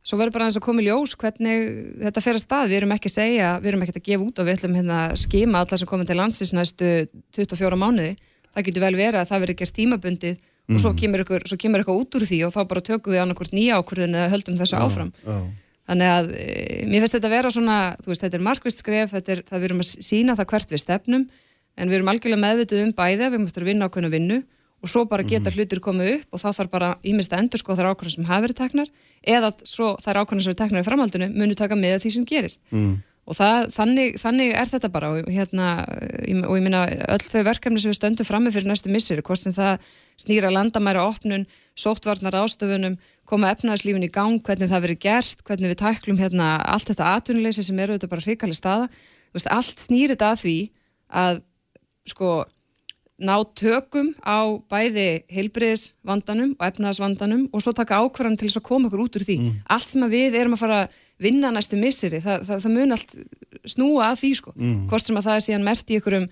svo 0.06 0.18
verður 0.20 0.34
bara 0.36 0.44
eins 0.50 0.58
að 0.60 0.66
koma 0.68 0.84
í 0.84 0.86
ljós 0.86 1.16
hvernig 1.18 1.64
þetta 2.04 2.22
fer 2.22 2.36
að 2.36 2.44
stað, 2.44 2.68
við 2.70 2.76
erum 2.82 2.92
ekki 2.94 3.08
að 3.10 3.16
segja 3.16 3.48
við 3.58 3.70
erum 3.72 3.82
ekki 3.86 3.96
að 3.96 4.04
gefa 4.06 4.26
út 4.28 4.38
og 4.38 4.46
við 4.46 4.54
ætlum 4.60 4.76
hérna 4.78 4.98
að 5.08 5.16
skima 5.24 5.62
alla 5.64 5.78
sem 5.80 5.88
komið 5.90 6.06
til 6.12 6.18
landsins 6.20 6.52
næstu 6.54 6.90
24 7.34 7.80
mánuði, 7.80 8.12
það 8.54 8.68
getur 8.68 8.84
vel 8.86 8.94
verið 9.00 9.18
að 9.24 9.30
það 9.32 9.42
verður 9.42 9.58
gert 9.64 9.74
tímabundið 9.80 10.36
og 10.66 10.80
svo 10.82 10.92
kemur, 10.98 11.22
ykkur, 11.24 11.42
svo 11.50 11.58
kemur 11.58 11.82
eitthvað 11.82 12.00
út 12.04 12.14
úr 12.18 12.24
því 12.26 12.38
og 12.46 12.54
þá 12.54 12.60
bara 12.70 12.80
tökum 12.86 13.14
við 13.16 13.22
annarkvort 13.24 13.52
nýja 13.54 13.80
ákvörðun 13.82 14.14
eða 14.18 14.30
höldum 14.36 14.56
þessu 14.62 14.78
áfram 14.78 15.10
Já. 15.26 15.36
Þannig 15.86 16.12
að 16.12 16.30
e, 16.34 16.46
mér 16.90 17.04
finnst 17.04 17.16
þetta 17.16 17.28
að 17.30 17.36
vera 17.36 17.52
svona, 17.54 17.78
þú 18.02 18.10
veist, 18.10 18.24
þetta 18.24 18.38
er 18.38 18.46
markvist 18.46 18.82
skref, 18.82 19.14
þetta 19.14 19.34
er, 19.36 19.42
það 19.46 19.62
við 19.62 19.68
erum 19.68 19.82
að 19.84 19.90
sína 20.08 20.36
það 20.38 20.50
hvert 20.52 20.74
við 20.74 20.82
stefnum, 20.82 21.26
en 21.76 21.90
við 21.90 21.98
erum 22.00 22.12
algjörlega 22.12 22.42
meðvituð 22.42 22.84
um 22.84 22.94
bæði 22.96 23.26
að 23.26 23.36
við 23.36 23.42
möttum 23.44 23.62
að 23.62 23.70
vinna 23.70 23.88
ákveðna 23.88 24.12
vinnu 24.16 24.38
og 24.82 24.92
svo 24.92 25.04
bara 25.08 25.24
geta 25.26 25.52
hlutir 25.54 25.80
komið 25.82 26.12
upp 26.16 26.36
og 26.36 26.42
þá 26.42 26.48
þarf 26.60 26.72
bara 26.72 26.94
ímest 27.06 27.32
að 27.32 27.44
endur 27.44 27.62
sko 27.62 27.76
þær 27.76 27.92
ákveðna 27.92 28.14
sem 28.14 28.28
hafa 28.28 28.44
verið 28.44 28.58
teknar 28.60 28.90
eða 29.26 29.52
svo 29.64 29.92
þær 30.02 30.22
ákveðna 30.22 30.44
sem 30.44 30.52
verið 30.52 30.62
teknar 30.62 30.82
í 30.82 30.86
framhaldinu 30.86 31.28
munu 31.34 31.58
taka 31.58 31.78
með 31.78 32.00
því 32.04 32.12
sem 32.16 32.26
gerist. 32.28 32.60
Mm. 32.74 32.96
Og 33.26 33.34
það, 33.34 33.64
þannig, 33.74 34.18
þannig 34.22 34.52
er 34.54 34.68
þetta 34.70 34.90
bara 34.94 35.08
og, 35.16 35.30
hérna, 35.34 35.70
og 36.46 36.52
ég 36.54 36.62
minna 36.62 36.84
öll 37.10 37.24
þau 37.24 37.40
verkefni 37.48 37.80
sem 37.82 37.90
við 37.90 37.98
stöndum 37.98 38.28
frammi 38.28 38.52
fyrir 38.54 38.70
næstu 38.70 38.92
missir, 38.94 39.22
hvort 39.26 39.40
sem 39.40 39.54
það 39.56 39.82
snýra 40.22 40.52
landamæra 40.54 41.02
opnun, 41.08 41.42
sóttvarnar 41.74 42.38
ástöfunum, 42.38 42.94
koma 43.28 43.52
efnaðarslífin 43.54 44.06
í 44.06 44.12
gang, 44.12 44.40
hvernig 44.46 44.70
það 44.70 44.84
verið 44.86 45.00
gert, 45.06 45.44
hvernig 45.46 45.72
við 45.72 45.80
tæklum 45.82 46.20
hérna 46.20 46.56
allt 46.64 46.90
þetta 46.90 47.12
atvinnuleysi 47.16 47.64
sem 47.66 47.78
eru 47.82 47.96
þetta 47.96 48.10
bara 48.12 48.26
hrikalega 48.26 48.58
staða. 48.58 48.90
Veist, 49.34 49.48
allt 49.52 49.82
snýr 49.82 50.14
þetta 50.14 50.32
að 50.32 50.42
því 50.44 50.58
að 51.22 51.40
sko 52.06 52.30
ná 53.16 53.34
tökum 53.56 54.10
á 54.20 54.60
bæði 54.68 55.24
heilbriðisvandanum 55.32 56.52
og 56.58 56.64
efnaðarsvandanum 56.66 57.46
og 57.48 57.62
svo 57.64 57.72
taka 57.76 58.02
ákvarðan 58.04 58.36
til 58.36 58.50
þess 58.50 58.60
að 58.60 58.66
koma 58.68 58.90
okkur 58.90 59.04
út 59.06 59.16
úr 59.16 59.24
því. 59.24 59.36
Allt 59.72 59.88
sem 59.88 60.04
við 60.12 60.36
erum 60.36 60.56
að 60.56 60.62
fara 60.64 60.80
að 60.84 60.98
vinna 61.24 61.50
næstu 61.54 61.78
misseri, 61.80 62.20
það, 62.20 62.44
það, 62.44 62.58
það 62.66 62.74
mun 62.76 62.92
allt 62.96 63.14
snúa 63.72 64.10
að 64.10 64.18
því 64.20 64.32
sko. 64.36 64.52
Hvort 64.90 65.08
sem 65.08 65.16
að 65.16 65.28
það 65.30 65.38
er 65.38 65.46
síðan 65.46 65.64
mert 65.64 65.90
í 65.90 65.96
einhverjum 65.96 66.28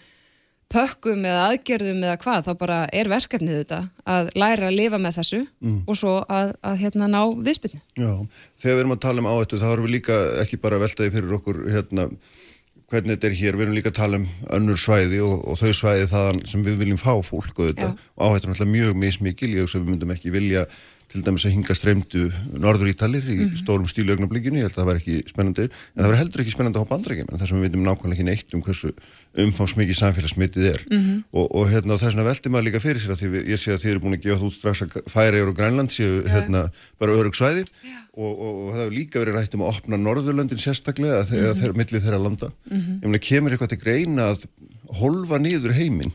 pökkum 0.72 1.24
eða 1.28 1.48
aðgerðum 1.50 2.04
eða 2.04 2.20
hvað, 2.22 2.46
þá 2.46 2.52
bara 2.60 2.78
er 2.92 3.10
verkefnið 3.12 3.58
þetta 3.60 3.80
að 4.14 4.30
læra 4.38 4.70
að 4.70 4.78
lifa 4.78 5.00
með 5.02 5.18
þessu 5.18 5.42
og 5.86 5.98
svo 5.98 6.14
að, 6.28 6.54
að 6.64 6.78
hérna 6.82 7.10
ná 7.10 7.20
viðspilni. 7.46 7.82
Já, 7.98 8.12
þegar 8.60 8.78
við 8.78 8.84
erum 8.84 8.96
að 8.96 9.02
tala 9.04 9.22
um 9.22 9.28
áhættu 9.30 9.60
þá 9.60 9.68
erum 9.72 9.86
við 9.88 9.94
líka 9.98 10.18
ekki 10.42 10.60
bara 10.62 10.80
að 10.80 10.86
veltaði 10.86 11.14
fyrir 11.14 11.36
okkur 11.38 11.60
hérna, 11.74 12.08
hvernig 12.90 13.14
þetta 13.14 13.30
er 13.30 13.38
hér, 13.42 13.58
við 13.58 13.66
erum 13.66 13.78
líka 13.78 13.92
að 13.92 14.00
tala 14.00 14.20
um 14.22 14.26
önnur 14.58 14.80
svæði 14.80 15.20
og, 15.24 15.36
og 15.44 15.60
þau 15.60 15.70
svæði 15.76 16.10
þaðan 16.10 16.42
sem 16.50 16.66
við 16.66 16.82
viljum 16.82 17.00
fá 17.00 17.12
fólk 17.24 17.54
og, 17.60 17.70
þetta, 17.70 17.92
Já. 17.92 18.10
og 18.16 18.26
áhættu 18.26 18.48
er 18.48 18.54
náttúrulega 18.54 18.74
mjög 18.74 18.98
mismikil, 19.04 19.54
ég 19.54 19.64
hugsa 19.64 19.78
að 19.80 19.86
við 19.86 19.94
myndum 19.94 20.16
ekki 20.16 20.34
vilja 20.34 20.66
til 21.14 21.22
dæmis 21.22 21.44
að 21.46 21.52
hinga 21.54 21.74
streymdu 21.78 22.24
norður 22.58 22.90
ítalir 22.90 23.26
í 23.30 23.44
stórum 23.60 23.86
stílu 23.86 24.16
augnablikinu, 24.16 24.58
ég 24.58 24.66
held 24.66 24.74
að 24.74 24.80
það 24.80 24.88
var 24.88 24.98
ekki 24.98 25.18
spennandi, 25.30 25.66
en 25.70 26.00
það 26.00 26.10
var 26.10 26.18
heldur 26.18 26.42
ekki 26.42 26.54
spennandi 26.54 26.80
að 26.80 26.86
hópa 26.86 26.96
andrækjum, 26.98 27.28
en 27.30 27.38
þar 27.38 27.50
sem 27.50 27.60
við 27.60 27.66
veitum 27.68 27.84
nákvæmlega 27.86 28.16
ekki 28.16 28.26
neitt 28.26 28.56
um 28.56 28.64
hversu 28.66 28.90
umfangsmikið 29.42 29.96
samfélagsmitið 29.98 30.66
er. 30.70 30.82
Og, 31.34 31.46
og 31.48 31.68
hérna, 31.70 31.96
þess 31.98 32.12
vegna 32.14 32.26
veldi 32.28 32.52
maður 32.52 32.66
líka 32.68 32.82
fyrir 32.84 33.02
sér 33.02 33.14
að 33.14 33.22
því 33.22 33.42
ég 33.50 33.60
sé 33.60 33.74
að 33.74 33.80
þið 33.82 33.92
eru 33.92 34.02
búin 34.04 34.16
að 34.18 34.26
gefa 34.26 34.48
út 34.48 34.54
strax 34.54 34.84
að 34.84 35.08
Færeyjar 35.10 35.50
og 35.50 35.56
Grænland 35.58 35.94
séu 35.94 36.20
hérna, 36.30 36.64
bara 37.02 37.16
örug 37.18 37.34
svæði. 37.38 37.64
Og, 38.14 38.30
og, 38.30 38.52
og 38.52 38.68
það 38.70 38.82
hefur 38.84 38.94
líka 38.94 39.22
verið 39.22 39.38
rætt 39.40 39.56
um 39.56 39.64
að 39.66 39.72
opna 39.72 39.98
Norðurlöndin 39.98 40.62
sérstaklega 40.62 41.24
þegar 41.26 41.58
þeir, 41.58 41.74
milli 41.80 42.02
þeirra 42.04 42.20
landa. 42.22 42.52
Ég 42.70 43.08
meina, 43.08 43.22
kemur 43.22 43.56
eitthvað 43.56 43.72
til 43.74 43.80
greina 43.82 44.28
að 44.30 44.46
holfa 45.00 45.40
niður 45.42 45.74
heiminn? 45.74 46.14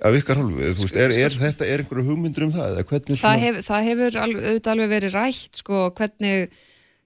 Af 0.00 0.16
ykkar 0.16 0.38
hálfu, 0.40 0.56
þú 0.56 0.86
veist, 0.86 0.96
er, 0.96 1.12
er 1.12 1.34
þetta 1.36 1.66
er 1.68 1.82
einhverju 1.82 2.06
hugmyndur 2.06 2.46
um 2.46 2.52
það, 2.54 2.78
hvernig 2.88 3.18
Það, 3.20 3.42
hef, 3.42 3.58
það 3.66 3.88
hefur 3.90 4.14
alveg, 4.22 4.68
alveg 4.72 4.92
verið 4.94 5.16
rætt 5.18 5.60
sko 5.60 5.80
hvernig 5.98 6.54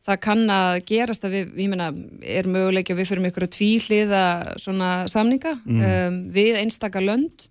það 0.05 0.21
kann 0.27 0.45
að 0.53 0.75
gerast 0.89 1.25
að 1.25 1.37
við, 1.39 1.55
ég 1.65 1.71
meina, 1.73 1.89
er 2.21 2.49
möguleik 2.51 2.93
að 2.93 3.01
við 3.01 3.11
fyrir 3.11 3.31
ykkur 3.31 3.47
að 3.47 3.55
tvíhliða 3.57 4.25
svona 4.61 4.91
samninga 5.11 5.55
um, 5.65 6.19
við 6.35 6.61
einstaka 6.61 7.03
lönd. 7.03 7.49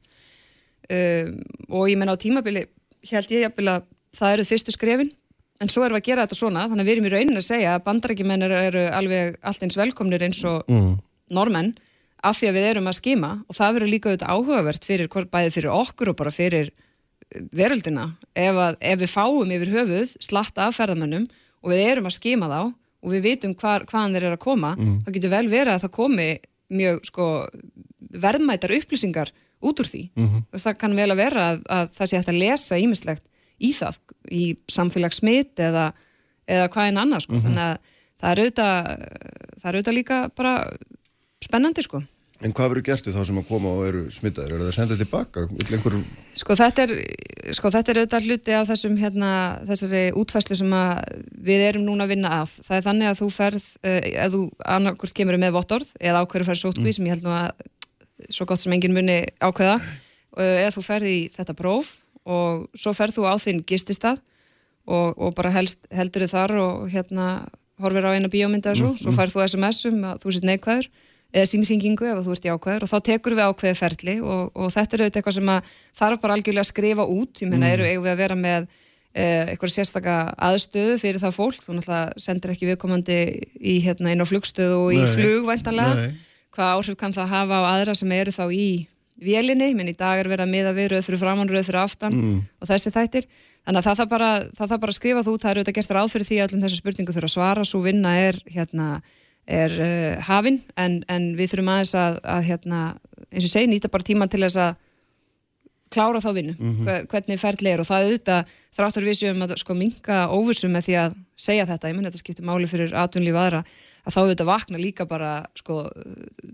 Um, 0.92 1.40
og 1.72 1.90
ég 1.90 1.98
meina 1.98 2.14
á 2.14 2.20
tímabili 2.20 2.68
held 3.10 3.32
ég 3.34 3.48
jafnvel 3.48 3.70
að 3.72 3.88
það 4.14 4.36
eru 4.36 4.48
fyrstu 4.52 4.76
skrefin. 4.76 5.12
En 5.62 5.72
svo 5.72 5.86
erum 5.86 5.96
við 5.96 6.04
að 6.04 6.10
gera 6.10 6.26
þetta 6.26 6.38
svona 6.38 6.68
þannig 6.68 6.84
að 6.84 6.90
við 6.90 6.96
erum 6.98 7.08
í 7.08 7.14
raunin 7.14 7.40
að 7.40 7.48
segja 7.48 7.74
að 7.74 7.84
bandarækjumenn 7.88 8.46
eru, 8.46 8.86
alveg 8.92 9.38
allt 9.42 9.64
eins 9.64 9.80
velkomnir 9.80 10.26
eins 10.26 10.42
og 10.50 10.66
normenn 11.34 11.72
af 12.24 12.38
því 12.40 12.50
að 12.50 12.58
við 12.58 12.70
erum 12.70 12.90
að 12.90 12.98
skima. 13.00 13.30
Og 13.48 13.58
það 13.58 13.78
verður 13.78 13.94
líka 13.94 14.12
auðvitað 14.12 14.34
áhugavert 14.34 14.88
fyrir 14.88 15.10
hvort 15.14 15.32
bæði 15.32 15.54
fyrir 15.56 15.74
okkur 15.74 16.12
og 16.12 16.18
bara 16.20 16.34
fyrir 16.36 16.74
veröldina. 17.56 18.10
Ef, 18.36 18.60
að, 18.60 18.78
ef 18.82 19.00
við 19.02 19.14
fáum 19.14 19.54
yfir 19.56 19.72
höfuð 19.74 20.14
slatta 20.22 20.68
af 20.68 20.78
ferðamönnum 20.78 21.30
og 21.64 21.72
við 21.72 21.84
erum 21.88 22.10
að 22.10 22.18
skima 22.18 22.50
þá 22.52 22.60
og 23.04 23.12
við 23.12 23.26
vitum 23.28 23.56
hvar, 23.60 23.86
hvaðan 23.90 24.16
þeir 24.16 24.28
eru 24.28 24.38
að 24.38 24.44
koma 24.44 24.76
þá 24.78 25.10
getur 25.16 25.34
vel 25.34 25.48
verið 25.52 25.74
að 25.74 25.82
það 25.84 25.96
komi 25.98 26.28
mjög 26.74 27.02
sko 27.10 27.28
verðmætar 28.24 28.76
upplýsingar 28.78 29.32
út 29.64 29.80
úr 29.80 29.88
því. 29.88 30.04
Mm 30.16 30.44
það 30.64 30.78
kann 30.78 30.96
vel 30.96 31.12
að 31.12 31.18
vera 31.18 31.44
að, 31.52 31.62
að 31.70 31.92
það 31.98 32.10
sé 32.10 32.18
hægt 32.18 32.30
að 32.30 32.42
lesa 32.42 32.78
ímislegt 32.78 33.26
í 33.60 33.74
það 33.74 34.00
í 34.32 34.44
samfélagssmit 34.72 35.60
eða, 35.60 35.94
eða 36.48 36.70
hvað 36.70 36.88
en 36.88 36.98
annað 36.98 37.26
sko. 37.26 37.40
Þannig 37.40 37.64
að 37.64 37.78
það 38.20 38.32
er 38.32 38.42
auðvitað 38.44 38.74
það 39.60 39.70
er 39.70 39.76
auðvitað 39.76 39.98
líka 39.98 40.30
bara 40.36 40.54
spennandi 41.44 41.84
sko 41.84 42.04
En 42.44 42.52
hvað 42.52 42.74
verður 42.74 42.86
gert 42.90 43.06
við 43.08 43.16
þá 43.16 43.24
sem 43.30 43.38
að 43.40 43.46
koma 43.48 43.72
og 43.72 43.86
eru 43.88 44.02
smittaðir? 44.12 44.56
Er 44.58 44.62
það 44.64 44.70
að 44.70 44.76
senda 44.76 44.96
tilbaka? 45.00 45.44
Einhver... 45.64 45.94
Sko 46.36 46.58
þetta 46.60 46.84
er, 46.84 46.94
sko 47.56 47.72
þetta 47.72 47.94
er 47.94 48.00
auðvitað 48.02 48.28
hluti 48.28 48.56
af 48.58 48.68
þessum 48.68 48.98
hérna, 49.00 49.30
þessari 49.70 50.02
útfæslu 50.20 50.58
sem 50.60 50.74
við 51.48 51.64
erum 51.70 51.86
núna 51.88 52.04
að 52.04 52.12
vinna 52.16 52.34
að. 52.42 52.58
Það 52.68 52.78
er 52.78 52.86
þannig 52.90 53.12
að 53.12 53.22
þú 53.22 53.30
ferð, 53.38 53.68
uh, 53.88 54.00
ef 54.26 54.34
þú 54.36 54.42
annarkvort 54.76 55.16
kemur 55.16 55.40
með 55.40 55.56
vottorð 55.56 55.94
eða 56.02 56.26
ákveður 56.26 56.50
ferð 56.52 56.62
sótkví 56.66 56.96
sem 56.98 57.08
ég 57.08 57.16
held 57.16 57.28
nú 57.30 57.32
að 57.38 57.64
svo 58.28 58.48
gott 58.50 58.64
sem 58.64 58.76
enginn 58.76 58.96
muni 58.98 59.22
ákveða 59.40 59.80
uh, 59.80 60.44
eða 60.44 60.76
þú 60.76 60.86
ferð 60.90 61.12
í 61.14 61.18
þetta 61.32 61.56
próf 61.58 61.96
og 62.28 62.68
svo 62.76 62.94
ferð 62.98 63.22
þú 63.22 63.28
á 63.32 63.36
þinn 63.40 63.64
gististað 63.68 64.20
og, 64.84 65.16
og 65.16 65.32
bara 65.38 65.52
helst, 65.56 65.80
heldur 65.96 66.26
þið 66.26 66.36
þar 66.36 66.56
og 66.60 66.86
hérna 66.92 67.30
horfir 67.84 68.06
á 68.08 68.16
eina 68.16 68.32
bíómynda 68.32 68.74
þessu, 68.74 68.94
svo 69.00 69.16
ferð 69.16 69.36
þú 69.36 69.48
SMS 69.48 69.82
um 69.90 70.04
að 70.12 70.24
þú 70.24 70.36
sitt 70.36 70.48
neikvæður 70.48 70.92
eða 71.34 71.50
símringingu 71.50 72.08
ef 72.12 72.22
þú 72.26 72.36
ert 72.36 72.48
jákvæður 72.48 72.86
og 72.86 72.92
þá 72.92 72.98
tekur 73.10 73.36
við 73.38 73.50
ákveði 73.50 73.78
ferli 73.80 74.16
og, 74.22 74.52
og 74.54 74.72
þetta 74.74 74.98
er 74.98 75.04
auðvitað 75.04 75.20
eitthvað 75.20 75.38
sem 75.40 75.52
þarf 76.00 76.22
bara 76.22 76.38
algjörlega 76.38 76.66
að 76.66 76.70
skrifa 76.70 77.06
út, 77.10 77.42
ég 77.42 77.50
meina 77.50 77.72
eru 77.74 77.88
eigum 77.88 78.06
við 78.06 78.14
að 78.14 78.22
vera 78.22 78.38
með 78.38 78.68
eh, 79.14 79.50
eitthvað 79.54 79.74
sérstaka 79.74 80.18
aðstöðu 80.38 81.00
fyrir 81.02 81.22
það 81.24 81.38
fólk, 81.40 81.62
þú 81.66 81.78
náttúrulega 81.80 82.24
sendir 82.28 82.54
ekki 82.54 82.70
viðkomandi 82.70 83.20
í 83.58 83.78
hérna 83.86 84.14
inn 84.14 84.22
á 84.22 84.30
flugstöðu 84.30 84.80
og 84.86 84.94
í 84.94 85.02
Nei. 85.02 85.14
flug 85.16 85.50
væntanlega, 85.50 86.04
Nei. 86.04 86.44
hvað 86.54 86.76
áhrif 86.78 87.00
kann 87.02 87.16
það 87.18 87.34
hafa 87.34 87.62
á 87.66 87.70
aðra 87.74 87.98
sem 87.98 88.14
eru 88.14 88.36
þá 88.36 88.46
í 88.54 88.68
vélinni, 89.24 89.72
menn 89.78 89.90
í 89.90 89.98
dag 89.98 90.20
er 90.20 90.30
verið 90.30 90.46
að 90.46 90.54
miða 90.54 90.76
við 90.76 90.94
röð 90.94 91.08
fyrir 91.08 91.22
framann, 91.22 91.50
röð 91.50 91.68
fyrir 91.70 91.82
aftan 91.84 92.16
og 92.60 92.70
þessi 92.70 92.92
þættir, 92.94 93.28
þannig 93.64 93.80
að 93.80 93.86
það 93.88 94.00
þarf 94.00 94.14
bara, 94.14 94.30
það 94.58 94.72
þarf 94.72 94.82
bara 94.84 94.94
að 94.94 94.98
skrifa 94.98 95.24
þú 95.24 95.36
það 95.38 95.52
er 95.52 95.60
auðvitað 95.60 95.78
gert 95.78 95.94
ráð 95.98 96.10
fyrir 96.14 96.28
því 96.28 96.40
að 96.40 96.48
öllum 96.48 96.64
þessu 96.66 96.80
spurningu 96.82 97.16
þurfa 97.16 97.30
að 97.30 97.36
svara, 97.36 97.66
svo 97.70 97.82
vinna 97.86 98.16
er 98.20 98.40
hérna, 98.50 98.88
er 99.48 99.76
uh, 99.76 100.24
hafin 100.28 100.62
en, 100.80 101.02
en 101.12 101.34
við 101.38 101.54
þurfum 101.54 101.72
aðeins 101.74 101.94
að, 102.00 102.20
að 102.24 102.50
hérna, 102.50 102.82
eins 103.30 103.48
og 103.48 103.52
segi, 103.52 103.70
nýta 103.72 103.92
bara 103.92 104.08
tíman 104.08 104.32
til 104.32 104.44
þess 104.46 104.60
að 104.64 104.76
klára 105.94 106.22
þá 106.24 106.30
vinnu, 106.34 106.54
mm 106.58 107.08
hvernig 107.12 107.42
ferli 107.42 107.70
er. 107.70 107.82
Og 107.84 107.88
það 107.88 108.08
auðvitað 108.08 108.54
þráttur 108.74 109.08
við 109.08 109.18
séum 109.20 109.44
að 109.46 109.56
sko 109.62 109.76
minka 109.78 110.20
óvissu 110.34 110.70
með 110.72 110.88
því 110.88 110.96
að 111.04 111.18
segja 111.38 111.68
þetta, 111.70 111.90
ég 111.90 111.98
menn 111.98 112.08
þetta 112.10 112.22
skiptir 112.22 112.48
máli 112.48 112.70
fyrir 112.70 112.96
atvinnlíf 112.98 113.38
aðra, 113.38 113.64
að 114.04 114.16
þá 114.16 114.22
auðvitað 114.22 114.50
vakna 114.50 114.82
líka 114.82 115.06
bara 115.10 115.34
sko 115.60 115.84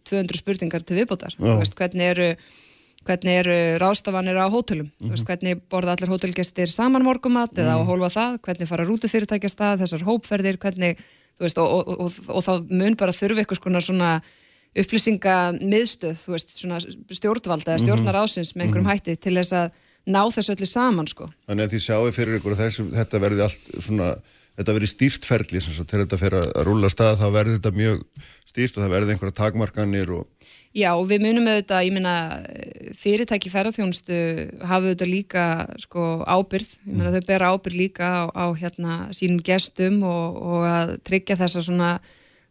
200 0.09 0.41
spurningar 0.41 0.83
til 0.83 0.97
viðbótar, 0.99 1.37
þú 1.37 1.59
veist, 1.61 1.77
hvernig 1.79 2.11
eru 2.15 2.33
hvernig 3.07 3.39
eru 3.41 3.55
rástafanir 3.79 4.37
á 4.37 4.51
hótelum? 4.51 4.89
Þú 4.99 5.13
veist, 5.13 5.25
hvernig 5.27 5.61
borða 5.71 5.95
allir 5.95 6.11
hótelgestir 6.11 6.71
saman 6.71 7.05
morgumat 7.05 7.55
eða 7.55 7.77
á 7.77 7.79
að 7.79 7.87
hólfa 7.87 8.09
það, 8.15 8.35
hvernig 8.45 8.69
fara 8.69 8.87
rútufyrirtækja 8.89 9.51
stað, 9.53 9.83
þessar 9.85 10.05
hópferðir, 10.09 10.59
hvernig 10.61 10.99
veist, 11.45 11.59
og, 11.61 11.89
og, 11.89 11.99
og, 12.05 12.17
og 12.35 12.45
það 12.45 12.71
mun 12.81 12.97
bara 12.99 13.15
þurfi 13.15 13.43
eitthvað 13.43 13.61
svona, 13.61 13.83
svona 13.85 14.09
upplýsinga 14.79 15.35
miðstöð, 15.59 16.17
þú 16.23 16.33
veist, 16.35 16.57
svona 16.59 16.79
stjórnvalda 16.81 17.75
eða 17.75 17.83
stjórnar 17.83 18.19
ásins 18.21 18.53
með 18.55 18.67
einhverjum 18.67 18.91
hætti 18.91 19.15
til 19.17 19.35
þess 19.39 19.55
að 19.57 19.71
ná 20.09 20.21
þessu 20.33 20.55
öllu 20.55 20.67
saman 20.69 21.09
sko. 21.09 21.29
Þannig 21.49 21.65
að 21.65 21.73
því 21.73 21.79
sjáu 21.85 22.11
fyrir 22.15 22.39
ykkur 22.39 22.55
að 22.55 22.61
þessu, 22.65 22.85
þetta 22.95 23.21
verði 23.23 23.45
allt 23.45 23.71
svona, 23.85 24.09
þetta 24.59 24.75
verði 24.77 24.91
stýrt 24.93 25.27
ferli 25.27 25.61
sem 25.63 25.75
sagt, 25.75 25.91
þegar 25.91 26.05
þetta 26.05 26.21
fer 26.21 26.37
að 26.39 26.51
rúla 26.67 26.91
stað 26.91 27.19
þá 27.21 27.27
verði 27.35 27.57
þetta 27.57 27.73
mjög 27.77 28.03
stýrt 28.49 28.77
og 28.77 28.85
það 28.85 28.95
verði 28.95 29.15
einhverja 29.15 29.37
takmarkanir 29.39 30.13
og 30.17 30.49
Já 30.77 30.91
og 30.93 31.07
við 31.09 31.23
munum 31.25 31.47
auðvitað, 31.49 31.85
ég 31.87 31.95
meina 31.95 32.15
fyrirtæki 32.99 33.49
ferðarþjónustu 33.49 34.17
hafa 34.61 34.83
auðvitað 34.85 35.09
líka 35.09 35.43
sko 35.81 36.03
ábyrð, 36.29 36.75
ég 36.85 36.93
meina 36.93 37.13
þau 37.15 37.25
bera 37.25 37.49
ábyrð 37.55 37.79
líka 37.79 38.05
á, 38.05 38.21
á 38.29 38.45
hérna 38.53 38.97
sínum 39.17 39.41
gestum 39.41 40.03
og, 40.05 40.37
og 40.37 40.67
að 40.69 40.91
tryggja 41.09 41.39
þessa 41.39 41.63
svona 41.65 41.95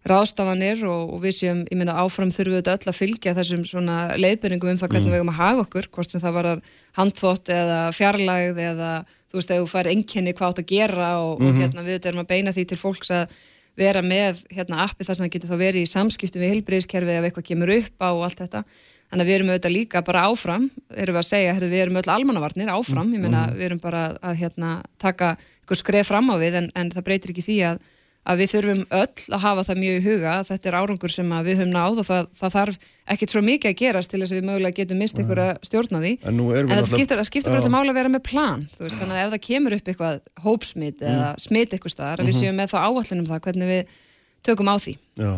ráðstafanir 0.08 0.82
og, 0.88 1.12
og 1.14 1.22
við 1.22 1.36
séum, 1.36 1.60
ég 1.68 1.78
meina 1.78 1.94
áfram 2.02 2.32
þurfum 2.34 2.56
við 2.56 2.58
auðvitað 2.58 2.78
öll 2.78 2.90
að 2.90 2.98
fylgja 2.98 3.36
þessum 3.38 3.62
svona 3.68 3.98
leiðbyrningum 4.18 4.72
um 4.72 4.80
það 4.80 4.92
hvernig 4.94 5.06
mm. 5.06 5.14
við 5.14 5.20
erum 5.20 5.32
að 5.32 5.38
haga 5.38 5.62
okkur, 5.66 5.88
hvort 5.94 6.14
sem 6.14 6.22
það 6.22 6.36
var 6.38 6.50
handþótt 6.98 7.52
eða 7.54 7.78
fjarlægð 7.94 8.60
eða 8.64 8.90
þú 9.28 9.38
veist, 9.38 9.52
ef 9.52 9.62
þú 9.62 9.70
fær 9.70 9.90
enginni 9.92 10.34
hvað 10.34 10.52
átt 10.52 10.62
að 10.64 10.70
gera 10.72 11.10
og, 11.22 11.38
mm 11.38 11.46
-hmm. 11.46 11.48
og 11.48 11.54
mhm. 11.54 11.60
hérna 11.62 11.82
við 11.86 11.92
auðvitað 11.94 12.10
erum 12.10 12.24
að 12.24 12.32
beina 12.32 12.52
því 12.52 12.64
til 12.66 12.78
fólks 12.82 13.10
að 13.10 13.38
vera 13.78 14.02
með 14.04 14.44
hérna, 14.54 14.84
appi 14.84 15.06
þar 15.06 15.18
sem 15.18 15.26
það 15.26 15.34
getur 15.36 15.52
þá 15.52 15.58
verið 15.62 15.84
í 15.84 15.90
samskiptum 15.90 16.44
við 16.44 16.54
heilbreyðskerfið 16.54 17.18
ef 17.18 17.28
eitthvað 17.28 17.48
kemur 17.50 17.74
upp 17.78 18.04
á 18.04 18.08
og 18.10 18.24
allt 18.26 18.42
þetta. 18.42 18.64
Þannig 19.08 19.24
að 19.24 19.28
við 19.30 19.36
erum 19.38 19.50
auðvitað 19.52 19.72
líka 19.72 20.02
bara 20.04 20.24
áfram, 20.28 20.64
erum 20.92 21.16
við 21.16 21.22
að 21.22 21.28
segja, 21.30 21.52
herri, 21.56 21.68
við 21.72 21.84
erum 21.86 22.00
öll 22.00 22.10
almannavarnir 22.12 22.72
áfram, 22.74 23.12
ég 23.14 23.22
meina 23.22 23.46
við 23.54 23.70
erum 23.70 23.80
bara 23.80 24.02
að 24.20 24.42
hérna, 24.42 24.72
taka 25.00 25.30
ykkur 25.62 25.80
skref 25.80 26.10
fram 26.10 26.28
á 26.28 26.36
við 26.40 26.58
en, 26.60 26.68
en 26.76 26.90
það 26.92 27.06
breytir 27.06 27.32
ekki 27.32 27.46
því 27.46 27.56
að 27.70 27.80
að 28.28 28.42
við 28.42 28.50
þurfum 28.52 28.80
öll 28.98 29.34
að 29.36 29.42
hafa 29.44 29.64
það 29.68 29.80
mjög 29.82 29.98
í 29.98 30.04
huga 30.04 30.32
að 30.34 30.48
þetta 30.50 30.68
er 30.68 30.76
árangur 30.78 31.12
sem 31.12 31.30
við 31.46 31.60
höfum 31.60 31.70
náð 31.72 32.00
og 32.02 32.08
það, 32.08 32.26
það 32.40 32.56
þarf 32.56 32.88
ekkert 33.14 33.32
svo 33.32 33.42
mikið 33.44 33.70
að 33.70 33.78
gerast 33.78 34.12
til 34.12 34.20
þess 34.20 34.34
að 34.34 34.38
við 34.38 34.48
mögulega 34.48 34.76
getum 34.76 35.00
mist 35.00 35.22
ykkur 35.22 35.40
að 35.44 35.52
stjórna 35.68 36.02
því 36.02 36.12
en, 36.28 36.42
en 36.58 36.74
það 36.74 36.90
skiptir, 36.92 37.22
skiptir 37.28 37.56
alltaf 37.56 37.72
mála 37.72 37.94
að 37.94 38.00
vera 38.00 38.12
með 38.12 38.24
plan 38.26 38.66
veist, 38.76 38.98
þannig 38.98 39.16
að 39.16 39.22
ef 39.22 39.32
það 39.32 39.44
kemur 39.46 39.78
upp 39.78 39.88
eitthvað 39.92 40.20
hópsmitt 40.44 41.00
mm. 41.00 41.14
eða 41.14 41.30
smitt 41.40 41.72
eitthvað 41.72 41.94
staðar 41.94 42.22
að 42.22 42.28
við 42.28 42.36
mhm. 42.36 42.42
séum 42.44 42.60
með 42.60 42.74
þá 42.74 42.78
áallin 42.84 43.22
um 43.22 43.30
það 43.30 43.42
hvernig 43.48 43.72
við 43.72 43.96
tökum 44.44 44.70
á 44.70 44.76
því 44.76 44.94
Já, 45.18 45.32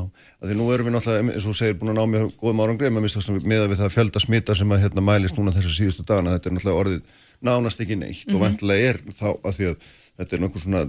því 0.45 0.57
nú 0.59 0.67
erum 0.75 0.89
við 0.89 0.97
náttúrulega, 0.97 1.35
eins 1.35 1.47
og 1.49 1.57
segir, 1.57 1.79
búin 1.81 1.93
að 1.95 2.01
ná 2.01 2.11
með 2.11 2.27
góðum 2.41 2.63
árangri 2.65 2.91
með 2.93 3.63
að 3.63 3.71
við 3.71 3.81
það 3.81 3.95
fjölda 3.95 4.23
smita 4.23 4.57
sem 4.59 4.75
að 4.75 4.83
hérna, 4.85 5.05
mælist 5.05 5.39
núna 5.39 5.55
þessar 5.55 5.77
síðustu 5.77 6.05
dagana 6.05 6.35
þetta 6.37 6.51
er 6.51 6.57
náttúrulega 6.57 6.83
orðið 6.83 7.15
nánast 7.41 7.81
ekki 7.81 7.97
neitt 7.97 8.27
mm 8.27 8.29
-hmm. 8.29 8.35
og 8.35 8.41
mhm. 8.41 8.45
vantilega 8.45 8.91
er 8.91 9.01
þá 9.09 9.29
að 9.33 9.55
því 9.57 9.71
að 9.71 9.89
þetta 10.21 10.37
er 10.37 10.43
nokkuð 10.45 10.65
svona 10.67 10.83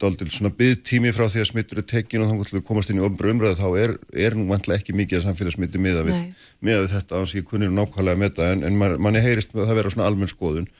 daldil 0.00 0.30
svona 0.32 0.52
byggtími 0.56 1.12
frá 1.14 1.26
því 1.26 1.42
að 1.42 1.50
smittur 1.50 1.82
er 1.82 1.88
tekin 1.88 2.24
og 2.24 2.30
þá 2.30 2.36
kannski 2.40 2.62
komast 2.68 2.92
inn 2.92 3.00
í 3.00 3.04
ofnbru 3.06 3.34
umröðu 3.34 3.58
þá 3.58 3.68
er, 3.82 3.96
er 4.28 4.38
nú 4.38 4.46
vantilega 4.50 4.82
ekki 4.82 4.96
mikið 4.96 5.20
að 5.20 5.26
samfélagsmyndi 5.28 5.82
miða 5.82 6.06
við, 6.06 6.22
miða 6.64 6.84
við 6.84 6.94
þetta 6.96 7.20
áns 7.20 7.34
ég 7.36 7.48
kunni 7.48 7.68
nákvæmlega 7.72 8.20
með 8.22 8.32
þetta 8.32 8.48
en, 8.54 8.64
en 8.68 8.80
manni 9.02 9.24
heyrist 9.24 9.52
með 9.52 9.64
að 9.64 9.72
það 9.72 9.80
vera 9.80 9.94
svona 9.96 10.08
almenn 10.10 10.32
skoðun 10.32 10.70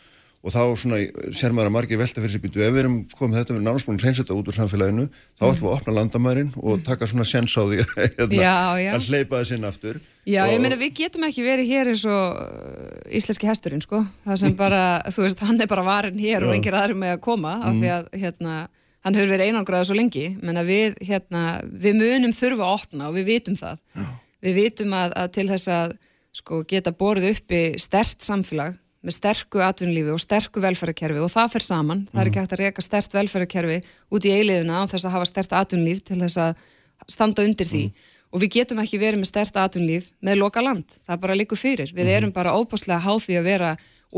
og 0.43 0.51
þá 0.51 0.63
svona 0.79 0.99
ser 1.39 1.55
maður 1.55 1.71
að 1.71 1.75
margir 1.77 1.99
velta 2.01 2.23
fyrir 2.23 2.33
sig 2.35 2.43
býtu 2.43 2.63
ef 2.65 2.73
við 2.75 2.83
erum 2.83 2.97
komið 3.15 3.39
þetta 3.39 3.55
við 3.55 3.63
náttúrulega 3.63 4.03
hreinsetta 4.03 4.35
út 4.35 4.49
úr 4.51 4.57
samfélaginu 4.57 5.05
þá 5.07 5.45
ætlum 5.47 5.61
við 5.61 5.69
að 5.69 5.77
opna 5.77 5.95
landamærin 5.99 6.51
og 6.59 6.81
mm. 6.81 6.83
taka 6.89 7.07
svona 7.11 7.27
sens 7.29 7.55
á 7.55 7.63
því 7.63 7.79
hérna, 8.19 8.49
að 8.97 9.07
hleypa 9.07 9.39
það 9.39 9.47
sinna 9.53 9.71
aftur 9.71 10.01
Já, 10.27 10.43
og... 10.43 10.51
ég 10.51 10.65
meina 10.65 10.79
við 10.81 10.97
getum 10.99 11.27
ekki 11.29 11.47
verið 11.47 11.71
hér 11.71 11.93
eins 11.93 12.03
og 12.11 12.43
uh, 12.43 13.15
íslenski 13.15 13.51
hesturinn 13.51 13.85
sko 13.87 14.03
það 14.27 14.41
sem 14.43 14.59
bara, 14.59 14.83
þú 15.15 15.27
veist, 15.29 15.47
hann 15.47 15.63
er 15.63 15.71
bara 15.71 15.87
varin 15.87 16.19
hér 16.19 16.43
já. 16.43 16.49
og 16.49 16.57
engir 16.57 16.79
aðri 16.79 16.99
með 16.99 17.17
að 17.17 17.25
koma 17.29 17.57
af 17.61 17.71
mm. 17.71 17.83
því 17.85 17.93
að 18.01 18.11
hérna 18.25 18.57
hann 19.03 19.19
hefur 19.19 19.33
verið 19.35 19.51
einangraða 19.51 19.89
svo 19.89 19.97
lengi 19.99 20.29
menna 20.43 20.63
við, 20.67 20.97
hérna, 21.03 21.61
við 21.63 21.99
munum 21.99 22.35
þurfa 22.37 22.69
að 22.69 22.77
opna 22.77 23.11
og 23.11 23.19
við 23.19 23.29
vitum 23.33 23.59
það 23.59 23.81
Já. 23.97 24.07
við 24.47 24.59
vitum 24.61 24.95
að, 24.99 25.17
að 25.23 25.33
til 25.39 25.49
þess 25.51 25.73
að 25.73 25.97
sko, 26.33 26.63
geta 26.69 26.95
borðið 26.97 27.37
uppi 27.37 27.63
stert 27.83 28.25
samfélag 28.25 28.79
með 29.03 29.17
sterku 29.17 29.63
atvinnlífi 29.67 30.13
og 30.15 30.23
sterku 30.23 30.63
velferðarkerfi 30.63 31.23
og 31.25 31.31
það 31.33 31.55
fer 31.57 31.65
saman, 31.67 32.05
það 32.13 32.21
er 32.23 32.29
ekki 32.31 32.39
mhm. 32.39 32.45
hægt 32.47 32.55
að 32.55 32.63
reyka 32.63 32.85
stert 32.87 33.17
velferðarkerfi 33.17 33.79
út 34.15 34.29
í 34.29 34.35
eiliðuna 34.37 34.79
á 34.79 34.83
þess 34.93 35.09
að 35.09 35.15
hafa 35.17 35.29
stert 35.31 35.55
atvinnlíf 35.59 36.05
til 36.07 36.21
þess 36.23 36.39
að 36.39 36.63
standa 37.11 37.43
undir 37.43 37.67
því 37.67 37.83
mm. 37.89 38.11
og 38.31 38.45
við 38.45 38.53
getum 38.61 38.83
ekki 38.83 39.01
verið 39.03 39.25
með 39.25 39.33
stert 39.33 39.59
atvinnlíf 39.59 40.13
með 40.23 40.39
loka 40.39 40.63
land, 40.63 40.87
það 41.03 41.23
bara 41.25 41.39
líkur 41.41 41.59
fyrir 41.59 41.91
við 41.91 42.07
mm. 42.07 42.13
erum 42.15 42.35
bara 42.37 42.55
óbúslega 42.55 43.03
háð 43.03 43.25
því 43.27 43.41
að 43.41 43.49
vera 43.51 43.73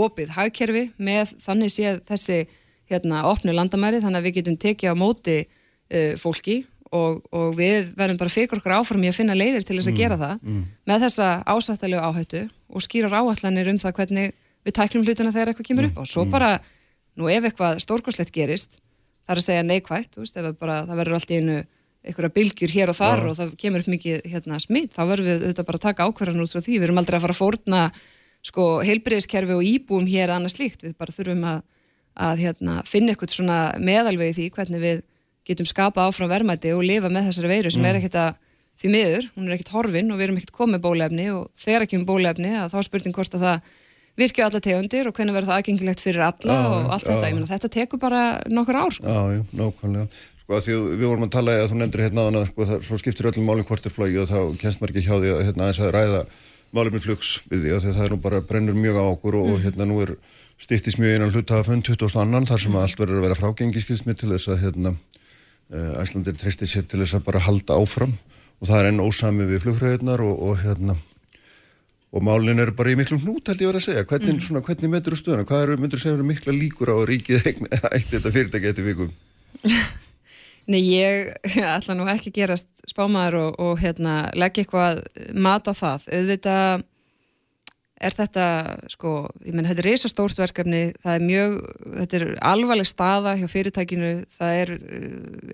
opið 0.05 0.35
hagkerfi 0.37 0.85
með 1.01 1.33
þannig 1.47 1.73
séð 1.73 2.03
þessi 2.11 2.39
hérna 2.91 3.25
opnu 3.31 3.55
landamæri 3.55 4.03
þannig 4.03 4.21
að 4.21 4.29
við 4.29 4.39
getum 4.39 4.61
tekið 4.61 4.93
á 4.93 4.95
móti 4.99 5.39
uh, 5.45 6.15
fólki 6.21 6.63
og, 6.95 7.25
og 7.35 7.55
við 7.59 7.91
verðum 7.99 8.21
bara 8.21 8.33
fyrir 8.33 8.59
okkur 8.59 8.77
áfram 8.77 9.05
í 9.05 9.11
að 9.11 9.19
finna 9.19 9.37
leiðir 9.37 9.67
til 9.67 9.79
þess 9.79 9.91
að 9.91 9.95
mm, 9.95 10.01
gera 10.01 10.19
það 10.21 10.35
mm. 10.41 10.63
með 10.91 11.07
þessa 11.07 11.29
ásættalegu 11.51 12.03
áhættu 12.05 12.43
og 12.69 12.85
skýrar 12.85 13.17
áallanir 13.19 13.71
um 13.73 13.81
það 13.83 13.97
hvernig 13.99 14.35
við 14.65 14.77
tæklum 14.79 15.05
hlutina 15.05 15.33
þegar 15.35 15.53
eitthvað 15.53 15.71
kemur 15.71 15.89
upp 15.91 16.03
og 16.03 16.11
svo 16.11 16.25
mm. 16.25 16.35
bara, 16.35 16.51
nú 17.19 17.31
ef 17.33 17.49
eitthvað 17.49 17.81
stórkoslegt 17.85 18.35
gerist, 18.35 18.79
það 19.25 19.35
er 19.35 19.43
að 19.43 19.49
segja 19.49 19.67
neikvægt 19.67 20.21
veist, 20.21 20.39
bara, 20.61 20.83
það 20.89 21.01
verður 21.03 21.19
allt 21.19 21.33
í 21.33 21.41
einu 21.41 21.59
einhverja 22.05 22.35
bylgjur 22.37 22.75
hér 22.75 22.93
og 22.93 22.99
þar 22.99 23.23
ja. 23.23 23.29
og 23.31 23.39
það 23.39 23.55
kemur 23.61 23.85
upp 23.85 23.93
mikið 23.95 24.27
hérna, 24.29 24.59
smitt, 24.61 24.93
þá 24.93 25.03
verðum 25.09 25.31
við 25.31 25.45
auðvitað 25.47 25.69
bara 25.71 25.81
að 25.81 25.87
taka 25.87 26.09
ákvarðan 26.09 26.45
út 26.45 26.53
frá 26.53 26.61
því, 26.61 26.75
við 26.77 26.89
erum 26.89 27.01
aldrei 27.01 27.17
að 27.17 27.25
fara 27.25 27.35
að 27.35 27.39
fórna 27.41 27.85
sko, 28.45 28.67
heilbreyðskerfi 28.85 29.57
og 29.57 29.65
íbúum 29.65 30.09
hér 30.11 30.35
annað 30.35 30.53
slíkt, 30.59 30.85
við 30.85 30.99
bara 31.01 31.15
þurfum 31.17 31.47
að 31.49 31.63
að 32.15 32.45
hérna, 32.45 32.81
finna 32.87 33.13
eitthvað 33.13 33.35
svona 33.35 33.59
meðalvegi 33.83 34.39
því 34.39 34.49
hvernig 34.55 34.83
við 34.83 35.05
getum 35.45 35.69
skapa 35.69 36.09
áfram 36.09 36.31
verðmæti 36.31 36.73
og 36.75 36.85
lifa 36.87 37.11
með 37.13 37.31
þessari 37.31 37.51
veiru 37.51 37.73
sem 37.73 37.83
mm. 37.83 37.89
er 37.91 37.99
ekkert 38.01 38.19
að 38.21 38.37
því 38.81 38.91
miður, 38.91 39.27
hún 39.37 39.49
er 39.49 39.57
ekkert 39.57 39.73
horfin 39.75 40.13
og 40.13 40.19
við 40.19 40.27
erum 40.29 40.39
ekkert 40.41 40.55
komið 40.57 40.85
bólefni 40.85 41.27
og 41.35 41.49
þegar 41.61 41.87
ekki 41.87 41.99
um 42.01 42.07
bólefni 42.09 42.53
að 42.59 42.75
þá 42.75 42.79
spurning 42.87 43.17
hvort 43.17 43.37
að 43.37 43.45
það 43.47 43.73
virkja 44.19 44.47
alla 44.47 44.61
tegundir 44.63 45.09
og 45.11 45.17
hvernig 45.17 45.35
verður 45.35 45.51
það 45.51 45.61
aðgengilegt 45.61 46.03
fyrir 46.03 46.25
alla 46.27 46.57
já, 46.57 46.69
og 46.71 46.95
allt 46.95 47.07
já, 47.07 47.11
þetta, 47.11 47.29
ég 47.29 47.37
menna 47.37 47.51
þetta 47.51 47.71
tekur 47.77 48.03
bara 48.03 48.23
nokkur 48.51 48.79
ár 48.79 48.95
sko. 48.95 49.11
Já, 49.11 49.23
já, 49.35 49.43
nákvæmlega 49.59 50.07
sko 50.45 50.57
að 50.59 50.67
því 50.67 50.75
að 50.77 50.89
við 50.93 51.07
vorum 51.09 51.27
að 51.27 51.35
tala 51.35 51.57
þú 51.65 51.79
nefndir 51.81 52.05
hérna 52.05 52.27
hana, 52.29 52.43
sko 52.49 52.67
það 52.69 52.83
svo 52.89 52.99
skiptir 53.01 53.31
öllum 53.31 53.47
málinn 53.49 53.69
hvort 53.69 53.87
er 53.87 53.95
flógi 53.95 54.21
og 54.23 54.31
þá 54.31 54.39
kennst 54.61 54.81
maður 54.81 54.95
ekki 54.95 55.07
hjá 55.07 55.15
því 55.17 55.33
að 55.35 55.45
hérna 55.49 55.67
aðeins 55.67 55.83
að 55.83 55.95
ræða 55.97 56.23
málinn 56.75 56.97
með 56.97 57.07
flugs 57.07 57.31
við 57.49 57.65
því 57.65 57.75
að 57.75 57.87
það 57.87 58.05
er 58.05 58.15
nú 58.15 58.19
bara 58.27 58.43
brennur 58.45 58.77
mjög 58.79 58.99
á 59.01 59.05
okkur 59.07 59.39
og, 59.41 59.47
mm. 59.47 59.55
og 59.55 59.65
hérna 59.65 59.89
nú 59.89 60.01
er 60.05 60.15
stýttist 60.61 61.01
mjög 61.01 61.17
einan 61.17 61.33
hlutafönn 61.35 61.83
20. 61.85 62.07
annan 62.21 62.47
þar 62.49 62.63
sem 62.63 62.77
allt 62.79 63.01
verður 63.01 63.21
að 63.21 63.27
vera 63.29 63.39
frágengiskilsmi 63.39 64.15
til 64.19 64.31
þess 64.35 64.53
að 64.53 64.63
hérna, 64.65 64.95
eh, 65.73 66.03
Æslandir 66.03 66.37
treystir 66.39 66.71
sér 66.71 66.87
til 66.87 67.03
þess 67.03 67.19
að 67.19 67.27
bara 67.27 67.43
halda 67.43 67.81
áfram 67.81 68.15
og 68.61 68.69
það 68.69 68.79
er 68.79 68.91
enn 68.93 69.03
ósami 69.03 69.49
við 69.49 69.65
flugfröðunar 69.67 70.23
og, 70.25 70.39
og 70.49 70.63
hérna 70.63 70.97
og 72.15 72.23
málinn 72.23 72.63
er 72.63 72.71
bara 72.77 72.93
í 72.93 72.99
miklum 72.99 73.21
hnút 73.25 73.51
held 73.51 73.61
ég 73.65 73.73
vera 73.73 73.83
að 73.83 73.89
segja 73.89 74.07
hvernig, 74.07 74.37
mm. 74.37 74.45
svona, 74.47 74.63
hvernig 74.63 74.93
myndur 74.93 75.17
þú 75.17 75.21
stöðuna, 75.21 75.49
hvað 75.49 75.65
er, 75.65 75.75
myndur 75.83 75.99
þú 75.99 76.05
segja 76.07 76.29
mikla 76.29 76.55
líkur 76.55 76.95
á 76.95 76.99
ríkið 77.11 77.49
eitt 77.97 78.11
þetta 78.13 78.35
fyrirtæki 78.35 78.71
eftir 78.71 78.89
vikum 78.89 79.13
Nei, 80.71 80.81
ég 80.95 81.35
ætla 81.61 81.93
nú 81.93 82.07
ekki 82.09 82.31
að 82.31 82.39
gerast 82.39 82.69
spámaður 82.89 83.35
og, 83.43 83.57
og 83.61 83.81
hérna, 83.83 84.31
leggja 84.33 84.65
eitthvað 84.65 85.03
mat 85.37 85.67
á 85.69 85.73
það 85.77 86.07
auðvitað 86.09 86.85
er 88.05 88.15
þetta, 88.15 88.47
sko, 88.93 89.13
ég 89.45 89.55
menn, 89.55 89.67
þetta 89.69 89.83
er 89.83 89.89
reysastórt 89.91 90.41
verkefni, 90.41 90.83
það 91.03 91.17
er 91.17 91.25
mjög, 91.29 91.55
þetta 92.01 92.19
er 92.19 92.27
alvarleg 92.51 92.89
staða 92.89 93.37
hjá 93.41 93.47
fyrirtækinu, 93.51 94.11
það 94.35 94.59
er, 94.63 94.75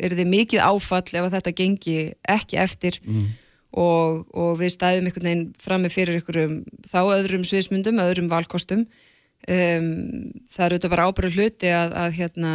er 0.07 0.17
þið 0.19 0.33
mikið 0.35 0.65
áfall 0.67 1.21
ef 1.21 1.31
þetta 1.37 1.55
gengi 1.61 1.97
ekki 2.37 2.61
eftir 2.61 3.01
mm. 3.05 3.29
og, 3.85 4.25
og 4.35 4.59
við 4.61 4.75
stæðum 4.77 5.11
einhvern 5.11 5.31
veginn 5.31 5.47
frammi 5.63 5.93
fyrir 5.93 6.21
ykkurum 6.21 6.61
þá 6.91 7.01
öðrum 7.05 7.47
sviðsmundum, 7.49 8.03
öðrum 8.03 8.31
valkostum. 8.33 8.87
Um, 9.49 9.91
það 10.53 10.65
eru 10.67 10.77
þetta 10.77 10.93
bara 10.93 11.09
ábyrðu 11.09 11.39
hluti 11.39 11.71
að, 11.73 11.95
að 11.97 12.17
hérna, 12.19 12.55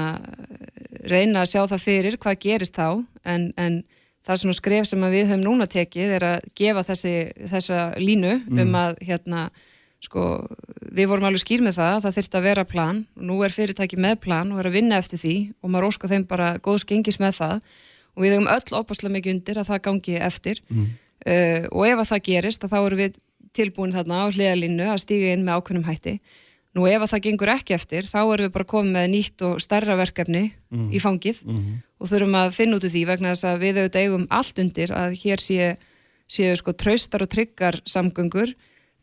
reyna 1.09 1.41
að 1.41 1.51
sjá 1.55 1.61
það 1.71 1.85
fyrir 1.87 2.17
hvað 2.21 2.41
gerist 2.43 2.77
þá, 2.77 3.01
en, 3.25 3.47
en 3.57 3.79
það 4.25 4.41
svona 4.41 4.57
skref 4.57 4.89
sem 4.89 5.05
við 5.13 5.31
höfum 5.31 5.45
núna 5.45 5.67
tekið 5.69 6.13
er 6.17 6.25
að 6.27 6.45
gefa 6.57 6.83
þessi, 6.85 7.15
þessa 7.51 7.79
línu 8.01 8.35
mm. 8.37 8.61
um 8.63 8.77
að 8.79 9.01
hérna 9.05 9.47
sko, 10.05 10.23
við 10.95 11.09
vorum 11.11 11.27
alveg 11.27 11.43
skýr 11.43 11.63
með 11.65 11.79
það 11.79 11.97
það 12.05 12.15
þurfti 12.17 12.39
að 12.39 12.47
vera 12.47 12.67
plan 12.69 13.01
og 13.17 13.25
nú 13.29 13.39
er 13.45 13.55
fyrirtæki 13.55 13.99
með 14.01 14.19
plan 14.25 14.53
og 14.53 14.61
er 14.61 14.69
að 14.69 14.77
vinna 14.77 15.01
eftir 15.01 15.21
því 15.21 15.35
og 15.59 15.73
maður 15.73 15.89
óskar 15.89 16.13
þeim 16.13 16.27
bara 16.29 16.53
góðs 16.63 16.87
gengis 16.87 17.19
með 17.21 17.39
það 17.39 17.57
og 18.15 18.23
við 18.23 18.35
hefum 18.35 18.49
öll 18.53 18.79
opaslega 18.79 19.15
mikið 19.17 19.35
undir 19.35 19.59
að 19.59 19.69
það 19.71 19.83
gangi 19.89 20.17
eftir 20.29 20.61
mm. 20.69 20.87
uh, 21.27 21.61
og 21.71 21.85
ef 21.89 22.01
að 22.03 22.09
það 22.13 22.25
gerist 22.29 22.67
þá 22.71 22.77
eru 22.79 23.01
við 23.01 23.21
tilbúin 23.55 23.95
þarna 23.95 24.23
á 24.23 24.33
hliðalínu 24.35 24.89
að 24.91 25.01
stíga 25.05 25.31
inn 25.35 25.45
með 25.47 25.59
ákveðnum 25.59 25.89
hætti 25.89 26.15
nú 26.75 26.85
ef 26.91 27.01
að 27.01 27.11
það 27.13 27.25
gengur 27.29 27.51
ekki 27.55 27.75
eftir 27.75 28.07
þá 28.07 28.19
erum 28.21 28.47
við 28.47 28.53
bara 28.57 28.67
komið 28.67 28.95
með 28.97 29.11
nýtt 29.13 29.43
og 29.47 29.59
starra 29.63 29.95
verkefni 29.99 30.45
mm. 30.51 30.87
í 30.91 31.01
fangið 31.03 31.41
mm. 31.47 31.67
og 32.03 32.11
þurfum 32.11 32.39
að 32.41 32.55
finna 32.57 32.79
út 32.79 32.87
úr 32.87 32.93
því 32.93 33.03
vegna 33.09 33.31
þess 33.31 33.47
að 33.51 33.61
við 33.63 33.81
auðvitað 33.81 34.07
eigum 34.07 34.25
allt 34.35 34.63
undir 34.65 34.95
að 34.95 35.19
hér 35.23 35.43
séu 35.43 35.69
sé, 36.27 36.51
sko, 36.57 36.73
traustar 36.73 37.25
og 37.25 37.31
tryggar 37.31 37.79
samgöngur 37.87 38.53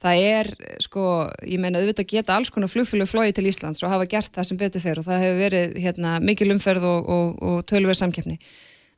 það 0.02 0.24
er, 0.26 0.50
sko, 0.82 1.04
ég 1.46 1.62
meina 1.62 1.80
auðvitað 1.80 2.10
geta 2.10 2.36
alls 2.36 2.50
konar 2.50 2.70
flugfjölu 2.72 3.06
flói 3.06 3.30
til 3.34 3.46
Íslands 3.50 3.82
og 3.84 3.92
hafa 3.92 4.08
gert 4.10 4.34
það 4.34 4.48
sem 4.48 4.58
betur 4.60 4.82
fer 4.82 4.98
og 4.98 5.06
það 5.06 5.24
hefur 5.24 5.40
verið 5.44 5.78
hérna, 5.84 6.18
mikil 6.24 6.50
umferð 6.54 6.88
og, 6.88 7.08
og, 7.16 7.30
og 7.42 7.64
tölver 7.70 7.98
samkeppni. 7.98 8.38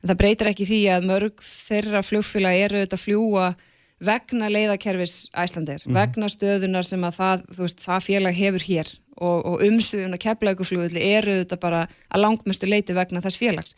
En 0.01 0.11
það 0.11 0.19
breytir 0.21 0.51
ekki 0.51 0.67
því 0.69 0.81
að 0.95 1.07
mörg 1.11 1.45
þeirra 1.45 2.03
flugfjöla 2.05 2.53
eru 2.65 2.81
auðvitað 2.81 2.99
að 2.99 3.05
fljúa 3.05 3.47
vegna 4.05 4.49
leiðakerfis 4.51 5.15
æslandir, 5.31 5.81
mm 5.85 5.91
-hmm. 5.91 5.99
vegna 5.99 6.27
stöðunar 6.29 6.83
sem 6.83 7.03
að 7.03 7.17
það, 7.19 7.45
veist, 7.57 7.79
það 7.79 8.05
félag 8.09 8.35
hefur 8.35 8.63
hér 8.67 8.89
og, 9.15 9.45
og 9.45 9.61
umsviðun 9.63 10.17
að 10.17 10.23
keflauguflugulli 10.25 11.05
eru 11.15 11.37
þetta 11.43 11.57
bara 11.61 11.85
að 12.09 12.21
langmestu 12.21 12.67
leiti 12.67 12.93
vegna 12.93 13.21
þess 13.23 13.39
félags. 13.39 13.75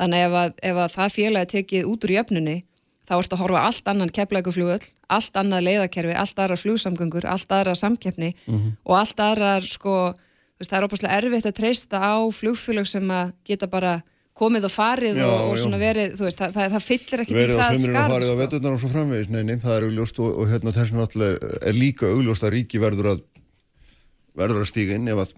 Þannig 0.00 0.26
ef 0.26 0.32
að, 0.32 0.52
ef 0.62 0.76
að 0.76 0.92
það 0.96 1.14
félagi 1.14 1.50
tekið 1.54 1.86
út 1.86 2.04
úr 2.04 2.14
jöfnunni 2.16 2.56
þá 3.10 3.16
ertu 3.18 3.36
að 3.36 3.42
horfa 3.42 3.64
allt 3.66 3.90
annan 3.90 4.12
keflauguflugull, 4.14 4.86
allt 5.10 5.40
annað 5.40 5.66
leiðakerfi, 5.66 6.14
allt 6.22 6.42
aðrar 6.44 6.60
flugsamgöngur, 6.62 7.26
allt 7.26 7.54
aðrar 7.56 7.78
samkeppni 7.78 8.30
og 8.86 8.94
allt 9.00 9.20
aðrar 9.24 9.66
sko, 9.66 9.96
veist, 10.60 10.70
það 10.70 10.78
er 10.78 10.86
óbúslega 10.86 11.18
erfitt 11.18 11.50
að 11.50 11.58
treysta 11.58 11.98
á 11.98 12.14
flugfélög 12.30 12.86
sem 12.86 13.10
að 13.10 13.34
geta 13.50 13.70
bara 13.70 13.98
komið 14.40 14.70
og 14.70 14.72
farið 14.72 15.18
Já, 15.20 15.26
og, 15.26 15.50
og 15.50 15.58
svona 15.60 15.80
verið, 15.80 16.14
þú 16.16 16.28
veist, 16.28 16.38
það, 16.38 16.54
það, 16.54 16.70
það 16.76 16.86
fyllir 16.86 17.22
ekki 17.24 17.36
verið 17.36 17.58
á 17.58 17.60
það 17.60 17.74
sömurinn 17.74 17.98
og 18.00 18.12
farið 18.14 18.30
á 18.30 18.30
sko. 18.30 18.38
veturnar 18.40 18.76
og 18.76 18.80
svo 18.80 18.90
framvegis, 18.94 19.30
nei, 19.34 19.42
nei, 19.44 19.56
það 19.60 19.74
er 19.76 19.86
augljóst 19.88 20.20
og, 20.22 20.30
og 20.30 20.48
hérna 20.52 20.74
þess 20.76 20.92
vegna 20.94 21.04
náttúrulega 21.04 21.50
er 21.68 21.76
líka 21.76 22.08
augljóst 22.14 22.46
að 22.46 22.54
ríki 22.54 22.80
verður 22.80 23.10
að 23.12 23.24
verður 24.40 24.62
að 24.62 24.70
stíga 24.70 24.96
inn 24.96 25.10
ef 25.10 25.24
að 25.26 25.34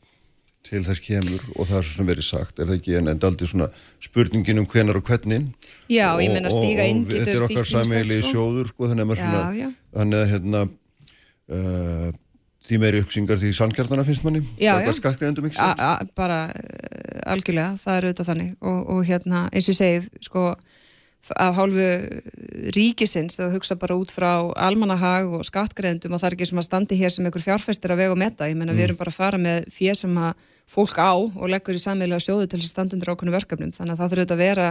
til 0.63 0.83
þess 0.87 1.01
kemur 1.03 1.43
og 1.59 1.67
það 1.69 1.79
er 1.79 1.87
svo 1.89 1.97
sem 1.99 2.07
verið 2.07 2.27
sagt 2.29 2.59
er 2.63 2.69
það 2.71 2.77
ekki 2.79 2.97
en 3.01 3.11
aldrei 3.13 3.49
svona 3.51 3.67
spurningin 4.03 4.59
um 4.63 4.67
hvenar 4.71 4.97
og 5.01 5.05
hvernig 5.09 5.49
Já, 5.91 6.13
Og- 6.15 6.21
og- 6.23 6.65
og 7.03 7.11
þetta 7.11 7.35
er 7.35 7.47
okkar 7.49 7.67
sammeili 7.69 8.21
sko. 8.23 8.31
sjóður 8.33 8.69
sko, 8.71 8.89
þannig 8.89 9.05
að 9.11 9.17
Já, 9.17 9.23
svona 9.25 9.53
já. 9.59 9.69
hérna 10.33 10.61
uh, 11.53 12.13
því 12.63 12.79
meiri 12.79 13.01
uppsingar 13.03 13.41
því 13.43 13.51
sannkjartana 13.59 14.05
finnst 14.07 14.23
manni 14.25 14.43
Já, 14.61 14.79
já. 14.87 14.93
skattgreðendum 14.95 15.49
ekki 15.51 15.59
A, 15.59 15.73
sant? 15.73 15.81
a, 15.81 15.99
bara 16.17 16.39
algjörlega, 17.27 17.75
það 17.83 17.97
er 17.99 18.07
auðvitað 18.09 18.29
þannig 18.31 18.53
og, 18.63 18.79
og 18.95 19.05
hérna, 19.07 19.43
eins 19.53 19.67
og 19.69 19.75
ég 19.75 19.79
segi 19.81 20.25
sko, 20.29 20.45
af 21.31 21.55
hálfu 21.55 21.85
ríkisins, 22.75 23.39
þú 23.39 23.51
hugsa 23.55 23.77
bara 23.79 23.95
út 23.95 24.11
frá 24.11 24.33
almannahag 24.59 25.31
og 25.39 25.45
skattgreðendum 25.47 26.17
og 26.17 26.23
það 26.23 26.29
er 26.29 26.37
ekki 26.37 26.49
sem 26.51 26.63
að 26.63 26.67
standi 26.67 26.99
hér 26.99 27.13
sem 27.15 27.29
einhver 27.29 27.45
fjárfæstir 27.45 27.95
að 27.95 28.03
vega 28.03 28.17
og 28.17 28.19
metta, 28.19 28.49
ég 28.51 28.59
menna 28.59 28.75
við 28.75 28.89
erum 28.89 28.99
bara 28.99 29.13
að 29.13 29.21
fara 29.21 29.39
með 29.39 29.69
fér 29.71 29.99
sem 29.99 30.17
að 30.19 30.33
fólk 30.73 30.99
á 30.99 31.15
og 31.15 31.47
leggur 31.53 31.79
í 31.79 31.83
sammeðlega 31.83 32.27
sjóðu 32.27 32.49
til 32.49 32.59
þess 32.59 32.71
að 32.71 32.75
standa 32.75 32.97
undir 32.97 33.13
ákveðnu 33.13 33.37
verkefnum. 33.37 33.73
Þannig 33.77 33.95
að 33.95 34.03
það 34.03 34.13
þurfa 34.17 34.35
að 34.35 34.43
vera 34.43 34.67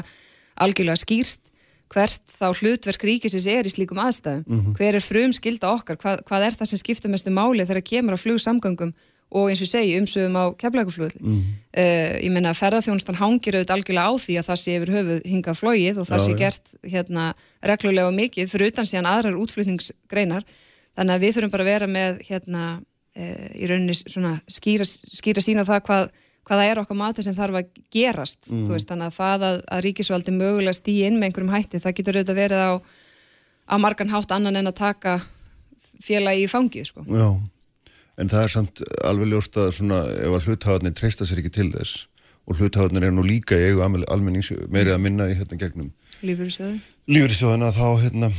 algjörlega 0.65 1.01
skýrt 1.05 1.51
hvert 1.91 2.23
þá 2.31 2.47
hlutverk 2.55 3.03
ríkisins 3.03 3.47
er 3.51 3.67
í 3.67 3.71
slíkum 3.71 3.99
aðstæðum. 3.99 4.43
Hver 4.77 4.95
er 4.95 5.03
frum 5.03 5.33
skilda 5.35 5.71
okkar, 5.75 5.97
hvað, 5.99 6.21
hvað 6.27 6.45
er 6.47 6.55
það 6.59 6.69
sem 6.71 6.79
skiptur 6.79 7.11
mestu 7.11 7.33
máli 7.35 7.65
þegar 7.67 7.83
kemur 7.83 8.15
á 8.15 8.23
flugsamgöngum 8.23 8.93
og 9.31 9.47
eins 9.49 9.61
og 9.61 9.67
ég 9.67 9.71
segi 9.71 9.97
umsögum 9.99 10.35
á 10.35 10.45
keflækuflugli 10.59 11.21
mm. 11.21 11.43
ég 12.25 12.31
meina 12.33 12.51
ferðarþjónustan 12.57 13.19
hangir 13.19 13.55
auðvitað 13.55 13.77
algjörlega 13.77 14.11
á 14.11 14.13
því 14.19 14.35
að 14.41 14.47
það 14.49 14.59
sé 14.61 14.75
yfir 14.77 14.91
höfuð 14.95 15.21
hingað 15.31 15.59
flóið 15.61 16.01
og 16.01 16.09
það 16.09 16.19
Já, 16.19 16.25
sé 16.25 16.31
já. 16.33 16.39
gert 16.41 16.73
hérna 16.93 17.27
reglulega 17.71 18.09
og 18.11 18.17
mikið 18.17 18.51
fyrir 18.51 18.73
utan 18.73 18.89
síðan 18.89 19.07
aðrar 19.11 19.39
útflutningsgreinar 19.39 20.43
þannig 20.97 21.15
að 21.15 21.23
við 21.23 21.37
þurfum 21.37 21.53
bara 21.55 21.65
að 21.67 21.71
vera 21.71 21.87
með 21.87 22.19
hérna 22.27 22.65
e, 23.15 23.29
í 23.55 23.71
rauninni 23.71 23.95
svona 24.01 24.33
skýra, 24.51 24.87
skýra 24.87 25.43
sína 25.45 25.63
það 25.67 25.83
hvað, 25.87 26.09
hvað 26.47 26.61
það 26.63 26.71
er 26.73 26.81
okkar 26.83 26.99
mati 26.99 27.23
sem 27.23 27.37
þarf 27.37 27.61
að 27.61 27.71
gerast 27.95 28.39
Mm. 28.51 28.67
veist 28.67 28.89
þannig 28.91 29.07
að 29.07 29.15
það 29.21 29.47
að, 29.47 29.61
að 29.71 29.83
ríkisvaldi 29.87 30.35
mögulega 30.35 30.75
stýja 30.75 31.07
inn 31.07 31.19
með 31.21 31.29
einhverjum 31.31 31.53
hætti 31.55 31.79
það 31.79 31.95
getur 32.01 32.19
auðvitað 32.19 32.41
verið 32.41 32.63
á, 32.67 32.71
á 33.71 33.75
margan 33.79 34.11
hátt 34.11 34.31
annan 34.35 34.59
en 34.59 34.67
að 34.67 34.79
taka 34.81 35.21
félagi 36.01 36.43
í 36.45 36.51
fangið 36.51 36.89
sko. 36.89 37.03
Já, 37.07 37.27
en 38.21 38.31
það 38.31 38.45
er 38.45 38.53
samt 38.55 38.83
alveg 39.07 39.31
ljóst 39.33 39.57
að 39.61 39.71
svona 39.79 40.01
ef 40.21 40.37
að 40.37 40.47
hluthafarnir 40.47 40.95
treysta 40.97 41.27
sér 41.27 41.41
ekki 41.43 41.53
til 41.57 41.69
þess 41.73 42.05
og 42.49 42.57
hluthafarnir 42.61 43.07
er 43.09 43.13
nú 43.15 43.25
líka 43.25 43.57
í 43.57 43.67
eigu 43.69 43.83
almen- 43.85 44.07
almennings 44.13 44.51
meirið 44.73 44.95
að 44.97 45.03
minna 45.07 45.29
í 45.31 45.37
hérna 45.39 45.59
gegnum 45.61 45.91
lífyrirsjóðu 46.21 46.79
lífriðsjóðina 47.11 47.71
þá 47.73 47.87
hérna 48.05 48.29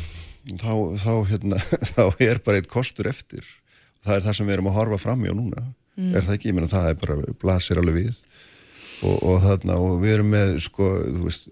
þá, 0.63 0.73
þá 1.03 1.13
hérna 1.31 1.59
þá 1.95 2.03
er 2.23 2.41
bara 2.45 2.59
eitt 2.61 2.71
kostur 2.71 3.09
eftir. 3.11 3.43
Það 4.03 4.17
er 4.17 4.25
það 4.27 4.37
sem 4.39 4.49
við 4.49 4.55
erum 4.57 4.69
að 4.73 4.77
horfa 4.81 4.99
fram 4.99 5.21
í 5.23 5.31
á 5.31 5.35
núna. 5.39 5.61
Er 6.17 6.25
það 6.27 6.35
ekki, 6.35 6.49
ég 6.51 6.57
meina 6.57 6.71
það 6.71 6.89
er 6.91 6.97
bara 7.03 7.35
blasir 7.43 7.79
alveg 7.79 7.99
við. 8.01 8.17
Og, 9.07 9.19
og 9.29 9.37
þarna 9.45 9.77
og 9.83 10.01
við 10.03 10.15
erum 10.17 10.33
með 10.35 10.57
sko, 10.65 10.89
þú 11.05 11.27
veist 11.29 11.47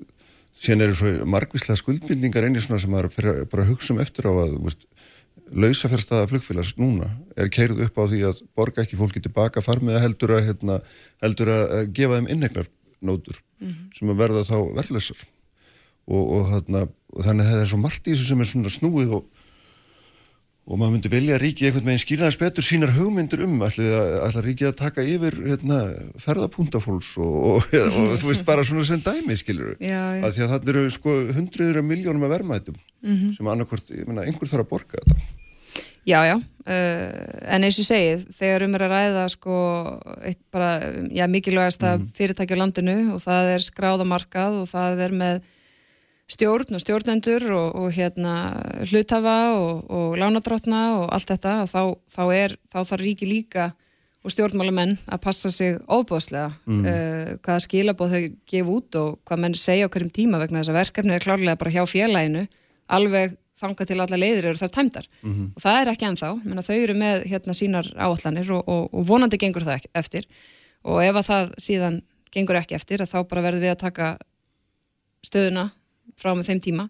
síðan 0.61 0.85
eru 0.89 0.97
svo 0.99 1.12
margvíslega 1.31 1.78
skuldbindingar 1.81 2.47
einnig 2.49 2.64
svona 2.64 2.83
sem 2.83 2.91
maður 2.93 3.12
fyrir 3.14 3.39
að 3.47 3.70
hugsa 3.70 3.95
um 3.95 4.03
eftir 4.03 4.26
á 4.26 4.33
að 4.33 4.57
þú 4.57 4.64
veist, 4.66 4.83
lausafjárstaða 5.55 6.28
flugfélags 6.30 6.74
núna 6.78 7.09
er 7.36 7.48
keirð 7.53 7.82
upp 7.86 7.98
á 7.98 8.05
því 8.11 8.20
að 8.28 8.42
borga 8.57 8.84
ekki 8.84 8.98
fólki 9.01 9.22
tilbaka 9.24 9.62
farmiða 9.64 10.03
heldur 10.05 10.36
að 10.36 10.46
hérna, 10.51 10.78
heldur 11.24 11.51
að 11.57 11.90
gefa 11.96 12.20
þeim 12.20 12.30
innegnar 12.36 12.68
nótur 13.03 13.38
sem 13.96 14.09
að 14.12 14.18
verða 14.22 14.44
þá 14.46 14.57
verðlausar 14.78 15.22
og, 16.11 16.22
og, 16.22 16.42
þarna, 16.55 16.84
og 17.16 17.24
þannig 17.26 17.46
að 17.46 17.55
það 17.55 17.62
er 17.64 17.70
svo 17.72 17.78
margt 17.82 18.07
í 18.09 18.14
þessu 18.14 18.28
sem 18.30 18.40
er 18.44 18.48
svona 18.51 18.72
snúið 18.72 19.14
og, 19.18 19.24
og 20.70 20.78
maður 20.78 20.92
myndi 20.94 21.11
velja 21.12 21.34
að 21.36 21.42
ríki 21.42 21.66
einhvern 21.66 21.88
veginn 21.90 22.03
skýra 22.05 22.28
þess 22.28 22.40
betur 22.40 22.66
sínar 22.66 22.92
hugmyndir 22.94 23.42
um 23.46 23.57
ætla 23.66 24.44
ríki 24.44 24.68
að 24.68 24.76
taka 24.80 25.03
yfir 25.07 25.34
hérna, 25.48 25.80
ferðapúntafólks 26.22 27.14
og, 27.24 27.66
þú 27.72 28.30
veist 28.30 28.44
bara 28.48 28.64
svona 28.68 28.84
sem 28.86 29.03
dæmi 29.03 29.36
skilur 29.40 29.74
Já, 29.80 29.90
já. 29.90 30.22
að 30.28 30.36
því 30.36 30.44
að 30.46 30.53
þannig 30.55 30.72
eru 30.74 30.94
sko 30.94 31.16
hundruður 31.40 31.82
af 31.82 31.88
miljónum 31.90 32.28
af 32.28 32.34
verðmætum 32.38 32.78
Mhm. 33.01 33.30
sem 33.32 33.46
annarkvort, 33.48 33.86
ég 33.96 34.05
meina, 34.05 34.26
einhver 34.28 34.44
þarf 34.51 34.66
að 34.66 34.72
borga 34.74 34.98
þetta 35.01 35.14
Já, 36.11 36.20
já, 36.26 36.36
uh, 36.36 37.08
en 37.54 37.66
eins 37.66 37.78
og 37.78 37.86
segið, 37.86 38.26
þegar 38.34 38.64
um 38.66 38.74
er 38.74 38.84
að 38.86 38.92
ræða 38.96 39.24
sko, 39.30 39.56
bara, 40.50 40.70
já, 41.14 41.26
mikilvægasta 41.30 41.96
fyrirtæki 42.16 42.58
á 42.58 42.62
landinu 42.62 42.98
og 43.14 43.22
það 43.22 43.50
er 43.54 43.66
skráðamarkað 43.68 44.61
og 44.64 44.70
það 44.70 45.04
er 45.06 45.14
með 45.20 45.42
stjórn 46.30 46.78
og 46.78 46.82
stjórnendur 46.82 47.46
og, 47.54 47.68
og 47.78 47.94
hérna 47.94 48.34
hluthafa 48.88 49.36
og, 49.58 49.84
og 49.90 50.18
lánadrottna 50.18 50.82
og 51.00 51.06
allt 51.14 51.30
þetta, 51.30 51.54
að 51.64 51.70
þá, 51.74 51.82
þá, 52.16 52.22
er, 52.38 52.56
þá 52.70 52.78
þarf 52.80 53.04
ríki 53.04 53.30
líka 53.30 53.70
og 54.20 54.34
stjórnmálamenn 54.34 54.96
að 55.08 55.22
passa 55.24 55.50
sig 55.52 55.78
óbúðslega 55.88 56.50
uh, 56.52 57.36
hvaða 57.40 57.61
skilabóð 57.64 58.16
þau 58.16 58.24
gefa 58.52 58.74
út 58.76 58.98
og 59.00 59.20
hvað 59.28 59.44
menn 59.44 59.56
segja 59.58 59.88
á 59.88 59.92
hverjum 59.92 60.12
tíma 60.12 60.42
vegna 60.42 60.61
þess 60.61 60.72
að 60.74 60.80
verkefni 60.80 61.16
er 61.16 61.24
klárlega 61.24 61.61
bara 61.61 61.72
hjá 61.72 61.86
félaginu 61.88 62.44
alveg 62.90 63.38
þangað 63.61 63.90
til 63.90 63.98
alla 64.00 64.18
leiðir 64.20 64.50
eru 64.50 64.61
þar 64.61 64.72
tæmdar. 64.74 65.08
Og 65.56 65.61
það 65.62 65.80
er 65.80 65.90
ekki 65.92 66.08
ennþá, 66.08 66.30
menna 66.44 66.64
þau 66.64 66.76
eru 66.76 66.94
með 66.98 67.26
hérna 67.30 67.56
sínar 67.56 67.90
áallanir 67.96 68.50
og, 68.56 68.62
og, 68.64 68.88
og 68.92 69.06
vonandi 69.06 69.40
gengur 69.40 69.66
það 69.66 69.86
eftir. 69.94 70.28
Og 70.88 71.02
ef 71.04 71.18
að 71.20 71.28
það 71.28 71.52
síðan 71.61 72.00
gengur 72.32 72.61
ekki 72.61 72.78
eftir 72.78 73.04
þá 73.04 73.18
bara 73.28 73.44
verðum 73.44 73.64
við 73.66 73.74
að 73.74 73.82
taka 73.82 74.11
stöðuna 75.26 75.70
frá 76.20 76.32
með 76.34 76.50
þeim 76.50 76.62
tíma. 76.64 76.88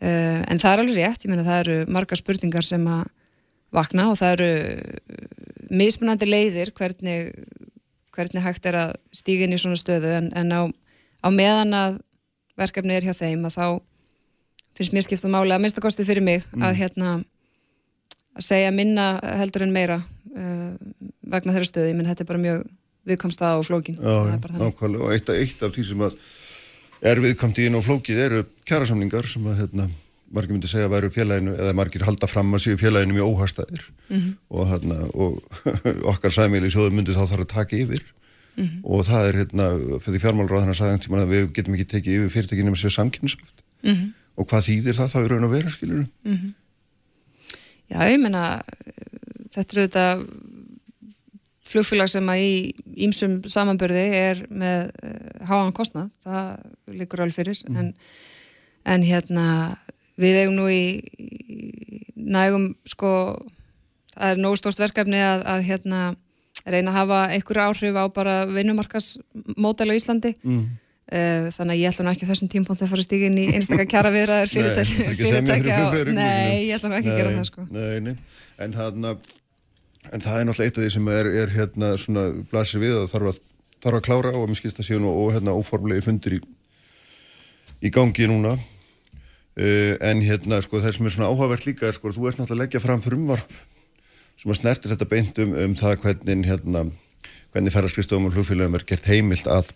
Uh, 0.00 0.40
en 0.48 0.60
það 0.60 0.72
er 0.72 0.82
alveg 0.84 0.96
rétt, 0.96 1.24
ég 1.24 1.32
meina 1.32 1.44
það 1.44 1.58
eru 1.64 1.78
margar 1.92 2.16
spurningar 2.16 2.64
sem 2.64 2.86
að 2.88 3.02
vakna 3.76 4.06
og 4.10 4.16
það 4.16 4.36
eru 4.36 4.52
uh, 4.54 5.26
mismunandi 5.70 6.28
leiðir 6.28 6.72
hvernig, 6.72 7.34
hvernig 8.16 8.44
hægt 8.46 8.66
er 8.70 8.78
að 8.80 8.94
stíga 9.12 9.44
inn 9.44 9.52
í 9.52 9.60
svona 9.60 9.76
stöðu. 9.76 10.14
En, 10.22 10.30
en 10.32 10.54
á, 10.56 10.62
á 11.20 11.28
meðan 11.28 11.76
að 11.76 12.00
verkefni 12.60 12.96
er 12.96 13.06
hjá 13.08 13.14
þeim 13.18 13.44
að 13.48 13.58
þá 13.58 13.66
finnst 14.80 14.96
mér 14.96 15.04
skipta 15.06 15.28
máli 15.32 15.52
að 15.54 15.62
minnstakosti 15.66 16.06
fyrir 16.08 16.24
mig 16.24 16.44
að 16.56 16.78
hérna 16.80 17.14
að 18.36 18.44
segja 18.46 18.70
minna 18.74 19.06
heldur 19.40 19.66
en 19.66 19.72
meira 19.74 19.98
uh, 20.00 20.74
vegna 21.30 21.52
þeirra 21.54 21.68
stöði, 21.68 21.94
menn 21.98 22.08
þetta 22.08 22.24
er 22.24 22.28
bara 22.30 22.42
mjög 22.42 22.62
viðkomstað 23.10 23.58
og 23.60 23.66
flókin. 23.66 23.96
Já, 24.00 24.14
er 24.36 24.54
nákvæmlega. 24.60 25.02
Og 25.06 25.12
eitt, 25.16 25.30
eitt 25.32 25.62
af 25.66 25.72
því 25.74 25.84
sem 25.88 26.04
að 26.04 26.16
er 27.10 27.20
viðkamt 27.24 27.58
í 27.60 27.66
inn 27.68 27.78
og 27.78 27.84
flókið 27.86 28.18
eru 28.26 28.40
kjærasamningar 28.68 29.28
sem 29.28 29.46
að 29.48 29.62
hérna, 29.62 29.86
margir 30.30 30.54
myndi 30.54 30.68
segja 30.70 30.86
að 30.86 30.92
væru 30.94 31.10
félaginu 31.14 31.54
eða 31.56 31.72
margir 31.78 32.04
halda 32.06 32.28
fram 32.30 32.52
að 32.54 32.62
séu 32.66 32.76
félaginu 32.80 33.16
mjög 33.16 33.32
óhastæðir 33.34 33.86
Mhm. 34.10 34.30
og, 34.50 34.66
hérna, 34.70 34.98
og 35.14 35.40
okkar 36.12 36.34
sæmili 36.34 36.70
sjóðu 36.70 36.92
myndi 36.94 37.14
þá 37.16 37.24
þarf 37.24 37.44
að 37.46 37.52
taka 37.56 37.76
yfir. 37.80 38.04
Mhm. 38.60 38.80
og 38.84 39.04
það 39.06 39.26
er 39.28 39.36
hérna 39.40 39.66
fyrir 40.02 40.20
fjármálráð 40.20 40.64
þannig 40.66 40.80
að 40.82 41.20
að 41.22 41.30
við 41.32 41.44
getum 41.56 41.74
ekki 41.76 41.86
tekið 41.92 42.16
yfir 42.18 42.32
fyrirtækinu 42.34 42.72
með 42.74 42.80
sér 42.82 42.94
samkynnshaft 42.98 43.62
Mhm. 43.86 44.08
Og 44.38 44.48
hvað 44.50 44.66
þýðir 44.68 44.98
það 44.98 45.12
þá 45.14 45.18
í 45.20 45.28
raun 45.30 45.48
og 45.48 45.54
vera 45.54 45.72
skilur 45.72 46.04
Já, 47.90 47.98
ég 48.06 48.20
meina 48.22 48.44
uh, 48.60 49.00
þetta 49.50 49.74
eru 49.74 49.86
þetta 49.88 50.06
flugfélag 51.70 52.10
sem 52.10 52.30
að 52.30 52.42
í 52.42 52.52
ímsum 53.06 53.40
samanbörði 53.50 54.04
er 54.18 54.42
með 54.50 54.90
uh, 55.02 55.46
háan 55.46 55.74
kostnað, 55.74 56.10
það 56.24 56.50
liggur 56.98 57.22
alveg 57.24 57.36
fyrir. 57.36 57.62
En, 57.70 57.92
en 58.86 59.06
hérna 59.06 59.46
við 60.20 60.42
eigum 60.42 60.58
nú 60.58 60.66
í, 60.70 61.00
í 61.18 62.02
nægum 62.14 62.72
sko 62.88 63.12
það 64.14 64.34
er 64.34 64.42
nógu 64.42 64.58
stórt 64.60 64.82
verkefni 64.82 65.20
að, 65.22 65.46
að 65.48 65.66
hérna 65.68 66.00
reyna 66.66 66.92
að 66.92 66.98
hafa 66.98 67.20
einhverju 67.34 67.64
áhrif 67.64 67.96
á 67.96 68.04
bara 68.12 68.34
vinnumarkasmódel 68.50 69.90
á 69.90 69.94
Íslandi. 69.96 70.34
Mm. 70.44 70.66
Þannig 71.10 71.74
að 71.74 71.80
ég 71.80 71.90
ætla 71.90 72.06
nú 72.06 72.12
ekki 72.12 72.26
á 72.26 72.30
þessum 72.30 72.50
tímpóntu 72.52 72.86
að 72.86 72.92
fara 72.92 73.02
að 73.02 73.08
stíga 73.08 73.28
inn 73.30 73.38
í 73.42 73.48
einstakar 73.56 73.88
kjara 73.94 74.12
viðraður 74.14 74.52
fyrirtækja, 74.54 75.76
að 75.76 75.98
og, 75.98 76.10
nei, 76.14 76.68
ég 76.68 76.76
ætla 76.76 76.92
nú 76.92 76.98
ekki 77.00 77.10
að 77.10 77.20
gera 77.20 77.32
það 77.34 77.46
sko. 77.48 77.66
Nei, 77.74 77.96
nei, 78.06 78.14
en 78.62 78.76
það 78.76 78.98
en 80.08 80.22
það 80.24 80.38
er 80.38 80.46
náttúrulega 80.48 80.70
eitt 80.70 80.78
af 80.78 80.84
því 80.84 80.92
sem 80.94 81.08
er, 81.12 81.30
er 81.42 81.54
hérna 81.54 81.90
svona 82.00 82.26
blasir 82.50 82.82
við 82.82 82.96
að 82.98 83.08
þarf 83.12 83.32
að, 83.32 83.40
þarf 83.84 83.98
að 83.98 84.06
klára 84.06 84.32
og 84.38 84.46
mér 84.48 84.60
skilst 84.60 84.80
að 84.80 84.88
séu 84.88 85.00
nú 85.02 85.10
og 85.12 85.34
hérna 85.34 85.56
óformlegi 85.56 86.06
fundir 86.06 86.38
í, 86.38 86.40
í 87.84 87.92
gangi 87.94 88.28
núna. 88.30 88.56
Uh, 89.60 89.98
en 90.06 90.22
hérna 90.24 90.60
sko 90.64 90.80
það 90.80 90.96
sem 90.96 91.10
er 91.10 91.14
svona 91.16 91.28
áhugavert 91.28 91.66
líka 91.66 91.88
er 91.88 91.96
sko 91.96 92.12
þú 92.14 92.30
ert 92.30 92.38
náttúrulega 92.38 92.56
að 92.56 92.62
leggja 92.62 92.82
fram 92.84 93.02
frumvarp 93.02 93.54
sem 94.38 94.52
að 94.52 94.60
snertir 94.60 94.92
þetta 94.94 95.08
beint 95.10 95.40
um, 95.42 95.74
það 95.76 95.96
hvernig 96.04 96.46
hérna 96.48 96.84
hvernig 97.50 97.74
ferðarskristöfum 97.74 98.28
og 98.28 98.36
flugfélögum 98.36 98.78
er 98.78 98.84
gert 98.88 99.08
heimilt 99.10 99.50
að 99.50 99.72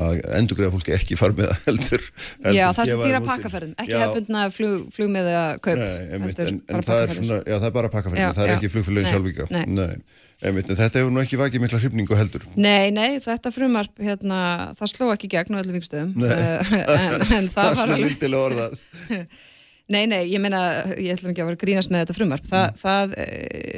að 0.00 0.20
endurgræða 0.38 0.72
fólki 0.72 0.92
ekki 0.96 1.16
far 1.20 1.34
með 1.36 1.50
það 1.50 1.64
heldur, 1.66 2.04
heldur 2.46 2.56
Já, 2.56 2.64
það 2.78 2.90
stýra 2.94 3.18
pakkaferðin, 3.26 3.74
ekki 3.82 3.92
Já, 3.92 3.98
hefbundna 4.06 4.44
flug, 4.54 4.86
flugmiða 4.94 5.42
kaup 5.60 5.76
Nei, 5.82 5.90
einmitt, 6.16 6.38
heldur 6.40 6.52
en, 6.54 6.60
en 6.78 6.86
það 6.86 7.02
er 7.04 7.14
svona, 7.18 7.38
já 7.44 7.56
það 7.58 7.66
er 7.68 7.74
bara 7.76 7.90
pakkaferðin, 7.92 8.22
Já, 8.24 8.32
það 8.38 8.44
er 8.46 8.52
já. 8.52 8.56
ekki 8.56 8.70
flugfélögin 8.72 9.04
Nei, 9.04 9.12
sjálfvíka. 9.12 9.48
nei. 9.68 10.18
einmitt, 10.42 10.72
en 10.72 10.80
þetta 10.80 11.02
hefur 11.02 11.12
nú 11.14 11.20
ekki 11.22 11.38
vakið 11.42 11.62
mikla 11.66 11.78
hrifningu 11.82 12.16
heldur. 12.18 12.46
Nei, 12.56 12.88
nei, 12.96 13.20
þetta 13.22 13.52
frumarp, 13.54 13.92
hérna, 14.02 14.40
það 14.80 14.90
sló 14.94 15.10
ekki 15.12 15.28
gegn 15.36 15.54
á 15.54 15.60
öllum 15.60 15.76
vikstöðum 15.76 16.16
Nei. 16.18 16.32
en, 16.32 17.26
en 17.28 17.50
Það 17.54 17.76
það 17.76 17.78
var 17.82 17.92
alveg. 17.98 19.26
Nei, 19.92 20.06
nei, 20.08 20.22
ég 20.30 20.40
meina, 20.40 20.60
ég 20.96 21.16
ætlum 21.18 21.32
ekki 21.34 21.42
að 21.42 21.48
vera 21.50 21.58
grínast 21.60 21.90
með 21.92 22.04
þetta 22.06 22.14
frumvarp. 22.16 22.46
Þa, 22.48 22.60
Mm. 22.62 22.76
Það 22.80 23.14
e, 23.18 23.24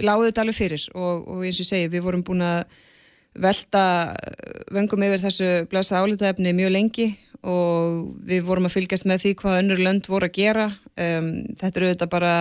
láði 0.05 0.27
þetta 0.29 0.43
alveg 0.45 0.57
fyrir 0.59 0.83
og, 0.95 1.23
og 1.33 1.41
eins 1.49 1.57
og 1.59 1.65
ég 1.65 1.69
segi, 1.71 1.89
við 1.91 2.05
vorum 2.05 2.23
búin 2.27 2.45
að 2.45 2.61
velta 3.35 3.85
vöngum 4.75 5.05
yfir 5.07 5.23
þessu 5.25 5.49
blæsta 5.71 6.03
álitaefni 6.03 6.55
mjög 6.57 6.75
lengi 6.75 7.09
og 7.45 8.13
við 8.25 8.45
vorum 8.47 8.69
að 8.69 8.77
fylgjast 8.79 9.09
með 9.09 9.25
því 9.25 9.33
hvað 9.41 9.59
önnur 9.63 9.83
lönd 9.85 10.07
voru 10.09 10.31
að 10.31 10.39
gera. 10.39 10.69
Um, 10.97 11.33
þetta 11.61 11.81
eru 11.81 11.91
þetta 11.91 12.09
bara 12.13 12.35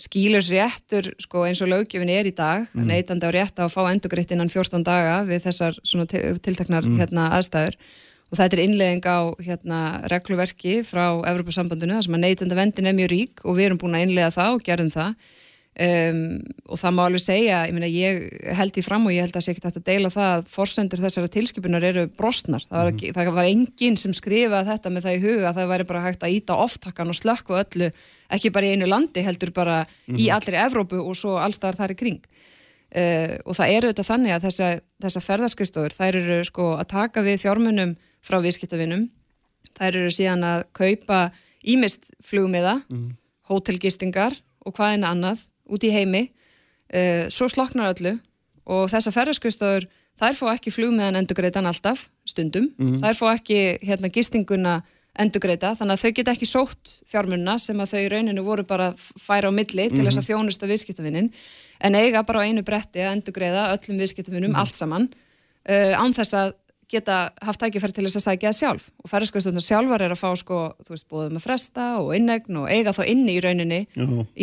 skýlus 0.00 0.48
réttur 0.48 1.10
sko, 1.20 1.44
eins 1.44 1.60
og 1.60 1.68
löggjöfin 1.68 2.12
er 2.14 2.30
í 2.30 2.32
dag, 2.32 2.64
mm. 2.72 2.86
neytandi 2.88 3.28
á 3.28 3.36
rétt 3.36 3.60
að 3.60 3.74
fá 3.74 3.82
endugreitt 3.90 4.30
innan 4.32 4.48
14 4.48 4.86
daga 4.86 5.18
við 5.28 5.44
þessar 5.44 5.76
svona 5.82 6.08
til- 6.08 6.38
tilteknar 6.40 6.88
hérna, 6.96 7.26
aðstæður 7.36 7.76
og 8.30 8.38
þetta 8.38 8.56
er 8.56 8.62
innlegging 8.64 9.04
á 9.10 9.20
hérna, 9.42 9.80
regluverki 10.08 10.80
frá 10.86 11.20
Evropasambandinu 11.28 11.98
þar 11.98 12.06
sem 12.06 12.16
að 12.16 12.24
neytenda 12.24 12.56
vendin 12.58 12.88
er 12.88 12.96
mjög 12.96 13.12
rík 13.12 13.44
og 13.44 13.58
við 13.58 13.68
erum 13.68 13.80
búin 13.82 13.98
að 13.98 14.06
innlega 14.06 14.32
það 14.38 14.56
og 14.56 14.64
gerðum 14.64 14.92
það 14.94 15.30
um, 15.78 16.22
og 16.66 16.80
það 16.80 16.94
má 16.96 17.02
alveg 17.04 17.22
segja 17.22 17.60
ég, 17.68 17.74
meina, 17.76 17.88
ég 17.90 18.54
held 18.58 18.78
í 18.80 18.84
fram 18.84 19.06
og 19.06 19.14
ég 19.14 19.24
held 19.24 19.36
að 19.38 19.44
sé 19.46 19.54
ekki 19.54 19.62
þetta 19.64 19.82
að 19.82 19.88
deila 19.90 20.12
það 20.12 20.30
að 20.34 20.48
forsendur 20.50 21.02
þessara 21.04 21.32
tilskipunar 21.36 21.86
eru 21.90 22.06
brostnar, 22.16 22.64
það 22.66 22.82
var, 22.82 22.92
ekki, 22.94 23.12
það 23.16 23.32
var 23.36 23.50
enginn 23.50 23.98
sem 24.00 24.14
skrifaði 24.16 24.70
þetta 24.72 24.92
með 24.94 25.06
það 25.06 25.16
í 25.16 25.22
huga 25.24 25.50
að 25.50 25.60
það 25.60 25.70
væri 25.74 25.88
bara 25.92 26.04
hægt 26.06 26.26
að 26.26 26.34
íta 26.36 26.58
oftakkan 26.66 27.12
og 27.12 27.18
slökku 27.18 27.58
öllu 27.60 27.90
ekki 28.30 28.52
bara 28.54 28.66
í 28.68 28.74
einu 28.74 28.90
landi 28.90 29.24
heldur 29.26 29.54
bara 29.54 29.84
í 30.10 30.30
allri 30.34 30.58
Evrópu 30.60 31.00
og 31.02 31.16
svo 31.18 31.38
allstaðar 31.42 31.80
þar 31.84 31.94
í 31.94 31.98
kring. 32.02 32.20
Uh, 32.90 33.38
og 33.46 33.54
það 33.54 33.72
eru 33.76 33.90
þetta 33.92 34.04
þannig 34.08 34.34
að 34.34 34.44
þessa, 34.48 34.68
þessa 35.04 35.20
ferðarskristóður 35.22 35.94
þær 35.94 36.16
eru 36.18 36.38
sko 36.48 36.72
að 36.74 36.88
taka 36.90 37.22
við 37.22 37.44
fjármunum 37.44 37.94
frá 38.26 38.40
viðskiptavinum. 38.42 39.06
Þær 39.78 40.00
eru 40.00 40.10
síðan 40.14 40.42
að 40.48 40.64
kaupa 40.74 41.20
ímist 41.70 42.10
flugmiða, 42.24 42.80
hótelgistingar 43.46 44.34
og 44.66 44.74
hvað 44.74 44.96
en 44.96 45.06
annað 45.06 45.44
út 45.70 45.86
í 45.86 45.92
heimi 45.94 46.26
uh, 46.26 47.26
svo 47.32 47.48
sloknar 47.50 47.94
öllu 47.94 48.16
og 48.70 48.86
þessar 48.92 49.16
ferðarskristóður 49.16 49.88
þær 50.20 50.36
fá 50.36 50.46
ekki 50.52 50.72
flugmiðan 50.74 51.16
endugreitan 51.22 51.66
alltaf 51.66 52.08
stundum, 52.28 52.68
þær 53.00 53.16
fá 53.16 53.26
ekki 53.32 53.60
hérna 53.88 54.10
gistinguna 54.12 54.80
endugreita 55.18 55.72
þannig 55.78 55.96
að 55.96 56.02
þau 56.02 56.12
geta 56.18 56.34
ekki 56.36 56.48
sótt 56.48 56.92
fjármunna 57.08 57.56
sem 57.58 57.80
að 57.82 57.94
þau 57.94 58.00
í 58.00 58.10
rauninu 58.12 58.44
voru 58.46 58.64
bara 58.68 58.90
færa 58.98 59.50
á 59.50 59.52
milli 59.52 59.88
til 59.90 60.04
þess 60.04 60.20
að 60.20 60.28
þjónusta 60.28 60.68
viðskiptavinnin 60.70 61.32
en 61.80 61.98
eiga 61.98 62.22
bara 62.26 62.44
á 62.44 62.46
einu 62.46 62.62
bretti 62.66 63.02
að 63.02 63.16
endugreiða 63.16 63.66
öllum 63.74 63.98
viðskiptavinnum 64.04 64.54
allt 64.60 64.78
saman 64.78 65.08
uh, 65.10 65.94
án 65.98 66.14
þess 66.14 66.36
að 66.38 66.54
geta 66.90 67.18
haft 67.46 67.60
tækifæri 67.62 67.94
til 67.96 68.04
þess 68.06 68.18
að 68.20 68.24
sækja 68.26 68.50
það 68.50 68.58
sjálf. 68.58 68.88
Og 69.02 69.10
ferðarskvæðstöndar 69.12 69.64
sjálfar 69.64 70.04
er 70.04 70.14
að 70.14 70.20
fá 70.20 70.30
sko, 70.38 70.60
þú 70.86 70.94
veist, 70.94 71.06
bóðum 71.10 71.38
að 71.38 71.46
fresta 71.46 71.86
og 72.02 72.12
innegn 72.16 72.60
og 72.62 72.68
eiga 72.70 72.94
þá 72.96 73.02
inni 73.06 73.36
í 73.36 73.42
rauninni 73.44 73.80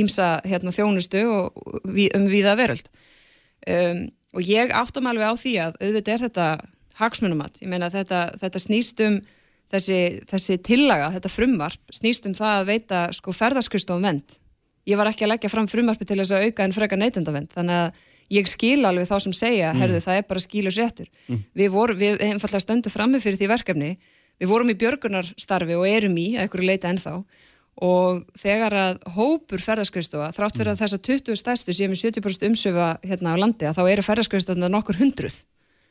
ímsa 0.04 0.30
hérna, 0.48 0.74
þjónustu 0.76 1.24
og, 1.28 1.62
um 1.88 2.28
viða 2.32 2.56
veröld. 2.60 2.88
Um, 3.68 4.08
og 4.38 4.48
ég 4.48 4.72
áttum 4.76 5.10
alveg 5.10 5.28
á 5.28 5.36
því 5.36 5.56
að 5.66 5.80
auðvitað 5.82 6.14
er 6.14 6.26
þetta 6.28 6.48
hagsmunumat, 6.98 7.62
ég 7.62 7.70
meina 7.70 7.92
þetta, 7.94 8.24
þetta 8.42 8.64
snýst 8.64 9.04
um 9.06 9.22
þessi, 9.74 10.02
þessi 10.30 10.58
tillaga, 10.64 11.12
þetta 11.16 11.32
frumvarp 11.32 11.96
snýst 11.96 12.28
um 12.30 12.36
það 12.38 12.60
að 12.62 12.70
veita 12.72 13.02
sko 13.16 13.36
ferðarskustofum 13.36 14.08
vend 14.08 14.38
ég 14.88 15.00
var 15.00 15.10
ekki 15.12 15.28
að 15.28 15.34
leggja 15.34 15.52
fram 15.52 15.68
frumvarpi 15.70 16.08
til 16.08 16.20
þess 16.22 16.36
að 16.36 16.48
auka 16.48 16.66
en 16.66 16.76
freka 16.76 17.00
neytendavend 17.00 17.52
þannig 17.56 17.82
að 17.82 18.06
ég 18.34 18.48
skil 18.50 18.86
alveg 18.86 19.08
þá 19.08 19.18
sem 19.24 19.36
segja 19.36 19.74
herðu 19.76 20.00
það 20.04 20.20
er 20.20 20.30
bara 20.30 20.44
skilus 20.44 20.78
réttur. 20.80 21.10
Við, 21.56 21.70
voru, 21.72 21.96
við 21.98 22.22
einfallega 22.22 22.64
stöndum 22.64 22.94
frammi 22.94 23.22
fyrir 23.24 23.40
því 23.40 23.52
verkefni. 23.54 23.92
Við 24.38 24.52
vorum 24.52 24.72
í 24.72 24.78
björgunarstarfi 24.78 25.78
og 25.78 25.88
erum 25.90 26.18
í 26.18 26.28
að 26.36 26.46
einhverju 26.46 26.68
leita 26.68 26.92
ennþá. 26.92 27.14
Og 27.88 28.24
þegar 28.38 28.74
að 28.74 28.98
hópur 29.14 29.62
ferðarskristofa 29.62 30.32
þrátt 30.34 30.58
fyrir 30.58 30.74
að 30.74 30.82
þessa 30.82 30.98
20 31.08 31.38
stærstu 31.38 31.76
séum 31.78 31.94
í 31.94 32.00
70% 32.00 32.48
umsöfa 32.50 32.88
hérna 33.06 33.36
á 33.38 33.42
landi 33.42 33.70
að 33.70 33.78
þá 33.78 33.84
eru 33.92 34.06
ferðarskristofa 34.06 34.70
nokkur 34.72 34.98
hundruð. 34.98 35.44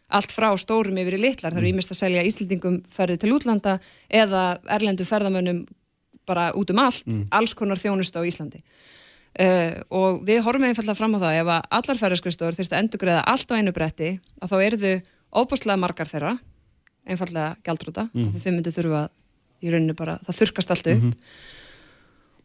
Allt 0.06 0.34
frá 0.34 0.50
stórum 0.58 0.98
yfir 0.98 1.16
í 1.16 1.22
litlar 1.22 1.54
þar 1.54 1.64
er 1.64 1.70
ímest 1.72 1.90
að 1.90 2.00
selja 2.02 2.26
Íslendingum 2.26 2.80
ferði 2.90 3.16
til 3.22 3.32
útlanda 3.34 3.78
eða 4.10 4.58
erlendu 4.70 5.06
ferðamönnum 5.06 5.64
bara 6.26 6.52
út 6.58 6.70
um 6.70 6.82
allt, 6.82 7.06
alls 7.34 7.54
konar 7.54 7.78
þjónustu 7.78 8.22
á 8.22 8.26
Íslandi 8.26 8.62
uh, 9.40 9.72
og 10.00 10.22
við 10.26 10.42
horfum 10.46 10.68
einfallega 10.68 10.98
fram 10.98 11.16
á 11.16 11.24
það 11.24 11.40
ef 11.40 11.52
að 11.56 11.68
allar 11.78 12.00
ferðarskristóður 12.02 12.58
þurftu 12.58 12.76
að 12.76 12.82
endugreiða 12.84 13.26
allt 13.32 13.52
á 13.52 13.58
einu 13.58 13.74
bretti 13.76 14.10
að 14.40 14.52
þá 14.52 14.56
eru 14.68 14.80
þau 14.82 14.94
óbúslega 15.36 15.82
margar 15.82 16.10
þeirra 16.10 16.36
einfallega 17.06 17.54
gjaldrúta 17.66 18.08
mm. 18.12 18.32
þau 18.34 18.50
myndu 18.54 18.74
þurfa 18.74 19.04
í 19.62 19.72
rauninu 19.72 19.94
bara, 19.98 20.18
það 20.26 20.40
þurkast 20.42 20.74
allt 20.74 20.90
upp 20.94 21.12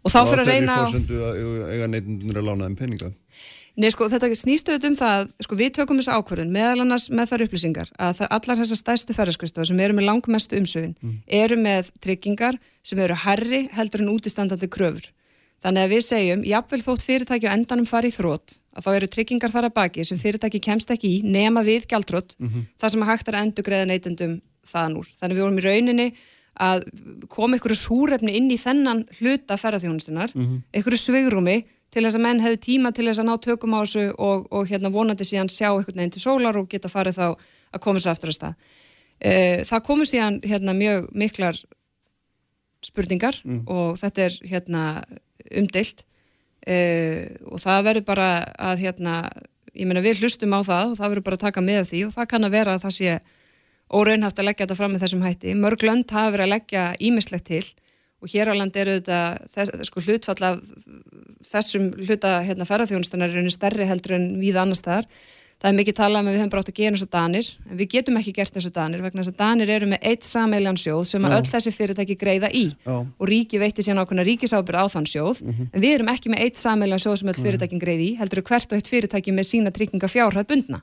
og 0.02 0.14
þá 0.14 0.20
fyrir 0.26 0.44
að 0.44 0.52
reyna 0.52 0.76
Og 0.76 0.92
þeirri 0.92 1.02
fórsendu 1.02 1.24
að 1.26 1.74
eiga 1.76 1.90
neytundunir 1.92 2.40
að 2.42 2.48
lána 2.48 2.70
þeim 2.70 2.78
peninga. 2.80 3.12
Nei, 3.80 3.88
sko, 3.94 4.08
þetta 4.12 4.28
snýstu 4.36 4.74
auðvitað 4.74 4.90
um 4.90 4.96
það, 5.00 5.30
sko, 5.46 5.58
við 5.62 5.70
tökum 5.78 6.00
þessa 6.02 6.18
ákvörðun 6.20 6.52
meðal 6.52 6.84
annars 6.84 7.06
með 7.14 7.30
þar 7.30 7.44
upplýsingar 7.46 7.92
að 7.96 8.18
það, 8.18 8.32
allar 8.36 8.60
þessar 8.60 8.80
stærstu 8.82 9.16
ferðarskristofa 9.16 9.68
sem 9.70 9.80
eru 9.86 9.96
með 9.96 10.08
langmestu 10.10 10.60
umsöfin 10.60 10.96
eru 11.40 11.58
með 11.62 11.94
tryggingar 12.04 12.60
sem 12.84 13.00
eru 13.00 13.16
herri 13.24 13.62
heldur 13.72 14.04
en 14.04 14.12
útistandandi 14.12 14.68
kröfur. 14.72 15.08
Þannig 15.62 15.86
að 15.86 15.92
við 15.94 16.04
segjum, 16.08 16.44
jafnvel 16.50 16.82
þótt 16.82 17.04
fyrirtæki 17.06 17.50
á 17.50 17.54
endanum 17.54 17.86
fari 17.86 18.10
í 18.10 18.16
þrótt, 18.16 18.56
að 18.74 18.86
þá 18.86 18.92
eru 18.96 19.10
tryggingar 19.14 19.54
þar 19.54 19.68
að 19.68 19.76
baki 19.78 20.06
sem 20.08 20.18
fyrirtæki 20.18 20.62
kemst 20.64 20.90
ekki 20.90 21.12
í 21.20 21.22
nema 21.22 21.62
við 21.62 21.86
gjaldrótt, 21.92 22.34
þar 22.82 22.94
sem 22.94 23.04
að 23.04 23.12
hægt 23.12 23.28
er 23.30 23.38
að 23.38 23.46
endugreiða 23.46 23.90
neytendum 23.92 24.40
þaðan 24.66 24.98
úr. 24.98 25.12
Þannig 25.20 25.36
að 25.36 25.38
við 25.38 25.46
vorum 25.46 25.60
í 25.60 25.66
rauninni 25.68 26.08
að 26.62 26.82
koma 27.30 27.60
ykkur 27.60 27.76
súrefni 27.78 28.34
inn 28.38 28.50
í 28.52 28.58
þennan 28.58 29.06
hluta 29.20 29.58
ferðarþjónustunar, 29.62 30.34
ykkur 30.74 30.98
svigrúmi 30.98 31.62
til 31.92 32.06
þess 32.06 32.18
að 32.18 32.24
menn 32.26 32.42
hefði 32.42 32.60
tíma 32.66 32.92
til 32.96 33.06
þess 33.08 33.22
að 33.22 33.28
ná 33.28 33.36
tökum 33.44 33.76
á 33.76 33.84
þessu 33.84 34.06
og, 34.18 34.48
og 34.52 34.70
hérna 34.70 34.92
vonandi 34.92 35.28
síðan 35.28 35.52
sjá 35.52 35.70
einhvern 35.72 36.00
veginn 36.00 36.14
til 36.16 36.24
sólar 36.24 36.58
og 36.58 36.70
geta 36.72 36.90
farið 36.90 37.20
þá 37.20 37.26
að 37.72 37.84
koma 37.84 38.00
sér 38.00 38.14
aftur 38.16 38.32
að 38.32 38.38
stað. 38.38 38.56
Uh, 39.22 39.62
það 39.68 39.84
komu 39.86 40.08
síðan 40.08 40.40
hérna 40.42 40.74
mjög 40.74 41.10
miklar 41.14 41.60
spurningar 42.82 43.36
og 43.70 44.00
þetta 44.00 44.24
er 44.26 44.38
hérna 44.50 45.04
umdeilt 45.62 46.04
uh, 46.68 47.22
og 47.52 47.62
það 47.64 47.86
verður 47.90 48.08
bara 48.08 48.30
að 48.72 48.86
hérna, 48.86 49.16
ég 49.74 49.90
meina 49.90 50.04
við 50.06 50.24
hlustum 50.24 50.56
á 50.58 50.62
það 50.62 50.94
og 50.94 50.98
það 51.00 51.14
verður 51.14 51.28
bara 51.30 51.40
að 51.40 51.46
taka 51.48 51.66
með 51.66 51.86
því 51.92 52.04
og 52.08 52.16
það 52.18 52.32
kann 52.34 52.48
að 52.48 52.58
vera 52.58 52.76
að 52.76 52.84
það 52.88 52.98
sé 52.98 53.20
óraunhaft 53.92 54.40
að 54.40 54.48
leggja 54.48 54.66
þetta 54.66 54.80
fram 54.80 54.94
með 54.96 55.04
þessum 55.04 55.24
hætti. 55.26 55.56
Mörg 55.60 55.84
lönd 55.84 56.14
hafa 56.16 56.32
verið 56.32 56.48
að 56.48 56.54
leggja 56.54 56.84
ímislegt 57.04 57.50
til 57.50 57.66
og 58.22 58.30
hér 58.32 58.52
á 58.52 58.56
land 58.56 58.78
eru 58.78 58.96
þetta 59.00 59.20
þess, 59.52 59.86
sko, 59.90 60.04
hlutfall 60.06 60.48
af 60.48 60.62
þessum 61.52 61.90
hluta 61.98 62.38
hérna, 62.46 62.68
ferðarþjónustunar 62.70 63.32
er 63.32 63.42
einu 63.42 63.54
stærri 63.54 63.88
heldur 63.90 64.16
en 64.20 64.28
við 64.40 64.60
annars 64.62 64.84
þar. 64.86 65.08
Það 65.62 65.70
er 65.70 65.76
mikið 65.78 65.94
talað 65.94 66.24
um 66.24 66.28
að 66.28 66.34
við 66.34 66.40
höfum 66.42 66.52
brátt 66.56 66.70
að 66.72 66.78
gera 66.80 66.92
eins 66.96 67.02
og 67.06 67.10
Danir, 67.14 67.50
en 67.70 67.78
við 67.78 67.88
getum 67.94 68.16
ekki 68.18 68.32
gert 68.34 68.56
eins 68.58 68.66
og 68.66 68.72
Danir 68.74 69.04
vegna 69.04 69.22
þess 69.22 69.30
að 69.30 69.42
Danir 69.44 69.72
eru 69.76 69.90
með 69.92 70.08
eitt 70.10 70.26
sameilan 70.26 70.80
sjóð 70.82 71.04
sem 71.12 71.28
að 71.28 71.36
öll 71.38 71.50
þessi 71.52 71.74
fyrirtæki 71.76 72.16
greiða 72.18 72.50
í 72.50 72.64
Já. 72.72 72.96
og 72.98 73.30
ríki 73.30 73.60
veitti 73.62 73.86
síðan 73.86 74.02
ákveðna 74.02 74.26
ríkisábyrð 74.26 74.82
á 74.82 74.86
þann 74.90 75.10
sjóð, 75.12 75.44
en 75.46 75.84
við 75.84 75.94
erum 76.00 76.10
ekki 76.10 76.34
með 76.34 76.42
eitt 76.48 76.58
sameilan 76.58 77.04
sjóð 77.04 77.20
sem 77.22 77.30
öll 77.30 77.38
fyrirtækin 77.46 77.84
greiði 77.84 78.08
í, 78.08 78.16
heldur 78.18 78.42
hvert 78.42 78.74
og 78.74 78.80
eitt 78.80 78.90
fyrirtæki 78.90 79.36
með 79.38 79.50
sína 79.52 79.74
trygginga 79.76 80.10
fjárhæð 80.10 80.50
bundna. 80.50 80.82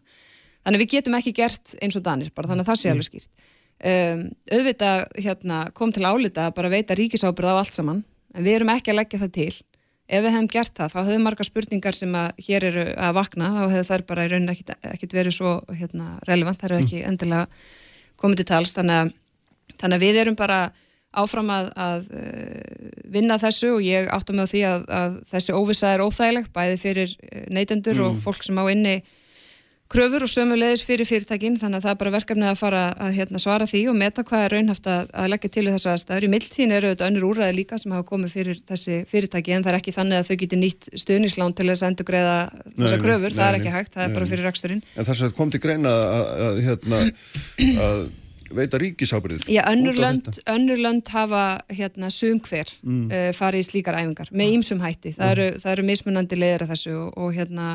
Þannig 0.62 0.84
við 0.84 0.92
getum 0.94 1.18
ekki 1.18 1.34
gert 1.34 1.74
eins 1.82 1.98
og 1.98 2.04
Danir, 2.06 2.30
bara 2.30 2.52
þannig 2.52 2.62
að 2.62 2.70
það 2.70 2.78
sé 2.84 2.92
alveg 2.94 3.08
skýrt. 3.08 3.32
Um, 3.78 4.22
auðvitað 4.50 5.04
hérna, 5.22 5.58
kom 5.74 5.90
til 5.94 6.06
álita 6.06 6.46
að 6.46 6.54
bara 6.54 6.70
veita 6.70 6.94
ríkisábyrð 6.98 7.50
á 7.50 7.58
allt 7.58 7.74
saman, 7.74 8.04
en 8.34 8.46
við 8.46 8.60
erum 8.60 8.72
ekki 8.74 8.94
að 8.94 9.00
leggja 9.02 9.22
það 9.26 9.34
til. 9.38 9.52
Ef 10.08 10.24
við 10.24 10.32
hefum 10.32 10.48
gert 10.48 10.72
það, 10.72 10.92
þá 10.94 10.98
hefðu 11.02 11.20
margar 11.20 11.46
spurningar 11.46 11.96
sem 11.96 12.14
að 12.16 12.42
hér 12.46 12.64
eru 12.70 12.84
að 12.96 13.16
vakna, 13.18 13.50
þá 13.52 13.62
hefðu 13.74 13.86
þær 13.90 14.04
bara 14.08 14.24
í 14.24 14.30
rauninni 14.32 14.54
ekkit, 14.54 14.70
ekkit 14.88 15.16
verið 15.18 15.34
svo 15.36 15.54
hérna, 15.68 16.06
relevant, 16.28 16.60
þær 16.62 16.72
eru 16.72 16.84
ekki 16.86 17.02
endilega 17.04 17.44
komið 18.18 18.40
til 18.40 18.46
tals, 18.48 18.72
þannig 18.76 19.02
að, 19.02 19.10
þannig 19.74 19.98
að 19.98 20.06
við 20.06 20.20
erum 20.22 20.38
bara 20.38 20.60
áfram 21.18 21.52
að, 21.52 21.68
að 21.76 22.08
uh, 22.16 22.88
vinna 23.12 23.38
þessu 23.40 23.74
og 23.76 23.84
ég 23.84 24.08
áttum 24.12 24.40
með 24.40 24.50
því 24.54 24.64
að, 24.70 24.88
að 24.96 25.20
þessi 25.34 25.56
óvisa 25.56 25.92
er 25.92 26.04
óþægileg, 26.04 26.50
bæði 26.56 26.80
fyrir 26.80 27.14
eh, 27.28 27.46
neytendur 27.52 28.02
og 28.06 28.18
fólk 28.24 28.44
sem 28.44 28.60
á 28.60 28.64
inni 28.72 28.98
kröfur 29.88 30.24
og 30.26 30.30
sömu 30.30 30.56
leiðis 30.58 30.82
fyrir 30.84 31.08
fyrirtækin 31.08 31.56
þannig 31.60 31.80
að 31.80 31.86
það 31.86 31.92
er 31.94 32.00
bara 32.02 32.12
verkefnið 32.12 32.50
að 32.50 32.58
fara 32.60 32.82
að 33.00 33.14
hérna, 33.16 33.40
svara 33.40 33.68
því 33.68 33.80
og 33.88 33.96
meta 33.96 34.24
hvað 34.28 34.44
er 34.44 34.54
raunhaft 34.56 34.88
að, 34.92 35.08
að 35.16 35.30
leggja 35.32 35.50
til 35.54 35.64
þess 35.68 35.88
aðstæður. 35.92 36.26
Í 36.26 36.30
mildtíðin 36.34 36.76
eru 36.76 36.92
þetta 36.92 37.08
önnur 37.08 37.26
úræði 37.30 37.56
líka 37.56 37.80
sem 37.80 37.94
hafa 37.96 38.06
komið 38.10 38.34
fyrir 38.36 38.62
þessi 38.68 39.00
fyrirtæki 39.08 39.56
en 39.56 39.64
það 39.64 39.72
er 39.72 39.80
ekki 39.80 39.96
þannig 39.96 40.20
að 40.20 40.28
þau 40.28 40.38
geti 40.44 40.60
nýtt 40.60 40.90
stuðnislán 41.04 41.56
til 41.56 41.68
þess 41.70 41.84
að 41.84 41.92
endur 41.92 42.08
greiða 42.12 42.38
þessa 42.68 43.02
kröfur, 43.02 43.32
nei, 43.32 43.38
það 43.40 43.48
er 43.48 43.60
ekki 43.62 43.74
hægt, 43.78 43.92
það 43.94 44.02
nei, 44.02 44.08
er 44.10 44.16
bara 44.18 44.30
fyrir 44.34 44.48
raksturinn. 44.50 44.86
En 44.94 45.08
þess 45.08 45.24
að 45.24 45.36
kom 45.40 45.52
til 45.54 45.62
greina 45.64 45.92
að, 46.04 46.32
að, 46.48 46.64
hérna, 46.68 47.02
að 47.88 48.02
veita 48.58 48.80
ríkisábyrðir. 48.80 49.48
Já, 49.52 49.62
önnur 49.72 50.04
af 50.04 50.82
lönd 50.84 51.12
hafa 51.12 51.44
hérna 51.72 52.10
sum 52.12 52.40
hver 52.44 52.70
mm. 52.82 53.32
farið 53.36 53.64
í 53.64 53.68
slíkar 53.68 53.98
æfingar 54.00 54.32
með 54.32 54.56
ýmsum 54.56 54.80
hætti. 54.84 55.14
Það 55.16 55.32
eru, 55.34 55.48
það 55.62 55.74
eru 55.74 55.86
mismunandi 55.88 56.38
leiðir 56.38 56.64
að 56.64 56.72
þessu 56.74 56.94
og, 56.96 57.10
og 57.16 57.36
hérna 57.36 57.68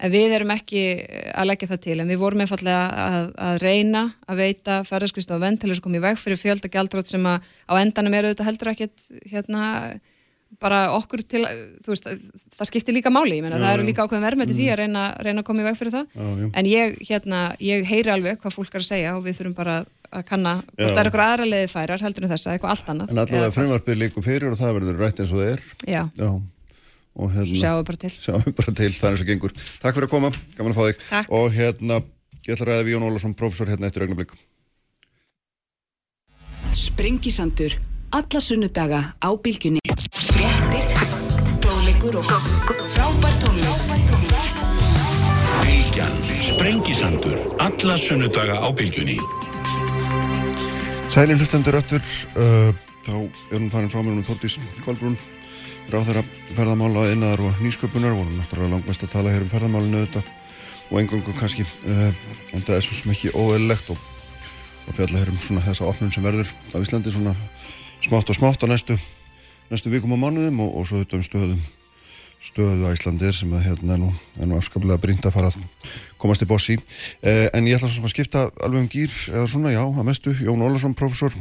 en 0.00 0.12
við 0.12 0.36
erum 0.38 0.52
ekki 0.54 0.84
eh, 1.00 1.32
að 1.34 1.50
leggja 1.50 1.70
það 1.72 1.82
til. 1.86 1.98
En 2.02 2.12
við 2.12 2.22
vorum 2.22 2.44
einfallega 2.44 2.84
að, 3.06 3.32
að 3.48 3.58
reyna 3.64 4.04
að 4.26 4.44
veita 4.44 4.78
ferðarskvist 4.88 5.34
og 5.34 5.42
venn 5.44 5.58
til 5.60 5.70
þess 5.70 5.82
að 5.82 5.88
koma 5.88 6.00
í 6.00 6.06
veg 6.06 6.20
fyrir 6.20 6.40
fjölda 6.40 6.72
gjaldrótt 6.72 7.12
sem 7.12 7.28
að 7.28 7.50
á 7.68 7.72
endanum 7.80 8.16
eru 8.16 8.32
þetta 8.32 8.48
heldur 8.48 8.72
ekkit 8.74 9.10
hérna 9.32 9.66
bara 10.58 10.80
okkur 10.96 11.22
til, 11.30 11.44
veist, 11.86 12.08
það 12.56 12.68
skiptir 12.68 12.96
líka 12.96 13.12
máli, 13.12 13.36
ég 13.38 13.44
meina, 13.44 13.60
það 13.60 13.76
eru 13.76 13.86
líka 13.86 14.02
ákveðin 14.02 14.26
verðmætti 14.26 14.56
því 14.56 14.66
að 14.72 14.80
reyna, 14.80 15.04
reyna 15.22 15.44
að 15.44 15.46
koma 15.46 15.62
í 15.62 15.66
veg 15.68 15.78
fyrir 15.78 15.94
það. 15.94 16.08
Já, 16.10 16.26
já. 16.40 16.46
en 16.50 16.70
ég, 16.70 16.96
hérna, 17.06 17.42
ég 17.62 17.86
heyri 17.86 18.10
alveg 18.10 18.40
hvað 18.42 18.56
fólk 18.56 18.74
er 18.74 18.82
að 18.82 18.88
segja 18.88 19.12
og 19.14 19.22
við 19.28 19.38
þurfum 19.38 19.56
bara 19.60 19.76
að 20.10 20.24
kanna 20.26 20.56
það 20.74 20.88
eru 20.88 21.04
eitthvað 21.04 21.26
aðra 21.28 21.46
leiði 21.46 21.68
færar 21.70 22.02
heldur 22.02 22.26
en 22.26 22.32
þessa, 22.32 22.54
eitthvað 22.56 22.74
allt 22.74 22.90
annað. 22.94 23.12
En 23.12 23.22
allavega 23.22 23.52
frumvarpið 23.54 24.00
líku 24.00 24.24
fyrir 24.26 24.50
og 24.50 24.58
það 24.58 24.80
verður 24.80 25.04
rætt 25.04 25.22
eins 25.22 25.34
og 25.34 25.44
það 25.44 25.52
er. 25.52 25.68
Já, 25.86 26.02
Já. 26.18 26.30
Og 27.18 27.32
hérna. 27.34 27.58
sjáum 27.58 27.80
við 27.80 27.86
bara 27.90 28.00
til 28.04 28.12
Sjáum 28.14 28.44
við 28.46 28.54
bara 28.60 28.72
til, 28.78 28.92
það 28.94 29.08
er 29.08 29.16
eins 29.16 29.24
og 29.24 29.30
gengur. 29.30 29.52
Takk 29.82 29.96
fyrir 29.96 30.06
að 30.06 30.12
koma, 30.14 30.30
gaman 30.56 30.72
að 30.72 30.78
fá 30.78 30.84
þig. 30.86 31.02
Takk. 31.10 31.32
Og 31.34 31.46
hérna, 31.56 32.00
ég 32.46 32.54
ætla 32.54 32.64
að 32.64 32.70
ræða 32.70 32.86
við 32.86 32.94
Jón 32.94 33.06
Ólafsson, 33.08 33.34
prófessor 33.34 33.72
hérna 33.72 33.90
eftir 33.90 34.06
augnablik. 34.06 34.36
Sprengisandur. 36.74 37.74
Alla 38.10 38.40
sunnudaga 38.42 39.00
á 39.22 39.30
bylgjunni. 39.38 39.82
Fréttir, 40.10 40.86
fróðleikur 41.62 42.16
og 42.18 42.30
frábær 42.94 43.34
tónlist. 43.42 43.90
Bylgjan, 45.60 46.16
Sprengisandur, 46.42 47.38
alla 47.58 47.96
sunnudaga 47.98 48.58
á 48.62 48.68
bylgjunni. 48.74 49.18
Sælir 51.10 51.38
hlustendur 51.38 51.74
eftir, 51.74 52.02
uh, 52.38 52.70
þá 53.02 53.14
er 53.50 53.58
hún 53.58 53.70
farin 53.70 53.90
frá 53.90 54.02
mér 54.02 54.14
um 54.14 54.26
Þórdís 54.26 54.58
Kolbrún, 54.84 55.16
ráð 55.90 56.10
þeirra 56.10 56.22
ferðamála, 56.56 57.06
innaðar 57.14 57.42
og 57.48 57.62
nýsköpunar, 57.64 58.14
vorum 58.14 58.36
náttúrulega 58.38 58.74
langmest 58.74 59.04
að 59.06 59.12
tala 59.14 59.32
hér 59.34 59.44
um 59.46 59.50
ferðamálinu 59.50 60.04
þetta 60.04 60.22
og 60.90 61.00
engungu 61.00 61.34
kannski, 61.38 61.66
uh, 61.90 62.06
en 62.54 62.64
það 62.66 62.76
er 62.76 62.86
svo 62.86 62.98
sem 62.98 63.12
ekki 63.14 63.32
óeðlilegt 63.34 63.90
og, 63.94 64.06
og 64.86 64.96
fjalla 64.98 65.22
hér 65.22 65.32
um 65.32 65.42
svona 65.42 65.64
þessa 65.66 65.88
opnun 65.90 66.14
sem 66.14 66.24
verður 66.26 66.50
á 66.74 66.76
Íslandi 66.78 67.14
svona 67.14 67.34
smátt 68.02 68.30
og 68.30 68.38
smátt 68.38 68.64
á 68.64 68.70
næstu, 68.70 68.96
næstu 69.70 69.92
vikum 69.92 70.14
og 70.14 70.22
mánuðum 70.22 70.62
og, 70.66 70.80
og 70.80 70.88
svo 70.88 71.02
þetta 71.02 71.20
um 71.20 71.26
stöðum 71.26 71.62
stöðu 72.40 72.88
á 72.88 72.94
Íslandir 72.96 73.34
sem 73.36 73.50
að 73.52 73.66
hérna 73.68 73.96
er 73.96 74.00
nú, 74.00 74.10
nú 74.48 74.56
afskaplega 74.56 75.00
brínt 75.00 75.26
að 75.28 75.34
fara 75.36 75.50
að 75.52 75.60
komast 76.20 76.44
í 76.44 76.48
bossi. 76.48 76.78
Eh, 77.20 77.48
en 77.52 77.68
ég 77.68 77.76
ætla 77.76 77.90
svo 77.90 77.98
sem 77.98 78.08
að 78.08 78.14
skipta 78.14 78.46
alveg 78.64 78.80
um 78.80 78.88
gýr, 78.90 79.12
eða 79.34 79.48
svona, 79.52 79.74
já, 79.74 79.82
að 79.84 80.06
mestu, 80.08 80.32
Jón 80.40 80.64
Ólarsson, 80.64 80.96
professor, 80.96 81.36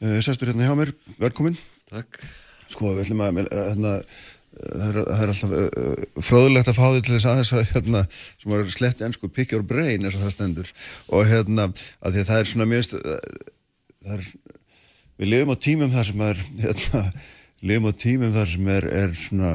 eh, 0.00 0.20
sestur 0.24 0.48
hérna 0.48 0.70
hjá 0.70 0.78
mér, 0.78 0.94
velkomin. 1.20 1.58
Takk. 1.92 2.22
Sko, 2.72 2.92
við 2.92 3.04
ætlum 3.06 3.24
að, 3.24 3.42
eh, 3.42 3.66
hérna, 3.68 3.92
eh, 3.98 4.72
það 4.72 4.98
það 5.00 5.22
er 5.24 5.32
alltaf 5.32 5.52
uh, 5.58 6.22
fróðulegt 6.28 6.70
að 6.70 6.78
fá 6.78 6.86
því 6.86 7.02
til 7.02 7.14
þess 7.14 7.28
aðeins 7.30 7.52
að, 7.56 7.68
hérna, 7.72 8.02
sem 8.42 8.56
er 8.56 8.72
slett 8.74 9.04
ennsku 9.06 9.30
pick 9.32 9.54
your 9.54 9.64
brain, 9.64 10.04
eins 10.04 10.16
og 10.16 10.24
það 10.24 10.34
stendur. 10.36 10.72
Og 11.08 11.28
hérna, 11.28 11.68
að 12.00 12.16
því 12.16 12.24
að 12.24 12.30
það 12.30 12.42
er 12.42 12.50
svona 12.52 12.68
mjög, 12.70 12.96
það 14.02 14.16
er, 14.16 14.26
við 15.22 15.32
lifum 15.32 15.54
á 15.54 15.56
tímum 15.68 15.94
þar 15.94 16.08
sem 16.10 16.24
er, 16.28 16.44
hérna, 16.66 17.02
lifum 17.62 17.88
á 17.88 17.92
tímum 18.04 18.34
þar 18.36 18.52
sem 18.52 18.72
er, 18.76 18.88
er 19.02 19.16
svona, 19.16 19.52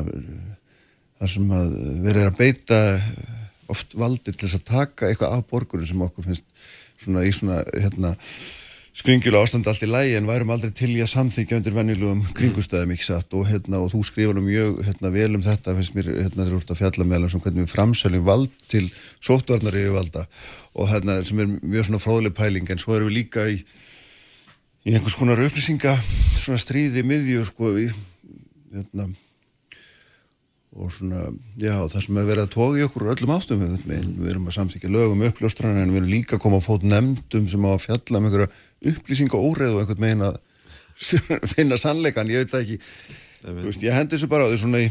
þar 1.22 1.34
sem 1.36 1.56
að 1.62 1.74
verið 2.06 2.24
er 2.24 2.32
að 2.32 2.40
beita 2.42 2.82
oft 3.72 3.98
valdir 4.00 4.36
til 4.36 4.48
þess 4.48 4.62
að 4.62 4.70
taka 4.70 5.10
eitthvað 5.10 5.36
af 5.36 5.50
borgurum 5.52 5.88
sem 5.88 6.06
okkur 6.06 6.30
finnst 6.30 6.46
svona 7.02 7.26
í 7.28 7.34
svona 7.36 7.62
hérna 7.76 8.14
skringilega 8.98 9.46
ástand 9.46 9.68
allt 9.70 9.84
í 9.86 9.90
lægi 9.90 10.16
en 10.18 10.26
værum 10.26 10.50
aldrei 10.54 10.72
til 10.74 10.90
í 10.96 11.02
að 11.04 11.12
samþykja 11.12 11.60
undir 11.60 11.76
venjulegum 11.76 12.24
kringustæðum 12.38 12.96
ekki 12.96 13.06
satt? 13.06 13.36
Og 13.38 13.46
hérna 13.46 13.82
og 13.84 13.92
þú 13.94 14.02
skrifur 14.08 14.40
mjög 14.42 14.80
hérna 14.88 15.12
vel 15.14 15.30
um 15.38 15.44
þetta 15.46 15.76
finnst 15.78 15.94
mér 15.98 16.10
hérna 16.16 16.48
þú 16.48 16.58
ert 16.58 16.74
að 16.74 16.82
fjalla 16.82 17.06
meðal 17.06 17.30
um 17.30 17.44
hvernig 17.44 17.68
við 17.68 17.76
framsöljum 17.76 18.26
vald 18.26 18.56
til 18.72 18.88
sóttvarnar 19.22 19.78
yfirvalda 19.78 20.26
og 20.74 20.90
hérna 20.90 21.20
sem 21.28 21.44
er 21.44 21.54
mjög 21.62 21.90
svona 21.90 22.02
fróðleg 22.02 22.38
pæling 22.38 22.74
en 22.74 22.82
svo 22.82 22.98
erum 22.98 23.12
við 23.12 23.20
líka 23.20 23.46
í 23.54 23.62
í 24.88 24.96
einhvers 24.96 25.18
konar 25.20 25.46
upplýsinga 25.46 25.94
svona 26.34 26.62
stríði 26.62 27.06
miðjur 27.06 27.46
sko 27.52 27.76
við 27.78 27.94
hérna 28.74 29.12
og 30.78 30.92
svona, 30.94 31.24
já, 31.58 31.74
það 31.90 32.04
sem 32.06 32.20
er 32.22 32.28
verið 32.28 32.44
að 32.46 32.54
tóka 32.54 32.78
í 32.78 32.86
okkur 32.86 33.08
öllum 33.14 33.34
áttum 33.34 33.64
við, 33.64 33.78
við, 33.90 34.28
erum 34.30 34.48
að 34.50 34.58
samþykja 34.60 34.92
lögum 34.94 35.24
uppljóstrana 35.26 35.84
en 35.84 35.94
við 35.94 36.02
erum 36.04 36.12
líka 36.12 36.38
að 36.38 36.44
koma 36.44 36.60
að 36.62 36.68
fót 36.68 36.86
nefndum 36.86 37.48
sem 37.50 37.66
á 37.66 37.70
að 37.72 37.84
fjalla 37.88 38.22
um 38.22 38.28
einhverja 38.30 38.92
upplýsinga 38.94 39.42
óreið 39.42 39.74
og 39.74 39.84
einhvern 39.84 40.04
megin 40.06 40.26
að 40.28 40.40
finna 41.54 41.78
sannleikan, 41.82 42.30
ég 42.30 42.44
veit 42.44 42.54
það 42.54 42.66
ekki. 42.66 42.80
Þú 43.48 43.68
veist, 43.68 43.86
ég 43.86 43.98
hendi 43.98 44.16
þessu 44.16 44.30
bara 44.30 44.46
á 44.46 44.50
því 44.50 44.62
svona 44.64 44.84
í 44.86 44.90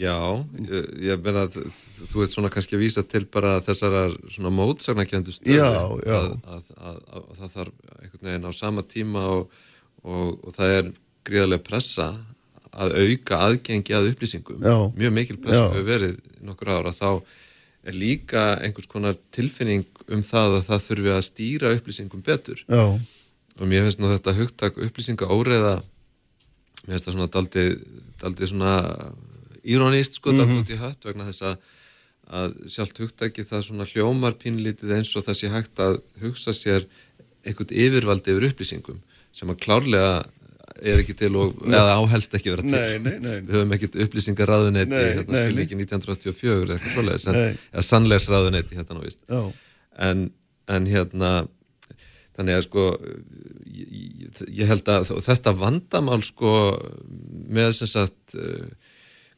Já, 0.00 0.16
ég, 0.56 0.86
ég 1.04 1.20
meina 1.20 1.44
að 1.44 1.58
þú 1.68 2.22
veit 2.22 2.32
svona 2.32 2.50
kannski 2.52 2.78
að 2.78 2.84
vísa 2.86 3.02
til 3.04 3.26
bara 3.28 3.58
þessara 3.64 4.06
svona 4.32 4.52
mótsagnakjöndu 4.56 5.34
stöðu 5.36 5.58
Já, 5.58 5.68
já. 6.06 6.16
Að, 6.16 6.30
að, 6.48 6.70
að, 6.80 7.00
að 7.12 7.40
það 7.40 7.56
þarf 7.56 7.98
einhvern 7.98 8.30
veginn 8.30 8.48
á 8.48 8.52
sama 8.56 8.84
tíma 8.88 9.24
og, 9.34 9.58
og, 10.00 10.30
og 10.40 10.56
það 10.56 10.76
er 10.78 10.88
gríðarlega 11.28 11.66
pressa 11.66 12.08
að 12.72 12.94
auka 13.02 13.38
aðgengi 13.46 13.94
að 13.96 14.10
upplýsingum 14.12 14.62
Já. 14.64 14.76
mjög 14.96 15.14
mikil 15.18 15.38
pressa 15.42 15.68
hefur 15.74 15.88
verið 15.88 16.14
nokkur 16.40 16.72
ára 16.72 16.92
þá 16.96 17.08
er 17.82 17.98
líka 17.98 18.44
einhvers 18.62 18.88
konar 18.88 19.18
tilfinning 19.34 19.84
um 20.08 20.22
það 20.24 20.58
að 20.58 20.68
það 20.68 20.84
þurfi 20.86 21.12
að 21.12 21.24
stýra 21.26 21.72
upplýsingum 21.76 22.22
betur. 22.24 22.62
Já, 22.70 22.84
og 23.58 23.68
mér 23.68 23.86
finnst 23.86 24.00
nú 24.00 24.10
þetta 24.12 24.36
hugtak 24.38 24.78
upplýsinga 24.80 25.28
óreiða 25.28 25.76
mér 26.86 26.94
finnst 26.94 27.08
það 27.08 27.16
svona 27.16 27.30
daldið, 27.36 27.70
daldið 28.22 28.52
svona 28.52 28.74
írónist 29.62 30.18
sko, 30.18 30.34
daldið 30.34 30.62
út 30.62 30.72
í 30.72 30.80
hött 30.80 31.08
vegna 31.08 31.28
þess 31.28 31.46
að, 31.50 31.56
að 32.42 32.54
sjálft 32.74 33.02
hugtaki 33.02 33.46
það 33.46 33.66
svona 33.68 33.88
hljómar 33.90 34.38
pínlítið 34.40 34.96
eins 34.96 35.12
og 35.18 35.26
það 35.26 35.38
sé 35.38 35.52
hægt 35.52 35.82
að 35.82 35.98
hugsa 36.22 36.54
sér 36.56 36.86
einhvern 37.42 37.74
yfirvaldi 37.84 38.34
yfir 38.34 38.48
upplýsingum 38.50 39.02
sem 39.34 39.50
að 39.50 39.60
klárlega 39.64 40.22
er 40.80 41.00
ekki 41.02 41.14
til 41.18 41.32
og, 41.36 41.56
eða 41.68 41.96
áhelst 41.98 42.36
ekki 42.38 42.52
vera 42.54 42.64
til. 42.64 42.72
Nei, 42.72 42.98
nei, 43.04 43.16
nei. 43.22 43.34
við 43.46 43.56
höfum 43.58 43.74
ekkert 43.76 43.98
upplýsingaráðuneyti 44.06 44.92
Nei, 44.94 45.08
hérna 45.18 45.42
skil 45.44 45.64
ekki 45.64 45.78
1984 45.80 46.54
eða 46.62 46.76
eitthvað 46.78 46.94
svoleiðis 46.96 47.26
eða 47.32 47.84
sannlegsráðuneyti 47.90 48.78
hérna 48.78 48.96
nú 48.98 49.04
víst. 49.04 49.24
Já, 49.28 49.42
en, 50.08 50.24
en 50.72 50.88
hérna 50.88 51.32
þannig 52.36 52.56
að 52.56 52.64
sko 52.68 52.86
ég, 53.68 53.90
ég- 54.48 54.68
held 54.70 54.88
að 54.88 55.10
þetta 55.26 55.52
vandamál 55.60 56.22
sko 56.24 56.52
með 57.52 57.74
sem 57.76 57.90
sagt 57.90 58.36
uh, 58.38 58.70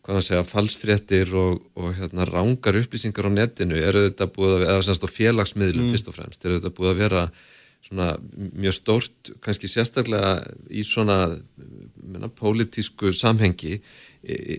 hvað 0.05 0.21
að 0.21 0.27
segja, 0.29 0.45
falsfréttir 0.47 1.31
og, 1.41 1.63
og 1.81 1.95
hérna 1.97 2.27
rángar 2.29 2.77
upplýsingar 2.83 3.27
á 3.27 3.33
netinu 3.33 3.79
eru 3.81 4.05
þetta 4.07 4.29
búið 4.31 4.59
að 4.59 4.65
eða 4.69 4.83
sem 4.85 4.95
sagt 4.99 5.09
á 5.09 5.17
félagsmiðlum 5.17 5.91
fyrst 5.95 6.11
og 6.13 6.17
fremst, 6.19 6.45
eru 6.45 6.59
þetta 6.61 6.75
búið 6.77 6.91
að 6.93 7.01
vera 7.01 7.23
svona 7.85 8.15
mjög 8.33 8.75
stórt 8.79 9.31
kannski 9.45 9.69
sérstaklega 9.69 10.39
í 10.73 10.85
svona 10.87 11.19
menna, 12.01 12.31
pólitísku 12.33 13.13
samhengi. 13.17 13.79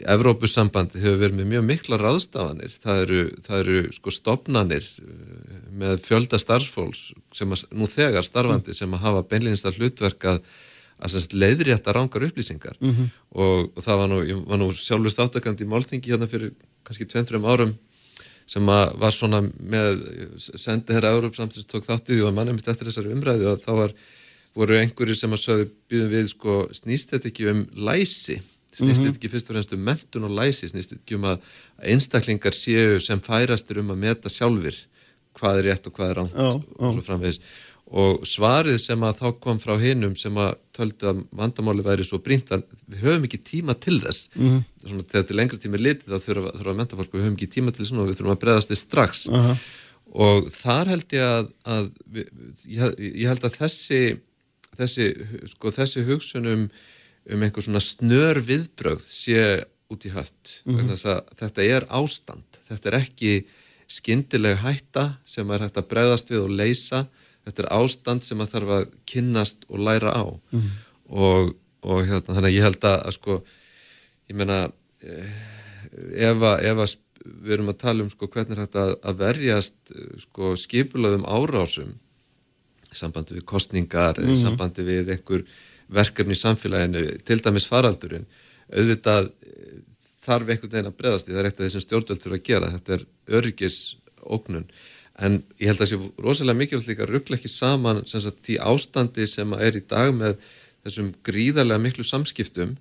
Evrópusambandi 0.06 1.02
hefur 1.02 1.24
verið 1.24 1.40
með 1.40 1.50
mjög 1.56 1.66
mikla 1.72 2.00
ráðstafanir. 2.02 2.76
Það 2.84 3.02
eru, 3.06 3.24
það 3.48 3.64
eru 3.64 3.82
sko 3.98 4.14
stopnanir 4.14 4.86
uh, 5.02 5.58
með 5.74 5.98
fjölda 6.06 6.40
starfsfólks 6.42 7.08
sem 7.34 7.56
að, 7.56 7.66
nú 7.74 7.90
þegar 7.90 8.28
starfandi 8.28 8.78
sem 8.78 8.94
að 8.94 9.04
hafa 9.08 9.26
beinleginst 9.32 9.70
að 9.70 9.82
hlutverk 9.82 10.30
að 10.30 10.46
leiðrétta 11.36 11.92
rángar 11.92 12.24
upplýsingar. 12.30 12.78
Og, 13.34 13.74
og 13.76 13.82
það 13.84 14.00
var 14.00 14.14
nú, 14.14 14.22
nú 14.62 14.70
sjálfur 14.78 15.12
státtakandi 15.12 15.66
í 15.66 15.72
málþingi 15.74 16.14
hérna 16.14 16.30
fyrir 16.30 16.54
kannski 16.86 17.10
2-3 17.10 17.42
árum 17.44 17.74
sem 18.50 18.70
að 18.70 18.96
var 19.02 19.16
svona 19.16 19.42
með 19.44 20.02
sendi 20.46 20.96
herra 20.96 21.14
Európsamtins 21.16 21.68
tók 21.70 21.88
þáttið 21.88 22.26
og 22.28 22.36
mannum 22.38 22.58
mitt 22.60 22.68
eftir 22.70 22.90
þessari 22.90 23.14
umræðu 23.16 23.48
og 23.52 23.64
þá 23.64 23.72
var, 23.80 23.94
voru 24.56 24.78
einhverjir 24.80 25.18
sem 25.18 25.34
að 25.34 25.42
sögðu 25.44 25.70
býðum 25.92 26.12
við 26.14 26.28
sko 26.32 26.58
snýst 26.78 27.16
þetta 27.16 27.32
ekki 27.32 27.48
um 27.52 27.64
læsi? 27.88 28.38
Snýst 28.76 29.02
þetta 29.02 29.18
ekki 29.18 29.32
fyrst 29.32 29.50
og 29.50 29.56
fremst 29.56 29.74
um 29.74 29.86
mentun 29.88 30.28
og 30.28 30.36
læsi? 30.38 30.70
Snýst 30.70 30.94
þetta 30.94 31.02
ekki 31.02 31.18
um 31.18 31.30
að 31.32 31.50
einstaklingar 31.94 32.58
séu 32.58 33.00
sem 33.02 33.24
færastir 33.24 33.82
um 33.82 33.94
að 33.96 34.04
meta 34.04 34.32
sjálfur 34.32 34.78
hvað 35.36 35.60
er 35.60 35.70
rétt 35.72 35.90
og 35.90 35.96
hvað 35.96 36.12
er 36.12 36.20
ránt 36.22 36.38
og 36.40 36.94
svo 36.96 37.04
framvegis 37.04 37.42
og 37.86 38.24
svarið 38.26 38.80
sem 38.82 39.04
að 39.06 39.20
þá 39.22 39.28
kom 39.44 39.60
frá 39.62 39.76
hinum 39.78 40.16
sem 40.18 40.34
að 40.42 40.56
töldu 40.74 41.10
að 41.12 41.24
vandamáli 41.38 41.86
væri 41.86 42.06
svo 42.08 42.18
brínt 42.24 42.50
að 42.52 42.64
við 42.90 43.04
höfum 43.06 43.28
ekki 43.28 43.42
tíma 43.46 43.76
til 43.80 44.00
þess. 44.02 44.30
Mhm. 44.36 44.64
svona, 44.82 45.04
þegar 45.12 45.28
til 45.28 45.38
lengri 45.38 45.60
tími 45.62 45.78
er 45.78 45.86
litið 45.86 46.14
þá 46.14 46.20
þurfa, 46.28 46.54
þurfa 46.58 46.78
mentafólk 46.82 47.14
við 47.14 47.26
höfum 47.26 47.38
ekki 47.38 47.54
tíma 47.54 47.72
til 47.72 47.86
þess 47.86 47.94
og 47.94 48.10
við 48.10 48.18
þurfum 48.18 48.36
að 48.36 48.44
bregðast 48.44 48.72
þess 48.74 48.88
strax. 48.90 49.28
Aha. 49.30 49.58
og 50.16 50.50
þar 50.50 50.88
held 50.88 51.14
ég 51.14 51.26
að, 51.28 51.48
að 51.66 51.92
við, 52.08 52.28
ég, 52.72 53.00
ég 53.22 53.28
held 53.28 53.44
að 53.46 53.58
þessi 53.60 54.02
þessi, 54.80 55.08
sko, 55.54 55.72
þessi 55.74 56.04
hugsunum 56.08 56.68
um 57.26 57.44
einhver 57.46 57.66
svona 57.66 57.82
snör 57.82 58.40
viðbrögð 58.46 59.06
sé 59.10 59.66
út 59.92 60.06
í 60.06 60.12
hött. 60.14 60.60
Þess 60.66 61.06
að 61.10 61.22
þetta 61.42 61.68
er 61.76 61.88
ástand. 61.94 62.60
Þetta 62.70 62.90
er 62.90 62.98
ekki 63.00 63.34
skyndileg 63.92 64.60
hætta 64.64 65.08
sem 65.30 65.50
er 65.54 65.66
hægt 65.66 65.78
að 65.78 65.90
bregðast 65.92 66.32
við 66.34 66.46
og 66.46 66.54
leysa 66.58 67.06
þetta 67.46 67.64
er 67.64 67.72
ástand 67.78 68.26
sem 68.26 68.42
að 68.42 68.56
þarf 68.56 68.74
að 68.80 68.86
kynnast 69.10 69.68
og 69.70 69.84
læra 69.86 70.14
á. 70.14 70.26
Mhm. 70.52 70.74
og, 71.06 71.56
og 71.86 72.00
hérna, 72.02 72.34
þannig 72.34 72.50
að 72.50 72.56
ég 72.56 72.66
held 72.66 72.88
að, 72.90 72.96
að 73.06 73.18
sko, 73.20 73.36
ég 74.32 74.38
meina 74.40 74.62
eh, 75.06 75.36
ef 76.26 76.42
að, 76.42 76.64
ef 76.66 76.82
að 76.82 76.96
við 77.26 77.54
erum 77.56 77.70
að 77.70 77.82
tala 77.82 78.06
um 78.06 78.10
sko, 78.10 78.30
hvernig 78.34 78.56
er 78.56 78.64
hægt 78.64 78.80
að, 78.82 78.96
að 79.06 79.22
verjast 79.22 79.94
eh, 79.94 80.10
sko, 80.26 80.56
skipulaðum 80.58 81.28
árásum 81.30 81.94
sambandi 82.96 83.36
við 83.36 83.46
kostningar 83.50 84.22
mm 84.22 84.38
sambandi 84.40 84.86
við 84.88 85.12
einhver 85.16 85.44
verkefni 85.92 86.34
í 86.34 86.40
samfélaginu, 86.40 87.02
til 87.28 87.38
dæmis 87.46 87.68
faraldurinn. 87.70 88.26
Auðvitað 88.74 89.30
eh, 89.46 89.78
þarf 90.26 90.50
einhvern 90.50 90.72
veginn 90.72 90.90
að 90.90 90.98
breðast 90.98 91.30
í, 91.30 91.36
það 91.36 91.42
er 91.42 91.50
eitt 91.50 91.60
af 91.60 91.66
því 91.66 91.72
sem 91.76 91.84
stjórnvöld 91.86 92.24
þurfa 92.24 92.40
að 92.40 92.48
gera, 92.50 92.72
þetta 92.74 92.96
er 92.96 93.06
öryggisóknun 93.40 94.68
en 95.20 95.44
ég 95.60 95.70
held 95.70 95.80
að 95.80 95.86
það 95.86 95.92
sé 95.92 96.24
rosalega 96.26 96.60
mikilvægt 96.60 96.90
líka 96.92 97.06
að 97.06 97.14
ruggla 97.16 97.38
ekki 97.40 97.52
saman 97.52 98.02
sagt, 98.10 98.42
því 98.44 98.58
ástandi 98.60 99.28
sem 99.32 99.54
er 99.54 99.78
í 99.80 99.84
dag 99.88 100.12
með 100.16 100.36
þessum 100.86 101.14
gríðarlega 101.26 101.82
miklu 101.82 102.04
samskiptum 102.04 102.76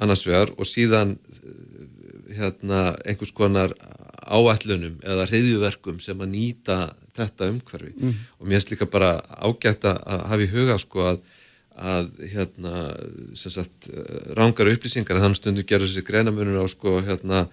annars 0.00 0.24
vegar 0.26 0.50
og 0.58 0.66
síðan 0.66 1.16
eh, 1.16 2.36
hérna 2.40 2.96
einhvers 3.06 3.32
konar 3.36 3.74
áætlunum 4.30 4.98
eða 5.02 5.26
reyðjuverkum 5.30 6.00
sem 6.02 6.18
að 6.20 6.32
nýta 6.34 6.78
þetta 7.16 7.48
umhverfi 7.50 7.92
Mhm. 7.96 8.14
og 8.38 8.46
mér 8.46 8.58
finnst 8.60 8.70
líka 8.74 8.86
bara 8.90 9.12
ágætt 9.42 9.84
að 9.84 10.26
hafa 10.30 10.42
í 10.44 10.50
huga 10.52 10.78
sko 10.78 11.06
að 11.14 11.20
að 11.80 12.08
hérna 12.28 12.72
sagt 13.34 13.88
rángar 14.36 14.68
upplýsingar 14.68 15.16
þannig 15.22 15.38
stundu 15.38 15.62
gerur 15.64 15.86
þessi 15.88 16.02
greinamunur 16.04 16.60
á 16.60 16.66
sko 16.68 17.00
hérna 17.00 17.48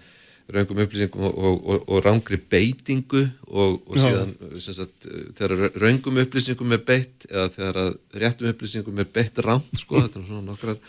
raungum 0.52 0.80
upplýsingum 0.84 1.26
og, 1.28 1.34
og, 1.38 1.58
og, 1.68 1.82
og 1.88 2.04
rángri 2.06 2.38
beitingu 2.40 3.20
og, 3.48 3.82
og 3.84 3.98
Já. 3.98 4.06
síðan 4.06 4.32
sem 4.64 4.76
sagt 4.78 5.08
þegar 5.36 5.74
raungum 5.76 6.20
upplýsingum 6.22 6.72
er 6.76 6.80
beitt 6.88 7.28
eða 7.28 7.50
þegar 7.52 7.80
réttum 8.22 8.48
upplýsingum 8.52 9.02
er 9.02 9.10
beitt 9.12 9.42
rámt 9.44 9.68
sko 9.76 10.00
þetta 10.06 10.22
er 10.22 10.26
svona 10.30 10.46
nokkrar 10.48 10.80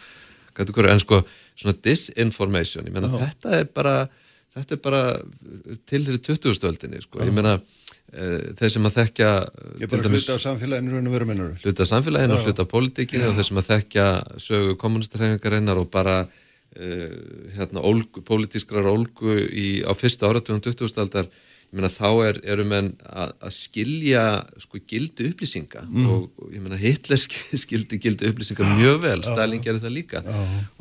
kategóri 0.55 0.93
en 0.93 1.03
sko 1.03 1.21
svona 1.59 1.75
disinformation 1.83 2.87
ég 2.87 2.95
meina 2.95 3.11
Já. 3.11 3.27
þetta 3.27 3.59
er 3.59 3.69
bara 3.75 3.97
þetta 4.55 4.77
er 4.77 4.81
bara 4.87 5.03
til 5.89 6.05
þeirri 6.07 6.23
20. 6.31 6.65
öldinni 6.71 7.03
sko 7.03 7.23
ég 7.27 7.35
meina 7.35 7.57
e, 7.59 8.55
þeir 8.59 8.75
sem 8.77 8.87
að 8.87 8.99
þekkja 9.01 9.31
Ég 9.83 9.91
bara 9.91 10.13
hluta 10.13 10.37
af 10.37 10.43
samfélaginu 10.45 11.51
hluta 11.59 11.83
af 11.83 11.91
samfélaginu 11.91 12.39
Já. 12.39 12.45
hluta 12.47 12.63
af 12.63 12.71
pólitíkinu 12.71 13.27
og 13.27 13.35
þeir 13.35 13.51
sem 13.51 13.59
að 13.59 13.71
þekkja 13.73 14.11
sögu 14.39 14.79
kommunistarhefingarinnar 14.79 15.83
og 15.83 15.91
bara 15.91 16.21
hérna 17.57 17.81
ólgu, 17.83 18.21
pólitískrar 18.23 18.87
ólgu 18.87 19.35
í, 19.51 19.81
á 19.83 19.91
fyrsta 19.97 20.29
áratugum 20.29 20.61
20. 20.63 20.95
aldar 21.03 21.27
meina 21.71 21.89
þá 21.91 22.07
er, 22.25 22.37
eru 22.49 22.63
menn 22.65 22.87
að, 23.05 23.33
að 23.45 23.51
skilja 23.53 24.23
sko 24.57 24.79
gildi 24.89 25.27
upplýsinga 25.29 25.83
Mm. 25.85 26.05
og, 26.09 26.29
og 26.41 26.53
ég 26.55 26.63
meina 26.65 26.79
Hitler 26.81 27.19
sk- 27.21 27.53
skildi 27.61 27.99
gildi 28.01 28.25
upplýsinga 28.31 28.65
mjög 28.79 29.01
vel, 29.03 29.19
Stalin 29.27 29.61
gerði 29.61 29.83
það 29.85 29.93
líka 29.99 30.23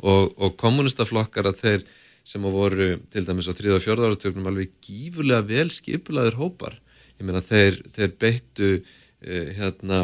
og, 0.01 0.33
og 0.37 0.55
kommunistaflokkar 0.57 1.51
að 1.51 1.59
þeir 1.61 1.83
sem 2.29 2.43
að 2.45 2.55
voru 2.57 2.87
til 3.13 3.25
dæmis 3.27 3.47
á 3.49 3.53
3. 3.53 3.75
og 3.75 3.81
4. 3.85 4.07
áratugnum 4.09 4.49
alveg 4.49 4.71
gífurlega 4.85 5.45
vel 5.49 5.69
skipulaður 5.73 6.39
hópar 6.41 6.79
ég 7.19 7.25
meina 7.27 7.41
þeir, 7.45 7.79
þeir 7.95 8.11
beittu 8.21 8.71
uh, 8.79 9.47
hérna 9.59 10.01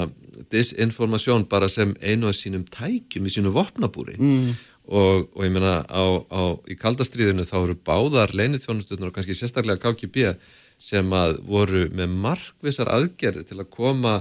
disinformasjón 0.54 1.46
bara 1.50 1.70
sem 1.72 1.94
einu 2.02 2.30
af 2.30 2.38
sínum 2.38 2.66
tækjum 2.70 3.26
í 3.30 3.34
sínu 3.36 3.52
vopnabúri 3.56 4.18
Mm. 4.20 4.54
Og, 4.88 5.28
og 5.34 5.45
ég 5.45 5.53
meina 5.56 5.80
á, 5.86 6.03
á, 6.30 6.44
í 6.70 6.78
kaldastriðinu 6.80 7.45
þá 7.48 7.57
eru 7.64 7.76
báðar 7.88 8.36
leinithjónusturnar 8.38 9.10
og 9.12 9.18
kannski 9.18 9.38
sérstaklega 9.38 9.82
KGB 9.82 10.36
sem 10.82 11.14
að 11.16 11.40
voru 11.48 11.86
með 11.95 12.18
markvissar 12.26 12.91
aðgerði 12.91 13.45
til 13.48 13.60
að 13.62 13.72
koma 13.74 14.20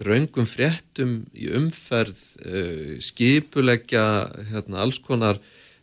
raungum 0.00 0.46
fréttum 0.48 1.18
í 1.36 1.50
umferð 1.52 2.20
uh, 2.40 2.96
skipuleggja 3.04 4.04
hérna, 4.50 4.80
alls 4.80 5.00
konar 5.04 5.40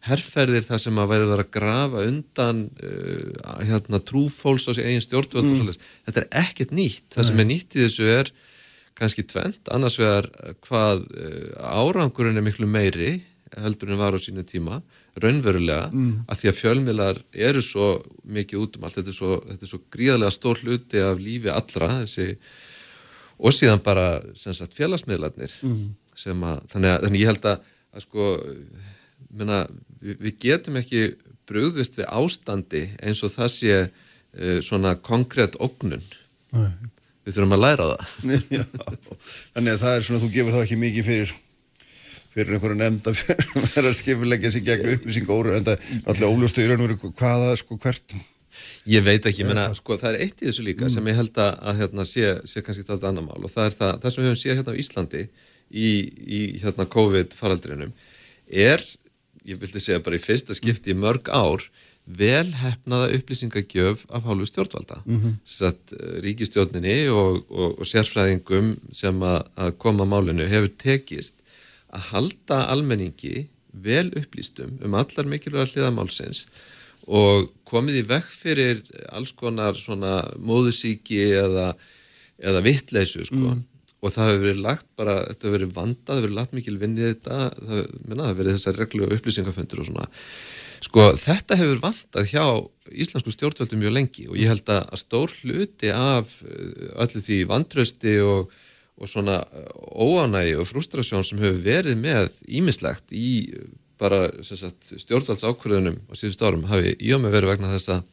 herrferðir 0.08 0.66
þar 0.66 0.82
sem 0.82 1.00
að 1.02 1.14
þar 1.14 1.44
að 1.44 1.54
grafa 1.54 2.04
undan 2.08 2.64
uh, 2.82 3.62
hérna, 3.62 4.02
trúfóls 4.02 4.68
á 4.70 4.72
sig 4.74 4.88
eigin 4.88 5.06
stjórnvöld 5.06 5.46
og 5.46 5.54
Mm. 5.54 5.60
svoleiðis. 5.62 5.82
Þetta 6.08 6.24
er 6.24 6.30
ekkert 6.44 6.72
nýtt. 6.72 7.08
Það 7.14 7.28
sem 7.30 7.40
er 7.40 7.50
nýtt 7.52 7.78
í 7.78 7.84
þessu 7.86 8.10
er 8.10 8.32
kannski 8.98 9.24
tvent, 9.30 9.70
annars 9.70 10.00
vegar 10.02 10.32
hvað 10.66 11.06
uh, 11.06 11.82
árangurinn 11.86 12.40
er 12.40 12.46
miklu 12.46 12.66
meiri 12.66 13.22
heldur 13.56 13.92
en 13.94 14.00
var 14.02 14.16
á 14.16 14.20
sínu 14.20 14.44
tíma 14.48 14.82
raunverulega, 15.18 15.90
Mm. 15.94 16.26
að 16.28 16.40
því 16.42 16.50
að 16.52 16.58
fjölmiðlar 16.62 17.20
eru 17.34 17.62
svo 17.62 17.88
mikið 18.28 18.60
út 18.64 18.78
um 18.78 18.84
allt 18.84 18.96
þetta 19.00 19.10
er 19.14 19.18
svo, 19.18 19.32
þetta 19.48 19.64
er 19.64 19.72
svo 19.72 19.80
gríðarlega 19.92 20.32
stór 20.36 20.60
hluti 20.64 21.00
af 21.02 21.18
lífi 21.22 21.50
allra 21.54 21.88
þessi, 22.04 22.38
og 23.40 23.54
síðan 23.54 23.84
bara 23.84 24.22
sagt 24.36 24.74
félagsmiðlarnir 24.78 25.52
Mm. 25.64 25.96
sem 26.16 26.44
að, 26.44 26.62
þannig 26.74 26.92
að 26.96 27.02
þannig 27.08 27.22
ég 27.22 27.32
held 27.32 27.46
að, 27.46 27.60
að 27.96 28.02
sko 28.02 28.28
menna, 29.32 29.68
við, 30.02 30.18
við 30.20 30.38
getum 30.40 30.78
ekki 30.82 31.02
brugðist 31.48 31.98
við 31.98 32.08
ástandi 32.12 32.84
eins 33.02 33.24
og 33.24 33.32
það 33.32 33.50
sé 33.54 33.74
uh, 33.88 34.60
svona 34.62 34.96
konkrétt 34.96 35.56
ógnun 35.64 36.04
Nei. 36.54 36.72
við 37.26 37.34
þurfum 37.38 37.56
að 37.58 37.64
læra 37.66 37.90
það 37.92 38.32
Já. 38.58 38.64
Þannig 39.56 39.72
að 39.74 39.82
það 39.84 39.96
er 39.98 40.06
svona, 40.08 40.22
þú 40.24 40.32
gefur 40.36 40.56
það 40.58 40.66
ekki 40.68 40.80
mikið 40.84 41.08
fyrir 41.12 41.34
fyrir 42.38 42.58
einhverju 42.58 42.80
nefnd 42.80 43.10
að 43.10 43.22
vera 43.74 43.92
að 43.92 43.98
skipulegja 43.98 44.54
sig 44.54 44.66
gegn 44.68 44.94
upplýsingóru 44.96 45.56
en 45.58 45.68
það 45.68 45.78
er 45.78 46.02
náttúrulega 46.04 46.34
óljóstu 46.34 46.64
í 46.64 46.68
raun 46.70 46.84
og 46.84 46.92
veru 46.92 47.14
hvaða, 47.22 47.56
sko, 47.62 47.80
hvert. 47.82 48.18
Ég 48.90 49.04
veit 49.06 49.26
ekki, 49.26 49.44
ég 49.44 49.50
meina, 49.50 49.68
sko, 49.78 49.98
það 50.00 50.14
er 50.14 50.24
eitt 50.26 50.42
í 50.42 50.48
þessu 50.48 50.66
líka 50.66 50.90
sem 50.90 51.10
ég 51.12 51.18
held 51.20 51.42
að, 51.42 51.52
að 51.70 51.82
hérna, 51.82 52.06
sé, 52.08 52.30
sé 52.50 52.64
kannski 52.66 52.86
þetta 52.88 53.12
annar 53.12 53.26
mál 53.26 53.42
og 53.44 53.52
það 53.54 53.70
er 53.70 53.76
það, 53.82 53.92
það 54.04 54.14
sem 54.14 54.24
við 54.24 54.30
höfum 54.30 54.40
séð 54.42 54.56
hérna 54.56 54.74
á 54.74 54.82
Íslandi 54.84 55.24
í, 55.68 55.90
í 56.38 56.40
hérna 56.64 56.88
COVID 56.96 57.36
faraldrinum 57.38 57.92
er, 58.48 58.86
ég 59.48 59.60
vildi 59.62 59.84
segja 59.84 60.02
bara 60.04 60.18
í 60.18 60.24
fyrsta 60.24 60.56
skipti 60.58 60.96
í 60.96 60.98
mörg 60.98 61.30
ár 61.30 61.68
vel 62.08 62.48
hefnaða 62.56 63.10
upplýsingagjöf 63.18 64.06
af 64.16 64.24
hálfu 64.24 64.48
stjórnvalda. 64.48 65.02
Mhm. 65.06 65.34
Satt, 65.44 65.92
ríkistjórninni 66.24 67.10
og, 67.12 67.44
og, 67.52 67.82
og 67.82 67.90
sérfræðingum 67.90 68.78
sem 68.96 69.20
að, 69.28 69.42
að 69.60 69.74
koma 69.84 70.08
málinu 70.08 70.48
hefur 70.48 70.72
tekist 70.80 71.44
að 71.94 72.10
halda 72.12 72.64
almenningi 72.72 73.48
vel 73.72 74.10
upplýstum 74.18 74.78
um 74.84 74.98
allar 74.98 75.30
mikilvæga 75.30 75.70
hliðamálsins 75.72 76.46
og 77.08 77.52
komið 77.68 78.02
í 78.02 78.06
vekk 78.10 78.30
fyrir 78.34 78.84
alls 79.16 79.32
konar 79.38 79.78
svona 79.80 80.20
móðusíki 80.36 81.22
eða, 81.40 81.72
eða 82.38 82.64
vittleysu 82.66 83.24
sko. 83.30 83.56
og 83.98 84.14
það 84.14 84.32
hefur 84.32 84.44
verið 84.44 84.64
lagt 84.66 84.88
bara, 85.00 85.16
þetta 85.30 85.48
hefur 85.48 85.58
verið 85.58 85.74
vandað, 85.78 86.04
það 86.06 86.18
hefur 86.18 86.28
verið 86.28 86.40
lagt 86.42 86.56
mikil 86.58 86.78
vinn 86.82 86.98
í 86.98 87.06
þetta, 87.06 87.40
það, 87.58 87.82
hefur 88.12 88.40
verið 88.42 88.58
þessar 88.58 88.80
reglu 88.82 89.08
og 89.08 89.18
upplýsingafundur 89.18 89.84
og 89.84 89.90
svona 89.90 90.10
sko 90.84 91.08
þetta 91.18 91.58
hefur 91.58 91.82
vandað 91.82 92.30
hjá 92.30 92.46
íslensku 92.92 93.34
stjórnvöldum 93.34 93.82
mjög 93.82 93.96
lengi 93.96 94.28
og 94.30 94.38
ég 94.38 94.52
held 94.52 94.70
að, 94.70 94.92
stór 95.00 95.34
hluti 95.42 95.92
af 95.94 96.40
eh, 96.46 96.92
öllu 97.00 97.24
því 97.24 97.40
vantrösti 97.50 98.18
og, 98.24 98.52
og 98.98 99.10
svona 99.12 99.40
óanægi 99.94 100.56
og 100.58 100.68
frustrasjón 100.70 101.24
sem 101.28 101.40
hefur 101.44 101.60
verið 101.66 101.98
með 102.02 102.32
ímislegt 102.48 103.14
í 103.14 103.30
eh, 103.54 103.68
bara 103.98 104.28
sagt, 104.46 104.92
stjórnvaldsákvörðunum 105.02 105.98
á 106.10 106.14
síðust 106.18 106.42
árum 106.46 106.68
hafi 106.70 106.96
í 107.02 107.14
og 107.16 107.22
með 107.24 107.34
verið 107.38 107.52
vegna 107.56 107.74
þess 107.76 107.90
að 107.98 108.04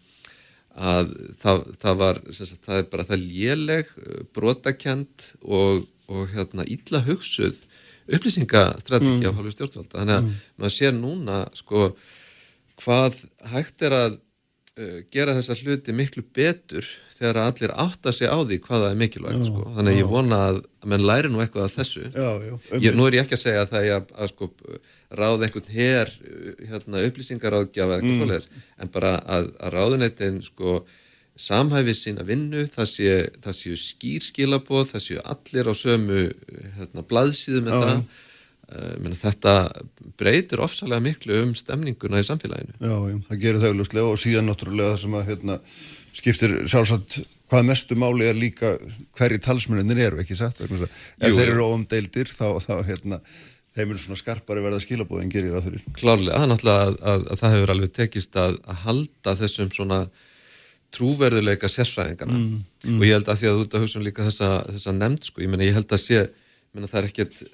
að 0.75 1.11
það, 1.39 1.59
það 1.79 1.99
var 2.01 2.17
sagt, 2.35 2.65
það 2.67 2.79
er 2.81 2.87
bara 2.91 3.05
það 3.07 3.21
léleg 3.31 3.91
brotakent 4.35 5.27
og, 5.47 5.85
og 6.11 6.25
hérna 6.35 6.65
illa 6.67 6.99
hugsuð 7.07 7.61
upplýsingastrategi 8.11 9.21
Mm. 9.23 9.29
af 9.29 9.37
hálfu 9.39 9.53
stjórnvalda 9.55 9.99
þannig 10.01 10.17
að 10.19 10.25
Mm. 10.25 10.33
maður 10.59 10.75
sér 10.75 10.93
núna 10.97 11.37
sko 11.57 11.85
hvað 12.83 13.21
hægt 13.53 13.83
er 13.87 13.93
að 13.93 14.19
gera 15.15 15.35
þessa 15.37 15.55
hluti 15.61 15.93
miklu 15.95 16.25
betur 16.35 16.87
þegar 17.15 17.37
allir 17.45 17.73
átta 17.79 18.11
sig 18.13 18.27
á 18.27 18.35
því 18.43 18.57
hvað 18.65 18.81
það 18.83 18.89
er 18.91 18.97
mikilvægt 19.05 19.39
Já, 19.39 19.47
sko. 19.47 19.63
þannig 19.77 19.93
að 19.95 20.01
ég 20.01 20.09
vona 20.11 20.39
að, 20.49 20.59
menn 20.91 21.05
læri 21.07 21.31
nú 21.31 21.39
eitthvað 21.45 21.69
af 21.69 21.77
þessu. 21.79 22.03
Já, 22.11 22.33
já, 22.43 22.57
ég, 22.83 22.97
nú 22.99 23.07
er 23.07 23.17
ég 23.21 23.23
ekki 23.23 23.37
að 23.39 23.43
segja 23.45 23.63
að 23.63 23.71
það 23.71 23.87
er 23.87 23.95
að, 24.01 24.11
að 24.25 24.33
sko, 24.33 24.49
ráða 25.15 25.47
einhvern 25.47 25.71
her 25.77 26.13
hérna, 26.73 27.05
upplýsingaráðgjafa 27.07 28.01
eitthvað 28.01 28.11
Mm. 28.11 28.19
svoleiðis 28.19 28.49
en 28.83 28.91
bara 28.99 29.13
að, 29.23 29.49
að 29.63 29.75
ráðuneytin 29.79 30.43
sko, 30.43 30.75
samhæfi 31.39 31.95
sína 31.99 32.27
vinnu, 32.27 32.67
það 32.75 32.91
séu, 32.91 33.17
það 33.47 33.57
séu 33.61 33.79
skýr 33.79 34.27
skilaboð, 34.27 34.91
það 34.93 35.07
séu 35.07 35.23
allir 35.23 35.71
á 35.71 35.75
sömu 35.75 36.21
hérna, 36.81 37.07
blaðsíðu 37.11 37.63
með 37.67 37.79
það 37.79 38.05
uh, 38.71 38.95
meni, 39.03 39.19
þetta 39.19 39.55
breytir 40.21 40.63
ofsalega 40.65 41.05
miklu 41.05 41.43
um 41.45 41.55
stemninguna 41.59 42.23
í 42.23 42.27
samfélaginu 42.27 42.77
Já, 42.79 42.97
já, 43.11 43.17
það 43.29 43.41
gerir 43.45 43.63
það 43.63 43.75
auðvitað 43.75 44.11
og 44.11 44.21
síðan 44.25 44.51
náttúrulega 44.51 44.99
sem 45.05 45.17
að 45.19 45.31
hérna, 45.31 45.59
skiptir 46.15 46.59
sjálfsagt 46.71 47.23
hvað 47.51 47.67
mestu 47.69 47.97
máli 47.99 48.29
er 48.29 48.39
líka 48.39 48.75
hverju 49.19 49.41
talsmuninir 49.45 50.05
eru, 50.09 50.23
ekki 50.23 50.37
satt? 50.39 50.63
Ef 50.65 50.71
Jú, 50.75 51.35
þeir 51.37 51.51
eru 51.53 51.67
óumdeildir 51.69 52.31
þá, 52.33 52.47
þá 52.65 52.75
hérna, 52.89 53.21
þeim 53.75 53.91
eru 53.91 54.01
svona 54.01 54.21
skarpari 54.21 54.63
verða 54.65 54.83
skilabóðin 54.83 55.33
gerir 55.33 55.57
það 55.57 55.69
fyrir. 55.69 55.85
klárlega, 55.99 56.39
það 56.39 56.47
er 56.47 56.53
náttúrulega 56.53 56.87
að, 56.87 56.97
að, 57.13 57.27
að 57.27 57.43
það 57.43 57.57
hefur 57.57 57.75
alveg 57.75 57.93
tekist 57.99 58.39
að, 58.41 58.57
að 58.65 58.81
halda 58.85 59.37
þessum 59.43 59.75
svona 59.75 60.01
trúverðuleika 60.95 61.71
sérfræðingana 61.71 62.39
og 62.95 63.05
ég 63.05 63.17
held 63.17 63.29
að 63.29 63.41
því 63.41 63.51
að 63.51 63.57
þú 63.59 63.65
ert 63.65 63.77
að 63.77 63.85
hugsa 63.85 63.99
um 63.99 64.07
líka 64.07 64.27
þessa, 64.29 64.51
þessa 64.71 64.95
nefnd 64.95 65.29
sko, 65.29 65.43
ég 65.43 65.51
meina 65.51 65.67
ég 65.67 65.79
held 65.79 65.95
að 65.95 66.03
sé 66.05 66.21
ég 66.75 66.81
meina 66.81 66.91
það 66.91 67.01
er 67.05 67.11
ekkert, 67.13 67.45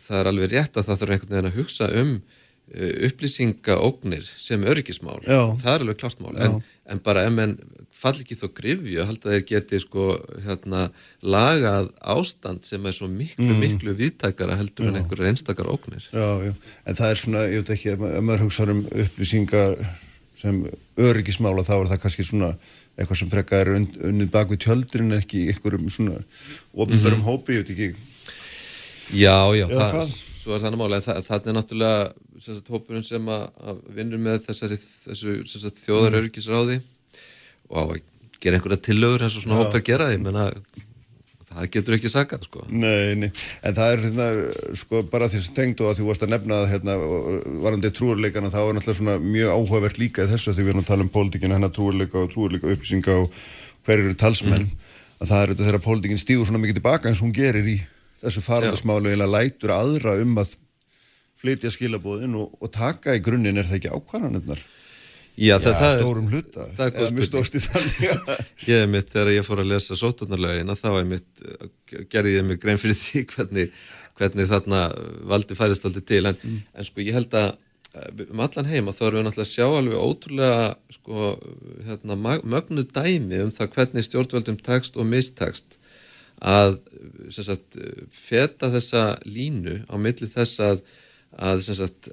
það 0.00 0.20
er 0.22 0.30
alveg 0.32 0.52
rétt 0.56 0.78
að 0.80 0.86
það 0.88 1.02
þarf 1.02 1.12
einhvern 1.18 1.34
veginn 1.36 1.50
að 1.52 1.58
hugsa 1.60 1.88
um 2.00 2.12
uh, 2.16 2.92
upplýsingaógnir 3.08 4.24
sem 4.40 4.64
öryggismál. 4.64 5.20
Já. 5.26 5.42
það 5.60 5.74
er 5.74 5.84
alveg 5.86 5.98
klart 6.00 6.20
mál. 6.24 6.34
En, 6.40 6.60
en 6.92 7.00
bara 7.04 7.26
ef 7.28 7.34
menn 7.36 7.56
fall 8.02 8.16
ekki 8.18 8.34
þó 8.40 8.46
grifju 8.56 8.98
að 9.02 9.10
halda 9.10 9.32
þeir 9.34 9.42
geti 9.52 9.78
sko 9.82 10.06
hérna 10.46 10.86
lagað 11.22 11.90
ástand 12.16 12.64
sem 12.66 12.86
er 12.88 12.96
svo 12.96 13.06
miklu, 13.12 13.52
miklu 13.60 13.92
viðtækara 13.98 14.56
heldur 14.58 14.88
en 14.88 14.96
einhverjar 15.02 15.28
einstakar 15.30 15.68
ógnir. 15.70 16.06
Já, 16.10 16.26
já, 16.48 16.54
en 16.88 16.98
það 16.98 17.12
er 17.12 17.20
svona, 17.20 17.42
ég 17.52 17.62
veit 17.62 17.74
ekki, 17.76 17.92
ef 17.92 18.00
ma- 18.02 18.14
ef 18.16 18.24
maður 18.26 18.46
hugsa 18.48 18.66
um 18.72 18.80
upplýsingar 19.04 19.76
sem 20.42 20.62
öryggismála 20.98 21.62
þá 21.68 21.74
er 21.76 21.90
það 21.92 22.00
kannski 22.02 22.24
svona 22.26 22.48
eitthvað 22.98 23.20
sem 23.20 23.30
frekka 23.30 23.60
er 23.62 23.70
unn, 23.76 23.86
unnið 24.08 24.32
bak 24.34 24.50
við 24.50 24.64
tjöldrin 24.64 25.14
ekki 25.20 25.44
einhverjum 25.52 25.86
svona 25.92 26.18
ofnbærum 26.74 27.22
hópi, 27.28 27.54
ég 27.60 27.62
veit 27.62 27.70
ekki, 27.76 27.92
Já, 29.10 29.36
já, 29.56 29.66
það, 29.72 30.14
svo 30.42 30.54
er 30.56 30.62
þannig 30.64 30.80
máli 30.80 30.98
en 30.98 31.04
það, 31.06 31.20
það 31.26 31.50
er 31.50 31.58
náttúrulega 31.58 31.98
sagt, 32.42 32.70
hópurinn 32.72 33.06
sem 33.06 33.28
að, 33.30 33.44
að 33.62 33.82
vinnur 33.98 34.22
með 34.22 34.46
þessari, 34.46 34.78
þessu 34.78 35.34
sem 35.50 35.64
sagt, 35.66 35.82
þjóðar 35.82 36.20
öryggisráði 36.22 36.80
og 37.72 37.82
að 37.82 38.00
gera 38.42 38.58
einhverja 38.58 38.82
tillögur 38.88 39.26
eins 39.26 39.36
og 39.38 39.44
svona 39.44 39.60
hópur 39.60 39.84
gera, 39.86 40.10
ég 40.12 40.22
menna 40.22 40.48
það 41.52 41.68
getur 41.74 41.96
ekki 41.98 42.10
sakað, 42.10 42.46
sko. 42.48 42.64
Nei, 42.72 43.12
nei, 43.18 43.28
en 43.62 43.76
það 43.76 43.94
er 43.94 44.02
hérna, 44.06 44.26
sko, 44.80 45.02
bara 45.12 45.28
því 45.30 45.42
sem 45.44 45.56
tengd 45.56 45.82
og 45.84 45.90
að 45.90 45.98
þú 46.00 46.06
varst 46.08 46.24
að 46.24 46.32
nefna 46.32 46.60
hérna, 46.70 46.96
varandi 47.62 47.90
trúurleikana, 47.92 48.52
það 48.52 48.68
var 48.68 48.78
náttúrulega 48.78 49.00
svona 49.00 49.16
mjög 49.22 49.52
áhugavert 49.58 50.00
líka 50.00 50.28
þessu 50.30 50.54
því 50.56 50.64
við 50.64 50.72
erum 50.72 50.84
að 50.84 50.88
tala 50.88 51.06
um 51.06 51.12
pólitíkina, 51.12 51.58
hennar 51.58 51.74
trúurleika 51.76 52.22
og 52.22 52.32
trúurleika 52.32 52.72
upplýsinga 52.72 53.18
og 53.20 53.36
hver 53.86 54.00
eru 54.06 54.16
talsmenn, 54.18 54.64
að 55.20 55.28
það 55.28 55.42
er 55.42 55.52
þetta 55.52 55.68
þegar 55.68 55.84
pólitíkin 55.86 56.22
stígur 56.22 56.48
svona 56.48 56.62
mikið 56.62 56.80
tilbaka 56.80 57.10
eins 57.10 57.20
og 57.20 57.28
hún 57.28 57.36
gerir 57.36 57.68
í 57.68 57.76
þessu 58.22 58.44
farandasmálu 58.44 59.12
eða 59.12 59.30
lætur 59.30 59.74
aðra 59.74 60.18
um 60.22 60.36
að 60.42 60.54
flytja 61.42 61.72
skilabóðin 61.74 62.38
og, 62.38 62.54
og 62.62 62.70
taka 62.74 63.16
í 63.16 63.22
grunninn 63.24 63.58
er 63.58 63.66
það 63.66 63.80
ekki 63.80 63.92
ákvarðanirnar? 63.96 64.62
Já, 65.32 65.56
það, 65.56 65.74
það, 65.78 65.94
stórum 65.96 66.28
hluta, 66.28 66.64
það 66.76 66.84
er 66.84 66.94
góð 66.98 67.60
spurning. 67.64 68.32
Ég 68.68 68.82
er 68.84 68.88
mitt, 68.92 69.08
þegar 69.08 69.30
ég 69.32 69.46
fór 69.46 69.62
að 69.62 69.70
lesa 69.70 69.96
sótarnarlögina 69.96 70.76
þá 70.76 70.88
er 70.92 71.06
mitt, 71.08 71.44
gerði 72.12 72.34
ég 72.36 72.46
mig 72.46 72.60
grein 72.60 72.80
fyrir 72.80 72.98
því 72.98 73.22
hvernig, 73.32 73.76
hvernig 74.20 74.50
þarna 74.50 74.82
valdi 75.32 75.56
færist 75.56 75.88
aldrei 75.88 76.04
til. 76.12 76.26
En, 76.28 76.58
en 76.76 76.88
sko 76.88 77.00
ég 77.00 77.16
held 77.16 77.36
að 77.40 77.48
eh, 77.48 78.26
um 78.28 78.44
allan 78.44 78.68
heima 78.68 78.92
þá 78.92 79.02
erum 79.08 79.22
við 79.22 79.26
náttúrulega 79.30 79.48
að 79.48 79.54
sjá 79.54 79.66
alveg 79.70 80.04
ótrúlega 80.04 80.98
sko 80.98 81.32
hérna 81.88 82.18
mögnuð 82.20 82.92
dæmi 82.92 83.40
um 83.46 83.54
það 83.56 83.72
hvernig 83.78 84.08
stjórnvöldum 84.10 84.60
tekst 84.68 85.00
og 85.00 85.08
mistekst 85.08 85.80
að 86.42 86.76
sagt, 87.30 87.78
feta 88.10 88.70
þessa 88.72 89.04
línu 89.28 89.82
á 89.86 89.94
milli 90.00 90.26
þess 90.30 90.62
að, 90.64 90.80
að 91.38 91.62
sagt, 91.68 92.08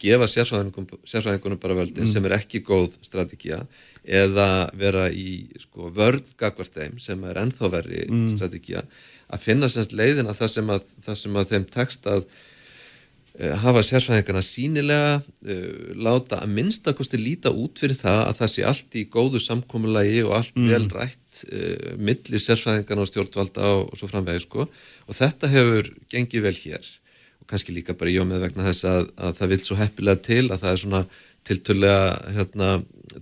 gefa 0.00 0.28
sérfræðingum, 0.30 0.86
sérfræðingunum 1.04 1.60
bara 1.60 1.76
völdin 1.82 2.08
sem 2.10 2.24
er 2.24 2.38
ekki 2.38 2.62
góð 2.64 2.96
strategía 3.04 3.60
eða 4.04 4.70
vera 4.76 5.10
í 5.12 5.44
sko, 5.60 5.90
vörn 5.94 6.24
gagvart 6.40 6.72
þeim 6.72 6.96
sem 7.02 7.28
er 7.28 7.42
ennþá 7.44 7.70
verri 7.76 8.06
strategía 8.32 8.84
að 9.28 9.44
finna 9.44 9.70
semst 9.72 9.94
leiðina 9.96 10.34
það 10.36 10.52
sem 10.56 10.74
að, 10.74 10.90
það 11.04 11.20
sem 11.20 11.38
að 11.38 11.52
þeim 11.52 11.68
tekst 11.72 12.08
að 12.10 12.24
uh, 12.24 13.54
hafa 13.64 13.82
sérfræðingarna 13.88 14.44
sínilega 14.44 15.14
uh, 15.20 15.92
láta 15.96 16.40
að 16.40 16.56
minnstakosti 16.58 17.20
líta 17.20 17.52
út 17.52 17.80
fyrir 17.80 17.98
það 17.98 18.22
að 18.24 18.40
það 18.40 18.52
sé 18.54 18.66
allt 18.70 18.98
í 19.00 19.04
góðu 19.12 19.42
samkomulagi 19.44 20.24
og 20.24 20.36
allt 20.40 20.58
vel 20.72 20.88
rætt 21.34 21.44
uh, 21.50 21.96
milli 21.98 22.38
sérfræðingarna 22.38 23.02
og 23.02 23.08
stjórnvalda 23.10 23.70
og, 23.74 23.92
og 23.92 23.98
svo 23.98 24.08
framvegi 24.08 24.44
sko. 24.44 24.68
Og 25.08 25.14
þetta 25.14 25.50
hefur 25.50 25.90
gengið 26.10 26.42
vel 26.46 26.54
hér. 26.54 26.88
Og 27.40 27.46
kannski 27.50 27.74
líka 27.74 27.94
bara 27.94 28.10
ég 28.10 28.24
með 28.26 28.46
vegna 28.46 28.66
þess 28.68 28.84
að, 28.84 29.10
að 29.16 29.38
það 29.38 29.52
vil 29.52 29.62
svo 29.64 29.76
heppilega 29.78 30.22
til 30.24 30.44
að 30.50 30.60
það 30.62 30.70
er 30.70 30.82
svona 30.84 31.04
tiltölulega 31.44 32.32
hérna, 32.38 32.68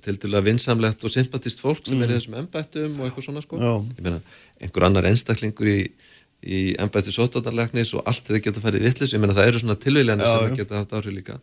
tiltölulega 0.04 0.46
vinsamlegt 0.46 1.02
og 1.02 1.10
sympatist 1.10 1.60
fólk 1.60 1.86
sem 1.88 1.98
er 2.02 2.12
í 2.12 2.18
þessum 2.20 2.38
embættum 2.38 3.00
og 3.00 3.08
eitthvað 3.08 3.26
svona 3.26 3.42
sko. 3.42 3.58
Já. 3.58 3.72
ég 3.98 4.04
meina, 4.04 4.20
einhver 4.62 4.86
annar 4.86 5.08
einstaklingur 5.10 5.66
í, 5.72 5.80
í 6.46 6.60
embætti 6.78 7.14
sótarnarlegnis 7.16 7.90
og 7.98 8.06
allt 8.06 8.30
þeir 8.30 8.44
geta 8.46 8.62
farið 8.62 8.86
vitlis, 8.86 9.16
ég 9.16 9.22
meina 9.22 9.34
það 9.34 9.50
eru 9.50 9.64
svona 9.64 9.78
tilvíljanir 9.82 10.22
Já, 10.22 10.36
sem 10.36 10.46
já. 10.46 10.52
að 10.52 10.62
geta 10.62 10.78
haft 10.78 10.94
áhrif 10.94 11.16
líka. 11.16 11.40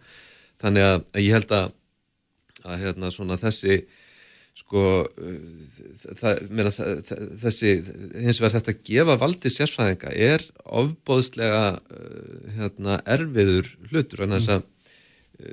Þannig 0.64 0.88
að 0.88 1.20
ég 1.20 1.36
held 1.36 1.52
að 1.58 1.76
að 2.68 2.82
hérna 2.84 3.12
svona 3.14 3.38
þessi 3.40 3.82
sko 4.58 4.82
uh, 5.06 5.36
það, 6.20 6.42
meina, 6.52 6.72
þessi 6.74 7.74
hins 8.26 8.40
vegar 8.42 8.58
þetta 8.60 8.74
að 8.76 8.82
gefa 8.90 9.16
valdi 9.22 9.52
sérfræðinga 9.54 10.12
er 10.30 10.44
ofbóðslega 10.82 11.62
uh, 11.78 12.56
hérna 12.58 13.00
erfiður 13.18 13.70
hlutur 13.92 14.26
en 14.26 14.36
þess 14.38 14.52
að 14.58 14.66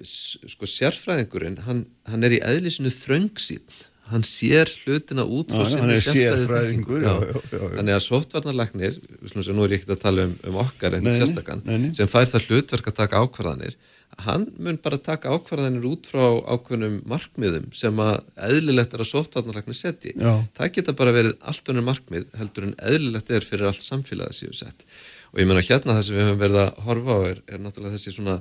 s- 0.03 0.39
sko 0.55 0.67
sérfræðingurinn 0.71 1.61
hann, 1.69 1.85
hann 2.11 2.27
er 2.27 2.35
í 2.39 2.43
eðlisinu 2.43 2.91
þröngsýn 2.95 3.63
hann 4.07 4.23
sér 4.27 4.71
hlutina 4.85 5.25
út 5.27 5.51
frá 5.55 5.65
sinni 5.67 5.97
sérfræðingur, 6.03 7.01
já, 7.03 7.15
já, 7.27 7.39
já, 7.57 7.63
þannig 7.79 7.95
að 7.97 8.03
sem 9.49 9.57
nú 9.59 9.65
er 9.67 9.73
ég 9.75 9.81
ekki 9.83 9.95
að 9.97 10.03
tala 10.05 10.27
um, 10.29 10.35
um 10.47 10.59
okkar 10.63 10.95
en 10.99 11.09
sérstakann, 11.19 11.63
sem 11.99 12.11
fær 12.13 12.29
það 12.31 12.47
hlutverk 12.51 12.91
að 12.93 12.99
taka 13.01 13.23
ákvarðanir 13.25 13.75
hann 14.25 14.47
mun 14.63 14.79
bara 14.83 14.99
taka 15.03 15.33
ákvarðanir 15.35 15.85
út 15.91 16.07
frá 16.09 16.25
ákveðnum 16.49 17.01
markmiðum 17.09 17.67
sem 17.77 17.99
að 18.01 18.23
eðlilegt 18.49 18.95
er 18.97 19.03
að 19.05 19.11
sóttvarnarlagnir 19.11 19.77
setji 19.77 20.15
Já. 20.17 20.41
það 20.57 20.71
geta 20.79 20.95
bara 20.97 21.13
verið 21.17 21.35
allt 21.45 21.73
önnur 21.73 21.85
markmið 21.91 22.31
heldur 22.41 22.69
en 22.69 22.77
eðlilegt 22.81 23.33
er 23.37 23.45
fyrir 23.45 23.69
allt 23.69 23.85
samfélagið 23.85 24.39
séu 24.39 24.55
sett 24.57 24.87
og 25.33 25.43
ég 25.43 25.51
meina 25.51 25.65
hérna 25.65 25.99
það 25.99 26.07
sem 26.07 26.17
við 26.17 26.29
höfum 26.31 26.41
verið 26.45 26.63
að 26.63 26.79
horfa 26.87 27.17
á 27.17 27.21
er, 27.29 27.43
er 27.45 27.61
náttúrulega 27.61 27.99
þessi 27.99 28.15
svona 28.17 28.37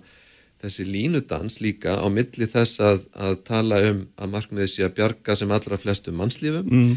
þessi 0.64 0.86
línudans 0.88 1.60
líka 1.64 1.98
á 2.00 2.08
milli 2.08 2.48
þess 2.50 2.80
að, 2.84 3.02
að 3.28 3.36
tala 3.50 3.82
um 3.90 4.06
að 4.16 4.32
markmiðið 4.38 4.72
sé 4.72 4.86
að 4.88 4.96
bjarga 5.02 5.36
sem 5.36 5.52
allra 5.52 5.80
flestum 5.82 6.16
mannslífum 6.22 6.72
mm. 6.72 6.94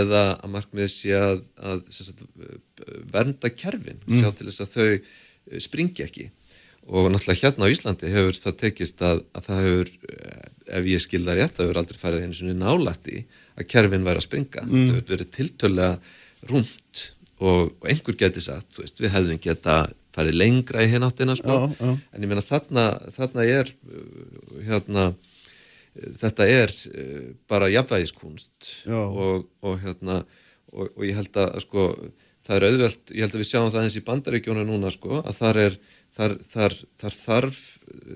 eða 0.00 0.24
að 0.34 0.52
markmiðið 0.56 0.92
sé 0.96 1.14
að, 1.20 1.44
að 1.62 1.86
sagt, 1.94 2.26
vernda 3.14 3.52
kerfin, 3.54 4.02
sjá 4.10 4.32
til 4.34 4.50
þess 4.50 4.66
að 4.66 4.74
þau 4.74 5.62
springi 5.62 6.02
ekki 6.02 6.26
og 6.86 7.10
náttúrulega 7.10 7.42
hérna 7.48 7.66
á 7.66 7.72
Íslandi 7.74 8.12
hefur 8.12 8.38
það 8.38 8.58
tekist 8.62 9.02
að, 9.02 9.24
að 9.34 9.48
það 9.48 9.66
hefur, 9.66 9.92
eh, 10.12 10.46
ef 10.78 10.88
ég 10.92 11.02
skil 11.02 11.24
það 11.26 11.40
rétt, 11.40 11.56
það 11.56 11.66
hefur 11.66 11.80
aldrei 11.82 12.00
farið 12.00 12.24
einu 12.24 12.38
svona 12.38 12.56
nálætti 12.62 13.24
að 13.56 13.68
kerfin 13.72 14.06
væri 14.06 14.22
að 14.22 14.26
springa 14.28 14.64
það 14.64 14.94
hefur 14.94 15.12
verið 15.12 15.30
tiltölulega 15.36 16.50
rúmt 16.50 17.04
og, 17.36 17.72
og 17.80 17.88
einhver 17.90 18.18
geti 18.20 18.44
sagt, 18.44 18.70
þú 18.76 18.84
veist, 18.84 19.00
við 19.02 19.14
hefðum 19.16 19.40
geta 19.42 19.78
farið 20.16 20.38
lengra 20.40 20.84
í 20.84 20.88
hináttina 20.88 21.34
sko. 21.36 21.52
Já, 21.52 21.74
já. 21.76 21.90
en 22.14 22.24
ég 22.24 22.30
meina 22.30 22.44
þarna, 22.44 22.84
þarna 23.12 23.44
er 23.44 23.72
hérna 24.64 25.08
þetta 26.20 26.46
er 26.52 26.72
uh, 26.92 27.26
bara 27.48 27.72
jafnvægiskunst 27.72 28.70
og, 28.92 29.46
og 29.64 29.76
hérna 29.82 30.22
og, 30.72 30.88
og 30.92 31.04
ég 31.06 31.18
held 31.18 31.36
að 31.40 31.58
sko 31.64 31.88
það 32.46 32.56
er 32.56 32.66
auðvelt, 32.70 33.12
ég 33.12 33.24
held 33.24 33.36
að 33.36 33.42
við 33.42 33.50
sjáum 33.50 33.70
það 33.74 33.86
eins 33.86 33.98
í 33.98 34.04
bandaríkjónu 34.06 34.64
núna 34.68 34.92
sko, 34.94 35.20
að 35.22 35.38
þar 35.40 35.60
er 35.64 35.78
þar, 36.16 36.36
þar, 36.50 36.76
þar 37.00 37.16
þarf 37.16 37.62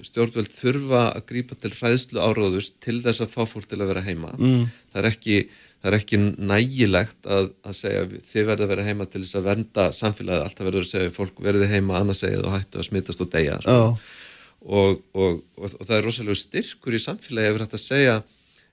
stjórnvöld 0.08 0.54
þurfa 0.54 1.02
að 1.14 1.26
grípa 1.30 1.56
til 1.60 1.72
hræðslu 1.74 2.22
áróðust 2.22 2.78
til 2.84 3.00
þess 3.04 3.24
að 3.24 3.34
fá 3.34 3.42
fólk 3.48 3.68
til 3.70 3.80
að 3.80 3.92
vera 3.92 4.04
heima 4.06 4.32
mm. 4.36 4.70
það 4.92 5.02
er 5.02 5.10
ekki 5.10 5.36
það 5.80 5.90
er 5.90 5.96
ekki 5.96 6.20
nægilegt 6.50 7.28
að, 7.28 7.50
að 7.64 7.76
segja 7.78 8.06
þið 8.28 8.48
verður 8.50 8.64
að 8.66 8.72
vera 8.74 8.86
heima 8.88 9.06
til 9.08 9.22
þess 9.24 9.38
að 9.38 9.46
vernda 9.48 9.86
samfélagið, 9.96 10.42
alltaf 10.44 10.68
verður 10.68 10.86
að 10.86 10.90
segja 10.90 11.14
fólk 11.14 11.40
verði 11.44 11.68
heima 11.70 12.00
annars 12.00 12.20
segið 12.24 12.44
og 12.44 12.56
hættu 12.56 12.80
að 12.80 12.88
smittast 12.90 13.24
og 13.24 13.30
deyja. 13.32 13.56
Já. 13.64 13.80
og, 14.60 15.00
og, 15.16 15.40
og, 15.56 15.76
og 15.78 15.86
það 15.86 15.96
er 15.96 16.06
rosalega 16.08 16.40
styrkur 16.42 16.96
í 16.96 17.00
samfélagi 17.00 17.52
ef 17.54 17.62
að 17.64 17.84
segja 17.86 18.18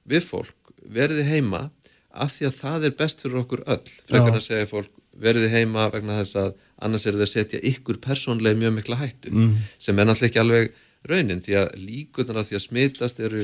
við 0.07 0.27
fólk 0.27 0.73
verði 0.97 1.23
heima 1.27 1.67
af 2.11 2.33
því 2.33 2.49
að 2.49 2.57
það 2.57 2.87
er 2.89 2.97
best 2.99 3.23
fyrir 3.23 3.41
okkur 3.43 3.63
öll 3.63 3.83
frekar 3.87 4.31
en 4.33 4.39
að 4.41 4.47
segja 4.49 4.69
fólk 4.69 4.91
verði 5.17 5.51
heima 5.53 5.87
vegna 5.93 6.19
þess 6.19 6.39
að 6.43 6.55
annars 6.81 7.05
er 7.09 7.15
það 7.17 7.25
að 7.27 7.31
setja 7.33 7.61
ykkur 7.71 7.97
persónlega 8.03 8.59
mjög 8.59 8.75
mikla 8.81 8.99
hættu 8.99 9.31
Mm. 9.33 9.55
sem 9.79 9.99
er 9.99 10.05
náttúrulega 10.05 10.29
ekki 10.31 10.43
alveg 10.43 10.71
raunin 11.07 11.39
því 11.45 11.53
að 11.55 11.67
líkunar 11.79 12.39
að 12.41 12.47
því 12.49 12.55
að 12.57 12.63
smitast 12.65 13.19
eru 13.23 13.41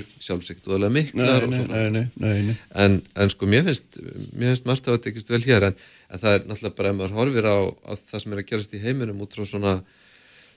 Nei, 0.90 0.92
miklar 0.98 1.46
nei, 1.48 1.90
nei, 1.94 2.08
nei, 2.18 2.56
en, 2.84 3.02
en 3.16 3.30
sko 3.32 3.46
mér 3.48 3.64
finnst 3.70 4.00
mér 4.36 4.50
finnst 4.52 4.66
margt 4.68 4.88
að 4.90 4.98
það 4.98 5.04
tekist 5.06 5.30
vel 5.32 5.42
hér 5.46 5.68
en, 5.70 5.76
en 6.12 6.20
það 6.24 6.34
er 6.40 6.48
náttúrulega 6.50 6.78
bara 6.80 6.90
ef 6.90 6.98
maður 6.98 7.18
horfir 7.20 7.48
á, 7.48 7.58
á 7.88 7.92
það 7.96 8.24
sem 8.26 8.34
er 8.34 8.42
að 8.44 8.50
gerast 8.52 8.74
í 8.74 8.82
heiminum 8.84 9.22
út 9.24 9.38
frá 9.38 9.46
svona 9.48 9.76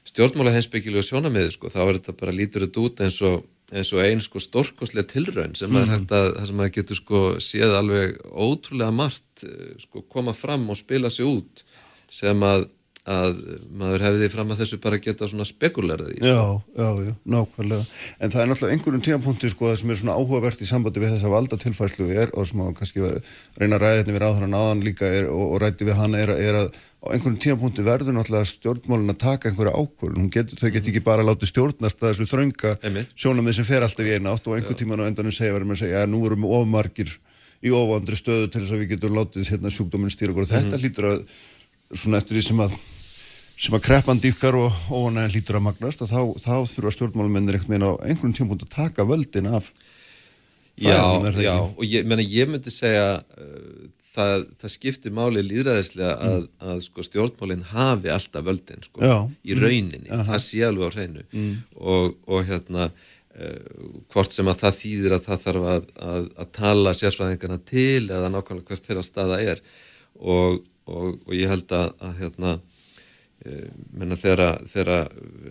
stjórnmála 0.06 0.52
heimsbyggilu 0.54 1.00
og 1.02 1.06
sjónamiði 1.06 1.52
sko, 1.56 1.70
þá 1.72 1.80
er 1.84 1.96
þetta 1.98 2.16
bara 2.20 2.34
lítur 2.34 2.62
þetta 2.66 2.82
út 2.86 3.00
eins 3.06 3.20
og 3.26 3.44
eins 3.74 3.88
og 3.96 3.98
ein 4.04 4.20
sko 4.22 4.38
stórkoslega 4.38 5.08
tilraun 5.10 5.56
sem 5.58 5.72
maður 5.74 5.90
hægt 5.96 6.12
að, 6.14 6.28
það 6.36 6.44
sem 6.46 6.58
maður 6.60 6.74
getur 6.76 6.98
sko 7.00 7.22
séð 7.42 7.72
alveg 7.74 8.12
ótrúlega 8.30 8.94
margt 8.94 9.42
eh, 9.42 9.72
sko 9.82 10.04
koma 10.06 10.34
fram 10.38 10.68
og 10.70 10.78
spila 10.78 11.10
sig 11.10 11.26
út 11.26 11.64
sem 12.12 12.42
að, 12.46 12.66
að 13.06 13.36
maður 13.78 14.04
hefði 14.06 14.30
fram 14.32 14.50
að 14.50 14.62
þessu 14.62 14.78
bara 14.82 14.98
geta 15.02 15.28
svona 15.30 15.46
spekulerað 15.46 16.14
í 16.14 16.18
sko. 16.18 16.32
Já, 16.32 16.42
já, 16.80 17.06
já, 17.06 17.12
nákvæmlega. 17.36 17.86
En 18.18 18.34
það 18.34 18.42
er 18.42 18.50
náttúrulega 18.50 18.76
einhverjum 18.76 19.06
tímapunkti 19.06 19.52
sko 19.52 19.70
það 19.70 19.78
sem 19.82 19.94
er 19.94 20.00
svona 20.00 20.18
áhugavert 20.18 20.64
í 20.64 20.68
sambandi 20.70 21.04
við 21.04 21.14
þessa 21.14 21.32
valdatilfærslu 21.36 22.10
er 22.24 22.34
og 22.34 22.50
sem 22.50 22.64
að 22.66 22.74
kannski 22.80 23.04
vera, 23.04 23.22
reyna 23.60 23.78
að 23.78 23.86
ræða 23.86 24.00
hérna 24.00 24.16
við 24.16 24.22
ráðhran 24.24 24.58
aðan 24.58 24.84
líka 24.86 25.10
er, 25.20 25.30
og, 25.30 25.46
og 25.54 25.62
rætti 25.62 25.88
við 25.88 25.98
hana 26.00 26.22
er, 26.24 26.34
er 26.34 26.60
að 26.64 26.70
á 27.06 27.14
einhverjum 27.14 27.38
tímapunkti 27.38 27.84
verður 27.86 28.16
náttúrulega 28.16 28.50
stjórnmálin 28.50 29.14
að 29.14 29.20
taka 29.22 29.50
einhverja 29.50 29.76
ákvörðun. 29.78 30.24
Hún 30.24 30.32
getur, 30.34 30.58
þau 30.58 30.72
getur 30.74 30.90
ekki 30.90 31.04
bara 31.06 31.26
látið 31.26 31.52
stjórnast 31.52 32.02
að 32.02 32.12
þessu 32.12 32.26
þrönga 32.32 32.72
sjónamið 33.14 33.58
sem 33.60 33.68
fer 33.68 33.86
alltaf 33.86 34.08
í 34.08 34.16
eina 34.16 34.32
átt 34.34 34.48
og 34.48 34.56
einhver 34.56 34.78
tíman 34.78 35.04
á 35.04 35.08
endanum 35.08 35.34
segja 35.34 35.54
verður 35.54 35.70
með 35.70 35.78
að 35.78 35.82
segja 35.84 36.02
að 36.02 36.10
nú 36.10 36.22
erum 36.26 36.46
við 36.46 36.56
ofmargir 36.58 37.12
í 37.62 37.72
ofandri 37.74 38.18
stöðu 38.18 38.48
til 38.50 38.62
þess 38.62 38.74
að 38.74 38.82
við 38.82 38.90
getum 38.94 39.16
látið 39.16 39.52
hérna 39.52 39.72
sjúkdóminn 39.72 40.12
stýra 40.12 40.34
og 40.34 40.50
þetta 40.50 40.80
hlýtur 40.80 41.08
að 41.12 41.22
svona 41.94 42.20
eftir 42.20 42.38
því 42.38 42.44
sem 42.48 42.62
að 42.66 42.76
sem 43.56 43.76
að 43.76 43.84
kreppan 43.86 44.18
dýkkar 44.20 44.56
og 44.58 44.80
óanæðin 44.92 45.32
hlýtur 45.32 45.56
að 45.56 45.64
magnast 45.64 46.02
að 46.04 46.10
þá, 46.12 46.20
þá 46.44 46.54
þurfa 46.74 46.92
stjórnmálumennir 46.92 47.56
einhvern 47.56 47.72
veginn 47.72 47.88
á 47.88 47.92
einhvern 48.04 48.34
tímpúnt 48.36 48.66
að 48.66 48.74
taka 48.74 49.06
völdin 49.08 49.48
af 49.48 49.70
Já, 50.76 51.24
já, 51.40 51.54
og 51.56 51.84
ég, 51.88 52.04
mena, 52.04 52.20
ég 52.20 52.50
myndi 52.52 52.68
segja 52.68 53.16
uh, 53.16 53.86
það, 54.04 54.42
það 54.60 54.72
skiptir 54.74 55.14
máli 55.16 55.40
líðræðislega 55.46 56.10
að, 56.20 56.42
að 56.60 56.82
sko, 56.84 57.04
stjórnmálinn 57.06 57.64
hafi 57.70 58.12
alltaf 58.12 58.44
völdin 58.44 58.84
sko, 58.84 59.00
Já. 59.00 59.16
í 59.40 59.56
rauninni, 59.56 60.10
það 60.10 60.42
sé 60.44 60.60
alveg 60.66 60.92
á 60.92 60.96
hreinu. 60.98 61.24
Og, 61.80 62.18
og 62.28 62.44
hérna 62.50 62.90
uh, 62.90 63.88
hvort 64.12 64.36
sem 64.36 64.52
að 64.52 64.66
það 64.66 64.78
þýðir 64.82 65.16
að 65.16 65.24
það 65.30 65.42
þarf 65.46 65.68
að, 65.72 65.90
að, 66.10 66.30
að 66.44 66.52
tala 66.60 66.94
sérfræðingarna 67.00 67.60
til 67.72 68.04
eða 68.04 68.32
nákvæmlega 68.36 68.68
hvert 68.74 68.90
þeirra 68.90 69.08
staða 69.08 69.40
er. 69.54 69.64
Og, 70.20 70.60
og, 70.86 71.20
og 71.26 71.34
ég 71.36 71.50
held 71.50 71.70
að, 71.74 71.92
að 72.00 72.18
hérna 72.22 72.56
Eh, 73.46 73.66
menna 73.92 74.16
þeirra 74.16 75.02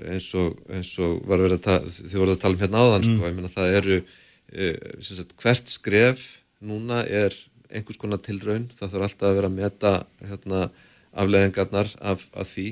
eins 0.10 0.32
og, 0.36 0.56
eins 0.74 0.90
og 1.00 1.20
var 1.30 1.40
verið 1.44 1.60
að 1.60 1.66
tala, 1.68 1.92
þið 1.94 2.16
voruð 2.18 2.34
að 2.34 2.40
tala 2.42 2.58
um 2.58 2.64
hérna 2.64 2.82
áðan 2.82 3.06
sko, 3.06 3.28
ég 3.28 3.36
menna 3.38 3.52
það 3.54 3.76
eru 3.78 3.98
uh, 4.02 4.88
sagt, 5.06 5.36
hvert 5.44 5.70
skref 5.70 6.24
núna 6.66 7.04
er 7.06 7.36
einhvers 7.70 8.00
konar 8.02 8.24
tilraun 8.26 8.66
það 8.74 8.96
þarf 8.96 9.08
alltaf 9.08 9.30
að 9.30 9.38
vera 9.38 9.52
að 9.52 9.60
meta 9.60 9.94
hérna, 10.18 10.64
afleðingarnar 11.14 11.94
af, 12.02 12.26
af 12.34 12.50
því 12.50 12.68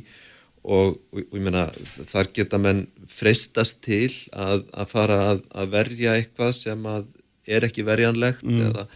og, 0.66 0.98
og, 0.98 1.22
og 1.22 1.38
ég 1.38 1.46
menna 1.46 1.68
þar 2.10 2.34
geta 2.34 2.60
menn 2.66 2.84
freistast 3.06 3.84
til 3.86 4.10
að, 4.34 4.66
að 4.74 4.92
fara 4.98 5.20
að, 5.30 5.44
að 5.54 5.74
verja 5.78 6.18
eitthvað 6.18 6.56
sem 6.58 6.90
að 6.90 7.06
er 7.46 7.70
ekki 7.70 7.86
verjanlegt 7.86 8.44
eða 8.50 8.90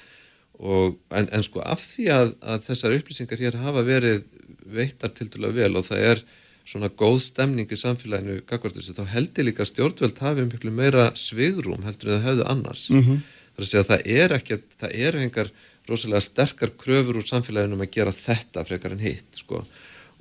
og, 0.58 0.98
en, 1.14 1.30
en 1.30 1.46
sko 1.46 1.62
af 1.62 1.84
því 1.84 2.10
að, 2.14 2.34
að 2.42 2.66
þessar 2.72 2.98
upplýsingar 2.98 3.44
hér 3.46 3.62
hafa 3.62 3.86
verið 3.86 4.26
veittar 4.68 5.14
tildulega 5.16 5.62
vel 5.62 5.80
og 5.80 5.88
það 5.88 6.06
er 6.12 6.24
svona 6.68 6.90
góð 6.92 7.22
stemning 7.24 7.72
í 7.72 7.80
samfélaginu 7.80 8.42
þá 8.44 9.04
heldur 9.14 9.48
líka 9.48 9.64
að 9.64 9.72
stjórnvöld 9.72 10.20
hafi 10.20 10.46
miklu 10.48 10.74
meira 10.76 11.12
svigrum 11.16 11.86
heldur 11.88 12.12
en 12.12 12.18
það 12.18 12.28
höfðu 12.28 12.48
annars. 12.52 12.90
-hmm. 12.90 13.22
Það 13.56 13.62
er 13.62 13.64
að 13.64 13.70
segja 13.72 13.84
að 13.84 13.92
það 13.92 14.08
er 14.22 14.36
ekki, 14.36 14.58
það 14.82 14.96
eru 15.08 15.22
engar 15.24 15.52
rosalega 15.88 16.22
sterkar 16.22 16.74
kröfur 16.78 17.18
úr 17.18 17.28
samfélaginu 17.28 17.78
um 17.78 17.86
að 17.86 17.94
gera 17.96 18.12
þetta 18.12 18.66
frekar 18.68 18.96
en 18.96 19.04
hitt, 19.04 19.40
sko. 19.40 19.64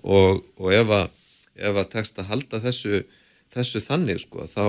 Og, 0.02 0.44
og 0.60 0.72
ef 0.72 0.92
að, 0.94 1.10
ef 1.56 1.80
að 1.82 1.90
tekst 1.96 2.20
að 2.22 2.30
halda 2.30 2.60
þessu, 2.62 3.02
þessu 3.54 3.82
þannig, 3.82 4.22
sko, 4.22 4.46
þá 4.46 4.64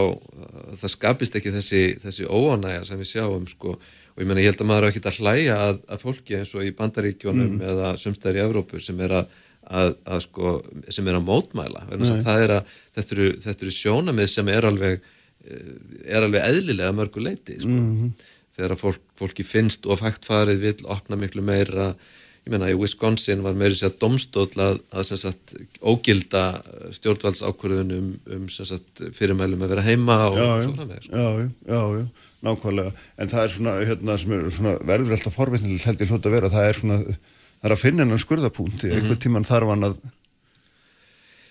það 0.81 0.93
skapist 0.95 1.37
ekki 1.37 1.53
þessi, 1.53 1.83
þessi 2.01 2.25
óanæja 2.25 2.85
sem 2.89 3.01
við 3.01 3.11
sjáum, 3.13 3.47
sko, 3.47 3.77
og 4.17 4.23
ég 4.23 4.29
meina 4.31 4.41
ég 4.41 4.49
held 4.49 4.61
að 4.63 4.69
maður 4.71 4.87
er 4.87 4.95
ekki 4.95 5.03
að 5.05 5.19
hlæja 5.21 5.57
að, 5.61 5.75
að 5.93 5.99
fólki 6.01 6.37
eins 6.39 6.53
og 6.57 6.63
í 6.65 6.71
bandaríkjónum 6.73 7.59
eða 7.61 7.91
sumstæðir 8.01 8.39
í 8.39 8.41
Evrópu 8.47 8.79
sem 8.81 9.03
er 9.05 9.11
að, 9.19 9.35
að, 9.69 9.91
að 10.09 10.23
sko, 10.25 10.53
sem 10.89 11.07
er 11.11 11.19
að 11.19 11.27
mótmæla. 11.27 11.83
Er 11.91 12.01
að 12.55 12.71
þetta 12.95 13.13
eru, 13.13 13.27
þetta 13.45 13.67
eru 13.67 13.75
sjónamið 13.75 14.31
sem 14.33 14.49
er 14.49 14.65
alveg 14.71 14.95
eh, 14.97 15.69
er 16.15 16.25
alveg 16.25 16.47
eðlilega 16.49 16.95
mörgu 16.97 17.21
leiti 17.27 17.59
sko. 17.61 17.69
þegar 18.57 18.73
að 18.73 18.81
fólk, 18.81 19.03
fólki 19.21 19.45
finnst 19.45 19.85
og 19.85 20.01
fægt 20.01 20.25
farið 20.25 20.63
vill 20.65 20.87
opna 20.89 21.19
miklu 21.21 21.45
meira. 21.45 21.91
Ég 22.47 22.53
meina 22.55 22.71
í 22.71 22.77
Wisconsin 22.79 23.43
var 23.45 23.53
meiri 23.53 23.75
sér 23.77 23.93
domstóll 24.01 24.49
að, 24.57 24.79
sagt, 25.13 25.53
ógilda 25.77 26.63
stjórnvaldsákvörðunum 26.95 28.15
um 28.33 28.49
sem 28.49 28.65
sagt, 28.65 29.03
fyrirmælum 29.13 29.61
að 29.61 29.75
vera 29.75 29.85
heima 29.85 30.17
og 30.31 30.39
já, 30.39 30.47
svo 30.63 30.71
já, 30.71 30.77
framvegis 30.79 31.05
sko. 31.05 31.21
já, 31.21 31.27
já, 31.69 31.81
já, 31.99 32.07
nákvæmlega. 32.45 32.91
En 33.17 33.31
það 33.31 33.43
er 33.47 33.53
svona, 33.55 33.73
hérna, 33.87 34.13
er 34.19 34.51
svona 34.53 34.75
verður 34.85 35.15
alltaf 35.17 35.35
forvitnileg 35.39 35.87
held 35.89 36.03
ég 36.05 36.11
hljóta 36.11 36.29
að 36.29 36.35
vera. 36.37 36.51
Það 36.53 36.69
er 36.69 36.77
svona, 36.81 36.97
það 37.07 37.69
er 37.71 37.75
að 37.77 37.81
finna 37.85 38.05
hennan 38.05 38.21
skurðapúnt 38.21 38.79
því 38.83 38.93
einhvern 38.97 39.23
tíman 39.25 39.47
þarf 39.47 39.71
hann 39.73 39.87
að 39.89 39.99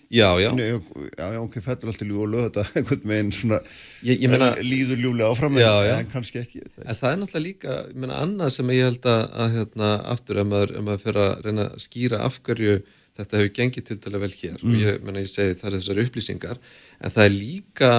já, 0.09 0.29
já, 0.39 0.51
já, 0.55 0.79
já, 1.19 1.41
ok, 1.43 1.57
fellur 1.65 1.91
allt 1.91 2.03
í 2.05 2.07
ljú 2.07 2.21
og 2.23 2.29
lög 2.31 2.45
þetta 2.47 2.63
einhvern 2.79 3.09
veginn 3.11 3.33
svona 3.35 3.59
Ég- 4.07 4.21
ég 4.23 4.31
meina- 4.31 4.53
en 4.55 4.69
líður 4.69 5.01
ljúlega 5.03 5.31
áfram 5.35 5.57
Já, 5.59 5.73
já. 5.89 5.97
en 5.99 6.11
kannski 6.13 6.39
ekki 6.45 6.63
En 6.85 6.95
það 6.95 7.09
er 7.11 7.19
náttúrulega 7.25 7.43
líka, 7.49 7.75
ég 7.91 7.97
meina, 8.05 8.21
annað 8.23 8.53
sem 8.55 8.71
ég 8.71 8.87
held 8.87 9.09
að, 9.11 9.25
að 9.35 9.57
hérna, 9.57 9.89
aftur, 10.15 10.39
ef 10.39 10.47
maður, 10.53 10.77
ef 10.79 10.87
maður 10.87 11.03
fyrir 11.09 11.23
að 11.25 11.35
reyna 11.49 11.67
að 11.73 11.83
skýra 11.89 12.21
af 12.23 12.39
hverju 12.47 12.77
þetta 13.17 13.41
hefur 13.41 13.53
gengið 13.59 13.85
til 13.89 13.97
dæla 14.05 14.19
vel 14.23 14.31
hér. 14.37 14.57
Og 14.63 14.75
ég, 14.79 15.03
meina, 15.03 15.23
ég 15.25 15.31
segi 15.33 15.55
það 15.59 15.69
er 15.73 15.77
þessar 15.81 16.01
upplýsingar 16.05 16.59
en 17.01 17.13
það 17.15 17.25
er 17.25 17.35
líka, 17.35 17.91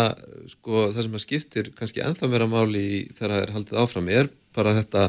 sko, 0.54 0.88
það 0.94 1.02
sem 1.06 1.18
að 1.20 1.26
skiptir 1.26 1.72
kannski 1.78 2.04
ennþá 2.06 2.32
meira 2.32 2.50
máli 2.50 2.84
í, 2.84 3.02
þegar 3.18 3.34
það 3.36 3.44
er 3.44 3.54
haldið 3.58 3.82
áfram 3.84 4.10
er 4.14 4.32
bara 4.58 4.76
þetta 4.80 5.04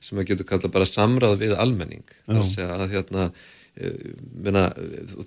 sem 0.00 0.16
maður 0.16 0.30
getur 0.32 0.48
kallað 0.48 0.76
bara 0.76 0.88
samráð 0.88 1.40
við 1.42 1.56
almenning. 1.60 2.04
Þar 2.28 2.44
að 2.66 2.84
að 2.84 2.94
hérna 2.94 3.26
eh, 3.80 4.06
meina, 4.44 4.68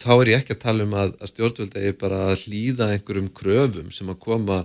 þá 0.02 0.14
er 0.16 0.32
ég 0.34 0.42
ekki 0.42 0.58
að 0.58 0.64
tala 0.66 0.88
um 0.88 0.96
að, 0.98 1.14
að 1.20 1.34
stjórnvöld 1.34 1.78
eigi 1.82 2.00
bara 2.06 2.24
að 2.32 2.48
hlýða 2.48 2.90
einhverjum 2.94 3.30
kröfum 3.38 3.94
sem 3.94 4.10
að 4.14 4.24
koma 4.24 4.64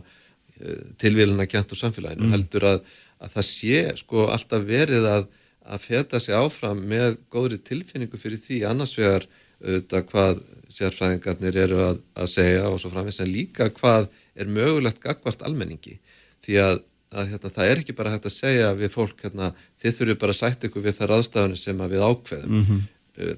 tilvílina 0.99 1.47
kjent 1.49 1.73
úr 1.73 1.81
samfélaginu 1.81 2.33
heldur 2.33 2.67
að, 2.73 2.79
að 3.23 3.35
það 3.37 3.47
sé 3.49 3.83
sko 4.01 4.27
alltaf 4.33 4.65
verið 4.67 5.07
að, 5.11 5.27
að 5.69 5.85
feta 5.85 6.21
sig 6.23 6.37
áfram 6.39 6.81
með 6.91 7.19
góðri 7.33 7.61
tilfinningu 7.63 8.21
fyrir 8.21 8.41
því 8.43 8.63
annars 8.69 8.97
vegar 8.99 9.29
auðvitað 9.59 10.09
hvað 10.13 10.43
sérfræðingarnir 10.73 11.57
eru 11.65 11.81
að, 11.85 12.03
að 12.19 12.31
segja 12.33 12.69
og 12.69 12.79
svo 12.81 12.93
framvegis 12.93 13.23
en 13.25 13.33
líka 13.33 13.71
hvað 13.79 14.09
er 14.39 14.53
mögulegt 14.53 15.01
gagvart 15.03 15.43
almenningi 15.47 15.97
því 16.45 16.61
að, 16.63 16.77
að 17.15 17.33
hérna, 17.33 17.53
það 17.57 17.73
er 17.73 17.83
ekki 17.83 17.97
bara 17.99 18.13
hægt 18.15 18.29
að 18.29 18.37
segja 18.37 18.71
við 18.79 18.95
fólk 18.95 19.25
hérna, 19.25 19.51
þið 19.81 19.99
þurfum 19.99 20.21
bara 20.23 20.37
að 20.37 20.41
sætt 20.43 20.69
ykkur 20.69 20.85
við 20.85 20.97
það 20.99 21.13
ráðstafunir 21.13 21.63
sem 21.63 21.83
að 21.85 21.95
við 21.95 22.07
ákveðum 22.09 22.61
-hmm. 22.61 22.87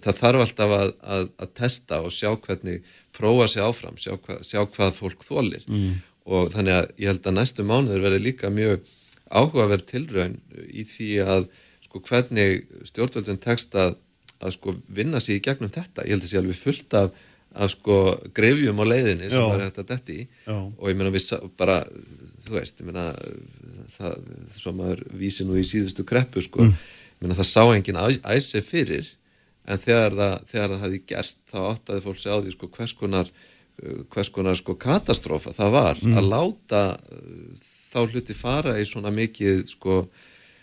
það 0.07 0.21
þarf 0.21 0.45
alltaf 0.47 0.77
að, 0.77 0.95
að, 1.17 1.27
að 1.45 1.55
testa 1.63 2.03
og 2.05 2.15
sjá 2.15 2.31
hvernig 2.35 2.85
prófa 3.17 3.49
sig 3.49 3.63
áfram, 3.63 3.99
sjá, 4.01 4.15
hva, 4.17 4.39
sjá 4.43 4.61
hvað 4.67 4.95
fólk 4.99 5.25
þólir 5.27 5.65
mm. 5.69 5.91
og 6.27 6.53
þannig 6.55 6.79
að 6.81 6.93
ég 6.97 7.13
held 7.13 7.27
að 7.27 7.39
næstu 7.39 7.67
mánuður 7.67 8.07
verði 8.09 8.25
líka 8.27 8.51
mjög 8.51 8.85
áhugaverð 9.31 9.87
tilraun 9.87 10.39
í 10.67 10.85
því 10.89 11.11
að 11.25 11.49
sko 11.87 12.03
hvernig 12.07 12.67
stjórnvöldun 12.87 13.41
tekst 13.43 13.75
að, 13.79 13.97
að 14.41 14.55
sko 14.57 14.75
vinna 14.89 15.21
sér 15.21 15.37
í 15.39 15.43
gegnum 15.45 15.71
þetta, 15.73 16.05
ég 16.07 16.15
held 16.17 16.25
að 16.25 16.31
sé 16.33 16.39
alveg 16.41 16.57
fullt 16.61 16.95
af 16.95 17.11
að 17.51 17.69
sko 17.75 17.95
grefjum 18.35 18.79
á 18.79 18.85
leiðinni 18.87 19.29
sem 19.31 19.41
Já. 19.43 19.49
var 19.51 19.61
þetta 19.67 19.85
detti 19.91 20.17
í 20.23 20.27
Já. 20.47 20.55
og 20.79 20.85
ég 20.89 20.97
meina 20.97 21.11
við 21.11 21.51
bara 21.59 21.81
þú 22.47 22.53
veist, 22.55 22.79
ég 22.81 22.87
meina 22.87 23.09
það, 23.97 24.15
svo 24.57 24.73
maður 24.79 25.03
vísi 25.19 25.45
nú 25.45 25.57
í 25.59 25.65
síðustu 25.67 26.05
kreppu 26.07 26.43
sko, 26.47 26.63
Mm. 26.63 26.71
ég 26.73 27.21
meina 27.27 27.35
það 27.35 27.51
sá 27.51 27.63
enginn 27.75 27.99
æ- 27.99 28.23
æsi 28.37 28.63
fyrir 28.63 29.09
en 29.67 29.79
þegar 29.79 30.15
það, 30.15 30.37
þegar 30.47 30.69
það 30.71 30.83
hefði 30.85 31.01
gerst 31.07 31.39
þá 31.53 31.59
áttaði 31.75 32.03
fólk 32.07 32.19
sig 32.19 32.33
á 32.33 32.39
því 32.41 32.53
sko 32.55 32.67
hvers 32.79 32.93
konar 32.95 33.31
hvers 34.11 34.29
konar 34.31 34.55
sko 34.57 34.75
katastrófa 34.75 35.53
það 35.57 35.71
var 35.73 35.97
Mm. 36.03 36.17
að 36.19 36.29
láta 36.31 36.83
uh, 37.01 37.55
þá 37.93 37.99
hluti 38.13 38.35
fara 38.35 38.79
í 38.79 38.85
svona 38.87 39.11
mikið 39.11 39.67
sko 39.69 40.09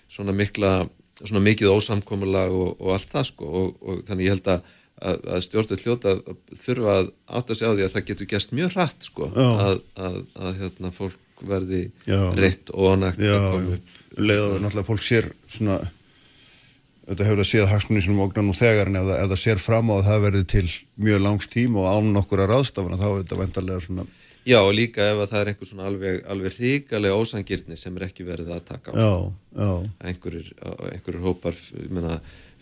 svona 0.08 0.32
mikla 0.34 0.88
svona 1.22 1.44
mikið 1.46 1.74
ósamkomulag 1.74 2.54
og, 2.54 2.74
og 2.82 2.96
allt 2.96 3.14
það 3.14 3.30
sko 3.32 3.54
og, 3.62 3.70
og 3.82 4.02
þannig 4.08 4.28
ég 4.28 4.36
held 4.36 4.50
að, 4.54 4.74
að, 5.02 5.22
að 5.36 5.46
stjórnvöld 5.48 5.86
hljóta 5.86 6.16
þurfa 6.64 6.98
að 7.02 7.12
átta 7.40 7.58
sig 7.58 7.70
á 7.70 7.74
því 7.74 7.86
að 7.88 7.94
það 7.96 8.08
getur 8.12 8.32
gerst 8.34 8.56
mjög 8.58 8.76
hratt 8.78 9.10
sko 9.10 9.30
að, 9.34 9.82
að, 9.98 10.20
að 10.38 10.62
hérna 10.62 10.94
fólk 10.96 11.46
verði 11.48 11.84
Já. 12.10 12.22
reitt 12.38 12.72
og 12.74 12.96
ánægt 12.98 13.22
að 13.22 13.44
koma 13.52 13.76
upp. 13.78 13.98
Leða 14.18 14.58
náttúrulega 14.58 14.88
fólk 14.88 15.04
sér 15.06 15.30
svona 15.46 15.78
þetta 17.08 17.28
hefur 17.28 17.42
að 17.44 17.50
séð 17.52 17.68
hagsmunni 17.72 18.04
sem 18.04 18.20
ógnar 18.20 18.46
nú 18.46 18.56
þegar 18.58 18.90
en 18.92 19.00
ef 19.00 19.06
það, 19.08 19.20
ef 19.22 19.30
það 19.32 19.42
sér 19.44 19.62
fram 19.64 19.92
á 19.92 19.96
að 19.96 20.08
það 20.10 20.24
verði 20.26 20.48
til 20.54 20.66
mjög 21.08 21.22
langs 21.24 21.52
tíma 21.52 21.84
og 21.84 21.92
án 21.94 22.22
okkur 22.22 22.44
að 22.44 22.52
ráðstafana 22.52 23.00
þá 23.00 23.08
er 23.08 23.20
þetta 23.22 23.40
vendarlega 23.42 23.86
svona 23.86 24.08
Já, 24.48 24.60
líka 24.72 25.04
ef 25.12 25.18
að 25.26 25.32
það 25.34 25.42
er 25.44 25.50
einhver 25.52 25.68
svona 25.72 25.88
alveg, 25.90 26.20
alveg 26.32 26.54
ríkalega 26.62 27.18
ósangirni 27.20 27.76
sem 27.80 27.98
er 28.00 28.06
ekki 28.08 28.24
verið 28.28 28.54
að 28.56 28.62
taka 28.70 28.94
á. 28.94 28.96
Já, 28.96 29.12
já, 29.60 29.72
Einhverjir, 30.08 30.52
einhverjir 30.94 31.24
hópar, 31.26 31.58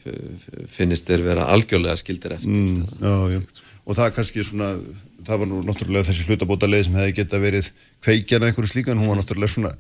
f- 0.06 0.66
finnist 0.70 1.08
þeir 1.10 1.24
vera 1.26 1.46
algjörlega 1.54 1.98
skildir 2.02 2.36
eftir. 2.38 2.50
mm, 2.50 2.84
já, 3.02 3.16
já. 3.36 3.42
Og 3.86 3.94
það 3.94 4.08
er 4.10 4.16
kannski 4.18 4.44
svona, 4.46 4.72
það 5.26 5.40
var 5.44 5.48
nú 5.52 5.60
náttúrulega 5.66 6.08
þessi 6.10 6.26
hlutabóta 6.30 6.66
leið 6.70 6.88
sem 6.88 6.96
hefði 6.98 7.16
geta 7.20 7.40
verið 7.42 7.70
kveikjana 8.06 8.50
einhverju 8.50 8.72
slíkan, 8.72 8.98
hún 8.98 9.12
var 9.14 9.20
náttúrulega 9.22 9.54
svona 9.54 9.76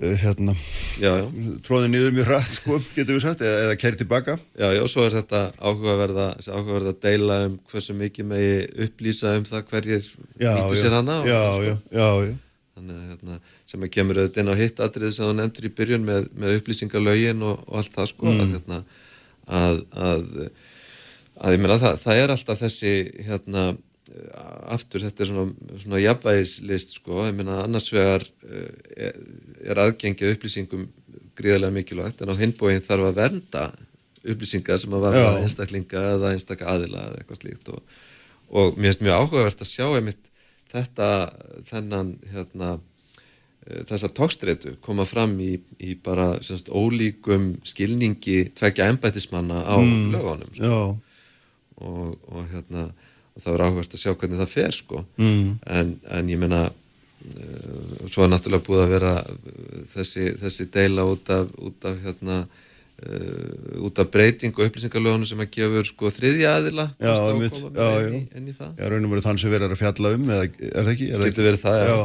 hérna, 0.00 0.54
Já, 0.98 1.10
já. 1.20 1.26
tróðið 1.66 1.90
niður 1.92 2.14
mjög 2.16 2.26
hratt, 2.30 2.56
sko, 2.58 2.78
getur 2.96 3.14
við 3.18 3.22
sagt, 3.22 3.42
eða, 3.46 3.58
eða 3.68 3.76
kæri 3.78 3.98
tilbaka. 4.00 4.34
Já, 4.58 4.66
já, 4.74 4.82
svo 4.90 5.04
er 5.06 5.14
þetta 5.20 5.42
áhugaverða, 5.58 6.24
áhugaverða 6.50 6.92
að 6.94 7.02
deila 7.04 7.36
um 7.48 7.54
hversu 7.70 7.94
mikið 7.98 8.28
megi 8.32 8.56
upplýsa 8.88 9.36
um 9.38 9.44
það 9.48 9.68
hverjir 9.70 10.08
Já, 10.42 10.50
já, 10.58 10.64
sér 10.80 10.96
hana. 10.98 11.20
og 11.22 11.28
já, 11.30 11.38
sko. 11.54 11.62
já, 11.62 11.76
já, 12.00 12.08
já. 12.26 12.34
Þannig 12.74 13.02
hérna, 13.12 13.38
sem 13.70 13.84
að 13.86 13.90
kemur 13.94 14.18
auðvitað 14.18 14.42
inn 14.42 14.50
á 14.50 14.56
hitt 14.58 14.80
atriði 14.82 15.12
sem 15.14 15.28
þú 15.28 15.34
nefndir 15.38 15.68
í 15.68 15.74
byrjun 15.78 16.06
með, 16.08 16.24
með 16.42 16.56
upplýsingalögin 16.58 17.44
og, 17.46 17.60
og 17.70 17.76
allt 17.78 17.94
það 17.94 18.08
sko 18.10 18.32
Mm. 18.32 18.40
að, 18.40 18.54
hérna, 18.56 18.78
að, 19.46 19.78
að, 19.94 20.24
að 21.38 21.54
ég 21.54 21.62
meina 21.62 21.78
það, 21.78 22.00
það 22.02 22.22
er 22.24 22.32
alltaf 22.34 22.62
þessi 22.64 22.94
hérna 23.28 23.62
aftur 24.74 25.02
þetta 25.04 25.24
er 25.24 25.28
svona, 25.30 25.46
svona 25.82 26.00
jafnvægislist 26.02 26.96
sko, 26.98 27.24
ég 27.28 27.34
meina 27.38 27.60
annars 27.64 27.88
vegar 27.92 28.22
eh, 28.46 28.70
er, 29.08 29.18
er 29.72 29.80
aðgengi 29.84 30.26
að 30.28 30.36
upplýsingum 30.36 30.86
gríðarlega 31.38 31.74
mikilvægt 31.74 32.22
en 32.22 32.30
á 32.30 32.36
hinbóin 32.38 32.82
þarf 32.84 33.08
að 33.10 33.18
vernda 33.18 33.64
upplýsingar 34.24 34.78
sem 34.80 34.94
að 34.96 35.02
varða 35.08 35.24
einstaklinga 35.42 36.02
eða 36.14 36.30
einstakka 36.36 36.68
aðila 36.70 37.02
eða 37.10 37.18
eitthvað 37.20 37.40
slíkt 37.42 37.72
og, 37.74 37.80
og 38.54 38.78
mér 38.78 38.92
finnst 38.92 39.02
mjög 39.04 39.18
áhugavert 39.24 39.64
að 39.66 39.72
sjá 39.72 39.86
einmitt 39.98 40.30
þetta, 40.74 41.08
þennan 41.68 42.12
hérna, 42.32 42.70
eh, 43.66 43.82
þessa 43.90 44.08
tókstreitu 44.14 44.76
koma 44.84 45.04
fram 45.06 45.34
í, 45.42 45.56
í 45.82 45.94
bara 46.02 46.36
semst, 46.46 46.70
ólíkum 46.70 47.56
skilningi 47.66 48.52
tvekja 48.58 48.88
embættismanna 48.94 49.60
á 49.66 49.76
Mm. 49.78 50.08
lögunum 50.14 50.54
sko. 50.54 50.80
Og, 51.84 52.14
og 52.30 52.46
hérna 52.54 52.88
og 53.34 53.42
það 53.42 53.54
var 53.56 53.64
áhugavert 53.66 53.94
að 53.96 54.02
sjá 54.04 54.12
hvernig 54.14 54.40
það 54.42 54.52
fer 54.54 54.76
sko. 54.76 55.04
Mm. 55.18 55.54
en, 55.66 55.94
en 56.18 56.28
ég 56.30 56.38
meina 56.38 56.60
uh, 56.70 58.04
svo 58.10 58.24
er 58.24 58.30
náttúrulega 58.32 58.66
búið 58.68 58.84
að 58.84 58.92
vera 58.94 59.14
uh, 59.24 59.80
þessi, 59.94 60.28
þessi 60.42 60.68
deila 60.74 61.06
út 61.10 61.32
af, 61.34 61.50
út 61.58 61.88
af 61.90 61.98
hérna 62.04 62.36
uh, 62.44 63.82
út 63.88 63.98
af 64.02 64.10
breyting 64.14 64.54
og 64.54 64.68
upplýsingalögunum 64.68 65.26
sem 65.28 65.42
að 65.42 65.50
gefur 65.56 65.88
sko 65.88 66.12
þriðja 66.14 66.54
aðila 66.60 66.86
já, 66.98 67.14
koma 67.24 67.48
já, 67.50 67.88
já. 67.88 68.06
inn 68.06 68.20
í, 68.20 68.22
inn 68.38 68.52
í 68.52 68.56
það 68.58 68.78
Já, 68.78 68.86
raunum 68.92 69.16
verið 69.16 69.26
þann 69.28 69.42
sem 69.42 69.54
verið 69.56 69.74
að 69.74 69.82
fjalla 69.82 70.14
um, 70.18 70.30
eða 70.30 70.46
er 70.46 70.78
það 70.78 70.92
ekki? 70.94 71.10
Er 71.10 71.18
það 71.18 71.30
getur 71.32 71.48
verið 71.50 71.64
það, 71.64 71.80
já. 71.90 71.98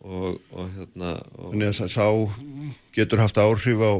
Og, 0.00 0.38
og 0.56 0.70
hérna 0.78 1.10
og, 1.36 1.50
Þannig 1.50 1.66
að 1.68 1.90
sá- 1.92 2.78
getur 2.96 3.20
haft 3.20 3.40
áhrif 3.42 3.82
á 3.84 3.92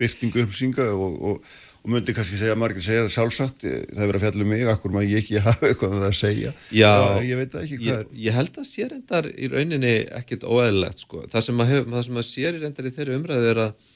byrtingu 0.00 0.42
upplýsinga 0.42 0.88
og, 0.96 1.20
og, 1.30 1.52
og 1.86 1.92
myndi 1.94 2.14
kannski 2.16 2.34
segja, 2.40 2.56
margir 2.58 2.82
segja 2.82 3.04
það 3.06 3.12
sjálfsagt, 3.14 3.64
eh, 3.64 3.76
það 3.94 4.02
er 4.02 4.08
verið 4.10 4.18
að 4.18 4.24
fjalla 4.26 4.42
um 4.42 4.48
mig, 4.50 4.62
akkur 4.72 4.94
maður 4.96 5.10
ég 5.12 5.20
ekki 5.22 5.42
hafa 5.46 5.68
eitthvað 5.70 5.92
um 5.94 6.00
það 6.02 6.08
að 6.10 6.16
segja. 6.20 6.52
Já, 6.74 6.92
ég 7.22 7.38
veit 7.38 7.52
það 7.54 7.62
ekki 7.68 7.76
hvað 7.78 7.86
ég, 7.92 8.00
er. 8.00 8.08
ég 8.26 8.36
held 8.40 8.58
að 8.58 8.66
sé 8.72 8.88
reyndar 8.90 9.28
í 9.30 9.50
rauninni 9.54 9.92
ekkit 10.18 10.46
óæðilegt 10.50 11.04
sko. 11.06 11.22
það 11.30 11.46
sem 11.46 11.62
að, 11.62 11.74
það 11.94 12.04
sem 12.08 12.18
að 12.22 12.26
sér 12.32 12.58
í 12.58 12.62
reyndar 12.64 12.90
í 12.90 12.94
þeirri 12.98 13.18
umræðu 13.20 13.52
er 13.54 13.62
að 13.68 13.92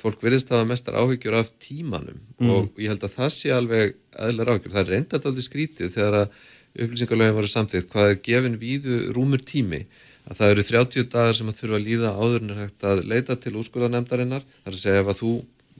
fólk 0.00 0.22
virðist 0.24 0.52
hafa 0.52 0.64
mestar 0.68 0.96
áhyggjur 1.00 1.34
af 1.40 1.50
tímanum 1.60 2.20
Mm. 2.40 2.50
og 2.56 2.78
ég 2.80 2.88
held 2.88 3.02
að 3.04 3.16
það 3.18 3.32
sé 3.36 3.50
alveg 3.52 3.90
eðlar 4.16 4.48
áhyggjur, 4.54 4.72
það 4.72 4.80
er 4.86 4.92
reyndar 4.94 5.26
aldrei 5.28 5.44
skrítið 5.44 5.90
þegar 5.92 6.14
að 6.22 6.38
upplýsingalögin 6.80 7.34
voru 7.36 7.50
samtíkt 7.52 7.90
hvað 7.92 8.12
er 8.14 8.20
gefin 8.24 8.54
víðu 8.62 9.00
rúmur 9.12 9.42
tími 9.44 9.82
að 10.30 10.38
það 10.38 10.52
eru 10.54 10.64
30 10.70 11.08
dagar 11.12 11.36
sem 11.36 11.50
að 11.52 11.58
þurfa 11.60 11.76
að 11.80 11.84
líða 11.88 12.12
áður 12.16 12.44
en 12.46 12.52
er 12.54 12.60
hægt 12.62 12.86
að 12.88 13.02
leita 13.10 13.36
til 13.42 13.52
úrskurðanemdarinnar 13.60 14.44
það 14.46 14.70
er 14.70 14.76
að 14.78 14.82
segja 14.86 15.02
ef 15.04 15.10
að 15.12 15.20
þú 15.20 15.32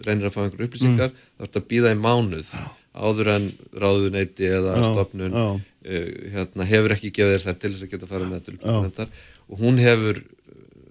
reynir 0.07 0.29
að 0.29 0.35
fá 0.37 0.41
einhver 0.45 0.67
upplýsingar 0.67 1.11
Mm. 1.11 1.19
þá 1.39 1.43
ert 1.47 1.59
að 1.61 1.67
býða 1.73 1.93
í 1.95 1.99
mánuð 2.01 2.53
áður 2.95 3.29
en 3.37 3.45
ráðuneyti 3.85 4.49
eða 4.51 4.73
Já, 4.77 4.83
stopnun 4.91 5.33
já. 5.33 5.47
uh, 5.55 6.11
hérna, 6.35 6.67
hefur 6.67 6.95
ekki 6.97 7.11
gefið 7.15 7.37
þér 7.37 7.45
þær 7.47 7.59
til 7.63 7.71
þess 7.75 7.85
að 7.87 7.93
geta 7.95 8.11
farið 8.11 8.31
með 8.33 8.53
upplýsingar 8.55 9.09
og 9.51 9.59
hún 9.65 9.79
hefur 9.79 10.19
uh, 10.19 10.27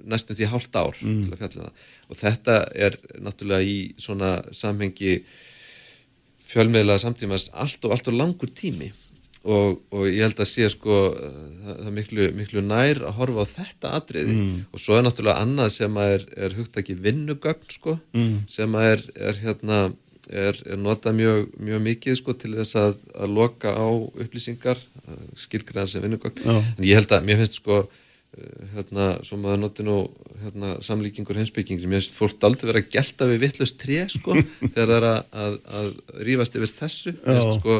næstum 0.09 0.35
því 0.39 0.47
hálft 0.53 0.75
ár 0.79 0.95
Mm. 1.01 1.23
til 1.25 1.31
að 1.33 1.41
fjalla 1.43 1.63
um 1.63 1.69
það 1.69 1.85
og 2.09 2.17
þetta 2.23 2.55
er 2.87 2.95
náttúrulega 3.21 3.63
í 3.67 3.77
svona 4.01 4.31
samhengi 4.55 5.19
fjölmiðlaða 6.49 7.03
samtímas 7.03 7.49
allt 7.53 7.83
og, 7.85 7.91
allt 7.93 8.07
og 8.09 8.15
langur 8.17 8.49
tími 8.49 8.91
og, 9.43 9.79
og 9.95 10.03
ég 10.09 10.19
held 10.25 10.39
að 10.43 10.49
sé 10.51 10.67
sko 10.73 10.97
það, 11.15 11.37
það 11.69 11.85
er 11.87 11.93
miklu, 11.95 12.25
miklu 12.35 12.63
nær 12.65 12.99
að 13.07 13.15
horfa 13.21 13.45
á 13.47 13.51
þetta 13.53 13.93
atriði 14.01 14.35
Mm. 14.35 14.57
og 14.73 14.79
svo 14.83 14.97
er 14.97 15.05
náttúrulega 15.07 15.43
annað 15.45 15.69
sem 15.77 15.95
að 16.01 16.13
er, 16.17 16.25
er 16.47 16.57
hugtaki 16.59 16.95
vinnugögn 16.99 17.69
sko 17.71 17.99
Mm. 18.13 18.37
sem 18.51 18.75
að 18.75 18.89
er, 18.93 19.03
er 19.29 19.39
hérna 19.45 19.79
er, 20.29 20.59
er 20.65 20.77
notað 20.77 21.15
mjög, 21.17 21.47
mjög 21.57 21.81
mikið 21.87 22.17
sko 22.19 22.33
til 22.37 22.51
þess 22.59 22.75
að, 22.77 22.97
að 23.15 23.31
loka 23.39 23.71
á 23.73 23.87
upplýsingar 24.21 24.77
skilgræðan 25.39 25.89
sem 25.89 26.03
vinnugögn 26.03 26.43
Já. 26.45 26.57
en 26.77 26.83
ég 26.85 26.99
held 26.99 27.15
að 27.15 27.25
mér 27.25 27.39
finnst 27.41 27.57
sko 27.61 27.79
uh, 27.79 28.67
hérna, 28.75 29.07
svo 29.25 29.39
maður 29.41 29.63
noti 29.63 29.85
nú 29.87 29.95
hérna, 30.43 30.75
samlíkingur 30.85 31.39
heimsbyggingri, 31.39 31.87
mér 31.89 32.03
finnst 32.03 32.13
fólk 32.19 32.43
aldrei 32.45 32.69
vera 32.69 32.83
að 32.83 32.91
gelta 32.93 33.25
við 33.31 33.41
vittlust 33.47 33.79
tré 33.81 34.03
sko, 34.11 34.35
þegar 34.75 34.91
það 34.91 34.93
er 34.99 35.07
að, 35.09 35.23
að, 35.47 35.57
að 35.79 35.89
rífast 36.27 36.59
yfir 36.59 36.75
þessu 36.75 37.15
mér 37.23 37.39
finnst 37.39 37.57
sko 37.63 37.79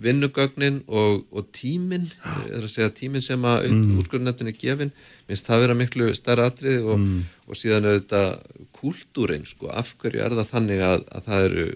vinnugögnin 0.00 0.80
og, 0.86 1.24
og 1.28 1.48
tíminn 1.52 2.06
er 2.48 2.62
að 2.62 2.70
segja 2.72 2.92
tíminn 2.94 3.24
sem 3.24 3.42
að 3.44 3.66
mm. 3.68 3.98
úrskurðuneftin 4.00 4.48
er 4.48 4.56
gefin, 4.56 4.92
minnst 5.28 5.48
það 5.48 5.64
vera 5.64 5.76
miklu 5.76 6.08
stærra 6.16 6.46
atrið 6.48 6.86
og, 6.88 7.04
og 7.48 7.58
síðan 7.58 7.88
er 7.88 7.98
þetta 7.98 8.22
kúltúrin, 8.78 9.44
sko, 9.48 9.68
af 9.68 9.92
hverju 10.00 10.22
er 10.24 10.36
það 10.38 10.52
þannig 10.54 10.84
að, 10.86 11.04
að 11.12 11.28
það 11.28 11.48
eru 11.50 11.66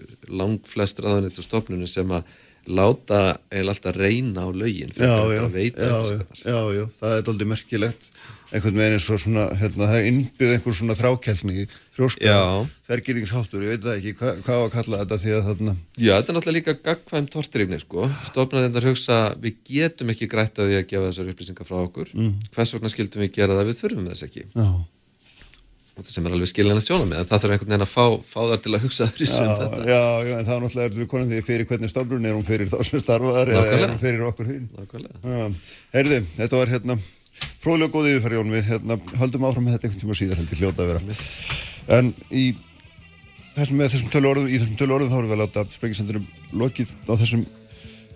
lang 0.41 0.69
flest 0.69 1.03
ráðanett 1.03 1.37
og 1.37 1.47
stofnunir 1.47 1.91
sem 1.91 2.15
að 2.15 2.33
láta 2.67 3.21
eiginlega 3.51 3.73
alltaf 3.75 3.97
reyna 3.99 4.45
á 4.45 4.49
lögin 4.53 4.93
fyrir 4.93 5.09
Já, 5.09 5.17
að 5.19 5.33
já, 5.33 5.39
bara 5.41 5.51
veita 5.53 5.89
já, 5.89 5.97
já, 6.43 6.59
já, 6.77 6.85
það 6.99 7.17
er 7.17 7.27
doldið 7.27 7.51
merkilegt. 7.53 8.09
Einhvern 8.53 8.77
veginn 8.77 8.93
eins 8.99 9.07
og 9.09 9.17
svona, 9.17 9.43
hérna, 9.57 9.87
það 9.89 9.95
er 9.97 10.07
innbyggð 10.11 10.51
einhver 10.53 10.75
svona 10.77 10.93
þrákeltni, 10.93 11.63
þrjóska 11.95 12.27
Já. 12.27 12.41
þergýringsháttur, 12.85 13.63
ég 13.65 13.71
veit 13.73 13.87
ekki. 13.95 14.11
Hvað, 14.19 14.41
hvað 14.45 14.59
á 14.61 14.63
að 14.67 14.73
kalla 14.75 14.99
þetta 15.01 15.17
því 15.23 15.31
að 15.33 15.47
þarna 15.47 15.73
Já, 15.73 16.11
þetta 16.11 16.19
er 16.19 16.37
náttúrulega 16.37 16.57
líka 16.59 16.75
gagkvæm 16.85 17.29
tortrygni 17.33 17.79
sko. 17.81 18.05
Stofnarindar 18.29 18.85
hugsa, 18.85 19.17
við 19.41 19.57
getum 19.71 20.13
ekki 20.13 20.29
grætt 20.29 20.61
að 20.61 20.69
því 20.69 20.77
að 20.77 20.85
gefa 20.91 21.09
þessar 21.09 21.31
upplýsingar 21.33 21.69
frá 21.71 21.79
okkur. 21.81 22.13
Mm. 22.13 22.35
hvers 22.53 22.75
vegna 22.77 22.93
skildum 22.93 23.25
við 23.25 23.33
gera 23.39 23.57
það, 23.57 23.71
við 23.71 23.81
þurfum 23.81 24.11
þess 24.11 24.27
ekki. 24.29 24.45
Já, 24.53 24.69
sem 26.01 26.25
er 26.25 26.33
alveg 26.33 26.49
skiljanlega 26.49 26.85
sjóna 26.87 27.05
með 27.05 27.19
en 27.21 27.27
það 27.29 27.43
þarf 27.43 27.53
einhvern 27.53 27.69
veginn 27.69 27.85
að 27.85 27.91
fá, 27.91 28.05
fá 28.25 28.39
það 28.41 28.61
til 28.63 28.71
að 28.73 28.85
hugsa 28.87 29.07
þessu 29.13 29.41
um 29.43 29.49
já, 29.49 29.57
þetta. 29.59 29.81
já, 29.85 30.01
já, 30.25 30.33
en 30.39 30.47
það 30.47 30.55
er 30.55 30.63
náttúrulega 30.63 30.87
er 30.89 30.95
við 30.97 31.09
konum 31.11 31.29
því 31.29 31.41
fyrir 31.45 31.69
hvernig 31.69 31.91
stofnun 31.91 32.25
er 32.29 32.37
hún 32.37 32.47
fyrir 32.47 32.71
þá 32.71 32.77
sem 32.89 33.03
starfaðar 33.03 33.51
eða 33.53 33.75
er 33.77 33.85
hún 33.91 34.01
fyrir 34.01 34.23
okkur 34.29 34.49
hinn 34.49 34.65
Nákvæmlega. 34.73 35.21
Já, 35.21 35.77
heyrðu, 35.93 36.19
þetta 36.39 36.61
var 36.63 36.73
hérna 36.73 36.97
fróðlega 37.61 37.93
góð 37.93 38.09
yfirferð 38.09 38.39
Jón 38.39 38.53
við 38.53 38.69
hérna, 38.71 38.99
höldum 39.21 39.47
áfram 39.47 39.67
með 39.67 39.77
þetta 39.77 39.89
einhvern 39.89 40.03
tíma 40.03 40.17
síðar 40.17 40.41
heldur 40.41 40.63
hljóta 40.63 40.83
að 40.83 40.91
vera. 40.93 41.17
En 41.99 42.13
í 42.33 42.45
þessum, 43.53 43.83
þessum 43.85 44.13
tölu 44.13 44.31
orðum, 44.31 44.49
í 44.49 44.59
þessum 44.59 44.79
tölu 44.81 44.97
orðum 44.97 45.13
þá 45.13 45.17
erum 45.19 45.29
við 45.29 45.37
að 45.37 45.43
láta 45.43 45.65
sprengisendurum 45.77 46.27
lokið 46.63 46.93
á 47.05 47.13
þessum 47.13 47.45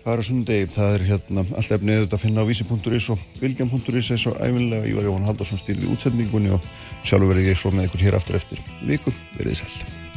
fara 0.04 0.24
sundegi, 0.24 0.68
það 0.74 0.96
er 0.96 1.06
hérna 1.12 1.46
allt 1.58 1.76
efnið 1.78 2.02
þetta 2.04 2.18
að 2.18 2.24
finna 2.24 2.44
á 2.44 2.48
vísi.is 2.48 3.08
og 3.14 3.24
vilgjam.is 3.42 4.10
eins 4.14 4.26
og 4.30 4.40
æfinlega 4.40 4.90
Ívar 4.90 5.08
Jóhann 5.08 5.28
Haldarsson 5.28 5.62
stýrði 5.62 5.92
útsendingunni 5.94 6.54
og 6.56 6.68
sjálfur 7.04 7.34
verði 7.34 7.48
ég 7.52 7.60
svo 7.60 7.74
með 7.74 7.90
ykkur 7.90 8.06
hér 8.08 8.20
aftur 8.20 8.40
eftir 8.40 8.62
viku, 8.82 9.14
verið 9.38 9.62
sæl 9.62 10.07